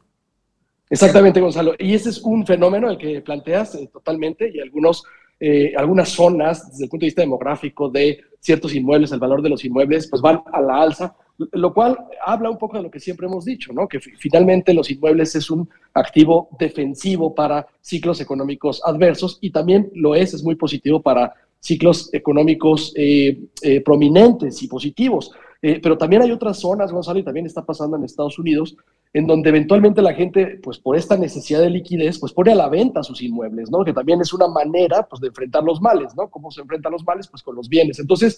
Exactamente, 0.89 1.41
Gonzalo. 1.41 1.73
Y 1.79 1.93
ese 1.93 2.09
es 2.09 2.21
un 2.21 2.45
fenómeno 2.45 2.89
el 2.89 2.97
que 2.97 3.21
planteas 3.21 3.75
eh, 3.75 3.89
totalmente 3.91 4.51
y 4.53 4.59
algunos, 4.59 5.03
eh, 5.39 5.73
algunas 5.75 6.09
zonas 6.09 6.69
desde 6.71 6.85
el 6.85 6.89
punto 6.89 7.03
de 7.03 7.07
vista 7.07 7.21
demográfico 7.21 7.89
de 7.89 8.21
ciertos 8.39 8.75
inmuebles, 8.75 9.11
el 9.11 9.19
valor 9.19 9.41
de 9.41 9.49
los 9.49 9.65
inmuebles, 9.65 10.07
pues 10.07 10.21
van 10.21 10.43
a 10.53 10.61
la 10.61 10.81
alza, 10.81 11.15
lo 11.37 11.73
cual 11.73 11.97
habla 12.25 12.49
un 12.49 12.57
poco 12.57 12.77
de 12.77 12.83
lo 12.83 12.91
que 12.91 12.99
siempre 12.99 13.25
hemos 13.25 13.43
dicho, 13.43 13.73
¿no? 13.73 13.87
Que 13.87 13.99
finalmente 13.99 14.73
los 14.73 14.89
inmuebles 14.91 15.35
es 15.35 15.49
un 15.49 15.67
activo 15.93 16.49
defensivo 16.59 17.33
para 17.33 17.67
ciclos 17.81 18.21
económicos 18.21 18.81
adversos 18.85 19.39
y 19.41 19.49
también 19.49 19.89
lo 19.95 20.13
es, 20.13 20.33
es 20.33 20.43
muy 20.43 20.55
positivo 20.55 21.01
para 21.01 21.33
ciclos 21.59 22.13
económicos 22.13 22.93
eh, 22.95 23.39
eh, 23.63 23.81
prominentes 23.81 24.61
y 24.61 24.67
positivos. 24.67 25.31
Eh, 25.61 25.79
pero 25.81 25.97
también 25.97 26.21
hay 26.21 26.31
otras 26.31 26.59
zonas, 26.59 26.91
Gonzalo, 26.91 27.17
y 27.17 27.23
también 27.23 27.47
está 27.47 27.65
pasando 27.65 27.97
en 27.97 28.03
Estados 28.03 28.37
Unidos, 28.37 28.77
en 29.15 29.27
donde 29.27 29.47
eventualmente 29.47 30.01
la 30.01 30.13
gente, 30.13 30.59
pues 30.61 30.77
por 30.77 30.97
esta 30.97 31.15
necesidad 31.15 31.61
de 31.61 31.69
liquidez, 31.69 32.19
pues 32.19 32.33
pone 32.33 32.51
a 32.51 32.55
la 32.55 32.67
venta 32.67 33.01
sus 33.01 33.21
inmuebles, 33.21 33.71
¿no? 33.71 33.85
Que 33.85 33.93
también 33.93 34.19
es 34.19 34.33
una 34.33 34.49
manera, 34.49 35.07
pues, 35.07 35.21
de 35.21 35.29
enfrentar 35.29 35.63
los 35.63 35.79
males, 35.79 36.13
¿no? 36.17 36.27
¿Cómo 36.27 36.51
se 36.51 36.59
enfrentan 36.59 36.91
los 36.91 37.05
males? 37.05 37.29
Pues 37.29 37.41
con 37.41 37.55
los 37.55 37.69
bienes. 37.69 37.97
Entonces, 37.97 38.37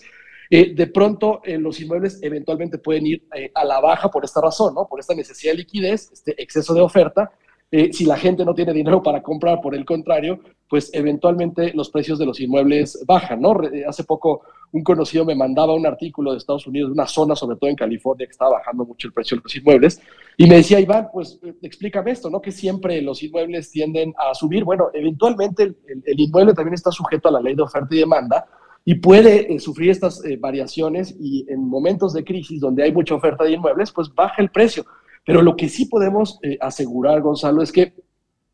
eh, 0.52 0.76
de 0.76 0.86
pronto 0.86 1.42
eh, 1.44 1.58
los 1.58 1.82
inmuebles 1.82 2.20
eventualmente 2.22 2.78
pueden 2.78 3.08
ir 3.08 3.24
eh, 3.34 3.52
a 3.56 3.66
la 3.66 3.80
baja 3.80 4.12
por 4.12 4.24
esta 4.24 4.40
razón, 4.40 4.76
¿no? 4.76 4.88
Por 4.88 5.00
esta 5.00 5.16
necesidad 5.16 5.54
de 5.54 5.58
liquidez, 5.58 6.12
este 6.14 6.40
exceso 6.40 6.76
de 6.76 6.82
oferta. 6.82 7.32
Eh, 7.70 7.92
si 7.92 8.06
la 8.06 8.18
gente 8.18 8.46
no 8.46 8.54
tiene 8.54 8.74
dinero 8.74 9.04
para 9.04 9.22
comprar, 9.22 9.60
por 9.60 9.76
el 9.76 9.84
contrario, 9.84 10.40
pues 10.70 10.90
eventualmente 10.94 11.74
los 11.74 11.90
precios 11.90 12.18
de 12.18 12.26
los 12.26 12.40
inmuebles 12.40 13.04
bajan, 13.06 13.42
¿no? 13.42 13.56
Hace 13.88 14.04
poco 14.04 14.42
un 14.72 14.84
conocido 14.84 15.26
me 15.26 15.36
mandaba 15.36 15.74
un 15.74 15.86
artículo 15.86 16.32
de 16.32 16.38
Estados 16.38 16.68
Unidos, 16.68 16.90
de 16.90 16.94
una 16.94 17.08
zona, 17.08 17.36
sobre 17.36 17.58
todo 17.58 17.70
en 17.70 17.76
California, 17.76 18.26
que 18.26 18.32
estaba 18.32 18.52
bajando 18.52 18.86
mucho 18.86 19.08
el 19.08 19.14
precio 19.14 19.38
de 19.38 19.44
los 19.44 19.56
inmuebles, 19.56 20.02
y 20.38 20.48
me 20.48 20.56
decía, 20.56 20.80
Iván, 20.80 21.10
pues 21.12 21.40
eh, 21.44 21.54
explícame 21.62 22.12
esto, 22.12 22.30
¿no? 22.30 22.42
Que 22.42 22.52
siempre 22.52 23.02
los 23.02 23.22
inmuebles 23.24 23.72
tienden 23.72 24.14
a 24.18 24.34
subir. 24.34 24.64
Bueno, 24.64 24.90
eventualmente 24.94 25.64
el 25.64 26.20
inmueble 26.20 26.54
también 26.54 26.74
está 26.74 26.92
sujeto 26.92 27.30
a 27.30 27.32
la 27.32 27.42
ley 27.42 27.56
de 27.56 27.64
oferta 27.64 27.94
y 27.94 28.00
demanda, 28.00 28.46
y 28.90 28.96
puede 28.96 29.54
eh, 29.54 29.60
sufrir 29.60 29.90
estas 29.90 30.24
eh, 30.24 30.38
variaciones 30.38 31.14
y 31.20 31.46
en 31.50 31.68
momentos 31.68 32.14
de 32.14 32.24
crisis 32.24 32.62
donde 32.62 32.84
hay 32.84 32.94
mucha 32.94 33.16
oferta 33.16 33.44
de 33.44 33.52
inmuebles, 33.52 33.92
pues 33.92 34.14
baja 34.16 34.42
el 34.42 34.50
precio. 34.50 34.86
Pero 35.28 35.42
lo 35.42 35.58
que 35.58 35.68
sí 35.68 35.88
podemos 35.88 36.40
eh, 36.42 36.58
asegurar, 36.62 37.22
Gonzalo, 37.22 37.62
es 37.62 37.74
que 37.74 37.94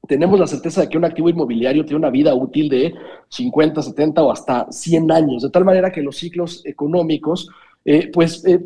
tenemos 0.07 0.39
la 0.39 0.47
certeza 0.47 0.81
de 0.81 0.89
que 0.89 0.97
un 0.97 1.05
activo 1.05 1.29
inmobiliario 1.29 1.85
tiene 1.85 1.99
una 1.99 2.09
vida 2.09 2.33
útil 2.33 2.67
de 2.67 2.95
50, 3.29 3.83
70 3.83 4.23
o 4.23 4.31
hasta 4.31 4.65
100 4.71 5.11
años, 5.11 5.43
de 5.43 5.51
tal 5.51 5.65
manera 5.65 5.91
que 5.91 6.01
los 6.01 6.17
ciclos 6.17 6.65
económicos, 6.65 7.47
eh, 7.85 8.09
pues, 8.11 8.43
eh, 8.47 8.59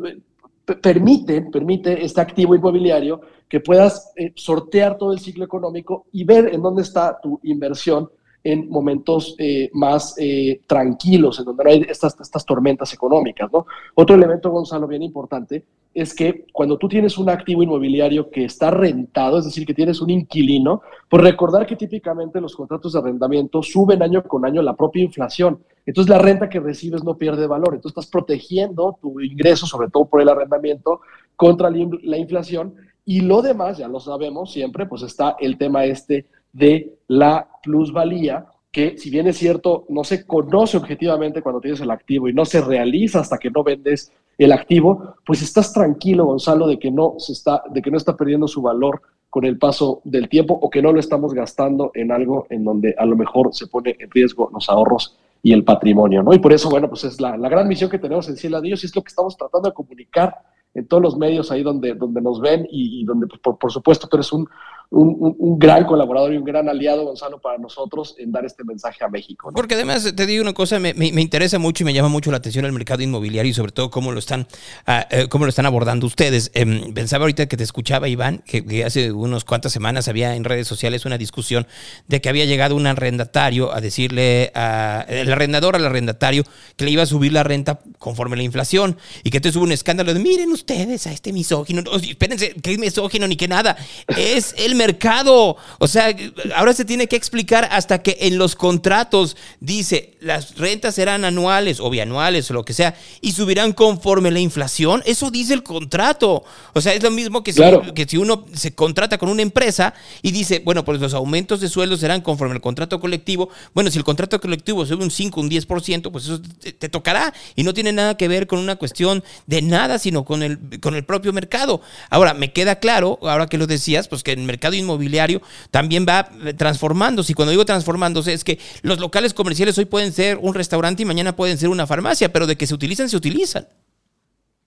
permiten, 0.80 1.50
permite 1.50 2.02
este 2.02 2.22
activo 2.22 2.54
inmobiliario 2.54 3.20
que 3.46 3.60
puedas 3.60 4.10
sortear 4.34 4.96
todo 4.96 5.12
el 5.12 5.18
ciclo 5.18 5.44
económico 5.44 6.06
y 6.10 6.24
ver 6.24 6.54
en 6.54 6.62
dónde 6.62 6.82
está 6.82 7.20
tu 7.22 7.38
inversión 7.42 8.08
en 8.52 8.68
momentos 8.68 9.34
eh, 9.38 9.68
más 9.72 10.14
eh, 10.18 10.60
tranquilos, 10.66 11.38
en 11.38 11.44
donde 11.46 11.64
no 11.64 11.70
hay 11.70 11.86
estas, 11.88 12.18
estas 12.20 12.44
tormentas 12.44 12.92
económicas, 12.94 13.50
¿no? 13.52 13.66
Otro 13.94 14.14
elemento, 14.16 14.50
Gonzalo, 14.50 14.86
bien 14.86 15.02
importante, 15.02 15.64
es 15.94 16.14
que 16.14 16.46
cuando 16.52 16.76
tú 16.78 16.88
tienes 16.88 17.18
un 17.18 17.28
activo 17.28 17.62
inmobiliario 17.62 18.30
que 18.30 18.44
está 18.44 18.70
rentado, 18.70 19.38
es 19.38 19.44
decir, 19.46 19.66
que 19.66 19.74
tienes 19.74 20.00
un 20.00 20.10
inquilino, 20.10 20.82
pues 21.08 21.22
recordar 21.22 21.66
que 21.66 21.76
típicamente 21.76 22.40
los 22.40 22.54
contratos 22.54 22.92
de 22.92 22.98
arrendamiento 23.00 23.62
suben 23.62 24.02
año 24.02 24.22
con 24.22 24.44
año 24.44 24.62
la 24.62 24.74
propia 24.76 25.02
inflación. 25.02 25.58
Entonces 25.86 26.10
la 26.10 26.18
renta 26.18 26.48
que 26.48 26.60
recibes 26.60 27.02
no 27.02 27.16
pierde 27.16 27.46
valor. 27.46 27.74
Entonces 27.74 27.96
estás 27.98 28.10
protegiendo 28.10 28.98
tu 29.00 29.20
ingreso, 29.20 29.66
sobre 29.66 29.88
todo 29.88 30.04
por 30.04 30.20
el 30.20 30.28
arrendamiento, 30.28 31.00
contra 31.34 31.70
la 31.70 31.78
in- 31.78 32.00
la 32.02 32.18
inflación. 32.18 32.74
Y 33.04 33.22
lo 33.22 33.40
demás, 33.40 33.78
ya 33.78 33.88
lo 33.88 33.98
sabemos 34.00 34.52
siempre, 34.52 34.84
pues 34.86 35.02
está 35.02 35.36
el 35.40 35.56
tema 35.56 35.84
este 35.86 36.26
de 36.58 36.98
la 37.06 37.48
plusvalía, 37.62 38.46
que 38.70 38.98
si 38.98 39.10
bien 39.10 39.26
es 39.26 39.38
cierto, 39.38 39.86
no 39.88 40.04
se 40.04 40.26
conoce 40.26 40.76
objetivamente 40.76 41.40
cuando 41.40 41.60
tienes 41.60 41.80
el 41.80 41.90
activo 41.90 42.28
y 42.28 42.34
no 42.34 42.44
se 42.44 42.60
realiza 42.60 43.20
hasta 43.20 43.38
que 43.38 43.50
no 43.50 43.62
vendes 43.62 44.12
el 44.36 44.52
activo, 44.52 45.14
pues 45.24 45.42
estás 45.42 45.72
tranquilo, 45.72 46.26
Gonzalo, 46.26 46.66
de 46.66 46.78
que 46.78 46.90
no 46.90 47.14
se 47.18 47.32
está, 47.32 47.62
de 47.70 47.80
que 47.80 47.90
no 47.90 47.96
está 47.96 48.16
perdiendo 48.16 48.46
su 48.46 48.62
valor 48.62 49.00
con 49.30 49.44
el 49.44 49.58
paso 49.58 50.00
del 50.04 50.28
tiempo 50.28 50.58
o 50.60 50.70
que 50.70 50.82
no 50.82 50.92
lo 50.92 51.00
estamos 51.00 51.34
gastando 51.34 51.90
en 51.94 52.12
algo 52.12 52.46
en 52.50 52.64
donde 52.64 52.94
a 52.98 53.04
lo 53.04 53.16
mejor 53.16 53.50
se 53.52 53.66
pone 53.66 53.96
en 53.98 54.10
riesgo 54.10 54.50
los 54.52 54.68
ahorros 54.68 55.18
y 55.42 55.52
el 55.52 55.64
patrimonio, 55.64 56.22
¿no? 56.22 56.32
Y 56.32 56.38
por 56.38 56.52
eso, 56.52 56.68
bueno, 56.70 56.88
pues 56.88 57.04
es 57.04 57.20
la, 57.20 57.36
la 57.36 57.48
gran 57.48 57.68
misión 57.68 57.90
que 57.90 57.98
tenemos 57.98 58.28
en 58.28 58.36
Cielo 58.36 58.60
Dios 58.60 58.82
y 58.82 58.86
es 58.86 58.96
lo 58.96 59.02
que 59.02 59.08
estamos 59.08 59.36
tratando 59.36 59.68
de 59.68 59.74
comunicar 59.74 60.34
en 60.74 60.86
todos 60.86 61.02
los 61.02 61.16
medios 61.16 61.50
ahí 61.50 61.62
donde, 61.62 61.94
donde 61.94 62.20
nos 62.20 62.40
ven 62.40 62.66
y, 62.70 63.00
y 63.00 63.04
donde, 63.04 63.26
pues, 63.26 63.40
por, 63.40 63.58
por, 63.58 63.72
supuesto, 63.72 64.06
tú 64.08 64.16
eres 64.16 64.32
un, 64.32 64.48
un, 64.90 65.58
gran 65.58 65.84
colaborador 65.84 66.32
y 66.32 66.38
un 66.38 66.44
gran 66.44 66.68
aliado, 66.68 67.04
Gonzalo, 67.04 67.40
para 67.40 67.58
nosotros 67.58 68.14
en 68.18 68.32
dar 68.32 68.46
este 68.46 68.64
mensaje 68.64 69.04
a 69.04 69.08
México. 69.08 69.50
¿no? 69.50 69.54
Porque 69.54 69.74
además, 69.74 70.14
te 70.14 70.26
digo 70.26 70.42
una 70.42 70.54
cosa, 70.54 70.78
me, 70.78 70.94
me, 70.94 71.12
me, 71.12 71.20
interesa 71.20 71.58
mucho 71.58 71.84
y 71.84 71.86
me 71.86 71.92
llama 71.92 72.08
mucho 72.08 72.30
la 72.30 72.38
atención 72.38 72.64
el 72.64 72.72
mercado 72.72 73.02
inmobiliario 73.02 73.50
y 73.50 73.54
sobre 73.54 73.72
todo 73.72 73.90
cómo 73.90 74.12
lo 74.12 74.18
están, 74.18 74.46
uh, 74.86 75.28
cómo 75.28 75.44
lo 75.44 75.50
están 75.50 75.66
abordando 75.66 76.06
ustedes. 76.06 76.50
Eh, 76.54 76.92
pensaba 76.94 77.24
ahorita 77.24 77.46
que 77.46 77.56
te 77.56 77.64
escuchaba, 77.64 78.08
Iván, 78.08 78.42
que, 78.46 78.84
hace 78.84 79.12
unas 79.12 79.44
cuantas 79.44 79.72
semanas 79.72 80.08
había 80.08 80.34
en 80.36 80.44
redes 80.44 80.66
sociales 80.66 81.04
una 81.04 81.18
discusión 81.18 81.66
de 82.06 82.20
que 82.20 82.30
había 82.30 82.46
llegado 82.46 82.74
un 82.74 82.86
arrendatario 82.86 83.74
a 83.74 83.80
decirle 83.80 84.52
a 84.54 85.04
el 85.08 85.30
arrendador 85.30 85.76
al 85.76 85.84
arrendatario 85.84 86.44
que 86.76 86.84
le 86.86 86.92
iba 86.92 87.02
a 87.02 87.06
subir 87.06 87.32
la 87.32 87.42
renta 87.42 87.80
conforme 87.98 88.36
la 88.36 88.42
inflación 88.42 88.96
y 89.22 89.30
que 89.30 89.38
entonces 89.38 89.56
hubo 89.56 89.64
un 89.64 89.72
escándalo 89.72 90.14
de 90.14 90.20
miren 90.20 90.50
ustedes 90.50 91.06
a 91.06 91.12
este 91.12 91.32
misógino, 91.32 91.82
espérense, 91.92 92.54
que 92.54 92.72
es 92.72 92.78
misógino 92.78 93.26
ni 93.26 93.36
que 93.36 93.48
nada, 93.48 93.76
es 94.16 94.54
el 94.56 94.77
mercado. 94.78 95.56
O 95.78 95.86
sea, 95.86 96.16
ahora 96.56 96.72
se 96.72 96.86
tiene 96.86 97.06
que 97.06 97.16
explicar 97.16 97.68
hasta 97.70 98.02
que 98.02 98.16
en 98.20 98.38
los 98.38 98.56
contratos 98.56 99.36
dice 99.60 100.16
las 100.20 100.56
rentas 100.56 100.94
serán 100.94 101.24
anuales 101.24 101.78
o 101.80 101.90
bianuales 101.90 102.50
o 102.50 102.54
lo 102.54 102.64
que 102.64 102.72
sea 102.72 102.96
y 103.20 103.32
subirán 103.32 103.72
conforme 103.72 104.30
la 104.30 104.40
inflación. 104.40 105.02
Eso 105.04 105.30
dice 105.30 105.54
el 105.54 105.62
contrato. 105.62 106.44
O 106.72 106.80
sea, 106.80 106.94
es 106.94 107.02
lo 107.02 107.10
mismo 107.10 107.42
que 107.42 107.52
si, 107.52 107.58
claro. 107.58 107.94
que 107.94 108.06
si 108.06 108.16
uno 108.16 108.46
se 108.54 108.74
contrata 108.74 109.18
con 109.18 109.28
una 109.28 109.42
empresa 109.42 109.94
y 110.22 110.32
dice, 110.32 110.62
bueno, 110.64 110.84
pues 110.84 111.00
los 111.00 111.14
aumentos 111.14 111.60
de 111.60 111.68
sueldo 111.68 111.96
serán 111.96 112.20
conforme 112.20 112.54
el 112.54 112.60
contrato 112.60 112.98
colectivo. 113.00 113.50
Bueno, 113.74 113.90
si 113.90 113.98
el 113.98 114.04
contrato 114.04 114.40
colectivo 114.40 114.86
sube 114.86 115.02
un 115.04 115.10
5, 115.10 115.40
un 115.40 115.50
10%, 115.50 116.10
pues 116.10 116.24
eso 116.24 116.40
te, 116.40 116.72
te 116.72 116.88
tocará 116.88 117.32
y 117.54 117.62
no 117.62 117.74
tiene 117.74 117.92
nada 117.92 118.16
que 118.16 118.28
ver 118.28 118.46
con 118.46 118.58
una 118.58 118.76
cuestión 118.76 119.22
de 119.46 119.62
nada, 119.62 119.98
sino 119.98 120.24
con 120.24 120.42
el, 120.42 120.80
con 120.80 120.94
el 120.94 121.04
propio 121.04 121.32
mercado. 121.32 121.80
Ahora, 122.10 122.34
me 122.34 122.52
queda 122.52 122.76
claro, 122.76 123.18
ahora 123.22 123.46
que 123.46 123.58
lo 123.58 123.66
decías, 123.66 124.08
pues 124.08 124.22
que 124.22 124.32
el 124.32 124.38
mercado 124.40 124.67
inmobiliario 124.74 125.40
también 125.70 126.06
va 126.08 126.28
transformándose. 126.56 127.32
Y 127.32 127.34
cuando 127.34 127.50
digo 127.50 127.64
transformándose 127.64 128.32
es 128.32 128.44
que 128.44 128.58
los 128.82 128.98
locales 128.98 129.34
comerciales 129.34 129.78
hoy 129.78 129.84
pueden 129.84 130.12
ser 130.12 130.38
un 130.40 130.54
restaurante 130.54 131.02
y 131.02 131.06
mañana 131.06 131.36
pueden 131.36 131.58
ser 131.58 131.68
una 131.68 131.86
farmacia, 131.86 132.32
pero 132.32 132.46
de 132.46 132.56
que 132.56 132.66
se 132.66 132.74
utilizan, 132.74 133.08
se 133.08 133.16
utilizan. 133.16 133.66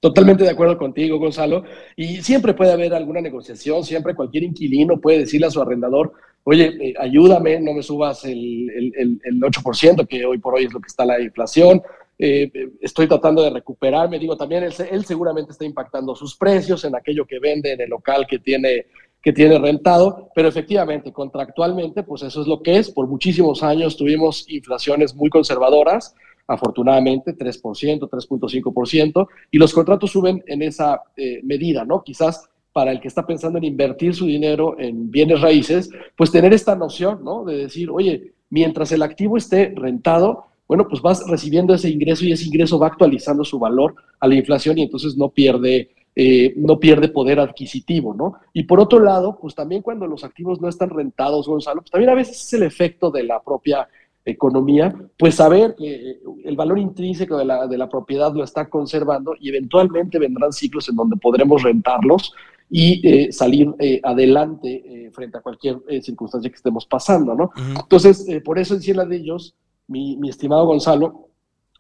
Totalmente 0.02 0.44
de 0.44 0.50
acuerdo 0.50 0.80
contigo, 0.80 1.20
Gonzalo. 1.20 1.64
Y 1.96 2.24
siempre 2.24 2.56
puede 2.56 2.72
haber 2.72 2.92
alguna 2.94 3.22
negociación, 3.22 3.84
siempre 3.84 4.16
cualquier 4.16 4.44
inquilino 4.44 5.00
puede 5.00 5.20
decirle 5.20 5.46
a 5.46 5.52
su 5.52 5.62
arrendador, 5.62 6.14
oye, 6.44 6.74
eh, 6.82 6.94
ayúdame, 6.98 7.60
no 7.60 7.74
me 7.74 7.84
subas 7.84 8.26
el, 8.26 8.68
el, 8.98 9.22
el, 9.24 9.40
8%, 9.40 10.08
que 10.08 10.26
hoy 10.26 10.40
por 10.40 10.56
hoy 10.56 10.66
es 10.66 10.74
lo 10.74 10.80
que 10.80 10.88
está 10.88 11.06
la 11.06 11.22
inflación. 11.22 11.84
Eh, 12.18 12.52
estoy 12.82 13.08
tratando 13.08 13.44
de 13.44 13.52
recuperarme. 13.52 14.18
Digo, 14.18 14.36
también 14.36 14.64
él, 14.64 15.06
seguramente 15.06 15.52
está 15.52 15.66
impactando 15.66 16.16
sus 16.16 16.36
precios 16.36 16.84
en 16.84 16.96
aquello 16.96 17.26
que 17.26 17.40
vende 17.40 17.74
en 17.74 17.82
el 17.82 17.90
local 17.90 18.26
que 18.28 18.40
tiene 18.40 18.88
que 19.22 19.34
tiene 19.34 19.60
rentado, 19.60 20.30
pero 20.34 20.48
efectivamente, 20.48 21.12
contractualmente, 21.12 22.04
pues 22.04 22.24
eso 22.24 22.42
es 22.42 22.48
lo 22.48 22.62
que 22.62 22.78
es. 22.78 22.90
Por 22.90 23.08
muchísimos 23.08 23.62
años 23.62 23.96
tuvimos 23.96 24.46
inflaciones 24.50 25.16
muy 25.16 25.30
conservadoras, 25.30 26.16
afortunadamente 26.48 27.36
3%, 27.36 28.10
3.5%, 28.10 29.28
y 29.52 29.58
los 29.58 29.74
contratos 29.74 30.12
suben 30.12 30.44
en 30.48 30.64
esa 30.64 31.02
eh, 31.16 31.40
medida, 31.44 31.86
¿no? 31.86 32.04
Quizás 32.04 32.50
para 32.74 32.92
el 32.92 33.00
que 33.00 33.10
está 33.10 33.28
pensando 33.28 33.58
en 33.58 33.66
invertir 33.66 34.16
su 34.16 34.26
dinero 34.26 34.76
en 34.80 35.12
bienes 35.12 35.42
raíces, 35.42 35.90
pues 36.16 36.32
tener 36.32 36.54
esta 36.54 36.76
noción, 36.76 37.24
¿no? 37.24 37.44
De 37.44 37.58
decir, 37.58 37.90
oye, 37.92 38.34
mientras 38.50 38.92
el 38.92 39.04
activo 39.04 39.38
esté 39.38 39.74
rentado, 39.76 40.46
bueno, 40.68 40.88
pues 40.88 41.02
vas 41.02 41.28
recibiendo 41.28 41.74
ese 41.74 41.90
ingreso 41.90 42.24
y 42.26 42.32
ese 42.32 42.46
ingreso 42.46 42.80
va 42.80 42.88
actualizando 42.88 43.44
su 43.44 43.60
valor 43.60 43.96
a 44.20 44.28
la 44.28 44.36
inflación 44.36 44.78
y 44.78 44.84
entonces 44.84 45.18
no 45.18 45.30
pierde 45.30 45.90
eh, 46.16 46.54
no 46.58 46.80
pierde 46.80 47.08
poder 47.08 47.40
adquisitivo, 47.40 48.14
¿no? 48.14 48.36
Y 48.54 48.64
por 48.64 48.80
otro 48.80 49.00
lado, 49.00 49.38
pues 49.40 49.56
también 49.56 49.82
cuando 49.82 50.08
los 50.08 50.24
activos 50.24 50.60
no 50.62 50.68
están 50.68 50.90
rentados, 50.90 51.48
Gonzalo, 51.48 51.82
pues 51.82 51.92
también 51.92 52.10
a 52.10 52.16
veces 52.16 52.42
es 52.44 52.54
el 52.54 52.64
efecto 52.64 53.12
de 53.12 53.24
la 53.24 53.42
propia 53.42 53.88
economía, 54.24 54.94
pues 55.18 55.36
saber 55.36 55.76
que 55.76 56.20
el 56.44 56.56
valor 56.56 56.78
intrínseco 56.78 57.38
de 57.38 57.46
la, 57.46 57.68
de 57.68 57.78
la 57.78 57.90
propiedad 57.90 58.34
lo 58.34 58.44
está 58.44 58.70
conservando 58.70 59.34
y 59.40 59.50
eventualmente 59.50 60.20
vendrán 60.20 60.54
ciclos 60.54 60.88
en 60.90 60.96
donde 60.96 61.18
podremos 61.18 61.64
rentarlos 61.64 62.34
y 62.70 63.06
eh, 63.08 63.32
salir 63.32 63.74
eh, 63.80 64.00
adelante 64.04 64.84
eh, 64.86 65.12
frente 65.12 65.38
a 65.38 65.42
cualquier 65.42 65.80
eh, 65.90 66.02
circunstancia 66.02 66.50
que 66.50 66.56
estemos 66.56 66.86
pasando, 66.86 67.36
¿no? 67.36 67.46
Uh 67.46 67.48
-huh. 67.48 67.82
Entonces, 67.82 68.28
eh, 68.30 68.42
por 68.42 68.60
eso 68.60 68.76
en 68.76 69.10
de 69.10 69.16
ellos, 69.16 69.56
mi, 69.88 70.16
mi 70.18 70.30
estimado 70.30 70.66
Gonzalo, 70.66 71.31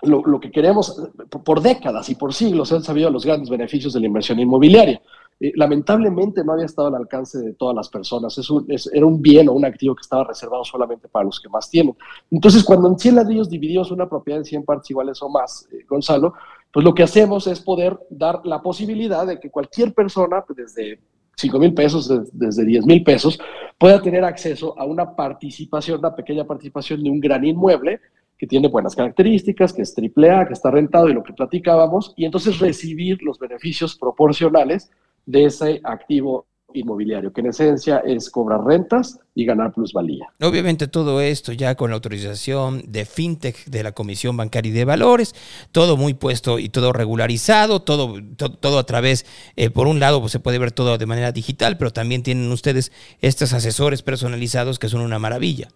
lo, 0.03 0.39
que 0.39 0.51
queremos, 0.51 1.09
por 1.43 1.61
décadas 1.61 2.09
y 2.09 2.15
por 2.15 2.33
siglos 2.33 2.71
han 2.71 2.83
sabido 2.83 3.09
los 3.09 3.25
grandes 3.25 3.49
beneficios 3.49 3.93
de 3.93 3.99
la 3.99 4.07
inversión 4.07 4.39
inmobiliaria. 4.39 5.01
Eh, 5.39 5.53
lamentablemente 5.55 6.43
no 6.43 6.53
había 6.53 6.65
estado 6.65 6.89
al 6.89 6.95
alcance 6.95 7.39
de 7.39 7.53
todas 7.53 7.75
las 7.75 7.89
personas. 7.89 8.37
Es 8.37 8.49
un, 8.49 8.67
era 8.69 9.05
un 9.05 9.21
bien 9.21 9.49
o 9.49 9.53
un 9.53 9.65
activo 9.65 9.95
que 9.95 10.01
estaba 10.01 10.23
reservado 10.23 10.63
solamente 10.63 11.07
para 11.07 11.25
los 11.25 11.39
que 11.39 11.49
más 11.49 11.69
tienen. 11.69 11.95
Entonces, 12.29 12.63
cuando 12.63 12.87
en 12.87 12.97
100 12.97 13.15
ladrillos 13.15 13.49
dividimos 13.49 13.91
una 13.91 14.07
propiedad 14.07 14.39
en 14.39 14.45
100 14.45 14.65
partes 14.65 14.91
iguales 14.91 15.21
o 15.21 15.29
más, 15.29 15.67
eh, 15.71 15.85
Gonzalo, 15.87 16.33
pues 16.71 16.83
lo 16.83 16.93
que 16.93 17.03
hacemos 17.03 17.47
es 17.47 17.59
poder 17.59 17.99
dar 18.09 18.41
la 18.45 18.61
posibilidad 18.61 19.25
de 19.25 19.39
que 19.39 19.49
cualquier 19.49 19.93
persona, 19.93 20.43
pues 20.45 20.57
desde 20.57 20.99
5 21.35 21.59
mil 21.59 21.73
pesos, 21.73 22.11
desde 22.31 22.63
10 22.63 22.85
mil 22.85 23.03
pesos, 23.03 23.39
pueda 23.77 24.01
tener 24.01 24.23
acceso 24.23 24.77
a 24.79 24.85
una 24.85 25.15
participación, 25.15 25.99
una 25.99 26.15
pequeña 26.15 26.45
participación 26.45 27.03
de 27.03 27.09
un 27.09 27.19
gran 27.19 27.43
inmueble 27.43 27.99
que 28.41 28.47
tiene 28.47 28.69
buenas 28.69 28.95
características, 28.95 29.71
que 29.71 29.83
es 29.83 29.93
triple 29.93 30.31
A, 30.31 30.47
que 30.47 30.53
está 30.53 30.71
rentado 30.71 31.07
y 31.07 31.13
lo 31.13 31.21
que 31.21 31.31
platicábamos, 31.31 32.11
y 32.17 32.25
entonces 32.25 32.57
recibir 32.57 33.21
los 33.21 33.37
beneficios 33.37 33.95
proporcionales 33.95 34.89
de 35.27 35.45
ese 35.45 35.79
activo 35.83 36.47
inmobiliario, 36.73 37.31
que 37.31 37.41
en 37.41 37.47
esencia 37.47 37.99
es 37.99 38.31
cobrar 38.31 38.63
rentas 38.63 39.19
y 39.35 39.45
ganar 39.45 39.71
plusvalía. 39.73 40.25
Obviamente 40.41 40.87
todo 40.87 41.21
esto 41.21 41.51
ya 41.51 41.75
con 41.75 41.91
la 41.91 41.97
autorización 41.97 42.81
de 42.87 43.05
FinTech 43.05 43.65
de 43.65 43.83
la 43.83 43.91
Comisión 43.91 44.35
Bancaria 44.35 44.71
y 44.71 44.73
de 44.73 44.85
Valores, 44.85 45.35
todo 45.71 45.95
muy 45.95 46.15
puesto 46.15 46.57
y 46.57 46.69
todo 46.69 46.93
regularizado, 46.93 47.83
todo 47.83 48.79
a 48.79 48.83
través, 48.87 49.23
eh, 49.55 49.69
por 49.69 49.85
un 49.85 49.99
lado 49.99 50.19
pues 50.19 50.31
se 50.31 50.39
puede 50.39 50.57
ver 50.57 50.71
todo 50.71 50.97
de 50.97 51.05
manera 51.05 51.31
digital, 51.31 51.77
pero 51.77 51.93
también 51.93 52.23
tienen 52.23 52.51
ustedes 52.51 52.91
estos 53.19 53.53
asesores 53.53 54.01
personalizados 54.01 54.79
que 54.79 54.89
son 54.89 55.01
una 55.01 55.19
maravilla. 55.19 55.67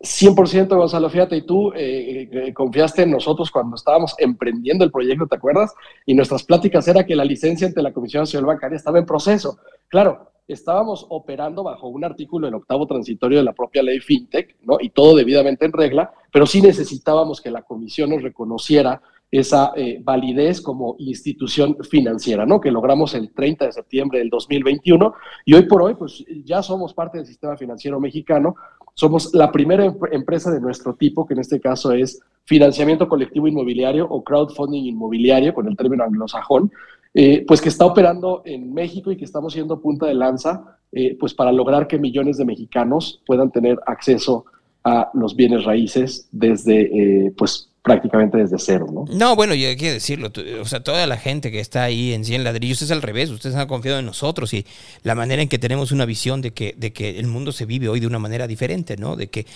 100% 0.00 0.76
Gonzalo, 0.76 1.10
fíjate, 1.10 1.36
y 1.36 1.42
tú 1.42 1.72
eh, 1.74 2.28
eh, 2.32 2.54
confiaste 2.54 3.02
en 3.02 3.10
nosotros 3.10 3.50
cuando 3.50 3.76
estábamos 3.76 4.14
emprendiendo 4.18 4.82
el 4.82 4.90
proyecto, 4.90 5.26
¿te 5.26 5.36
acuerdas? 5.36 5.74
Y 6.06 6.14
nuestras 6.14 6.42
pláticas 6.42 6.88
era 6.88 7.04
que 7.04 7.14
la 7.14 7.24
licencia 7.24 7.66
ante 7.66 7.82
la 7.82 7.92
Comisión 7.92 8.22
Nacional 8.22 8.46
Bancaria 8.46 8.76
estaba 8.76 8.98
en 8.98 9.04
proceso. 9.04 9.58
Claro, 9.88 10.30
estábamos 10.48 11.06
operando 11.10 11.62
bajo 11.62 11.88
un 11.88 12.02
artículo 12.02 12.46
del 12.46 12.54
octavo 12.54 12.86
transitorio 12.86 13.38
de 13.38 13.44
la 13.44 13.52
propia 13.52 13.82
ley 13.82 14.00
FinTech, 14.00 14.56
¿no? 14.62 14.78
Y 14.80 14.88
todo 14.88 15.14
debidamente 15.14 15.66
en 15.66 15.72
regla, 15.72 16.10
pero 16.32 16.46
sí 16.46 16.62
necesitábamos 16.62 17.42
que 17.42 17.50
la 17.50 17.62
Comisión 17.62 18.08
nos 18.08 18.22
reconociera 18.22 19.02
esa 19.30 19.72
eh, 19.76 20.00
validez 20.02 20.60
como 20.60 20.96
institución 20.98 21.76
financiera, 21.88 22.46
¿no? 22.46 22.60
Que 22.60 22.72
logramos 22.72 23.14
el 23.14 23.32
30 23.32 23.66
de 23.66 23.72
septiembre 23.72 24.18
del 24.18 24.28
2021 24.28 25.14
y 25.44 25.54
hoy 25.54 25.66
por 25.66 25.82
hoy, 25.82 25.94
pues 25.94 26.24
ya 26.44 26.62
somos 26.62 26.94
parte 26.94 27.18
del 27.18 27.26
sistema 27.26 27.56
financiero 27.56 28.00
mexicano, 28.00 28.56
somos 28.94 29.34
la 29.34 29.50
primera 29.50 29.84
em 29.84 29.94
empresa 30.12 30.50
de 30.50 30.60
nuestro 30.60 30.94
tipo, 30.94 31.26
que 31.26 31.34
en 31.34 31.40
este 31.40 31.60
caso 31.60 31.92
es 31.92 32.20
financiamiento 32.44 33.08
colectivo 33.08 33.48
inmobiliario 33.48 34.06
o 34.08 34.22
crowdfunding 34.22 34.84
inmobiliario, 34.84 35.54
con 35.54 35.68
el 35.68 35.76
término 35.76 36.04
anglosajón, 36.04 36.70
eh, 37.14 37.44
pues 37.46 37.60
que 37.60 37.68
está 37.68 37.86
operando 37.86 38.42
en 38.44 38.72
México 38.72 39.10
y 39.10 39.16
que 39.16 39.24
estamos 39.24 39.52
siendo 39.52 39.80
punta 39.80 40.06
de 40.06 40.14
lanza, 40.14 40.78
eh, 40.92 41.16
pues 41.18 41.34
para 41.34 41.52
lograr 41.52 41.86
que 41.86 41.98
millones 41.98 42.36
de 42.36 42.44
mexicanos 42.44 43.22
puedan 43.26 43.50
tener 43.50 43.78
acceso 43.86 44.44
a 44.84 45.10
los 45.14 45.34
bienes 45.36 45.64
raíces 45.64 46.28
desde, 46.32 47.26
eh, 47.26 47.32
pues, 47.36 47.70
prácticamente 47.82 48.36
desde 48.36 48.58
cero, 48.58 48.86
¿no? 48.92 49.04
No, 49.10 49.36
bueno, 49.36 49.54
y 49.54 49.64
hay 49.64 49.76
que 49.76 49.90
decirlo, 49.92 50.30
o 50.60 50.64
sea, 50.66 50.80
toda 50.80 51.06
la 51.06 51.16
gente 51.16 51.50
que 51.50 51.60
está 51.60 51.84
ahí 51.84 52.12
en 52.12 52.26
100 52.26 52.44
ladrillos 52.44 52.82
es 52.82 52.90
al 52.90 53.00
revés, 53.00 53.30
ustedes 53.30 53.56
han 53.56 53.66
confiado 53.68 53.98
en 53.98 54.04
nosotros 54.04 54.52
y 54.52 54.66
la 55.02 55.14
manera 55.14 55.40
en 55.40 55.48
que 55.48 55.58
tenemos 55.58 55.90
una 55.90 56.04
visión 56.04 56.42
de 56.42 56.52
que, 56.52 56.74
de 56.76 56.92
que 56.92 57.18
el 57.18 57.26
mundo 57.26 57.52
se 57.52 57.64
vive 57.64 57.88
hoy 57.88 57.98
de 58.00 58.06
una 58.06 58.18
manera 58.18 58.46
diferente, 58.46 58.98
¿no? 58.98 59.16
De 59.16 59.28
que, 59.28 59.46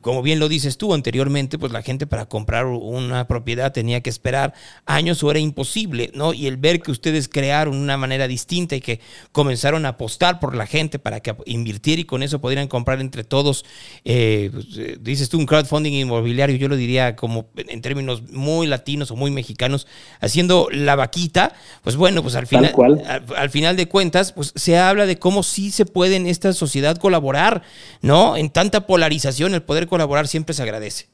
como 0.00 0.22
bien 0.22 0.38
lo 0.38 0.48
dices 0.48 0.78
tú 0.78 0.94
anteriormente, 0.94 1.58
pues 1.58 1.72
la 1.72 1.82
gente 1.82 2.06
para 2.06 2.26
comprar 2.26 2.66
una 2.66 3.26
propiedad 3.26 3.72
tenía 3.72 4.00
que 4.00 4.10
esperar 4.10 4.54
años 4.86 5.20
o 5.24 5.30
era 5.32 5.40
imposible, 5.40 6.12
¿no? 6.14 6.34
Y 6.34 6.46
el 6.46 6.58
ver 6.58 6.82
que 6.82 6.92
ustedes 6.92 7.28
crearon 7.28 7.76
una 7.76 7.96
manera 7.96 8.28
distinta 8.28 8.76
y 8.76 8.80
que 8.80 9.00
comenzaron 9.32 9.86
a 9.86 9.90
apostar 9.90 10.38
por 10.38 10.54
la 10.54 10.66
gente 10.66 11.00
para 11.00 11.18
que 11.18 11.34
invirtiera 11.46 12.00
y 12.00 12.04
con 12.04 12.22
eso 12.22 12.40
pudieran 12.40 12.68
comprar 12.68 13.00
entre 13.00 13.24
todos, 13.24 13.64
eh, 14.04 14.50
pues, 14.52 15.02
dices 15.02 15.28
tú, 15.28 15.38
un 15.38 15.46
crowdfunding 15.46 15.94
inmobiliario, 15.94 16.54
yo 16.54 16.68
lo 16.68 16.76
diría 16.76 17.16
como 17.16 17.48
términos 17.82 18.30
muy 18.30 18.66
latinos 18.66 19.10
o 19.10 19.16
muy 19.16 19.30
mexicanos, 19.30 19.86
haciendo 20.20 20.68
la 20.70 20.96
vaquita, 20.96 21.52
pues 21.82 21.96
bueno, 21.96 22.22
pues 22.22 22.34
al 22.34 22.46
final, 22.46 22.72
cual. 22.72 23.02
al, 23.06 23.24
al 23.36 23.50
final 23.50 23.76
de 23.76 23.88
cuentas, 23.88 24.32
pues 24.32 24.52
se 24.56 24.78
habla 24.78 25.04
de 25.04 25.18
cómo 25.18 25.42
sí 25.42 25.70
se 25.70 25.84
puede 25.84 26.16
en 26.16 26.26
esta 26.26 26.52
sociedad 26.54 26.96
colaborar, 26.96 27.62
¿no? 28.00 28.36
En 28.36 28.48
tanta 28.48 28.86
polarización, 28.86 29.54
el 29.54 29.62
poder 29.62 29.86
colaborar 29.86 30.28
siempre 30.28 30.54
se 30.54 30.62
agradece. 30.62 31.06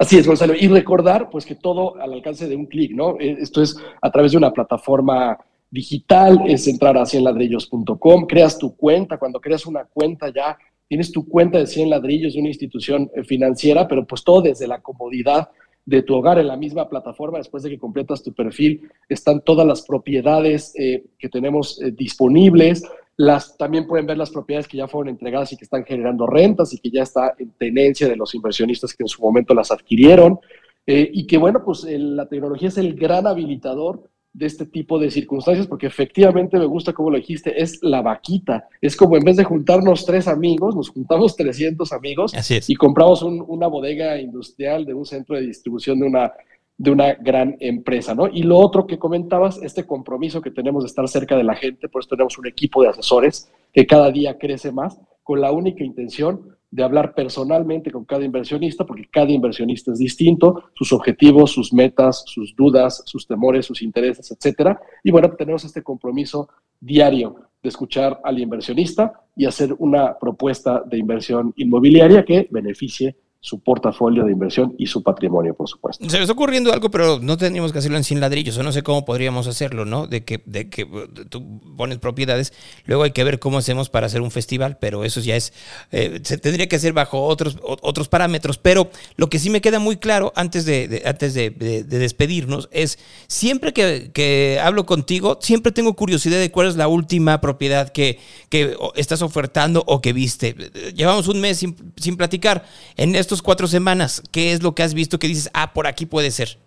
Así 0.00 0.16
es, 0.16 0.26
Gonzalo. 0.26 0.54
Y 0.54 0.66
recordar, 0.68 1.28
pues, 1.28 1.44
que 1.44 1.54
todo 1.54 2.00
al 2.00 2.14
alcance 2.14 2.48
de 2.48 2.56
un 2.56 2.64
clic, 2.64 2.92
¿no? 2.92 3.20
Eh, 3.20 3.36
Esto 3.38 3.62
es 3.62 3.76
a 4.00 4.10
través 4.10 4.32
de 4.32 4.38
una 4.38 4.50
plataforma 4.50 5.38
digital, 5.70 6.40
es 6.46 6.66
entrar 6.66 6.96
a 6.96 7.04
cienladrillos.com, 7.04 8.26
creas 8.26 8.58
tu 8.58 8.74
cuenta, 8.74 9.18
cuando 9.18 9.40
creas 9.40 9.66
una 9.66 9.84
cuenta 9.84 10.32
ya 10.34 10.56
tienes 10.90 11.12
tu 11.12 11.28
cuenta 11.28 11.56
de 11.56 11.68
100 11.68 11.88
ladrillos 11.88 12.34
de 12.34 12.40
una 12.40 12.48
institución 12.48 13.08
eh, 13.14 13.22
financiera, 13.22 13.86
pero 13.86 14.04
pues 14.04 14.24
todo 14.24 14.42
desde 14.42 14.66
la 14.66 14.80
comodidad 14.80 15.48
de 15.86 16.02
tu 16.02 16.16
hogar 16.16 16.40
en 16.40 16.48
la 16.48 16.56
misma 16.56 16.88
plataforma, 16.88 17.38
después 17.38 17.62
de 17.62 17.70
que 17.70 17.78
completas 17.78 18.24
tu 18.24 18.34
perfil, 18.34 18.90
están 19.08 19.40
todas 19.42 19.64
las 19.64 19.82
propiedades 19.82 20.74
eh, 20.76 21.04
que 21.16 21.28
tenemos 21.28 21.80
eh, 21.80 21.92
disponibles. 21.92 22.82
Las, 23.16 23.56
también 23.56 23.86
pueden 23.86 24.04
ver 24.04 24.18
las 24.18 24.32
propiedades 24.32 24.66
que 24.66 24.78
ya 24.78 24.88
fueron 24.88 25.10
entregadas 25.10 25.52
y 25.52 25.56
que 25.56 25.64
están 25.64 25.84
generando 25.84 26.26
rentas 26.26 26.74
y 26.74 26.78
que 26.80 26.90
ya 26.90 27.04
está 27.04 27.34
en 27.38 27.52
tenencia 27.52 28.08
de 28.08 28.16
los 28.16 28.34
inversionistas 28.34 28.92
que 28.92 29.04
en 29.04 29.08
su 29.08 29.22
momento 29.22 29.54
las 29.54 29.70
adquirieron. 29.70 30.40
Y 30.86 31.24
que 31.28 31.38
bueno, 31.38 31.62
pues 31.64 31.84
la 31.88 32.26
tecnología 32.26 32.66
es 32.66 32.78
el 32.78 32.94
gran 32.96 33.24
habilitador 33.28 34.09
de 34.32 34.46
este 34.46 34.64
tipo 34.64 34.98
de 34.98 35.10
circunstancias, 35.10 35.66
porque 35.66 35.88
efectivamente 35.88 36.56
me 36.58 36.64
gusta 36.66 36.92
como 36.92 37.10
lo 37.10 37.16
dijiste, 37.16 37.60
es 37.60 37.82
la 37.82 38.00
vaquita. 38.00 38.68
Es 38.80 38.96
como 38.96 39.16
en 39.16 39.24
vez 39.24 39.36
de 39.36 39.44
juntarnos 39.44 40.06
tres 40.06 40.28
amigos, 40.28 40.76
nos 40.76 40.88
juntamos 40.90 41.34
300 41.36 41.92
amigos 41.92 42.32
Así 42.34 42.56
es. 42.56 42.70
y 42.70 42.76
compramos 42.76 43.22
un- 43.22 43.44
una 43.48 43.66
bodega 43.66 44.20
industrial 44.20 44.84
de 44.84 44.94
un 44.94 45.04
centro 45.04 45.34
de 45.36 45.42
distribución 45.42 45.98
de 45.98 46.06
una, 46.06 46.32
de 46.78 46.90
una 46.92 47.14
gran 47.14 47.56
empresa, 47.60 48.14
¿no? 48.14 48.28
Y 48.28 48.44
lo 48.44 48.56
otro 48.58 48.86
que 48.86 48.98
comentabas, 48.98 49.58
este 49.62 49.84
compromiso 49.84 50.40
que 50.40 50.50
tenemos 50.52 50.84
de 50.84 50.88
estar 50.88 51.06
cerca 51.08 51.36
de 51.36 51.44
la 51.44 51.56
gente, 51.56 51.88
por 51.88 52.00
eso 52.00 52.10
tenemos 52.10 52.38
un 52.38 52.46
equipo 52.46 52.82
de 52.82 52.88
asesores 52.90 53.50
que 53.72 53.84
cada 53.86 54.10
día 54.12 54.38
crece 54.38 54.70
más, 54.70 54.98
con 55.24 55.40
la 55.40 55.50
única 55.52 55.82
intención 55.84 56.56
de 56.70 56.84
hablar 56.84 57.14
personalmente 57.14 57.90
con 57.90 58.04
cada 58.04 58.24
inversionista, 58.24 58.86
porque 58.86 59.08
cada 59.10 59.30
inversionista 59.30 59.92
es 59.92 59.98
distinto, 59.98 60.64
sus 60.74 60.92
objetivos, 60.92 61.50
sus 61.50 61.72
metas, 61.72 62.22
sus 62.26 62.54
dudas, 62.54 63.02
sus 63.06 63.26
temores, 63.26 63.66
sus 63.66 63.82
intereses, 63.82 64.30
etcétera. 64.30 64.80
Y 65.02 65.10
bueno, 65.10 65.30
tenemos 65.36 65.64
este 65.64 65.82
compromiso 65.82 66.48
diario 66.78 67.36
de 67.62 67.68
escuchar 67.68 68.20
al 68.24 68.38
inversionista 68.38 69.20
y 69.36 69.46
hacer 69.46 69.74
una 69.78 70.18
propuesta 70.18 70.82
de 70.86 70.98
inversión 70.98 71.52
inmobiliaria 71.56 72.24
que 72.24 72.48
beneficie 72.50 73.16
su 73.42 73.60
portafolio 73.60 74.24
de 74.24 74.32
inversión 74.32 74.74
y 74.78 74.86
su 74.86 75.02
patrimonio, 75.02 75.54
por 75.54 75.68
supuesto. 75.68 76.08
Se 76.08 76.16
me 76.18 76.22
está 76.24 76.32
ocurriendo 76.34 76.72
algo, 76.72 76.90
pero 76.90 77.18
no 77.22 77.36
tendríamos 77.38 77.72
que 77.72 77.78
hacerlo 77.78 77.96
en 77.96 78.04
100 78.04 78.20
ladrillos, 78.20 78.58
o 78.58 78.62
no 78.62 78.70
sé 78.72 78.82
cómo 78.82 79.04
podríamos 79.06 79.46
hacerlo, 79.46 79.84
¿no? 79.86 80.06
De 80.06 80.24
que, 80.24 80.42
de 80.44 80.68
que 80.68 80.86
tú 81.30 81.60
pones 81.76 81.98
propiedades, 81.98 82.52
luego 82.84 83.04
hay 83.04 83.12
que 83.12 83.24
ver 83.24 83.38
cómo 83.38 83.58
hacemos 83.58 83.88
para 83.88 84.06
hacer 84.06 84.20
un 84.20 84.30
festival, 84.30 84.76
pero 84.78 85.04
eso 85.04 85.20
ya 85.20 85.36
es, 85.36 85.52
eh, 85.90 86.20
se 86.22 86.36
tendría 86.36 86.68
que 86.68 86.76
hacer 86.76 86.92
bajo 86.92 87.22
otros, 87.24 87.56
otros 87.62 88.08
parámetros, 88.08 88.58
pero 88.58 88.90
lo 89.16 89.30
que 89.30 89.38
sí 89.38 89.48
me 89.48 89.60
queda 89.62 89.78
muy 89.78 89.96
claro 89.96 90.32
antes 90.36 90.66
de, 90.66 91.02
antes 91.06 91.32
de, 91.34 91.50
de- 91.50 91.82
de 91.84 91.98
despedirnos 91.98 92.68
es, 92.72 92.98
siempre 93.26 93.72
que, 93.72 94.10
que 94.12 94.60
hablo 94.62 94.84
contigo, 94.84 95.38
siempre 95.40 95.72
tengo 95.72 95.94
curiosidad 95.96 96.38
de 96.38 96.50
cuál 96.50 96.66
es 96.68 96.76
la 96.76 96.88
última 96.88 97.40
propiedad 97.40 97.88
que, 97.88 98.18
que 98.50 98.76
estás 98.96 99.22
ofertando 99.22 99.82
o 99.86 100.02
que 100.02 100.12
viste. 100.12 100.54
Llevamos 100.94 101.26
un 101.28 101.40
mes 101.40 101.58
sin, 101.58 101.74
sin 101.96 102.16
platicar. 102.18 102.64
En 102.96 103.14
cuatro 103.42 103.66
semanas, 103.66 104.22
¿qué 104.32 104.52
es 104.52 104.62
lo 104.62 104.74
que 104.74 104.82
has 104.82 104.94
visto 104.94 105.18
que 105.18 105.28
dices, 105.28 105.50
ah, 105.54 105.72
por 105.72 105.86
aquí 105.86 106.06
puede 106.06 106.30
ser? 106.30 106.58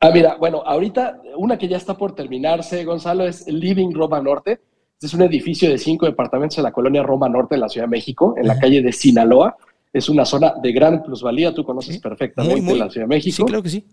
Ah, 0.00 0.10
mira, 0.12 0.36
bueno, 0.36 0.62
ahorita 0.64 1.20
una 1.36 1.58
que 1.58 1.66
ya 1.68 1.76
está 1.76 1.96
por 1.96 2.14
terminarse, 2.14 2.84
Gonzalo, 2.84 3.26
es 3.26 3.46
Living 3.48 3.92
Roma 3.92 4.20
Norte. 4.20 4.60
Este 4.94 5.06
es 5.06 5.14
un 5.14 5.22
edificio 5.22 5.68
de 5.70 5.78
cinco 5.78 6.06
departamentos 6.06 6.58
en 6.58 6.64
la 6.64 6.72
colonia 6.72 7.02
Roma 7.02 7.28
Norte 7.28 7.54
de 7.54 7.60
la 7.60 7.68
Ciudad 7.68 7.86
de 7.86 7.90
México, 7.90 8.34
en 8.36 8.46
la 8.46 8.58
calle 8.58 8.82
de 8.82 8.92
Sinaloa. 8.92 9.56
Es 9.92 10.08
una 10.08 10.24
zona 10.24 10.54
de 10.62 10.72
gran 10.72 11.02
plusvalía, 11.02 11.54
tú 11.54 11.64
conoces 11.64 11.94
Sí. 11.96 12.00
perfectamente 12.00 12.60
Muy, 12.60 12.70
muy. 12.70 12.78
la 12.78 12.90
Ciudad 12.90 13.06
de 13.06 13.14
México. 13.16 13.36
Sí, 13.36 13.42
claro 13.44 13.62
que 13.62 13.70
sí. 13.70 13.84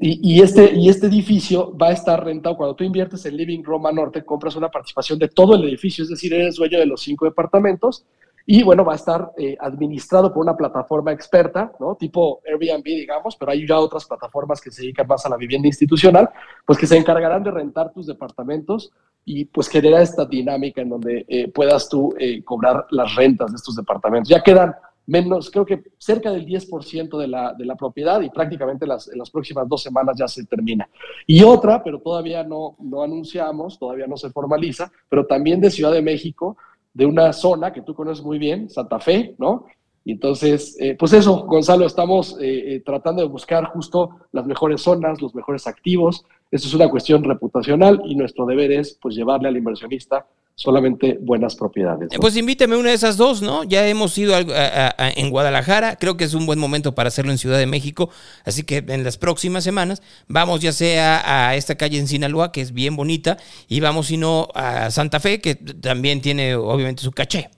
Y, 0.00 0.36
y 0.36 0.42
este, 0.42 0.72
y 0.74 0.88
este 0.90 1.06
edificio 1.08 1.76
va 1.76 1.88
a 1.88 1.92
estar 1.92 2.22
rentado. 2.24 2.56
Cuando 2.56 2.76
tú 2.76 2.84
inviertes 2.84 3.24
en 3.26 3.36
Living 3.36 3.62
Roma 3.64 3.90
Norte, 3.90 4.24
compras 4.24 4.54
una 4.54 4.70
participación 4.70 5.18
de 5.18 5.28
todo 5.28 5.56
el 5.56 5.64
edificio, 5.64 6.04
es 6.04 6.10
decir, 6.10 6.32
eres 6.32 6.56
dueño 6.56 6.78
de 6.78 6.86
los 6.86 7.00
cinco 7.02 7.24
departamentos. 7.24 8.04
Y 8.50 8.62
bueno, 8.62 8.82
va 8.82 8.94
a 8.94 8.96
estar 8.96 9.32
eh, 9.36 9.58
administrado 9.60 10.32
por 10.32 10.42
una 10.42 10.56
plataforma 10.56 11.12
experta, 11.12 11.70
¿no? 11.78 11.96
Tipo 11.96 12.40
Airbnb, 12.46 12.82
digamos, 12.82 13.36
pero 13.36 13.52
hay 13.52 13.68
ya 13.68 13.78
otras 13.78 14.06
plataformas 14.06 14.58
que 14.58 14.70
se 14.70 14.80
dedican 14.80 15.06
más 15.06 15.26
a 15.26 15.28
la 15.28 15.36
vivienda 15.36 15.68
institucional, 15.68 16.30
pues 16.64 16.78
que 16.78 16.86
se 16.86 16.96
encargarán 16.96 17.42
de 17.42 17.50
rentar 17.50 17.92
tus 17.92 18.06
departamentos 18.06 18.90
y 19.22 19.44
pues 19.44 19.68
generar 19.68 20.00
esta 20.00 20.24
dinámica 20.24 20.80
en 20.80 20.88
donde 20.88 21.26
eh, 21.28 21.48
puedas 21.48 21.90
tú 21.90 22.14
eh, 22.18 22.42
cobrar 22.42 22.86
las 22.90 23.14
rentas 23.16 23.50
de 23.50 23.56
estos 23.56 23.76
departamentos. 23.76 24.30
Ya 24.30 24.42
quedan 24.42 24.74
menos, 25.04 25.50
creo 25.50 25.66
que 25.66 25.82
cerca 25.98 26.30
del 26.30 26.46
10% 26.46 27.18
de 27.18 27.28
la, 27.28 27.52
de 27.52 27.66
la 27.66 27.76
propiedad 27.76 28.18
y 28.22 28.30
prácticamente 28.30 28.86
las, 28.86 29.08
en 29.08 29.18
las 29.18 29.28
próximas 29.28 29.68
dos 29.68 29.82
semanas 29.82 30.16
ya 30.18 30.26
se 30.26 30.46
termina. 30.46 30.88
Y 31.26 31.42
otra, 31.42 31.84
pero 31.84 31.98
todavía 31.98 32.44
no, 32.44 32.76
no 32.80 33.02
anunciamos, 33.02 33.78
todavía 33.78 34.06
no 34.06 34.16
se 34.16 34.30
formaliza, 34.30 34.90
pero 35.06 35.26
también 35.26 35.60
de 35.60 35.70
Ciudad 35.70 35.92
de 35.92 36.00
México, 36.00 36.56
de 36.92 37.06
una 37.06 37.32
zona 37.32 37.72
que 37.72 37.82
tú 37.82 37.94
conoces 37.94 38.24
muy 38.24 38.38
bien, 38.38 38.68
Santa 38.68 38.98
Fe, 38.98 39.34
¿no? 39.38 39.66
Y 40.04 40.12
entonces, 40.12 40.74
eh, 40.80 40.96
pues 40.98 41.12
eso, 41.12 41.44
Gonzalo, 41.44 41.84
estamos 41.84 42.36
eh, 42.40 42.76
eh, 42.76 42.80
tratando 42.80 43.20
de 43.20 43.28
buscar 43.28 43.64
justo 43.66 44.10
las 44.32 44.46
mejores 44.46 44.80
zonas, 44.80 45.20
los 45.20 45.34
mejores 45.34 45.66
activos. 45.66 46.24
Esto 46.50 46.66
es 46.66 46.74
una 46.74 46.88
cuestión 46.88 47.22
reputacional 47.24 48.00
y 48.06 48.14
nuestro 48.14 48.46
deber 48.46 48.72
es 48.72 48.98
pues 49.02 49.14
llevarle 49.14 49.48
al 49.48 49.56
inversionista 49.58 50.26
solamente 50.60 51.16
buenas 51.20 51.54
propiedades. 51.54 52.08
¿no? 52.12 52.18
Pues 52.18 52.36
invítame 52.36 52.74
a 52.74 52.78
una 52.78 52.88
de 52.88 52.96
esas 52.96 53.16
dos, 53.16 53.42
¿no? 53.42 53.62
Ya 53.62 53.86
hemos 53.86 54.18
ido 54.18 54.34
al- 54.34 54.50
a- 54.52 54.88
a- 54.88 54.94
a- 55.06 55.10
en 55.14 55.30
Guadalajara, 55.30 55.94
creo 55.94 56.16
que 56.16 56.24
es 56.24 56.34
un 56.34 56.46
buen 56.46 56.58
momento 56.58 56.96
para 56.96 57.06
hacerlo 57.06 57.30
en 57.30 57.38
Ciudad 57.38 57.58
de 57.58 57.66
México, 57.66 58.10
así 58.44 58.64
que 58.64 58.78
en 58.88 59.04
las 59.04 59.18
próximas 59.18 59.62
semanas 59.62 60.02
vamos 60.26 60.58
ya 60.60 60.72
sea 60.72 61.48
a 61.48 61.54
esta 61.54 61.76
calle 61.76 61.98
en 61.98 62.08
Sinaloa, 62.08 62.50
que 62.50 62.60
es 62.60 62.72
bien 62.72 62.96
bonita, 62.96 63.36
y 63.68 63.78
vamos 63.78 64.08
si 64.08 64.16
no 64.16 64.48
a 64.52 64.90
Santa 64.90 65.20
Fe, 65.20 65.40
que 65.40 65.54
también 65.54 66.20
tiene 66.20 66.56
obviamente 66.56 67.02
su 67.04 67.12
caché. 67.12 67.50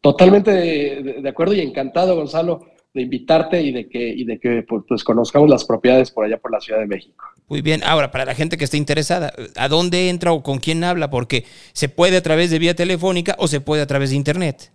Totalmente 0.00 0.50
de 0.52 1.28
acuerdo 1.28 1.54
y 1.54 1.60
encantado, 1.60 2.16
Gonzalo, 2.16 2.66
de 2.98 3.04
invitarte 3.04 3.62
y 3.62 3.72
de 3.72 3.88
que, 3.88 4.08
y 4.08 4.24
de 4.24 4.38
que 4.38 4.62
pues, 4.68 4.82
pues, 4.86 5.02
conozcamos 5.04 5.48
las 5.48 5.64
propiedades 5.64 6.10
por 6.10 6.24
allá 6.24 6.36
por 6.36 6.52
la 6.52 6.60
Ciudad 6.60 6.80
de 6.80 6.86
México. 6.86 7.24
Muy 7.48 7.62
bien, 7.62 7.80
ahora 7.84 8.10
para 8.10 8.24
la 8.26 8.34
gente 8.34 8.58
que 8.58 8.64
esté 8.64 8.76
interesada, 8.76 9.32
¿a 9.56 9.68
dónde 9.68 10.10
entra 10.10 10.32
o 10.32 10.42
con 10.42 10.58
quién 10.58 10.84
habla? 10.84 11.08
Porque 11.08 11.44
se 11.72 11.88
puede 11.88 12.16
a 12.18 12.22
través 12.22 12.50
de 12.50 12.58
vía 12.58 12.74
telefónica 12.74 13.34
o 13.38 13.48
se 13.48 13.60
puede 13.60 13.80
a 13.82 13.86
través 13.86 14.10
de 14.10 14.16
internet. 14.16 14.72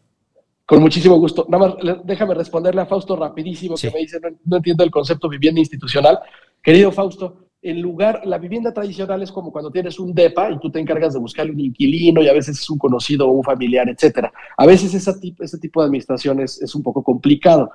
Con 0.65 0.81
muchísimo 0.81 1.17
gusto. 1.19 1.45
Nada 1.49 1.67
más, 1.67 1.75
déjame 2.05 2.33
responderle 2.33 2.81
a 2.81 2.85
Fausto 2.85 3.15
rapidísimo, 3.15 3.75
Sí. 3.77 3.87
que 3.89 3.93
me 3.93 3.99
dice, 3.99 4.19
no, 4.21 4.29
no 4.45 4.57
entiendo 4.57 4.83
el 4.83 4.89
concepto 4.91 5.27
vivienda 5.29 5.59
institucional. 5.59 6.17
Querido 6.63 6.91
Fausto, 6.91 7.47
el 7.61 7.79
lugar, 7.79 8.21
la 8.25 8.37
vivienda 8.37 8.73
tradicional 8.73 9.21
es 9.23 9.31
como 9.31 9.51
cuando 9.51 9.71
tienes 9.71 9.97
un 9.99 10.13
DEPA 10.13 10.51
y 10.51 10.59
tú 10.59 10.69
te 10.69 10.79
encargas 10.79 11.13
de 11.13 11.19
buscarle 11.19 11.51
un 11.53 11.59
inquilino 11.61 12.21
y 12.21 12.27
a 12.27 12.33
veces 12.33 12.59
es 12.59 12.69
un 12.69 12.77
conocido 12.77 13.27
o 13.27 13.31
un 13.31 13.43
familiar, 13.43 13.87
etcétera. 13.87 14.31
A 14.57 14.65
veces 14.65 14.93
esa 14.93 15.13
tip- 15.19 15.41
ese 15.41 15.57
tipo 15.59 15.81
de 15.81 15.85
administración 15.87 16.41
es, 16.41 16.61
es 16.61 16.73
un 16.75 16.83
poco 16.83 17.03
complicado, 17.03 17.71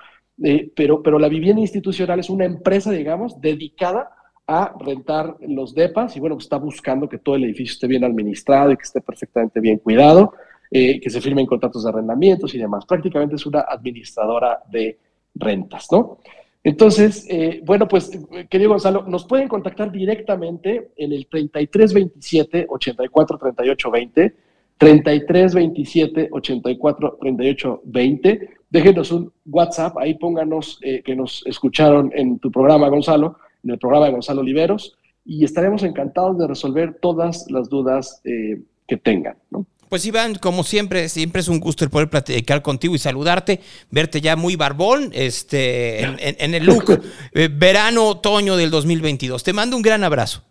Pero, 0.75 1.03
pero 1.03 1.19
la 1.19 1.29
vivienda 1.29 1.61
institucional 1.61 2.21
es 2.21 2.31
una 2.31 2.45
empresa, 2.45 2.93
digamos, 2.93 3.41
dedicada 3.41 4.11
a 4.47 4.73
rentar 4.81 5.37
los 5.41 5.75
DEPAs 5.75 6.17
y 6.17 6.21
bueno, 6.21 6.37
pues 6.37 6.47
está 6.47 6.57
buscando 6.57 7.09
que 7.09 7.19
todo 7.19 7.35
el 7.37 7.45
edificio 7.45 7.73
esté 7.73 7.87
bien 7.87 8.05
administrado 8.05 8.73
y 8.73 8.77
que 8.77 8.83
esté 8.83 9.01
perfectamente 9.03 9.61
bien 9.61 9.79
cuidado, 9.79 10.33
eh, 10.71 10.99
que 11.01 11.11
se 11.11 11.21
firmen 11.21 11.45
contratos 11.45 11.85
de 11.85 11.91
arrendamientos 11.91 12.55
y 12.55 12.59
demás. 12.59 12.87
Prácticamente 12.87 13.37
es 13.37 13.45
una 13.45 13.61
administradora 13.61 14.63
de 14.71 14.99
rentas, 15.35 15.89
¿no? 15.93 16.19
Entonces, 16.65 17.27
eh, 17.29 17.61
bueno, 17.65 17.87
pues, 17.87 18.11
querido 18.51 18.71
Gonzalo, 18.71 19.05
nos 19.07 19.27
pueden 19.27 19.49
contactar 19.49 19.93
directamente 19.93 20.91
en 20.97 21.13
el 21.13 21.27
3327 21.27 22.67
84 22.69 23.39
38 23.39 23.91
20, 23.91 24.35
3327 24.77 26.29
84 26.31 27.19
38 27.21 27.83
20. 27.85 28.58
Déjenos 28.71 29.11
un 29.13 29.33
WhatsApp, 29.47 29.97
ahí 29.99 30.15
pónganos 30.15 30.79
eh, 30.83 31.03
que 31.05 31.17
nos 31.17 31.43
escucharon 31.47 32.11
en 32.15 32.39
tu 32.39 32.51
programa, 32.51 32.89
Gonzalo, 32.89 33.39
en 33.65 33.71
el 33.71 33.79
programa 33.79 34.07
de 34.07 34.13
Gonzalo 34.13 34.41
Oliveros, 34.43 34.97
y 35.25 35.45
estaremos 35.45 35.83
encantados 35.83 36.39
de 36.39 36.47
resolver 36.47 36.99
todas 37.01 37.47
las 37.51 37.69
dudas 37.69 38.21
eh, 38.25 38.61
que 38.87 38.97
tengan, 38.97 39.37
¿no? 39.51 39.67
Pues 39.89 40.05
Iván, 40.05 40.35
como 40.35 40.65
siempre, 40.65 41.09
siempre 41.09 41.41
es 41.41 41.49
un 41.49 41.61
gusto 41.61 41.83
el 41.83 41.89
poder 41.89 42.11
platicar 42.11 42.61
contigo 42.61 42.95
y 42.95 42.99
saludarte, 42.99 43.61
verte 43.91 44.21
ya 44.21 44.37
muy 44.37 44.55
barbón, 44.55 45.11
este, 45.15 46.03
en, 46.03 46.17
en- 46.19 46.37
en 46.39 46.55
el 46.55 46.67
look 46.67 47.01
eh, 47.33 47.49
verano-otoño 47.51 48.57
del 48.59 48.71
2022. 48.71 49.43
Te 49.43 49.55
mando 49.55 49.77
un 49.77 49.83
gran 49.83 50.05
abrazo. 50.05 50.43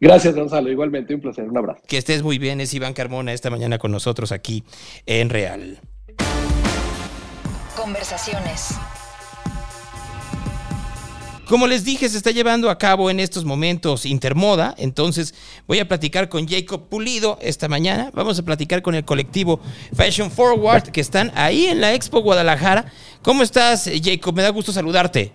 Gracias, 0.00 0.34
Gonzalo, 0.34 0.68
igualmente, 0.70 1.14
un 1.14 1.20
placer, 1.20 1.44
un 1.48 1.56
abrazo. 1.56 1.80
Que 1.86 1.96
estés 1.96 2.24
muy 2.24 2.38
bien, 2.38 2.60
es 2.60 2.74
Iván 2.74 2.92
Carmona 2.92 3.32
esta 3.32 3.50
mañana 3.50 3.78
con 3.78 3.92
nosotros 3.92 4.32
aquí 4.32 4.64
en 5.06 5.30
Real. 5.30 5.78
Conversaciones. 7.86 8.74
Como 11.48 11.68
les 11.68 11.84
dije, 11.84 12.08
se 12.08 12.16
está 12.16 12.32
llevando 12.32 12.68
a 12.68 12.78
cabo 12.78 13.10
en 13.10 13.20
estos 13.20 13.44
momentos 13.44 14.06
Intermoda, 14.06 14.74
entonces 14.76 15.36
voy 15.68 15.78
a 15.78 15.86
platicar 15.86 16.28
con 16.28 16.48
Jacob 16.48 16.88
Pulido 16.88 17.38
esta 17.40 17.68
mañana, 17.68 18.10
vamos 18.12 18.40
a 18.40 18.42
platicar 18.42 18.82
con 18.82 18.96
el 18.96 19.04
colectivo 19.04 19.60
Fashion 19.94 20.32
Forward 20.32 20.90
que 20.90 21.00
están 21.00 21.30
ahí 21.36 21.66
en 21.66 21.80
la 21.80 21.94
Expo 21.94 22.22
Guadalajara. 22.22 22.86
¿Cómo 23.22 23.44
estás, 23.44 23.88
Jacob? 24.02 24.34
Me 24.34 24.42
da 24.42 24.48
gusto 24.48 24.72
saludarte. 24.72 25.30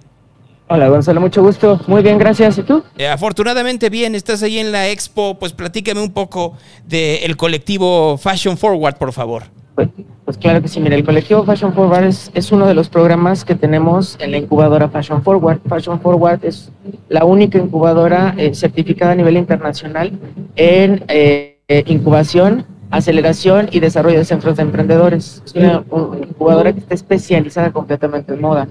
Hola 0.67 0.89
Gonzalo, 0.89 1.21
mucho 1.21 1.41
gusto. 1.41 1.79
Muy 1.87 2.03
bien, 2.03 2.17
gracias. 2.17 2.57
¿Y 2.57 2.63
tú? 2.63 2.83
Eh, 2.97 3.07
afortunadamente 3.07 3.89
bien, 3.89 4.13
estás 4.13 4.43
ahí 4.43 4.59
en 4.59 4.73
la 4.73 4.89
Expo, 4.89 5.39
pues 5.39 5.53
platícame 5.53 6.01
un 6.01 6.11
poco 6.11 6.57
del 6.85 7.37
colectivo 7.37 8.17
Fashion 8.17 8.57
Forward, 8.57 8.97
por 8.97 9.13
favor. 9.13 9.60
Pues, 9.75 9.89
pues 10.25 10.37
claro 10.37 10.61
que 10.61 10.67
sí, 10.67 10.79
mira, 10.79 10.95
el 10.95 11.03
colectivo 11.03 11.43
Fashion 11.43 11.73
Forward 11.73 12.05
es, 12.05 12.51
uno 12.51 12.67
de 12.67 12.73
los 12.73 12.89
programas 12.89 13.45
que 13.45 13.55
tenemos 13.55 14.17
en 14.19 14.31
la 14.31 14.37
incubadora 14.37 14.89
Fashion 14.89 15.21
Forward. 15.23 15.59
Fashion 15.67 15.99
Forward 15.99 16.43
es 16.43 16.71
la 17.09 17.25
única 17.25 17.57
incubadora 17.57 18.33
eh, 18.37 18.53
certificada 18.53 19.13
a 19.13 19.15
nivel 19.15 19.37
internacional 19.37 20.11
en 20.55 21.03
eh, 21.07 21.57
incubación, 21.87 22.65
aceleración 22.89 23.69
y 23.71 23.79
desarrollo 23.79 24.17
de 24.19 24.25
centros 24.25 24.57
de 24.57 24.63
emprendedores. 24.63 25.41
Es 25.45 25.55
una 25.55 25.83
incubadora 26.21 26.73
que 26.73 26.79
está 26.79 26.93
especializada 26.93 27.71
completamente 27.71 28.33
en 28.33 28.41
moda. 28.41 28.67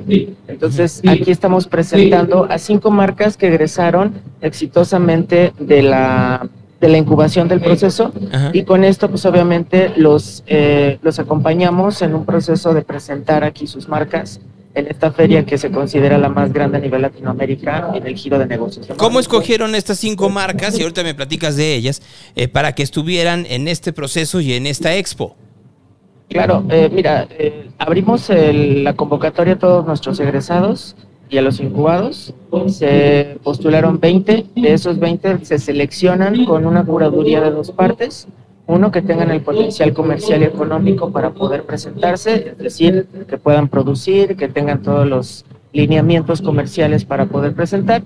Entonces, 0.47 1.02
aquí 1.06 1.31
estamos 1.31 1.66
presentando 1.66 2.47
a 2.51 2.59
cinco 2.59 2.90
marcas 2.90 3.36
que 3.39 3.47
egresaron 3.48 4.12
exitosamente 4.43 5.55
de 5.59 5.82
la 5.82 6.48
de 6.81 6.89
la 6.89 6.97
incubación 6.98 7.47
del 7.48 7.61
proceso 7.61 8.12
Ajá. 8.32 8.51
y 8.55 8.62
con 8.65 8.85
esto 8.85 9.09
pues 9.11 9.24
obviamente 9.27 9.93
los, 9.97 10.43
eh, 10.47 10.98
los 11.02 11.19
acompañamos 11.19 12.01
en 12.02 12.15
un 12.15 12.24
proceso 12.24 12.73
de 12.73 12.82
presentar 12.82 13.44
aquí 13.44 13.66
sus 13.66 13.86
marcas 13.89 14.40
en 14.74 14.86
esta 14.86 15.11
feria 15.11 15.44
que 15.44 15.59
se 15.59 15.70
considera 15.70 16.16
la 16.16 16.28
más 16.28 16.52
grande 16.52 16.78
a 16.78 16.81
nivel 16.81 17.02
Latinoamérica 17.02 17.90
en 17.94 18.07
el 18.07 18.15
giro 18.16 18.39
de 18.39 18.47
negocios. 18.47 18.86
¿Cómo 18.97 19.19
escogieron 19.20 19.74
estas 19.74 19.98
cinco 19.98 20.31
marcas, 20.31 20.78
y 20.78 20.82
ahorita 20.82 21.02
me 21.02 21.12
platicas 21.12 21.57
de 21.57 21.74
ellas, 21.74 22.01
eh, 22.36 22.47
para 22.47 22.73
que 22.73 22.85
estuvieran 22.85 23.47
en 23.51 23.66
este 23.66 23.93
proceso 23.93 24.40
y 24.40 24.52
en 24.52 24.66
esta 24.69 24.94
expo? 24.94 25.35
Claro, 26.28 26.65
eh, 26.70 26.89
mira, 26.93 27.27
eh, 27.31 27.69
abrimos 27.78 28.31
el- 28.31 28.85
la 28.85 28.93
convocatoria 28.94 29.55
a 29.55 29.59
todos 29.59 29.85
nuestros 29.85 30.20
egresados 30.20 30.94
y 31.31 31.39
a 31.39 31.43
los 31.43 31.61
incubados. 31.61 32.35
Se 32.66 33.39
postularon 33.43 34.01
20, 34.01 34.47
de 34.57 34.73
esos 34.73 34.98
20 34.98 35.44
se 35.44 35.59
seleccionan 35.59 36.44
con 36.44 36.66
una 36.66 36.85
curaduría 36.85 37.40
de 37.40 37.51
dos 37.51 37.70
partes. 37.70 38.27
Uno, 38.66 38.93
que 38.93 39.02
tengan 39.02 39.31
el 39.31 39.40
potencial 39.40 39.93
comercial 39.93 40.43
y 40.43 40.44
económico 40.44 41.11
para 41.11 41.31
poder 41.31 41.65
presentarse, 41.65 42.51
es 42.52 42.59
decir, 42.59 43.07
que 43.28 43.36
puedan 43.36 43.69
producir, 43.69 44.36
que 44.36 44.48
tengan 44.48 44.82
todos 44.82 45.09
los 45.09 45.44
lineamientos 45.73 46.40
comerciales 46.40 47.05
para 47.05 47.27
poder 47.27 47.55
presentar. 47.55 48.02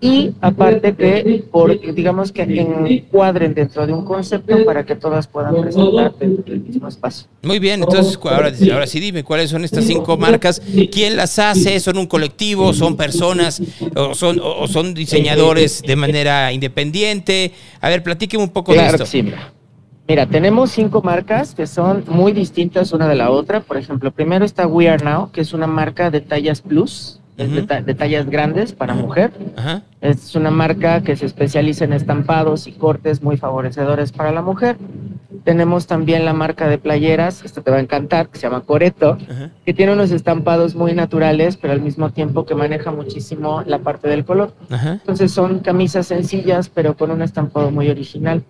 Y 0.00 0.32
aparte 0.40 0.94
que, 0.94 1.44
por, 1.50 1.78
digamos 1.92 2.30
que 2.30 2.42
encuadren 2.42 3.52
dentro 3.52 3.84
de 3.84 3.92
un 3.92 4.04
concepto 4.04 4.64
para 4.64 4.86
que 4.86 4.94
todas 4.94 5.26
puedan 5.26 5.60
presentar 5.60 6.14
dentro 6.16 6.44
del 6.44 6.60
mismo 6.60 6.86
espacio. 6.86 7.26
Muy 7.42 7.58
bien, 7.58 7.82
entonces 7.82 8.16
ahora, 8.22 8.52
ahora 8.72 8.86
sí 8.86 9.00
dime 9.00 9.24
cuáles 9.24 9.50
son 9.50 9.64
estas 9.64 9.84
cinco 9.84 10.16
marcas, 10.16 10.62
quién 10.92 11.16
las 11.16 11.38
hace, 11.40 11.80
son 11.80 11.98
un 11.98 12.06
colectivo, 12.06 12.72
son 12.72 12.96
personas 12.96 13.60
o 13.96 14.14
son, 14.14 14.40
o 14.40 14.68
son 14.68 14.94
diseñadores 14.94 15.82
de 15.82 15.96
manera 15.96 16.52
independiente. 16.52 17.52
A 17.80 17.88
ver, 17.88 18.04
platíqueme 18.04 18.44
un 18.44 18.50
poco 18.50 18.72
de 18.72 18.86
esto. 18.86 18.98
que 18.98 19.06
sí, 19.06 19.22
mira. 19.22 19.52
Mira, 20.08 20.24
tenemos 20.24 20.70
cinco 20.70 21.02
marcas 21.02 21.54
que 21.54 21.66
son 21.66 22.02
muy 22.08 22.32
distintas 22.32 22.92
una 22.92 23.06
de 23.08 23.14
la 23.14 23.30
otra. 23.30 23.60
Por 23.60 23.76
ejemplo, 23.76 24.10
primero 24.10 24.42
está 24.44 24.66
We 24.66 24.88
Are 24.88 25.04
Now, 25.04 25.30
que 25.32 25.42
es 25.42 25.52
una 25.52 25.66
marca 25.66 26.10
de 26.10 26.22
tallas 26.22 26.62
plus, 26.62 27.20
es 27.38 27.52
de, 27.52 27.62
ta- 27.62 27.80
de 27.82 27.94
tallas 27.94 28.28
grandes 28.28 28.72
para 28.72 28.94
mujer. 28.94 29.30
Ajá. 29.56 29.82
Es 30.00 30.34
una 30.36 30.50
marca 30.50 31.00
que 31.02 31.16
se 31.16 31.26
especializa 31.26 31.84
en 31.84 31.92
estampados 31.92 32.66
y 32.66 32.72
cortes 32.72 33.22
muy 33.22 33.36
favorecedores 33.36 34.12
para 34.12 34.30
la 34.32 34.42
mujer. 34.42 34.76
Tenemos 35.44 35.86
también 35.86 36.24
la 36.24 36.32
marca 36.34 36.68
de 36.68 36.78
playeras, 36.78 37.44
esto 37.44 37.62
te 37.62 37.70
va 37.70 37.78
a 37.78 37.80
encantar, 37.80 38.28
que 38.28 38.38
se 38.38 38.46
llama 38.46 38.60
Coreto, 38.62 39.16
Ajá. 39.30 39.50
que 39.64 39.72
tiene 39.72 39.92
unos 39.92 40.10
estampados 40.10 40.74
muy 40.74 40.92
naturales, 40.94 41.56
pero 41.56 41.72
al 41.72 41.80
mismo 41.80 42.10
tiempo 42.10 42.44
que 42.44 42.54
maneja 42.54 42.90
muchísimo 42.92 43.62
la 43.66 43.78
parte 43.78 44.08
del 44.08 44.24
color. 44.24 44.52
Ajá. 44.68 44.92
Entonces 44.94 45.30
son 45.32 45.60
camisas 45.60 46.06
sencillas, 46.06 46.68
pero 46.68 46.96
con 46.96 47.10
un 47.10 47.22
estampado 47.22 47.70
muy 47.70 47.88
original. 47.88 48.42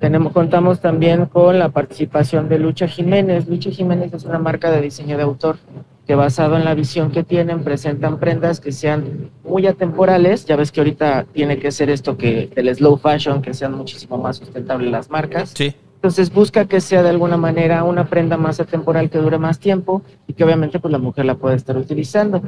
Tenemos, 0.00 0.32
contamos 0.32 0.80
también 0.80 1.26
con 1.26 1.58
la 1.58 1.68
participación 1.68 2.48
de 2.48 2.58
Lucha 2.58 2.86
Jiménez. 2.88 3.46
Lucha 3.48 3.70
Jiménez 3.70 4.12
es 4.14 4.24
una 4.24 4.38
marca 4.38 4.70
de 4.70 4.80
diseño 4.80 5.16
de 5.16 5.24
autor 5.24 5.56
que 6.06 6.14
basado 6.14 6.56
en 6.56 6.64
la 6.64 6.74
visión 6.74 7.10
que 7.10 7.24
tienen 7.24 7.64
presentan 7.64 8.18
prendas 8.18 8.60
que 8.60 8.72
sean 8.72 9.30
muy 9.42 9.66
atemporales. 9.66 10.44
Ya 10.44 10.56
ves 10.56 10.70
que 10.70 10.80
ahorita 10.80 11.24
tiene 11.32 11.58
que 11.58 11.70
ser 11.70 11.90
esto 11.90 12.16
que 12.16 12.50
del 12.54 12.74
slow 12.74 12.98
fashion, 12.98 13.40
que 13.40 13.54
sean 13.54 13.74
muchísimo 13.74 14.18
más 14.18 14.36
sustentables 14.36 14.90
las 14.90 15.10
marcas. 15.10 15.54
Sí. 15.56 15.74
Entonces 15.96 16.30
busca 16.30 16.66
que 16.66 16.82
sea 16.82 17.02
de 17.02 17.08
alguna 17.08 17.38
manera 17.38 17.82
una 17.82 18.04
prenda 18.04 18.36
más 18.36 18.60
atemporal 18.60 19.08
que 19.08 19.16
dure 19.16 19.38
más 19.38 19.58
tiempo 19.58 20.02
y 20.26 20.34
que 20.34 20.44
obviamente 20.44 20.78
pues 20.78 20.92
la 20.92 20.98
mujer 20.98 21.24
la 21.24 21.36
puede 21.36 21.56
estar 21.56 21.78
utilizando. 21.78 22.42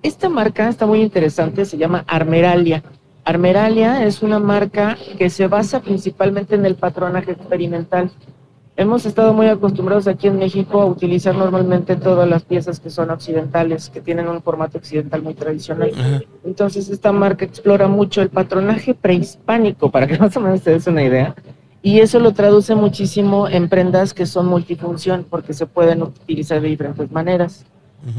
Esta 0.00 0.28
marca 0.28 0.68
está 0.68 0.86
muy 0.86 1.02
interesante, 1.02 1.64
se 1.64 1.76
llama 1.76 2.04
Armeralia. 2.06 2.84
Armeralia 3.24 4.06
es 4.06 4.22
una 4.22 4.38
marca 4.38 4.96
que 5.18 5.28
se 5.28 5.48
basa 5.48 5.80
principalmente 5.80 6.54
en 6.54 6.64
el 6.64 6.76
patronaje 6.76 7.32
experimental. 7.32 8.12
Hemos 8.80 9.04
estado 9.04 9.34
muy 9.34 9.46
acostumbrados 9.46 10.06
aquí 10.06 10.26
en 10.26 10.38
México 10.38 10.80
a 10.80 10.86
utilizar 10.86 11.34
normalmente 11.34 11.96
todas 11.96 12.26
las 12.26 12.44
piezas 12.44 12.80
que 12.80 12.88
son 12.88 13.10
occidentales, 13.10 13.90
que 13.90 14.00
tienen 14.00 14.26
un 14.26 14.40
formato 14.40 14.78
occidental 14.78 15.20
muy 15.20 15.34
tradicional. 15.34 15.92
Ajá. 15.94 16.22
Entonces 16.46 16.88
esta 16.88 17.12
marca 17.12 17.44
explora 17.44 17.88
mucho 17.88 18.22
el 18.22 18.30
patronaje 18.30 18.94
prehispánico, 18.94 19.90
para 19.90 20.06
que 20.06 20.16
más 20.18 20.34
o 20.34 20.40
menos 20.40 20.62
te 20.62 20.70
des 20.70 20.86
una 20.86 21.02
idea. 21.02 21.34
Y 21.82 22.00
eso 22.00 22.20
lo 22.20 22.32
traduce 22.32 22.74
muchísimo 22.74 23.48
en 23.48 23.68
prendas 23.68 24.14
que 24.14 24.24
son 24.24 24.46
multifunción, 24.46 25.26
porque 25.28 25.52
se 25.52 25.66
pueden 25.66 26.00
utilizar 26.02 26.62
de 26.62 26.68
diferentes 26.68 27.10
maneras. 27.12 27.66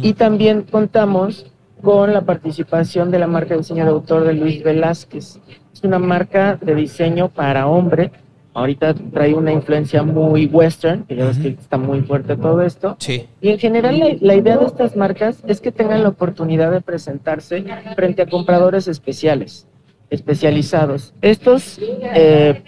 Y 0.03 0.13
también 0.13 0.61
contamos 0.61 1.47
con 1.81 2.13
la 2.13 2.21
participación 2.21 3.09
de 3.09 3.17
la 3.17 3.25
marca 3.25 3.55
de 3.55 3.61
diseño 3.61 3.83
de 3.83 3.89
autor 3.89 4.25
de 4.25 4.33
Luis 4.33 4.63
Velázquez. 4.63 5.39
Es 5.73 5.83
una 5.83 5.97
marca 5.97 6.59
de 6.61 6.75
diseño 6.75 7.29
para 7.29 7.65
hombre. 7.65 8.11
Ahorita 8.53 8.93
trae 8.93 9.33
una 9.33 9.51
influencia 9.53 10.03
muy 10.03 10.45
western, 10.45 11.03
que 11.05 11.15
ya 11.15 11.25
ves 11.25 11.37
que 11.37 11.49
está 11.49 11.77
muy 11.77 12.01
fuerte 12.01 12.35
todo 12.35 12.61
esto. 12.61 12.97
Sí. 12.99 13.27
Y 13.39 13.49
en 13.49 13.59
general 13.59 13.97
la, 13.97 14.07
la 14.19 14.35
idea 14.35 14.57
de 14.57 14.65
estas 14.65 14.95
marcas 14.97 15.41
es 15.47 15.61
que 15.61 15.71
tengan 15.71 16.03
la 16.03 16.09
oportunidad 16.09 16.71
de 16.71 16.81
presentarse 16.81 17.63
frente 17.95 18.21
a 18.21 18.25
compradores 18.25 18.89
especiales, 18.89 19.67
especializados. 20.09 21.13
Estos 21.21 21.79
eh, 21.79 22.61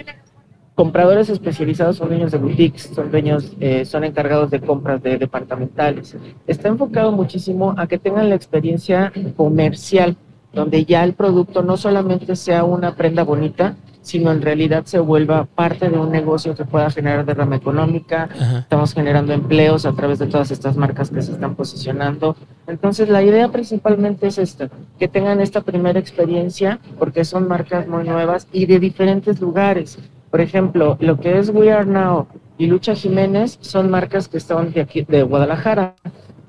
compradores 0.76 1.30
especializados 1.30 1.98
son 1.98 2.08
dueños 2.08 2.32
de 2.32 2.38
boutiques, 2.38 2.90
son 2.96 3.12
dueños, 3.12 3.54
eh, 3.60 3.84
son 3.84 4.06
encargados 4.06 4.50
de 4.52 4.62
compras 4.62 5.04
de 5.04 5.18
departamentales. 5.18 6.16
Está 6.48 6.70
enfocado 6.70 7.12
muchísimo 7.12 7.76
a 7.78 7.88
que 7.88 7.98
tengan 7.98 8.30
la 8.30 8.36
experiencia 8.36 9.12
comercial, 9.36 10.16
donde 10.54 10.86
ya 10.86 11.04
el 11.04 11.14
producto 11.14 11.62
no 11.62 11.76
solamente 11.78 12.36
sea 12.36 12.64
una 12.64 12.96
prenda 12.96 13.24
bonita, 13.24 13.76
sino 14.04 14.32
en 14.32 14.42
realidad 14.42 14.84
se 14.86 15.00
vuelva 15.00 15.46
parte 15.46 15.90
de 15.90 15.98
un 15.98 16.12
negocio 16.12 16.56
que 16.56 16.66
pueda 16.66 16.92
generar 16.92 17.26
derrama 17.26 17.56
económica. 17.56 18.30
Ajá. 18.32 18.60
Estamos 18.60 18.94
generando 18.94 19.34
empleos 19.34 19.86
a 19.86 19.94
través 19.94 20.20
de 20.20 20.28
todas 20.28 20.52
estas 20.52 20.78
marcas 20.78 21.10
que 21.10 21.22
se 21.22 21.32
están 21.32 21.56
posicionando. 21.56 22.36
Entonces, 22.68 23.10
la 23.10 23.24
idea 23.24 23.48
principalmente 23.48 24.28
es 24.28 24.38
esta, 24.38 24.70
que 25.00 25.08
tengan 25.08 25.42
esta 25.42 25.62
primera 25.62 26.00
experiencia, 26.00 26.80
porque 27.00 27.26
son 27.26 27.48
marcas 27.48 27.88
muy 27.88 28.04
nuevas 28.04 28.48
y 28.52 28.66
de 28.68 28.80
diferentes 28.80 29.42
lugares. 29.42 29.98
Por 30.30 30.42
ejemplo, 30.42 30.98
lo 31.00 31.20
que 31.20 31.40
es 31.40 31.50
We 31.50 31.72
Are 31.72 31.86
Now 31.86 32.28
y 32.58 32.68
Lucha 32.68 32.96
Jiménez 32.96 33.58
son 33.62 33.90
marcas 33.90 34.28
que 34.28 34.38
están 34.38 34.74
de 34.74 34.82
aquí, 34.82 35.04
de 35.04 35.24
Guadalajara, 35.24 35.96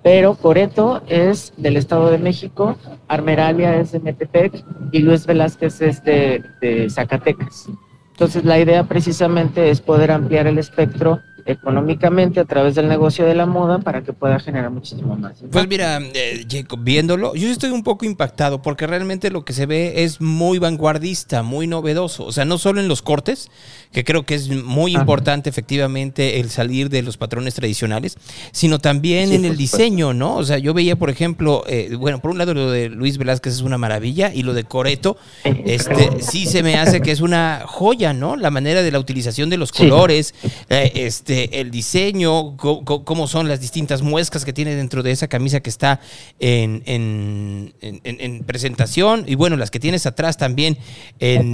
pero 0.05 0.35
Coreto 0.35 1.03
es 1.09 1.55
del 1.57 1.79
Estado 1.79 2.11
de 2.11 2.19
México, 2.19 2.77
Armeralia 3.09 3.77
es 3.77 3.91
de 3.91 4.01
Metepec 4.01 4.63
y 4.93 4.99
Luis 4.99 5.25
Velázquez 5.25 5.81
es 5.81 6.05
de, 6.05 6.45
de 6.61 6.91
Zacatecas. 6.91 7.71
Entonces 8.11 8.45
la 8.45 8.61
idea 8.61 8.85
precisamente 8.85 9.71
es 9.71 9.81
poder 9.81 10.11
ampliar 10.11 10.47
el 10.47 10.59
espectro 10.59 11.21
económicamente 11.47 12.41
a 12.41 12.45
través 12.45 12.75
del 12.75 12.89
negocio 12.89 13.25
de 13.25 13.35
la 13.35 13.47
moda 13.47 13.79
para 13.79 14.03
que 14.03 14.13
pueda 14.13 14.39
generar 14.41 14.71
muchísimo 14.71 15.17
más. 15.17 15.37
Pues 15.51 15.69
mira, 15.69 15.99
eh, 16.15 16.45
Jacob, 16.51 16.81
viéndolo, 16.83 17.35
yo 17.35 17.49
estoy 17.49 17.71
un 17.71 17.83
poco 17.83 18.05
impactado 18.05 18.63
porque 18.63 18.87
realmente 18.87 19.31
lo 19.31 19.45
que 19.45 19.53
se 19.53 19.67
ve 19.67 20.05
es 20.05 20.21
muy 20.21 20.59
vanguardista, 20.59 21.43
muy 21.43 21.67
novedoso. 21.67 22.25
O 22.25 22.33
sea, 22.33 22.45
no 22.45 22.59
solo 22.59 22.81
en 22.81 22.89
los 22.89 23.03
cortes, 23.03 23.51
que 23.93 24.05
creo 24.05 24.25
que 24.25 24.35
es 24.35 24.49
muy 24.49 24.95
importante 24.95 25.49
efectivamente 25.51 26.41
el 26.41 26.51
salir 26.51 26.89
de 26.91 27.03
los 27.03 27.17
patrones 27.17 27.55
tradicionales, 27.55 28.17
sino 28.53 28.79
también 28.79 29.29
Sí, 29.29 29.35
en 29.37 29.45
el 29.45 29.53
supuesto. 29.53 29.77
diseño, 29.79 30.15
¿no? 30.15 30.37
O 30.37 30.45
sea, 30.45 30.59
yo 30.59 30.75
veía, 30.75 30.97
por 30.97 31.11
ejemplo, 31.11 31.65
eh, 31.69 31.95
bueno, 31.99 32.21
por 32.21 32.31
un 32.31 32.39
lado 32.39 32.55
lo 32.55 32.71
de 32.71 32.89
Luis 32.89 33.19
Velázquez 33.19 33.55
es 33.55 33.61
una 33.61 33.79
maravilla 33.79 34.33
y 34.35 34.43
lo 34.43 34.55
de 34.55 34.65
Coreto, 34.65 35.17
este, 35.45 36.23
sí 36.23 36.47
se 36.47 36.63
me 36.63 36.77
hace 36.77 37.01
que 37.01 37.11
es 37.11 37.21
una 37.21 37.63
joya, 37.67 38.13
¿no? 38.13 38.37
La 38.37 38.51
manera 38.51 38.83
de 38.83 38.91
la 38.91 38.99
utilización 38.99 39.51
de 39.51 39.57
los 39.59 39.71
Sí. 39.71 39.79
colores, 39.89 40.35
eh, 40.69 40.91
este, 40.95 41.34
este, 41.43 41.61
el 41.61 41.71
diseño, 41.71 42.57
cómo 42.57 43.27
son 43.27 43.49
las 43.49 43.61
distintas 43.61 44.03
muescas 44.03 44.45
que 44.45 44.53
tiene 44.53 44.75
dentro 44.75 45.03
de 45.03 45.11
esa 45.11 45.29
camisa 45.29 45.61
que 45.61 45.71
está 45.71 46.01
en, 46.39 46.83
en- 46.87 47.75
en- 47.81 48.01
en- 48.05 48.21
en 48.21 48.45
presentación 48.45 49.25
y 49.27 49.35
bueno, 49.35 49.57
las 49.57 49.71
que 49.71 49.81
tienes 49.81 50.07
atrás 50.07 50.37
también 50.37 50.79
en, 51.19 51.53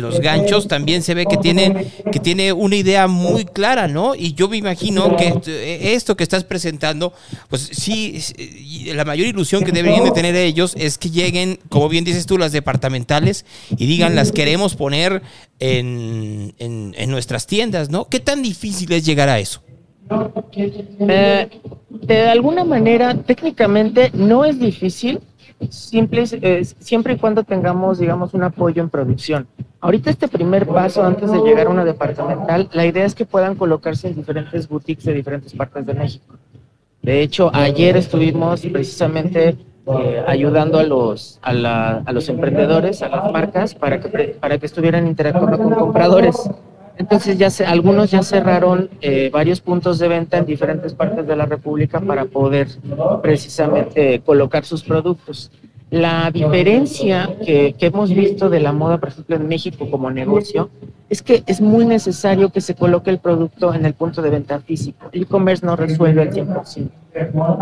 los 0.00 0.20
ganchos 0.20 0.68
también 0.68 1.02
se 1.02 1.14
ve 1.14 1.26
que 1.26 1.36
tiene, 1.36 1.86
que 2.10 2.18
tiene 2.18 2.52
una 2.52 2.76
idea 2.76 3.06
muy 3.06 3.44
clara, 3.44 3.88
¿no? 3.88 4.14
Y 4.14 4.34
yo 4.34 4.48
me 4.48 4.56
imagino 4.56 5.16
que 5.16 5.32
eh, 5.46 5.92
esto 5.94 6.16
que 6.16 6.22
estás 6.24 6.44
presentando, 6.44 7.12
pues 7.48 7.68
sí, 7.72 8.18
la 8.94 9.04
mayor 9.04 9.26
ilusión 9.26 9.64
que 9.64 9.72
deberían 9.72 10.04
de 10.04 10.10
tener 10.10 10.34
ellos 10.34 10.74
es 10.78 10.98
que 10.98 11.10
lleguen, 11.10 11.58
como 11.68 11.88
bien 11.88 12.04
dices 12.04 12.26
tú, 12.26 12.38
las 12.38 12.52
departamentales 12.52 13.44
y 13.76 13.86
digan, 13.86 14.14
las 14.16 14.32
queremos 14.32 14.74
poner 14.74 15.22
en, 15.62 16.54
en- 16.58 17.10
nuestras 17.10 17.46
tiendas, 17.46 17.88
¿no? 17.88 18.06
¿Qué 18.08 18.18
tan 18.20 18.42
difícil 18.42 18.90
es 18.92 19.06
llegar 19.06 19.28
a 19.28 19.38
eso? 19.38 19.62
Eh, 20.54 21.48
de 21.90 22.20
alguna 22.28 22.64
manera, 22.64 23.14
técnicamente 23.14 24.10
no 24.12 24.44
es 24.44 24.58
difícil, 24.58 25.20
simple, 25.70 26.24
eh, 26.32 26.64
siempre 26.80 27.14
y 27.14 27.16
cuando 27.16 27.44
tengamos, 27.44 27.98
digamos, 28.00 28.34
un 28.34 28.42
apoyo 28.42 28.82
en 28.82 28.90
producción. 28.90 29.46
Ahorita 29.80 30.10
este 30.10 30.26
primer 30.28 30.66
paso, 30.66 31.02
antes 31.04 31.30
de 31.30 31.38
llegar 31.40 31.66
a 31.68 31.70
una 31.70 31.84
departamental, 31.84 32.68
la 32.72 32.84
idea 32.86 33.04
es 33.04 33.14
que 33.14 33.24
puedan 33.24 33.54
colocarse 33.54 34.08
en 34.08 34.16
diferentes 34.16 34.68
boutiques 34.68 35.04
de 35.04 35.14
diferentes 35.14 35.52
partes 35.54 35.86
de 35.86 35.94
México. 35.94 36.34
De 37.00 37.20
hecho, 37.22 37.50
ayer 37.54 37.96
estuvimos 37.96 38.60
precisamente 38.62 39.56
eh, 39.86 40.22
ayudando 40.26 40.78
a 40.78 40.82
los, 40.84 41.38
a, 41.42 41.52
la- 41.52 42.02
a 42.06 42.12
los 42.12 42.28
emprendedores, 42.28 43.02
a 43.02 43.08
las 43.08 43.32
marcas, 43.32 43.74
para 43.74 43.98
que, 44.00 44.36
para 44.40 44.58
que 44.58 44.66
estuvieran 44.66 45.06
interactuando 45.06 45.58
con 45.58 45.74
compradores. 45.74 46.48
Entonces, 46.98 47.38
ya 47.38 47.48
se, 47.50 47.64
algunos 47.64 48.10
ya 48.10 48.22
cerraron 48.22 48.90
eh, 49.00 49.30
varios 49.32 49.60
puntos 49.60 49.98
de 49.98 50.08
venta 50.08 50.36
en 50.38 50.44
diferentes 50.46 50.92
partes 50.94 51.26
de 51.26 51.34
la 51.36 51.46
República 51.46 52.00
para 52.00 52.26
poder 52.26 52.68
precisamente 53.22 54.20
colocar 54.20 54.64
sus 54.64 54.82
productos. 54.82 55.50
La 55.92 56.30
diferencia 56.30 57.36
que, 57.44 57.74
que 57.78 57.86
hemos 57.86 58.08
visto 58.14 58.48
de 58.48 58.60
la 58.60 58.72
moda, 58.72 58.96
por 58.98 59.10
ejemplo, 59.10 59.36
en 59.36 59.46
México 59.46 59.90
como 59.90 60.10
negocio, 60.10 60.70
es 61.10 61.20
que 61.20 61.42
es 61.46 61.60
muy 61.60 61.84
necesario 61.84 62.48
que 62.48 62.62
se 62.62 62.74
coloque 62.74 63.10
el 63.10 63.18
producto 63.18 63.74
en 63.74 63.84
el 63.84 63.92
punto 63.92 64.22
de 64.22 64.30
venta 64.30 64.58
físico. 64.60 65.10
El 65.12 65.24
e-commerce 65.24 65.66
no 65.66 65.76
resuelve 65.76 66.22
al 66.22 66.30
100%. 66.32 66.88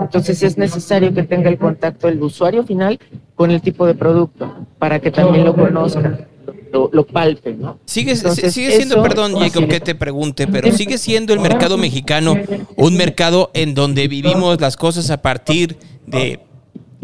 Entonces 0.01 0.45
es 0.45 0.57
necesario 0.57 1.13
que 1.13 1.25
tenga 1.25 1.49
el 1.51 1.59
contacto 1.59 2.07
el 2.07 2.23
usuario 2.23 2.63
final 2.63 3.01
con 3.35 3.51
el 3.51 3.61
tipo 3.61 3.85
de 3.85 3.95
producto 3.97 4.49
para 4.79 5.01
que 5.01 5.11
también 5.11 5.45
lo 5.45 5.57
conozca, 5.57 6.29
lo, 6.73 6.89
lo 6.93 7.05
palpe, 7.05 7.55
¿no? 7.55 7.81
Sigue, 7.85 8.13
Entonces, 8.13 8.55
sigue 8.55 8.71
siendo, 8.71 8.95
eso- 8.95 9.03
perdón, 9.03 9.35
Jacob, 9.35 9.67
que 9.67 9.81
te 9.81 9.97
pregunte, 9.97 10.47
pero 10.47 10.71
sigue 10.71 10.99
siendo 10.99 11.35
el 11.35 11.41
mercado 11.41 11.77
mexicano 11.77 12.37
un 12.77 12.97
mercado 12.97 13.51
en 13.55 13.75
donde 13.75 14.07
vivimos 14.07 14.61
las 14.61 14.77
cosas 14.77 15.11
a 15.11 15.21
partir 15.21 15.77
de, 16.07 16.39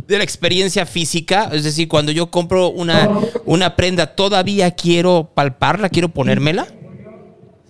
de 0.07 0.19
la 0.19 0.25
experiencia 0.25 0.87
física. 0.87 1.51
Es 1.53 1.65
decir, 1.65 1.89
cuando 1.89 2.13
yo 2.13 2.31
compro 2.31 2.69
una, 2.69 3.11
una 3.45 3.77
prenda, 3.77 4.15
todavía 4.15 4.71
quiero 4.73 5.31
palparla, 5.35 5.89
quiero 5.89 6.09
ponérmela. 6.09 6.67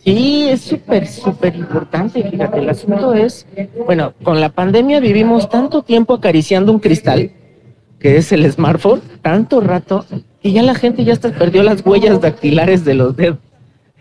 Sí, 0.04 0.46
es 0.48 0.60
súper, 0.60 1.06
súper 1.08 1.56
importante. 1.56 2.22
Fíjate, 2.30 2.60
el 2.60 2.70
asunto 2.70 3.12
es, 3.12 3.46
bueno, 3.86 4.14
con 4.22 4.40
la 4.40 4.50
pandemia 4.50 5.00
vivimos 5.00 5.48
tanto 5.48 5.82
tiempo 5.82 6.14
acariciando 6.14 6.70
un 6.70 6.78
cristal, 6.78 7.32
que 7.98 8.16
es 8.16 8.30
el 8.30 8.50
smartphone, 8.52 9.02
tanto 9.20 9.60
rato, 9.60 10.06
que 10.40 10.52
ya 10.52 10.62
la 10.62 10.76
gente 10.76 11.04
ya 11.04 11.12
hasta 11.12 11.32
perdió 11.32 11.64
las 11.64 11.84
huellas 11.84 12.20
dactilares 12.20 12.84
de 12.84 12.94
los 12.94 13.16
dedos. 13.16 13.38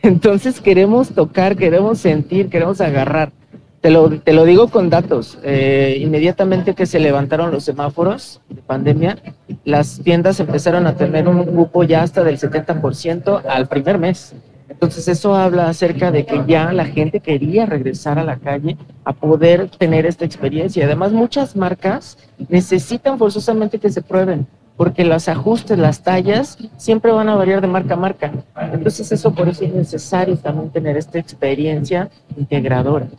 Entonces 0.03 0.61
queremos 0.61 1.09
tocar, 1.09 1.55
queremos 1.55 1.97
sentir, 1.97 2.49
queremos 2.49 2.81
agarrar. 2.81 3.31
Te 3.85 3.91
lo, 3.91 4.09
te 4.09 4.33
lo 4.33 4.45
digo 4.45 4.69
con 4.69 4.89
datos. 4.89 5.37
Eh, 5.43 5.99
inmediatamente 6.01 6.73
que 6.73 6.87
se 6.87 6.99
levantaron 6.99 7.51
los 7.51 7.65
semáforos 7.65 8.41
de 8.49 8.63
pandemia, 8.63 9.19
las 9.63 9.99
tiendas 9.99 10.39
empezaron 10.39 10.87
a 10.87 10.95
tener 10.95 11.27
un 11.27 11.45
grupo 11.45 11.83
ya 11.83 12.01
hasta 12.01 12.23
del 12.23 12.39
70% 12.39 13.43
al 13.47 13.67
primer 13.67 13.99
mes. 13.99 14.33
Entonces 14.69 15.07
eso 15.07 15.35
habla 15.35 15.69
acerca 15.69 16.09
de 16.09 16.25
que 16.25 16.41
ya 16.47 16.73
la 16.73 16.85
gente 16.85 17.19
quería 17.19 17.67
regresar 17.67 18.17
a 18.17 18.23
la 18.23 18.37
calle 18.37 18.75
a 19.03 19.13
poder 19.13 19.69
tener 19.69 20.07
esta 20.07 20.25
experiencia. 20.25 20.85
Además, 20.85 21.11
muchas 21.11 21.55
marcas 21.55 22.17
necesitan 22.49 23.19
forzosamente 23.19 23.77
que 23.77 23.91
se 23.91 24.01
prueben, 24.01 24.47
porque 24.77 25.05
los 25.05 25.29
ajustes, 25.29 25.77
las 25.77 26.01
tallas, 26.01 26.57
siempre 26.77 27.11
van 27.11 27.29
a 27.29 27.35
variar 27.35 27.61
de 27.61 27.67
marca 27.67 27.93
a 27.93 27.97
marca. 27.97 28.31
Entonces 28.73 29.11
eso 29.11 29.31
por 29.31 29.47
eso 29.47 29.63
es 29.63 29.75
necesario 29.75 30.35
también 30.37 30.71
tener 30.71 30.97
esta 30.97 31.19
experiencia 31.19 32.09
integradora. 32.35 33.09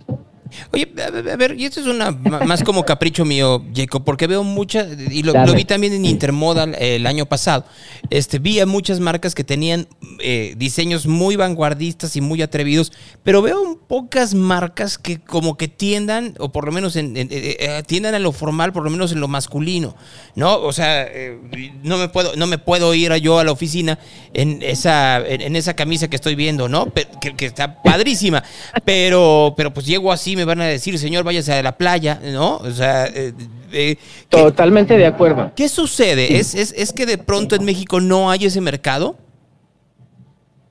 Oye, 0.72 0.88
a 1.32 1.36
ver, 1.36 1.54
y 1.58 1.64
esto 1.64 1.80
es 1.80 1.86
una 1.86 2.10
más 2.12 2.62
como 2.62 2.84
capricho 2.84 3.24
mío, 3.24 3.64
Jacob, 3.74 4.04
porque 4.04 4.26
veo 4.26 4.44
muchas, 4.44 4.86
y 5.10 5.22
lo, 5.22 5.32
vi 5.54 5.64
también 5.64 5.92
en 5.92 6.04
Intermodal 6.04 6.74
el 6.78 7.06
año 7.06 7.26
pasado, 7.26 7.64
este, 8.10 8.38
vi 8.38 8.60
a 8.60 8.66
muchas 8.66 9.00
marcas 9.00 9.34
que 9.34 9.44
tenían 9.44 9.88
eh, 10.20 10.54
diseños 10.56 11.06
muy 11.06 11.36
vanguardistas 11.36 12.16
y 12.16 12.20
muy 12.20 12.42
atrevidos, 12.42 12.92
pero 13.22 13.42
veo 13.42 13.80
pocas 13.88 14.34
marcas 14.34 14.98
que 14.98 15.18
como 15.20 15.56
que 15.56 15.68
tiendan, 15.68 16.34
o 16.38 16.52
por 16.52 16.64
lo 16.66 16.72
menos 16.72 16.96
en, 16.96 17.16
en- 17.16 17.28
eh, 17.30 17.56
eh, 17.58 17.82
tiendan 17.86 18.14
a 18.14 18.18
lo 18.18 18.32
formal, 18.32 18.72
por 18.72 18.84
lo 18.84 18.90
menos 18.90 19.12
en 19.12 19.20
lo 19.20 19.28
masculino, 19.28 19.96
¿no? 20.36 20.56
O 20.60 20.72
sea, 20.72 21.02
eh, 21.08 21.38
no 21.82 21.98
me 21.98 22.08
puedo, 22.08 22.36
no 22.36 22.46
me 22.46 22.58
puedo 22.58 22.94
ir 22.94 23.10
a 23.12 23.16
yo 23.18 23.38
a 23.38 23.44
la 23.44 23.52
oficina 23.52 23.98
en 24.32 24.62
esa, 24.62 25.18
en, 25.26 25.40
en 25.40 25.56
esa 25.56 25.74
camisa 25.74 26.08
que 26.08 26.16
estoy 26.16 26.34
viendo, 26.36 26.68
¿no? 26.68 26.92
Que, 27.20 27.34
que 27.34 27.46
está 27.46 27.82
padrísima, 27.82 28.44
pero, 28.84 29.54
pero 29.56 29.72
pues 29.74 29.86
llego 29.86 30.12
así, 30.12 30.35
me 30.36 30.44
van 30.44 30.60
a 30.60 30.66
decir, 30.66 30.98
señor, 30.98 31.24
váyase 31.24 31.52
a 31.52 31.62
la 31.62 31.72
playa, 31.76 32.20
¿no? 32.32 32.58
O 32.58 32.70
sea, 32.70 33.06
eh, 33.06 33.32
eh, 33.72 33.96
¿qué, 34.28 34.38
Totalmente 34.38 34.96
de 34.96 35.06
acuerdo. 35.06 35.50
qué 35.56 35.68
sucede? 35.68 36.36
¿Es, 36.38 36.54
es, 36.54 36.72
¿Es 36.76 36.92
que 36.92 37.06
de 37.06 37.18
pronto 37.18 37.56
en 37.56 37.64
México 37.64 38.00
no 38.00 38.30
hay 38.30 38.44
ese 38.44 38.60
mercado? 38.60 39.16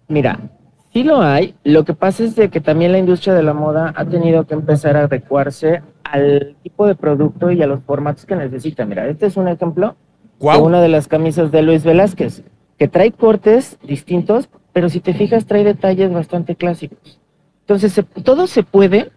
Mira, 0.07 0.39
sí 0.93 1.03
lo 1.03 1.21
hay. 1.21 1.55
Lo 1.63 1.83
que 1.83 1.93
pasa 1.93 2.23
es 2.23 2.35
de 2.35 2.49
que 2.49 2.61
también 2.61 2.91
la 2.91 2.99
industria 2.99 3.33
de 3.33 3.43
la 3.43 3.53
moda 3.53 3.93
ha 3.95 4.05
tenido 4.05 4.45
que 4.45 4.53
empezar 4.53 4.95
a 4.97 5.03
adecuarse 5.05 5.81
al 6.03 6.55
tipo 6.63 6.85
de 6.87 6.95
producto 6.95 7.51
y 7.51 7.61
a 7.61 7.67
los 7.67 7.83
formatos 7.83 8.25
que 8.25 8.35
necesita. 8.35 8.85
Mira, 8.85 9.07
este 9.07 9.25
es 9.25 9.37
un 9.37 9.47
ejemplo 9.47 9.95
de 10.39 10.45
una 10.61 10.81
de 10.81 10.89
las 10.89 11.07
camisas 11.07 11.51
de 11.51 11.61
Luis 11.63 11.83
Velázquez, 11.83 12.43
que 12.77 12.87
trae 12.87 13.11
cortes 13.11 13.77
distintos, 13.83 14.49
pero 14.73 14.89
si 14.89 14.99
te 14.99 15.13
fijas 15.13 15.45
trae 15.45 15.63
detalles 15.63 16.11
bastante 16.13 16.55
clásicos. 16.55 17.19
Entonces, 17.61 17.93
se- 17.93 18.03
todo 18.03 18.45
se 18.45 18.61
puede. 18.61 19.11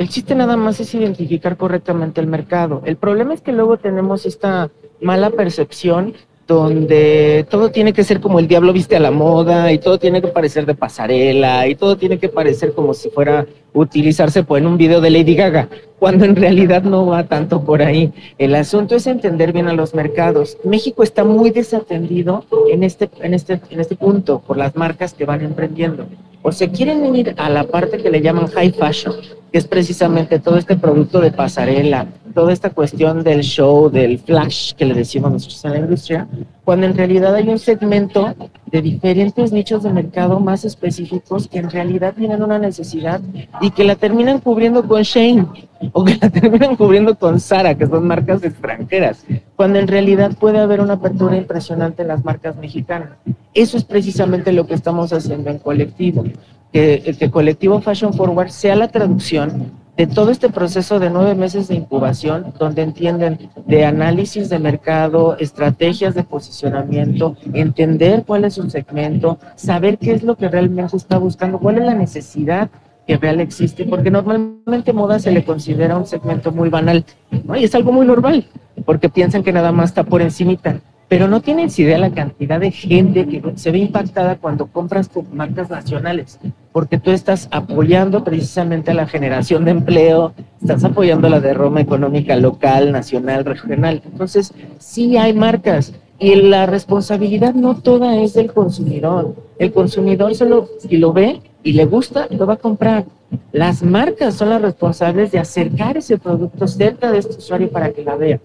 El 0.00 0.08
chiste 0.08 0.34
nada 0.34 0.56
más 0.56 0.80
es 0.80 0.94
identificar 0.94 1.58
correctamente 1.58 2.22
el 2.22 2.26
mercado. 2.26 2.80
El 2.86 2.96
problema 2.96 3.34
es 3.34 3.42
que 3.42 3.52
luego 3.52 3.76
tenemos 3.76 4.24
esta 4.24 4.70
mala 5.02 5.28
percepción 5.28 6.14
donde 6.46 7.44
todo 7.50 7.70
tiene 7.70 7.92
que 7.92 8.02
ser 8.02 8.18
como 8.18 8.38
el 8.38 8.48
diablo 8.48 8.72
viste 8.72 8.96
a 8.96 9.00
la 9.00 9.10
moda 9.10 9.70
y 9.70 9.78
todo 9.78 9.98
tiene 9.98 10.22
que 10.22 10.28
parecer 10.28 10.64
de 10.64 10.74
pasarela 10.74 11.68
y 11.68 11.74
todo 11.74 11.98
tiene 11.98 12.18
que 12.18 12.30
parecer 12.30 12.72
como 12.72 12.94
si 12.94 13.10
fuera 13.10 13.44
utilizarse 13.74 14.42
pues, 14.42 14.62
en 14.62 14.68
un 14.68 14.78
video 14.78 15.02
de 15.02 15.10
Lady 15.10 15.34
Gaga, 15.34 15.68
cuando 15.98 16.24
en 16.24 16.34
realidad 16.34 16.82
no 16.82 17.04
va 17.04 17.24
tanto 17.24 17.62
por 17.62 17.82
ahí. 17.82 18.10
El 18.38 18.54
asunto 18.54 18.96
es 18.96 19.06
entender 19.06 19.52
bien 19.52 19.68
a 19.68 19.74
los 19.74 19.94
mercados. 19.94 20.56
México 20.64 21.02
está 21.02 21.24
muy 21.24 21.50
desatendido 21.50 22.46
en 22.70 22.84
este, 22.84 23.10
en 23.20 23.34
este, 23.34 23.60
en 23.68 23.80
este 23.80 23.96
punto 23.96 24.38
por 24.38 24.56
las 24.56 24.74
marcas 24.76 25.12
que 25.12 25.26
van 25.26 25.42
emprendiendo. 25.42 26.06
O 26.42 26.52
se 26.52 26.70
quieren 26.70 27.14
ir 27.14 27.34
a 27.36 27.50
la 27.50 27.64
parte 27.64 27.98
que 27.98 28.10
le 28.10 28.22
llaman 28.22 28.46
high 28.48 28.72
fashion, 28.72 29.14
que 29.52 29.58
es 29.58 29.66
precisamente 29.66 30.38
todo 30.38 30.56
este 30.56 30.76
producto 30.76 31.20
de 31.20 31.32
pasarela, 31.32 32.06
toda 32.34 32.52
esta 32.52 32.70
cuestión 32.70 33.22
del 33.22 33.42
show, 33.42 33.90
del 33.90 34.18
flash 34.18 34.72
que 34.72 34.86
le 34.86 34.94
decimos 34.94 35.32
nosotros 35.32 35.64
en 35.64 35.72
la 35.72 35.78
industria, 35.80 36.28
cuando 36.64 36.86
en 36.86 36.96
realidad 36.96 37.34
hay 37.34 37.48
un 37.48 37.58
segmento 37.58 38.34
de 38.66 38.80
diferentes 38.80 39.52
nichos 39.52 39.82
de 39.82 39.92
mercado 39.92 40.40
más 40.40 40.64
específicos 40.64 41.48
que 41.48 41.58
en 41.58 41.70
realidad 41.70 42.14
tienen 42.16 42.42
una 42.42 42.58
necesidad 42.58 43.20
y 43.60 43.70
que 43.72 43.84
la 43.84 43.96
terminan 43.96 44.38
cubriendo 44.40 44.86
con 44.86 45.02
Shane 45.02 45.46
o 45.92 46.04
que 46.04 46.16
la 46.20 46.30
terminan 46.30 46.76
cubriendo 46.76 47.16
con 47.16 47.40
Sara, 47.40 47.74
que 47.74 47.86
son 47.86 48.06
marcas 48.06 48.42
extranjeras, 48.44 49.26
cuando 49.56 49.78
en 49.78 49.88
realidad 49.88 50.32
puede 50.38 50.58
haber 50.58 50.80
una 50.80 50.94
apertura 50.94 51.36
impresionante 51.36 52.02
en 52.02 52.08
las 52.08 52.24
marcas 52.24 52.56
mexicanas. 52.56 53.10
Eso 53.54 53.76
es 53.76 53.84
precisamente 53.84 54.52
lo 54.52 54.66
que 54.66 54.74
estamos 54.74 55.12
haciendo 55.12 55.50
en 55.50 55.58
colectivo, 55.58 56.24
que, 56.72 57.16
que 57.18 57.30
colectivo 57.30 57.80
Fashion 57.80 58.14
Forward 58.14 58.50
sea 58.50 58.76
la 58.76 58.88
traducción 58.88 59.72
de 59.96 60.06
todo 60.06 60.30
este 60.30 60.48
proceso 60.48 60.98
de 60.98 61.10
nueve 61.10 61.34
meses 61.34 61.68
de 61.68 61.74
incubación, 61.74 62.54
donde 62.58 62.80
entienden 62.80 63.50
de 63.66 63.84
análisis 63.84 64.48
de 64.48 64.58
mercado, 64.58 65.36
estrategias 65.38 66.14
de 66.14 66.22
posicionamiento, 66.22 67.36
entender 67.52 68.24
cuál 68.26 68.44
es 68.44 68.54
su 68.54 68.70
segmento, 68.70 69.38
saber 69.56 69.98
qué 69.98 70.12
es 70.12 70.22
lo 70.22 70.36
que 70.36 70.48
realmente 70.48 70.96
está 70.96 71.18
buscando, 71.18 71.58
cuál 71.58 71.78
es 71.78 71.84
la 71.84 71.94
necesidad 71.94 72.70
que 73.06 73.18
real 73.18 73.40
existe, 73.40 73.84
porque 73.84 74.10
normalmente 74.10 74.92
moda 74.92 75.18
se 75.18 75.32
le 75.32 75.44
considera 75.44 75.98
un 75.98 76.06
segmento 76.06 76.52
muy 76.52 76.70
banal, 76.70 77.04
¿no? 77.44 77.56
Y 77.56 77.64
es 77.64 77.74
algo 77.74 77.92
muy 77.92 78.06
normal, 78.06 78.46
porque 78.86 79.08
piensan 79.08 79.42
que 79.42 79.52
nada 79.52 79.72
más 79.72 79.90
está 79.90 80.04
por 80.04 80.22
encimita, 80.22 80.80
pero 81.10 81.26
no 81.26 81.40
tienen 81.40 81.68
idea 81.76 81.98
la 81.98 82.12
cantidad 82.12 82.60
de 82.60 82.70
gente 82.70 83.26
que 83.26 83.42
se 83.56 83.72
ve 83.72 83.78
impactada 83.78 84.36
cuando 84.36 84.68
compras 84.68 85.08
con 85.08 85.26
marcas 85.36 85.68
nacionales. 85.68 86.38
porque 86.70 86.98
tú 86.98 87.10
estás 87.10 87.48
apoyando 87.50 88.22
precisamente 88.22 88.92
a 88.92 88.94
la 88.94 89.08
generación 89.08 89.64
de 89.64 89.72
empleo, 89.72 90.32
estás 90.62 90.84
apoyando 90.84 91.28
la 91.28 91.40
derrama 91.40 91.80
económica 91.80 92.36
local, 92.36 92.92
nacional, 92.92 93.44
regional. 93.44 94.02
Entonces, 94.04 94.54
sí 94.78 95.16
hay 95.16 95.32
marcas 95.32 95.92
y 96.20 96.36
la 96.36 96.66
responsabilidad 96.66 97.54
no 97.54 97.74
toda 97.74 98.16
es 98.22 98.34
del 98.34 98.52
consumidor. 98.52 99.34
El 99.58 99.72
consumidor 99.72 100.36
solo 100.36 100.68
si 100.78 100.96
lo 100.96 101.12
ve 101.12 101.40
y 101.64 101.72
le 101.72 101.86
gusta, 101.86 102.28
lo 102.30 102.46
va 102.46 102.54
a 102.54 102.58
comprar. 102.58 103.04
Las 103.50 103.82
marcas 103.82 104.34
son 104.34 104.50
las 104.50 104.62
responsables 104.62 105.32
de 105.32 105.40
acercar 105.40 105.96
ese 105.96 106.18
producto 106.18 106.68
cerca 106.68 107.10
de 107.10 107.18
este 107.18 107.36
usuario 107.36 107.68
para 107.68 107.90
que 107.90 108.04
la 108.04 108.14
vea. 108.14 108.38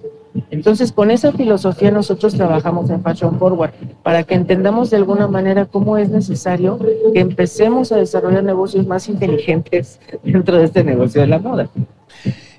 Entonces, 0.51 0.91
con 0.91 1.11
esa 1.11 1.31
filosofía 1.31 1.91
nosotros 1.91 2.33
trabajamos 2.33 2.89
en 2.89 3.01
Fashion 3.01 3.39
Forward 3.39 3.71
para 4.03 4.23
que 4.23 4.35
entendamos 4.35 4.89
de 4.89 4.97
alguna 4.97 5.27
manera 5.27 5.65
cómo 5.65 5.97
es 5.97 6.09
necesario 6.09 6.77
que 7.13 7.19
empecemos 7.19 7.91
a 7.91 7.97
desarrollar 7.97 8.43
negocios 8.43 8.85
más 8.85 9.07
inteligentes 9.07 9.99
dentro 10.23 10.57
de 10.57 10.65
este 10.65 10.83
negocio 10.83 11.21
de 11.21 11.27
la 11.27 11.39
moda. 11.39 11.69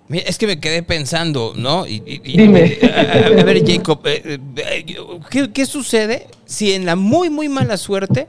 Mira, 0.09 0.25
es 0.29 0.39
que 0.39 0.47
me 0.47 0.61
quedé 0.61 0.83
pensando, 0.85 1.53
¿no? 1.57 1.87
Y, 1.87 2.03
y- 2.07 2.37
Dime. 2.39 2.79
eh, 2.81 2.91
a, 3.37 3.41
a 3.41 3.45
ver, 3.45 3.63
Jacob, 3.67 4.01
eh, 4.07 4.39
eh, 4.57 4.87
¿qué, 5.31 5.51
qué 5.53 5.67
sucede 5.67 6.29
si 6.45 6.73
en 6.73 6.87
la 6.87 6.95
muy, 6.95 7.29
muy 7.29 7.49
mala 7.49 7.77
suerte, 7.77 8.29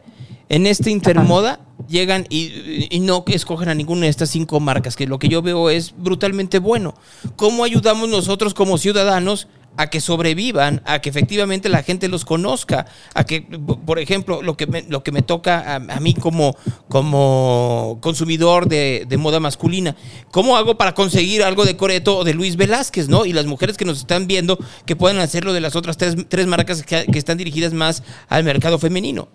en 0.49 0.65
este 0.65 0.89
Intermoda, 0.89 1.59
llegan 1.87 2.25
y, 2.29 2.99
no 3.01 3.23
escogen 3.27 3.69
a 3.69 3.75
ninguna 3.75 4.01
de 4.01 4.09
estas 4.09 4.29
cinco 4.29 4.59
marcas? 4.59 4.95
Que 4.95 5.07
lo 5.07 5.19
que 5.19 5.29
yo 5.29 5.41
veo 5.41 5.69
es 5.69 5.93
brutalmente 5.97 6.59
bueno. 6.59 6.93
¿Cómo 7.35 7.63
ayudamos 7.63 8.09
nosotros 8.09 8.53
como 8.53 8.77
ciudadanos 8.77 9.47
a 9.77 9.87
que 9.87 10.01
sobrevivan, 10.01 10.81
a 10.85 10.99
que 10.99 11.09
efectivamente 11.09 11.69
la 11.69 11.83
gente 11.83 12.07
los 12.07 12.25
conozca, 12.25 12.87
a 13.13 13.23
que, 13.23 13.41
por 13.41 13.99
ejemplo, 13.99 14.41
lo 14.41 14.57
que 14.57 14.65
me, 14.65 14.81
lo 14.89 15.03
que 15.03 15.11
me 15.11 15.21
toca 15.21 15.75
a, 15.75 15.99
mí 15.99 16.15
como, 16.15 16.57
como 16.89 17.99
consumidor 18.01 18.67
de, 18.67 19.05
de 19.07 19.17
moda 19.17 19.39
masculina, 19.39 19.95
¿cómo 20.31 20.57
hago 20.57 20.77
para 20.77 20.95
conseguir 20.95 21.43
algo 21.43 21.63
de 21.63 21.77
Coreto 21.77 22.17
o 22.17 22.23
de 22.23 22.33
Luis 22.33 22.57
Velázquez, 22.57 23.07
no? 23.07 23.25
Y 23.25 23.33
las 23.33 23.45
mujeres 23.45 23.77
que 23.77 23.85
nos 23.85 23.99
están 23.99 24.25
viendo 24.25 24.57
que 24.85 24.95
puedan 24.95 25.19
hacerlo 25.19 25.53
de 25.53 25.61
las 25.61 25.75
otras 25.75 25.97
tres, 25.97 26.15
tres 26.27 26.47
marcas 26.47 26.83
que 26.83 27.05
están 27.13 27.37
dirigidas 27.37 27.73
más 27.73 28.03
al 28.29 28.43
mercado 28.43 28.79
femenino. 28.79 29.29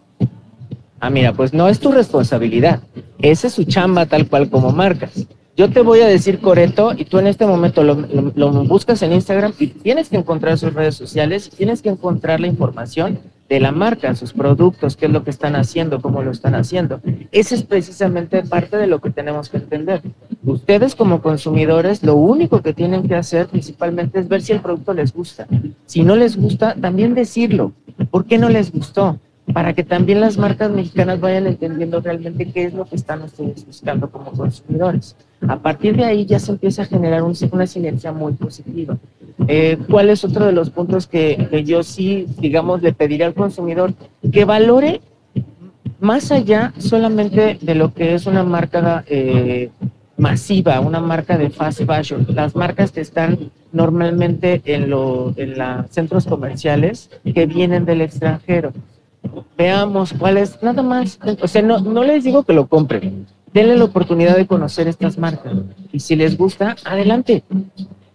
Ah, 1.02 1.10
mira, 1.10 1.32
pues 1.32 1.52
no 1.52 1.66
es 1.66 1.80
tu 1.80 1.90
responsabilidad. 1.90 2.80
Esa 3.18 3.48
es 3.48 3.54
su 3.54 3.64
chamba 3.64 4.06
tal 4.06 4.28
cual 4.28 4.48
como 4.48 4.70
marcas. 4.70 5.26
Yo 5.56 5.68
te 5.68 5.80
voy 5.80 5.98
a 5.98 6.06
decir 6.06 6.38
Coreto 6.38 6.92
y 6.96 7.06
tú 7.06 7.18
en 7.18 7.26
este 7.26 7.44
momento 7.44 7.82
lo, 7.82 7.96
buscas 8.66 9.02
en 9.02 9.12
Instagram 9.12 9.52
y 9.58 9.66
tienes 9.66 10.08
que 10.08 10.16
encontrar 10.18 10.58
sus 10.58 10.72
redes 10.72 10.94
sociales 10.94 11.50
tienes 11.50 11.82
que 11.82 11.88
encontrar 11.88 12.38
la 12.38 12.46
información 12.46 13.18
de 13.48 13.58
la 13.58 13.72
marca, 13.72 14.14
sus 14.14 14.32
productos, 14.32 14.96
qué 14.96 15.06
es 15.06 15.12
lo 15.12 15.24
que 15.24 15.30
están 15.30 15.56
haciendo, 15.56 16.00
cómo 16.00 16.22
lo 16.22 16.30
están 16.30 16.54
haciendo. 16.54 17.00
Ese 17.32 17.56
es 17.56 17.64
precisamente 17.64 18.44
parte 18.44 18.76
de 18.76 18.86
lo 18.86 19.00
que 19.00 19.10
tenemos 19.10 19.48
que 19.48 19.56
entender. 19.56 20.02
Ustedes 20.44 20.94
como 20.94 21.20
consumidores 21.20 22.04
lo 22.04 22.14
único 22.14 22.62
que 22.62 22.74
tienen 22.74 23.08
que 23.08 23.16
hacer 23.16 23.48
principalmente 23.48 24.20
es 24.20 24.28
ver 24.28 24.40
si 24.40 24.52
el 24.52 24.60
producto 24.60 24.94
les 24.94 25.12
gusta. 25.12 25.48
Si 25.84 26.04
no 26.04 26.14
les 26.14 26.36
gusta, 26.36 26.76
también 26.80 27.14
decirlo. 27.14 27.72
¿Por 28.12 28.24
qué 28.24 28.38
no 28.38 28.48
les 28.48 28.70
gustó? 28.70 29.18
Para 29.52 29.72
que 29.74 29.82
también 29.84 30.20
las 30.20 30.38
marcas 30.38 30.70
mexicanas 30.70 31.20
vayan 31.20 31.46
entendiendo 31.46 32.00
realmente 32.00 32.46
qué 32.52 32.64
es 32.64 32.74
lo 32.74 32.84
que 32.84 32.96
están 32.96 33.22
ustedes 33.22 33.66
buscando 33.66 34.10
como 34.10 34.32
consumidores. 34.32 35.16
A 35.48 35.58
partir 35.58 35.96
de 35.96 36.04
ahí 36.04 36.24
ya 36.26 36.38
se 36.38 36.52
empieza 36.52 36.82
a 36.82 36.84
generar 36.86 37.22
un- 37.22 37.34
una 37.50 37.66
sinergia 37.66 38.12
muy 38.12 38.32
positiva. 38.34 38.96
Eh, 39.48 39.78
¿Cuál 39.90 40.10
es 40.10 40.24
otro 40.24 40.46
de 40.46 40.52
los 40.52 40.70
puntos 40.70 41.06
que, 41.06 41.48
que 41.50 41.64
yo 41.64 41.82
sí, 41.82 42.26
digamos, 42.38 42.82
le 42.82 42.92
pediría 42.92 43.26
al 43.26 43.34
consumidor? 43.34 43.92
Que 44.32 44.44
valore 44.44 45.00
más 46.00 46.30
allá 46.32 46.72
solamente 46.78 47.58
de 47.60 47.74
lo 47.74 47.92
que 47.94 48.14
es 48.14 48.26
una 48.26 48.44
marca 48.44 49.04
eh, 49.06 49.70
masiva, 50.16 50.80
una 50.80 51.00
marca 51.00 51.36
de 51.38 51.50
fast 51.50 51.82
fashion, 51.84 52.26
las 52.34 52.54
marcas 52.54 52.92
que 52.92 53.00
están 53.00 53.50
normalmente 53.72 54.60
en 54.64 54.82
en 54.84 54.90
los 54.90 55.34
centros 55.90 56.26
comerciales 56.26 57.10
que 57.34 57.46
vienen 57.46 57.84
del 57.84 58.02
extranjero. 58.02 58.72
Veamos 59.56 60.12
cuál 60.12 60.38
es, 60.38 60.62
nada 60.62 60.82
más, 60.82 61.18
o 61.40 61.48
sea, 61.48 61.62
no, 61.62 61.80
no 61.80 62.04
les 62.04 62.24
digo 62.24 62.42
que 62.42 62.52
lo 62.52 62.66
compren, 62.66 63.26
denle 63.52 63.76
la 63.76 63.84
oportunidad 63.84 64.36
de 64.36 64.46
conocer 64.46 64.88
estas 64.88 65.18
marcas 65.18 65.52
y 65.92 66.00
si 66.00 66.16
les 66.16 66.36
gusta, 66.36 66.76
adelante. 66.84 67.44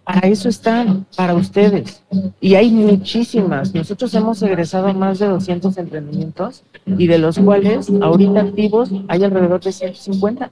Para 0.04 0.26
eso 0.26 0.48
están, 0.48 1.04
para 1.14 1.34
ustedes. 1.34 2.02
Y 2.40 2.54
hay 2.54 2.70
muchísimas. 2.70 3.74
Nosotros 3.74 4.14
hemos 4.14 4.40
egresado 4.40 4.94
más 4.94 5.18
de 5.18 5.26
200 5.26 5.76
emprendimientos 5.76 6.62
y 6.86 7.06
de 7.06 7.18
los 7.18 7.38
cuales 7.38 7.92
ahorita 8.00 8.40
activos 8.40 8.90
hay 9.06 9.22
alrededor 9.22 9.60
de 9.60 9.70
150. 9.70 10.50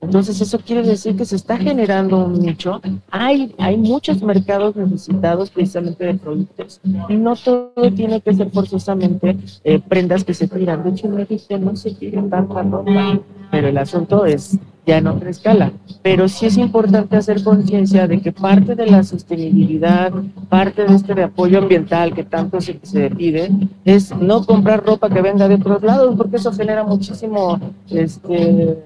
Entonces 0.00 0.40
eso 0.40 0.58
quiere 0.58 0.82
decir 0.82 1.16
que 1.16 1.24
se 1.24 1.36
está 1.36 1.56
generando 1.56 2.24
un 2.24 2.40
nicho. 2.40 2.80
Hay, 3.10 3.54
hay 3.58 3.76
muchos 3.76 4.22
mercados 4.22 4.74
necesitados 4.76 5.50
precisamente 5.50 6.04
de 6.04 6.14
productos 6.14 6.80
no 7.20 7.36
todo 7.36 7.72
tiene 7.94 8.20
que 8.20 8.34
ser 8.34 8.50
forzosamente 8.50 9.36
eh, 9.64 9.80
prendas 9.80 10.24
que 10.24 10.34
se 10.34 10.48
tiran. 10.48 10.82
De 10.82 10.90
hecho 10.90 11.06
en 11.06 11.16
México 11.16 11.58
no 11.58 11.76
se 11.76 11.92
tira 11.92 12.22
tanta 12.28 12.62
ropa, 12.62 13.20
pero 13.50 13.68
el 13.68 13.78
asunto 13.78 14.24
es 14.24 14.58
ya 14.86 14.98
en 14.98 15.06
otra 15.06 15.30
escala. 15.30 15.72
Pero 16.02 16.28
sí 16.28 16.46
es 16.46 16.56
importante 16.56 17.16
hacer 17.16 17.44
conciencia 17.44 18.08
de 18.08 18.20
que 18.20 18.32
parte 18.32 18.74
de 18.74 18.86
la 18.86 19.02
sostenibilidad, 19.02 20.12
parte 20.48 20.84
de 20.84 20.94
este 20.94 21.14
de 21.14 21.24
apoyo 21.24 21.58
ambiental 21.58 22.14
que 22.14 22.24
tanto 22.24 22.60
se, 22.60 22.80
se 22.82 23.10
pide, 23.10 23.50
es 23.84 24.14
no 24.16 24.44
comprar 24.44 24.84
ropa 24.84 25.10
que 25.10 25.20
venga 25.20 25.46
de 25.48 25.56
otros 25.56 25.82
lados, 25.82 26.14
porque 26.16 26.36
eso 26.36 26.52
genera 26.52 26.84
muchísimo, 26.84 27.60
este, 27.90 28.78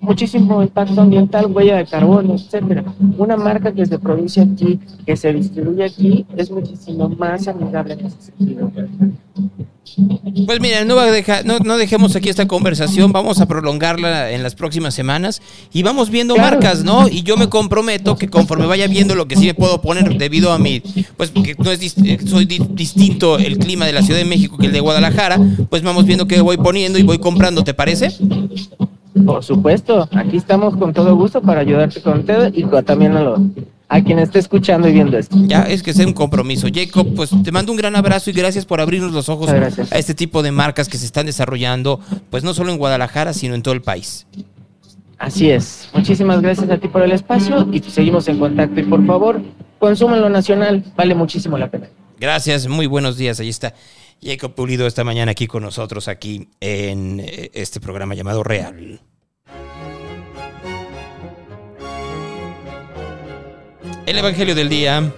muchísimo 0.00 0.62
impacto 0.62 1.00
ambiental, 1.00 1.46
huella 1.46 1.76
de 1.76 1.86
carbono, 1.86 2.34
etcétera. 2.34 2.84
Una 3.18 3.36
marca 3.36 3.72
que 3.72 3.84
se 3.86 3.98
produce 3.98 4.40
aquí, 4.40 4.78
que 5.06 5.16
se 5.16 5.32
distribuye 5.32 5.84
aquí, 5.84 6.24
es 6.36 6.50
muchísimo 6.50 7.08
más 7.10 7.46
amigable 7.48 7.94
en 7.94 8.06
ese 8.06 8.16
sentido. 8.20 8.70
Pues 10.46 10.60
mira, 10.60 10.84
no, 10.84 10.94
va 10.96 11.04
a 11.04 11.10
dejar- 11.10 11.44
no, 11.44 11.58
no 11.58 11.76
dejemos 11.76 12.14
aquí 12.14 12.28
esta 12.28 12.46
conversación, 12.46 13.12
vamos 13.12 13.40
a 13.40 13.46
prolongarla 13.46 14.30
en 14.30 14.42
las 14.42 14.54
próximas 14.54 14.94
semanas 14.94 15.42
y 15.72 15.82
vamos 15.82 16.10
viendo 16.10 16.34
Claro. 16.34 16.56
marcas, 16.56 16.84
¿no? 16.84 17.08
Y 17.08 17.22
yo 17.22 17.36
me 17.36 17.48
comprometo 17.48 18.16
que 18.16 18.28
conforme 18.28 18.66
vaya 18.66 18.86
viendo 18.86 19.14
lo 19.14 19.26
que 19.26 19.36
sí 19.36 19.46
me 19.46 19.54
puedo 19.54 19.80
poner 19.80 20.16
debido 20.16 20.52
a 20.52 20.58
mi, 20.58 20.80
pues 21.16 21.30
que 21.30 21.56
no 21.58 21.70
es 21.72 21.80
eh, 22.04 22.18
soy 22.24 22.44
di- 22.44 22.60
distinto 22.70 23.38
el 23.38 23.58
clima 23.58 23.84
de 23.86 23.92
la 23.92 24.02
Ciudad 24.02 24.20
de 24.20 24.24
México 24.26 24.56
que 24.58 24.66
el 24.66 24.72
de 24.72 24.80
Guadalajara, 24.80 25.38
pues 25.68 25.82
vamos 25.82 26.04
viendo 26.06 26.26
qué 26.28 26.40
voy 26.40 26.56
poniendo 26.56 26.98
y 26.98 27.02
voy 27.02 27.18
comprando, 27.18 27.64
¿te 27.64 27.74
parece? 27.74 28.10
Por 29.26 29.44
supuesto, 29.44 30.08
aquí 30.12 30.36
estamos 30.36 30.76
con 30.76 30.92
todo 30.92 31.14
gusto 31.16 31.40
para 31.42 31.60
ayudarte 31.60 32.00
con 32.02 32.24
todo 32.24 32.48
y 32.52 32.64
también 32.84 33.16
a, 33.16 33.20
lo- 33.22 33.38
a 33.88 34.00
quien 34.02 34.18
esté 34.18 34.38
escuchando 34.38 34.88
y 34.88 34.92
viendo 34.92 35.18
esto. 35.18 35.36
Ya 35.46 35.62
es 35.64 35.82
que 35.82 35.92
sea 35.92 36.06
un 36.06 36.12
compromiso. 36.12 36.68
Jacob, 36.72 37.06
pues 37.16 37.30
te 37.42 37.50
mando 37.52 37.72
un 37.72 37.78
gran 37.78 37.96
abrazo 37.96 38.30
y 38.30 38.32
gracias 38.32 38.64
por 38.64 38.80
abrirnos 38.80 39.12
los 39.12 39.28
ojos 39.28 39.48
a 39.50 39.98
este 39.98 40.14
tipo 40.14 40.42
de 40.42 40.52
marcas 40.52 40.88
que 40.88 40.96
se 40.98 41.06
están 41.06 41.26
desarrollando, 41.26 42.00
pues 42.30 42.44
no 42.44 42.54
solo 42.54 42.70
en 42.72 42.78
Guadalajara, 42.78 43.32
sino 43.32 43.54
en 43.54 43.62
todo 43.62 43.74
el 43.74 43.82
país. 43.82 44.26
Así 45.18 45.50
es. 45.50 45.88
Muchísimas 45.92 46.40
gracias 46.40 46.70
a 46.70 46.78
ti 46.78 46.88
por 46.88 47.02
el 47.02 47.12
espacio 47.12 47.68
y 47.72 47.80
seguimos 47.80 48.26
en 48.28 48.38
contacto. 48.38 48.80
Y 48.80 48.84
por 48.84 49.04
favor, 49.06 49.42
consuman 49.78 50.20
lo 50.20 50.28
nacional, 50.30 50.82
vale 50.96 51.14
muchísimo 51.14 51.58
la 51.58 51.70
pena. 51.70 51.88
Gracias, 52.18 52.68
muy 52.68 52.86
buenos 52.86 53.16
días. 53.16 53.38
Ahí 53.40 53.48
está 53.48 53.74
Jacob 54.22 54.54
Pulido 54.54 54.86
esta 54.86 55.04
mañana 55.04 55.32
aquí 55.32 55.46
con 55.46 55.62
nosotros, 55.62 56.06
aquí 56.08 56.48
en 56.60 57.20
eh, 57.20 57.50
este 57.54 57.80
programa 57.80 58.14
llamado 58.14 58.42
Real. 58.42 59.00
El 64.06 64.18
Evangelio 64.18 64.54
del 64.54 64.68
Día. 64.68 65.12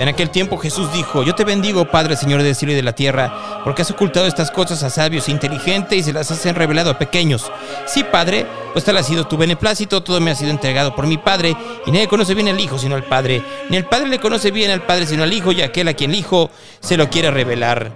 En 0.00 0.08
aquel 0.08 0.28
tiempo 0.28 0.58
Jesús 0.58 0.92
dijo, 0.92 1.22
yo 1.22 1.34
te 1.34 1.44
bendigo, 1.44 1.86
Padre, 1.90 2.14
Señor 2.16 2.42
del 2.42 2.54
cielo 2.54 2.72
y 2.72 2.76
de 2.76 2.82
la 2.82 2.94
tierra, 2.94 3.62
porque 3.64 3.80
has 3.80 3.90
ocultado 3.90 4.26
estas 4.26 4.50
cosas 4.50 4.82
a 4.82 4.90
sabios 4.90 5.28
e 5.28 5.30
inteligentes 5.30 5.98
y 5.98 6.02
se 6.02 6.12
las 6.12 6.30
has 6.30 6.44
revelado 6.54 6.90
a 6.90 6.98
pequeños. 6.98 7.50
Sí, 7.86 8.04
Padre, 8.04 8.44
pues 8.74 8.84
tal 8.84 8.98
ha 8.98 9.02
sido 9.02 9.26
tu 9.26 9.38
beneplácito, 9.38 10.02
todo 10.02 10.20
me 10.20 10.30
ha 10.30 10.34
sido 10.34 10.50
entregado 10.50 10.94
por 10.94 11.06
mi 11.06 11.16
Padre, 11.16 11.56
y 11.86 11.90
nadie 11.90 12.06
conoce 12.06 12.34
bien 12.34 12.48
al 12.48 12.60
Hijo 12.60 12.78
sino 12.78 12.96
al 12.96 13.04
Padre, 13.04 13.42
ni 13.70 13.78
el 13.78 13.86
Padre 13.86 14.08
le 14.08 14.18
conoce 14.18 14.50
bien 14.50 14.70
al 14.70 14.82
Padre 14.82 15.06
sino 15.06 15.22
al 15.22 15.32
Hijo, 15.32 15.52
y 15.52 15.62
aquel 15.62 15.88
a 15.88 15.94
quien 15.94 16.10
el 16.10 16.18
Hijo 16.18 16.50
se 16.80 16.98
lo 16.98 17.08
quiere 17.08 17.30
revelar. 17.30 17.90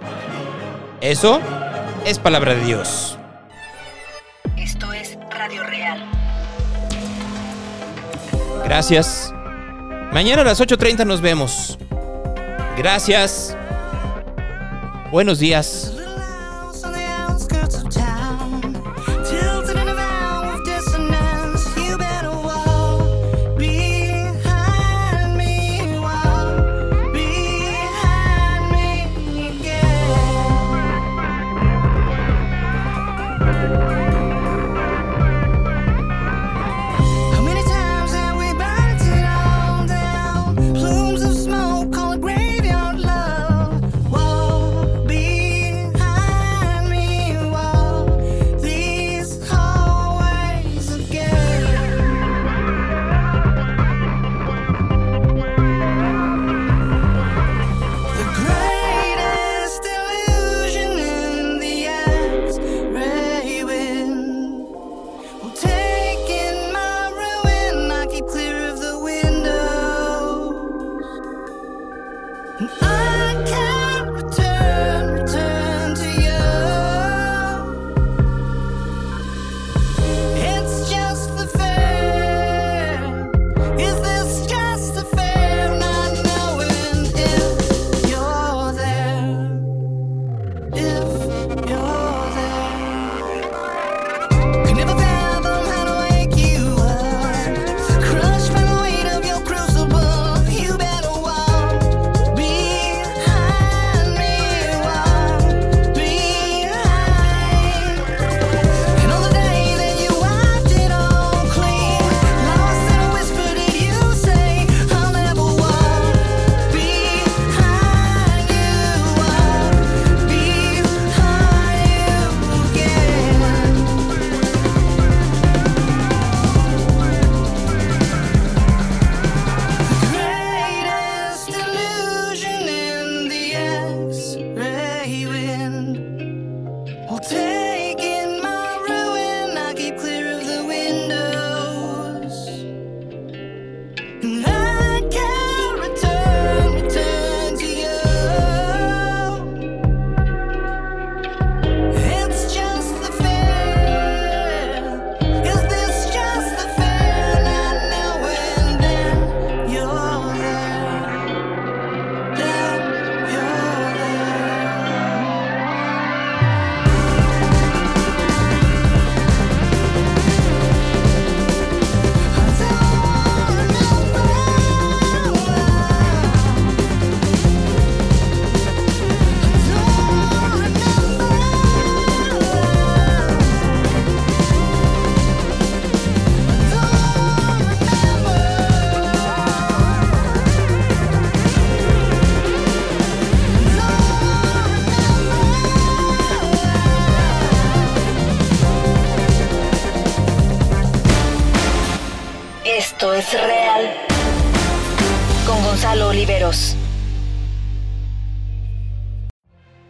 Eso 1.01 1.39
es 2.05 2.19
palabra 2.19 2.55
de 2.55 2.65
Dios. 2.65 3.17
Esto 4.57 4.91
es 4.91 5.17
Radio 5.31 5.63
Real. 5.63 6.03
Gracias. 8.65 9.33
Mañana 10.11 10.41
a 10.41 10.45
las 10.45 10.59
8.30 10.59 11.05
nos 11.05 11.21
vemos. 11.21 11.77
Gracias. 12.77 13.55
Buenos 15.11 15.39
días. 15.39 15.93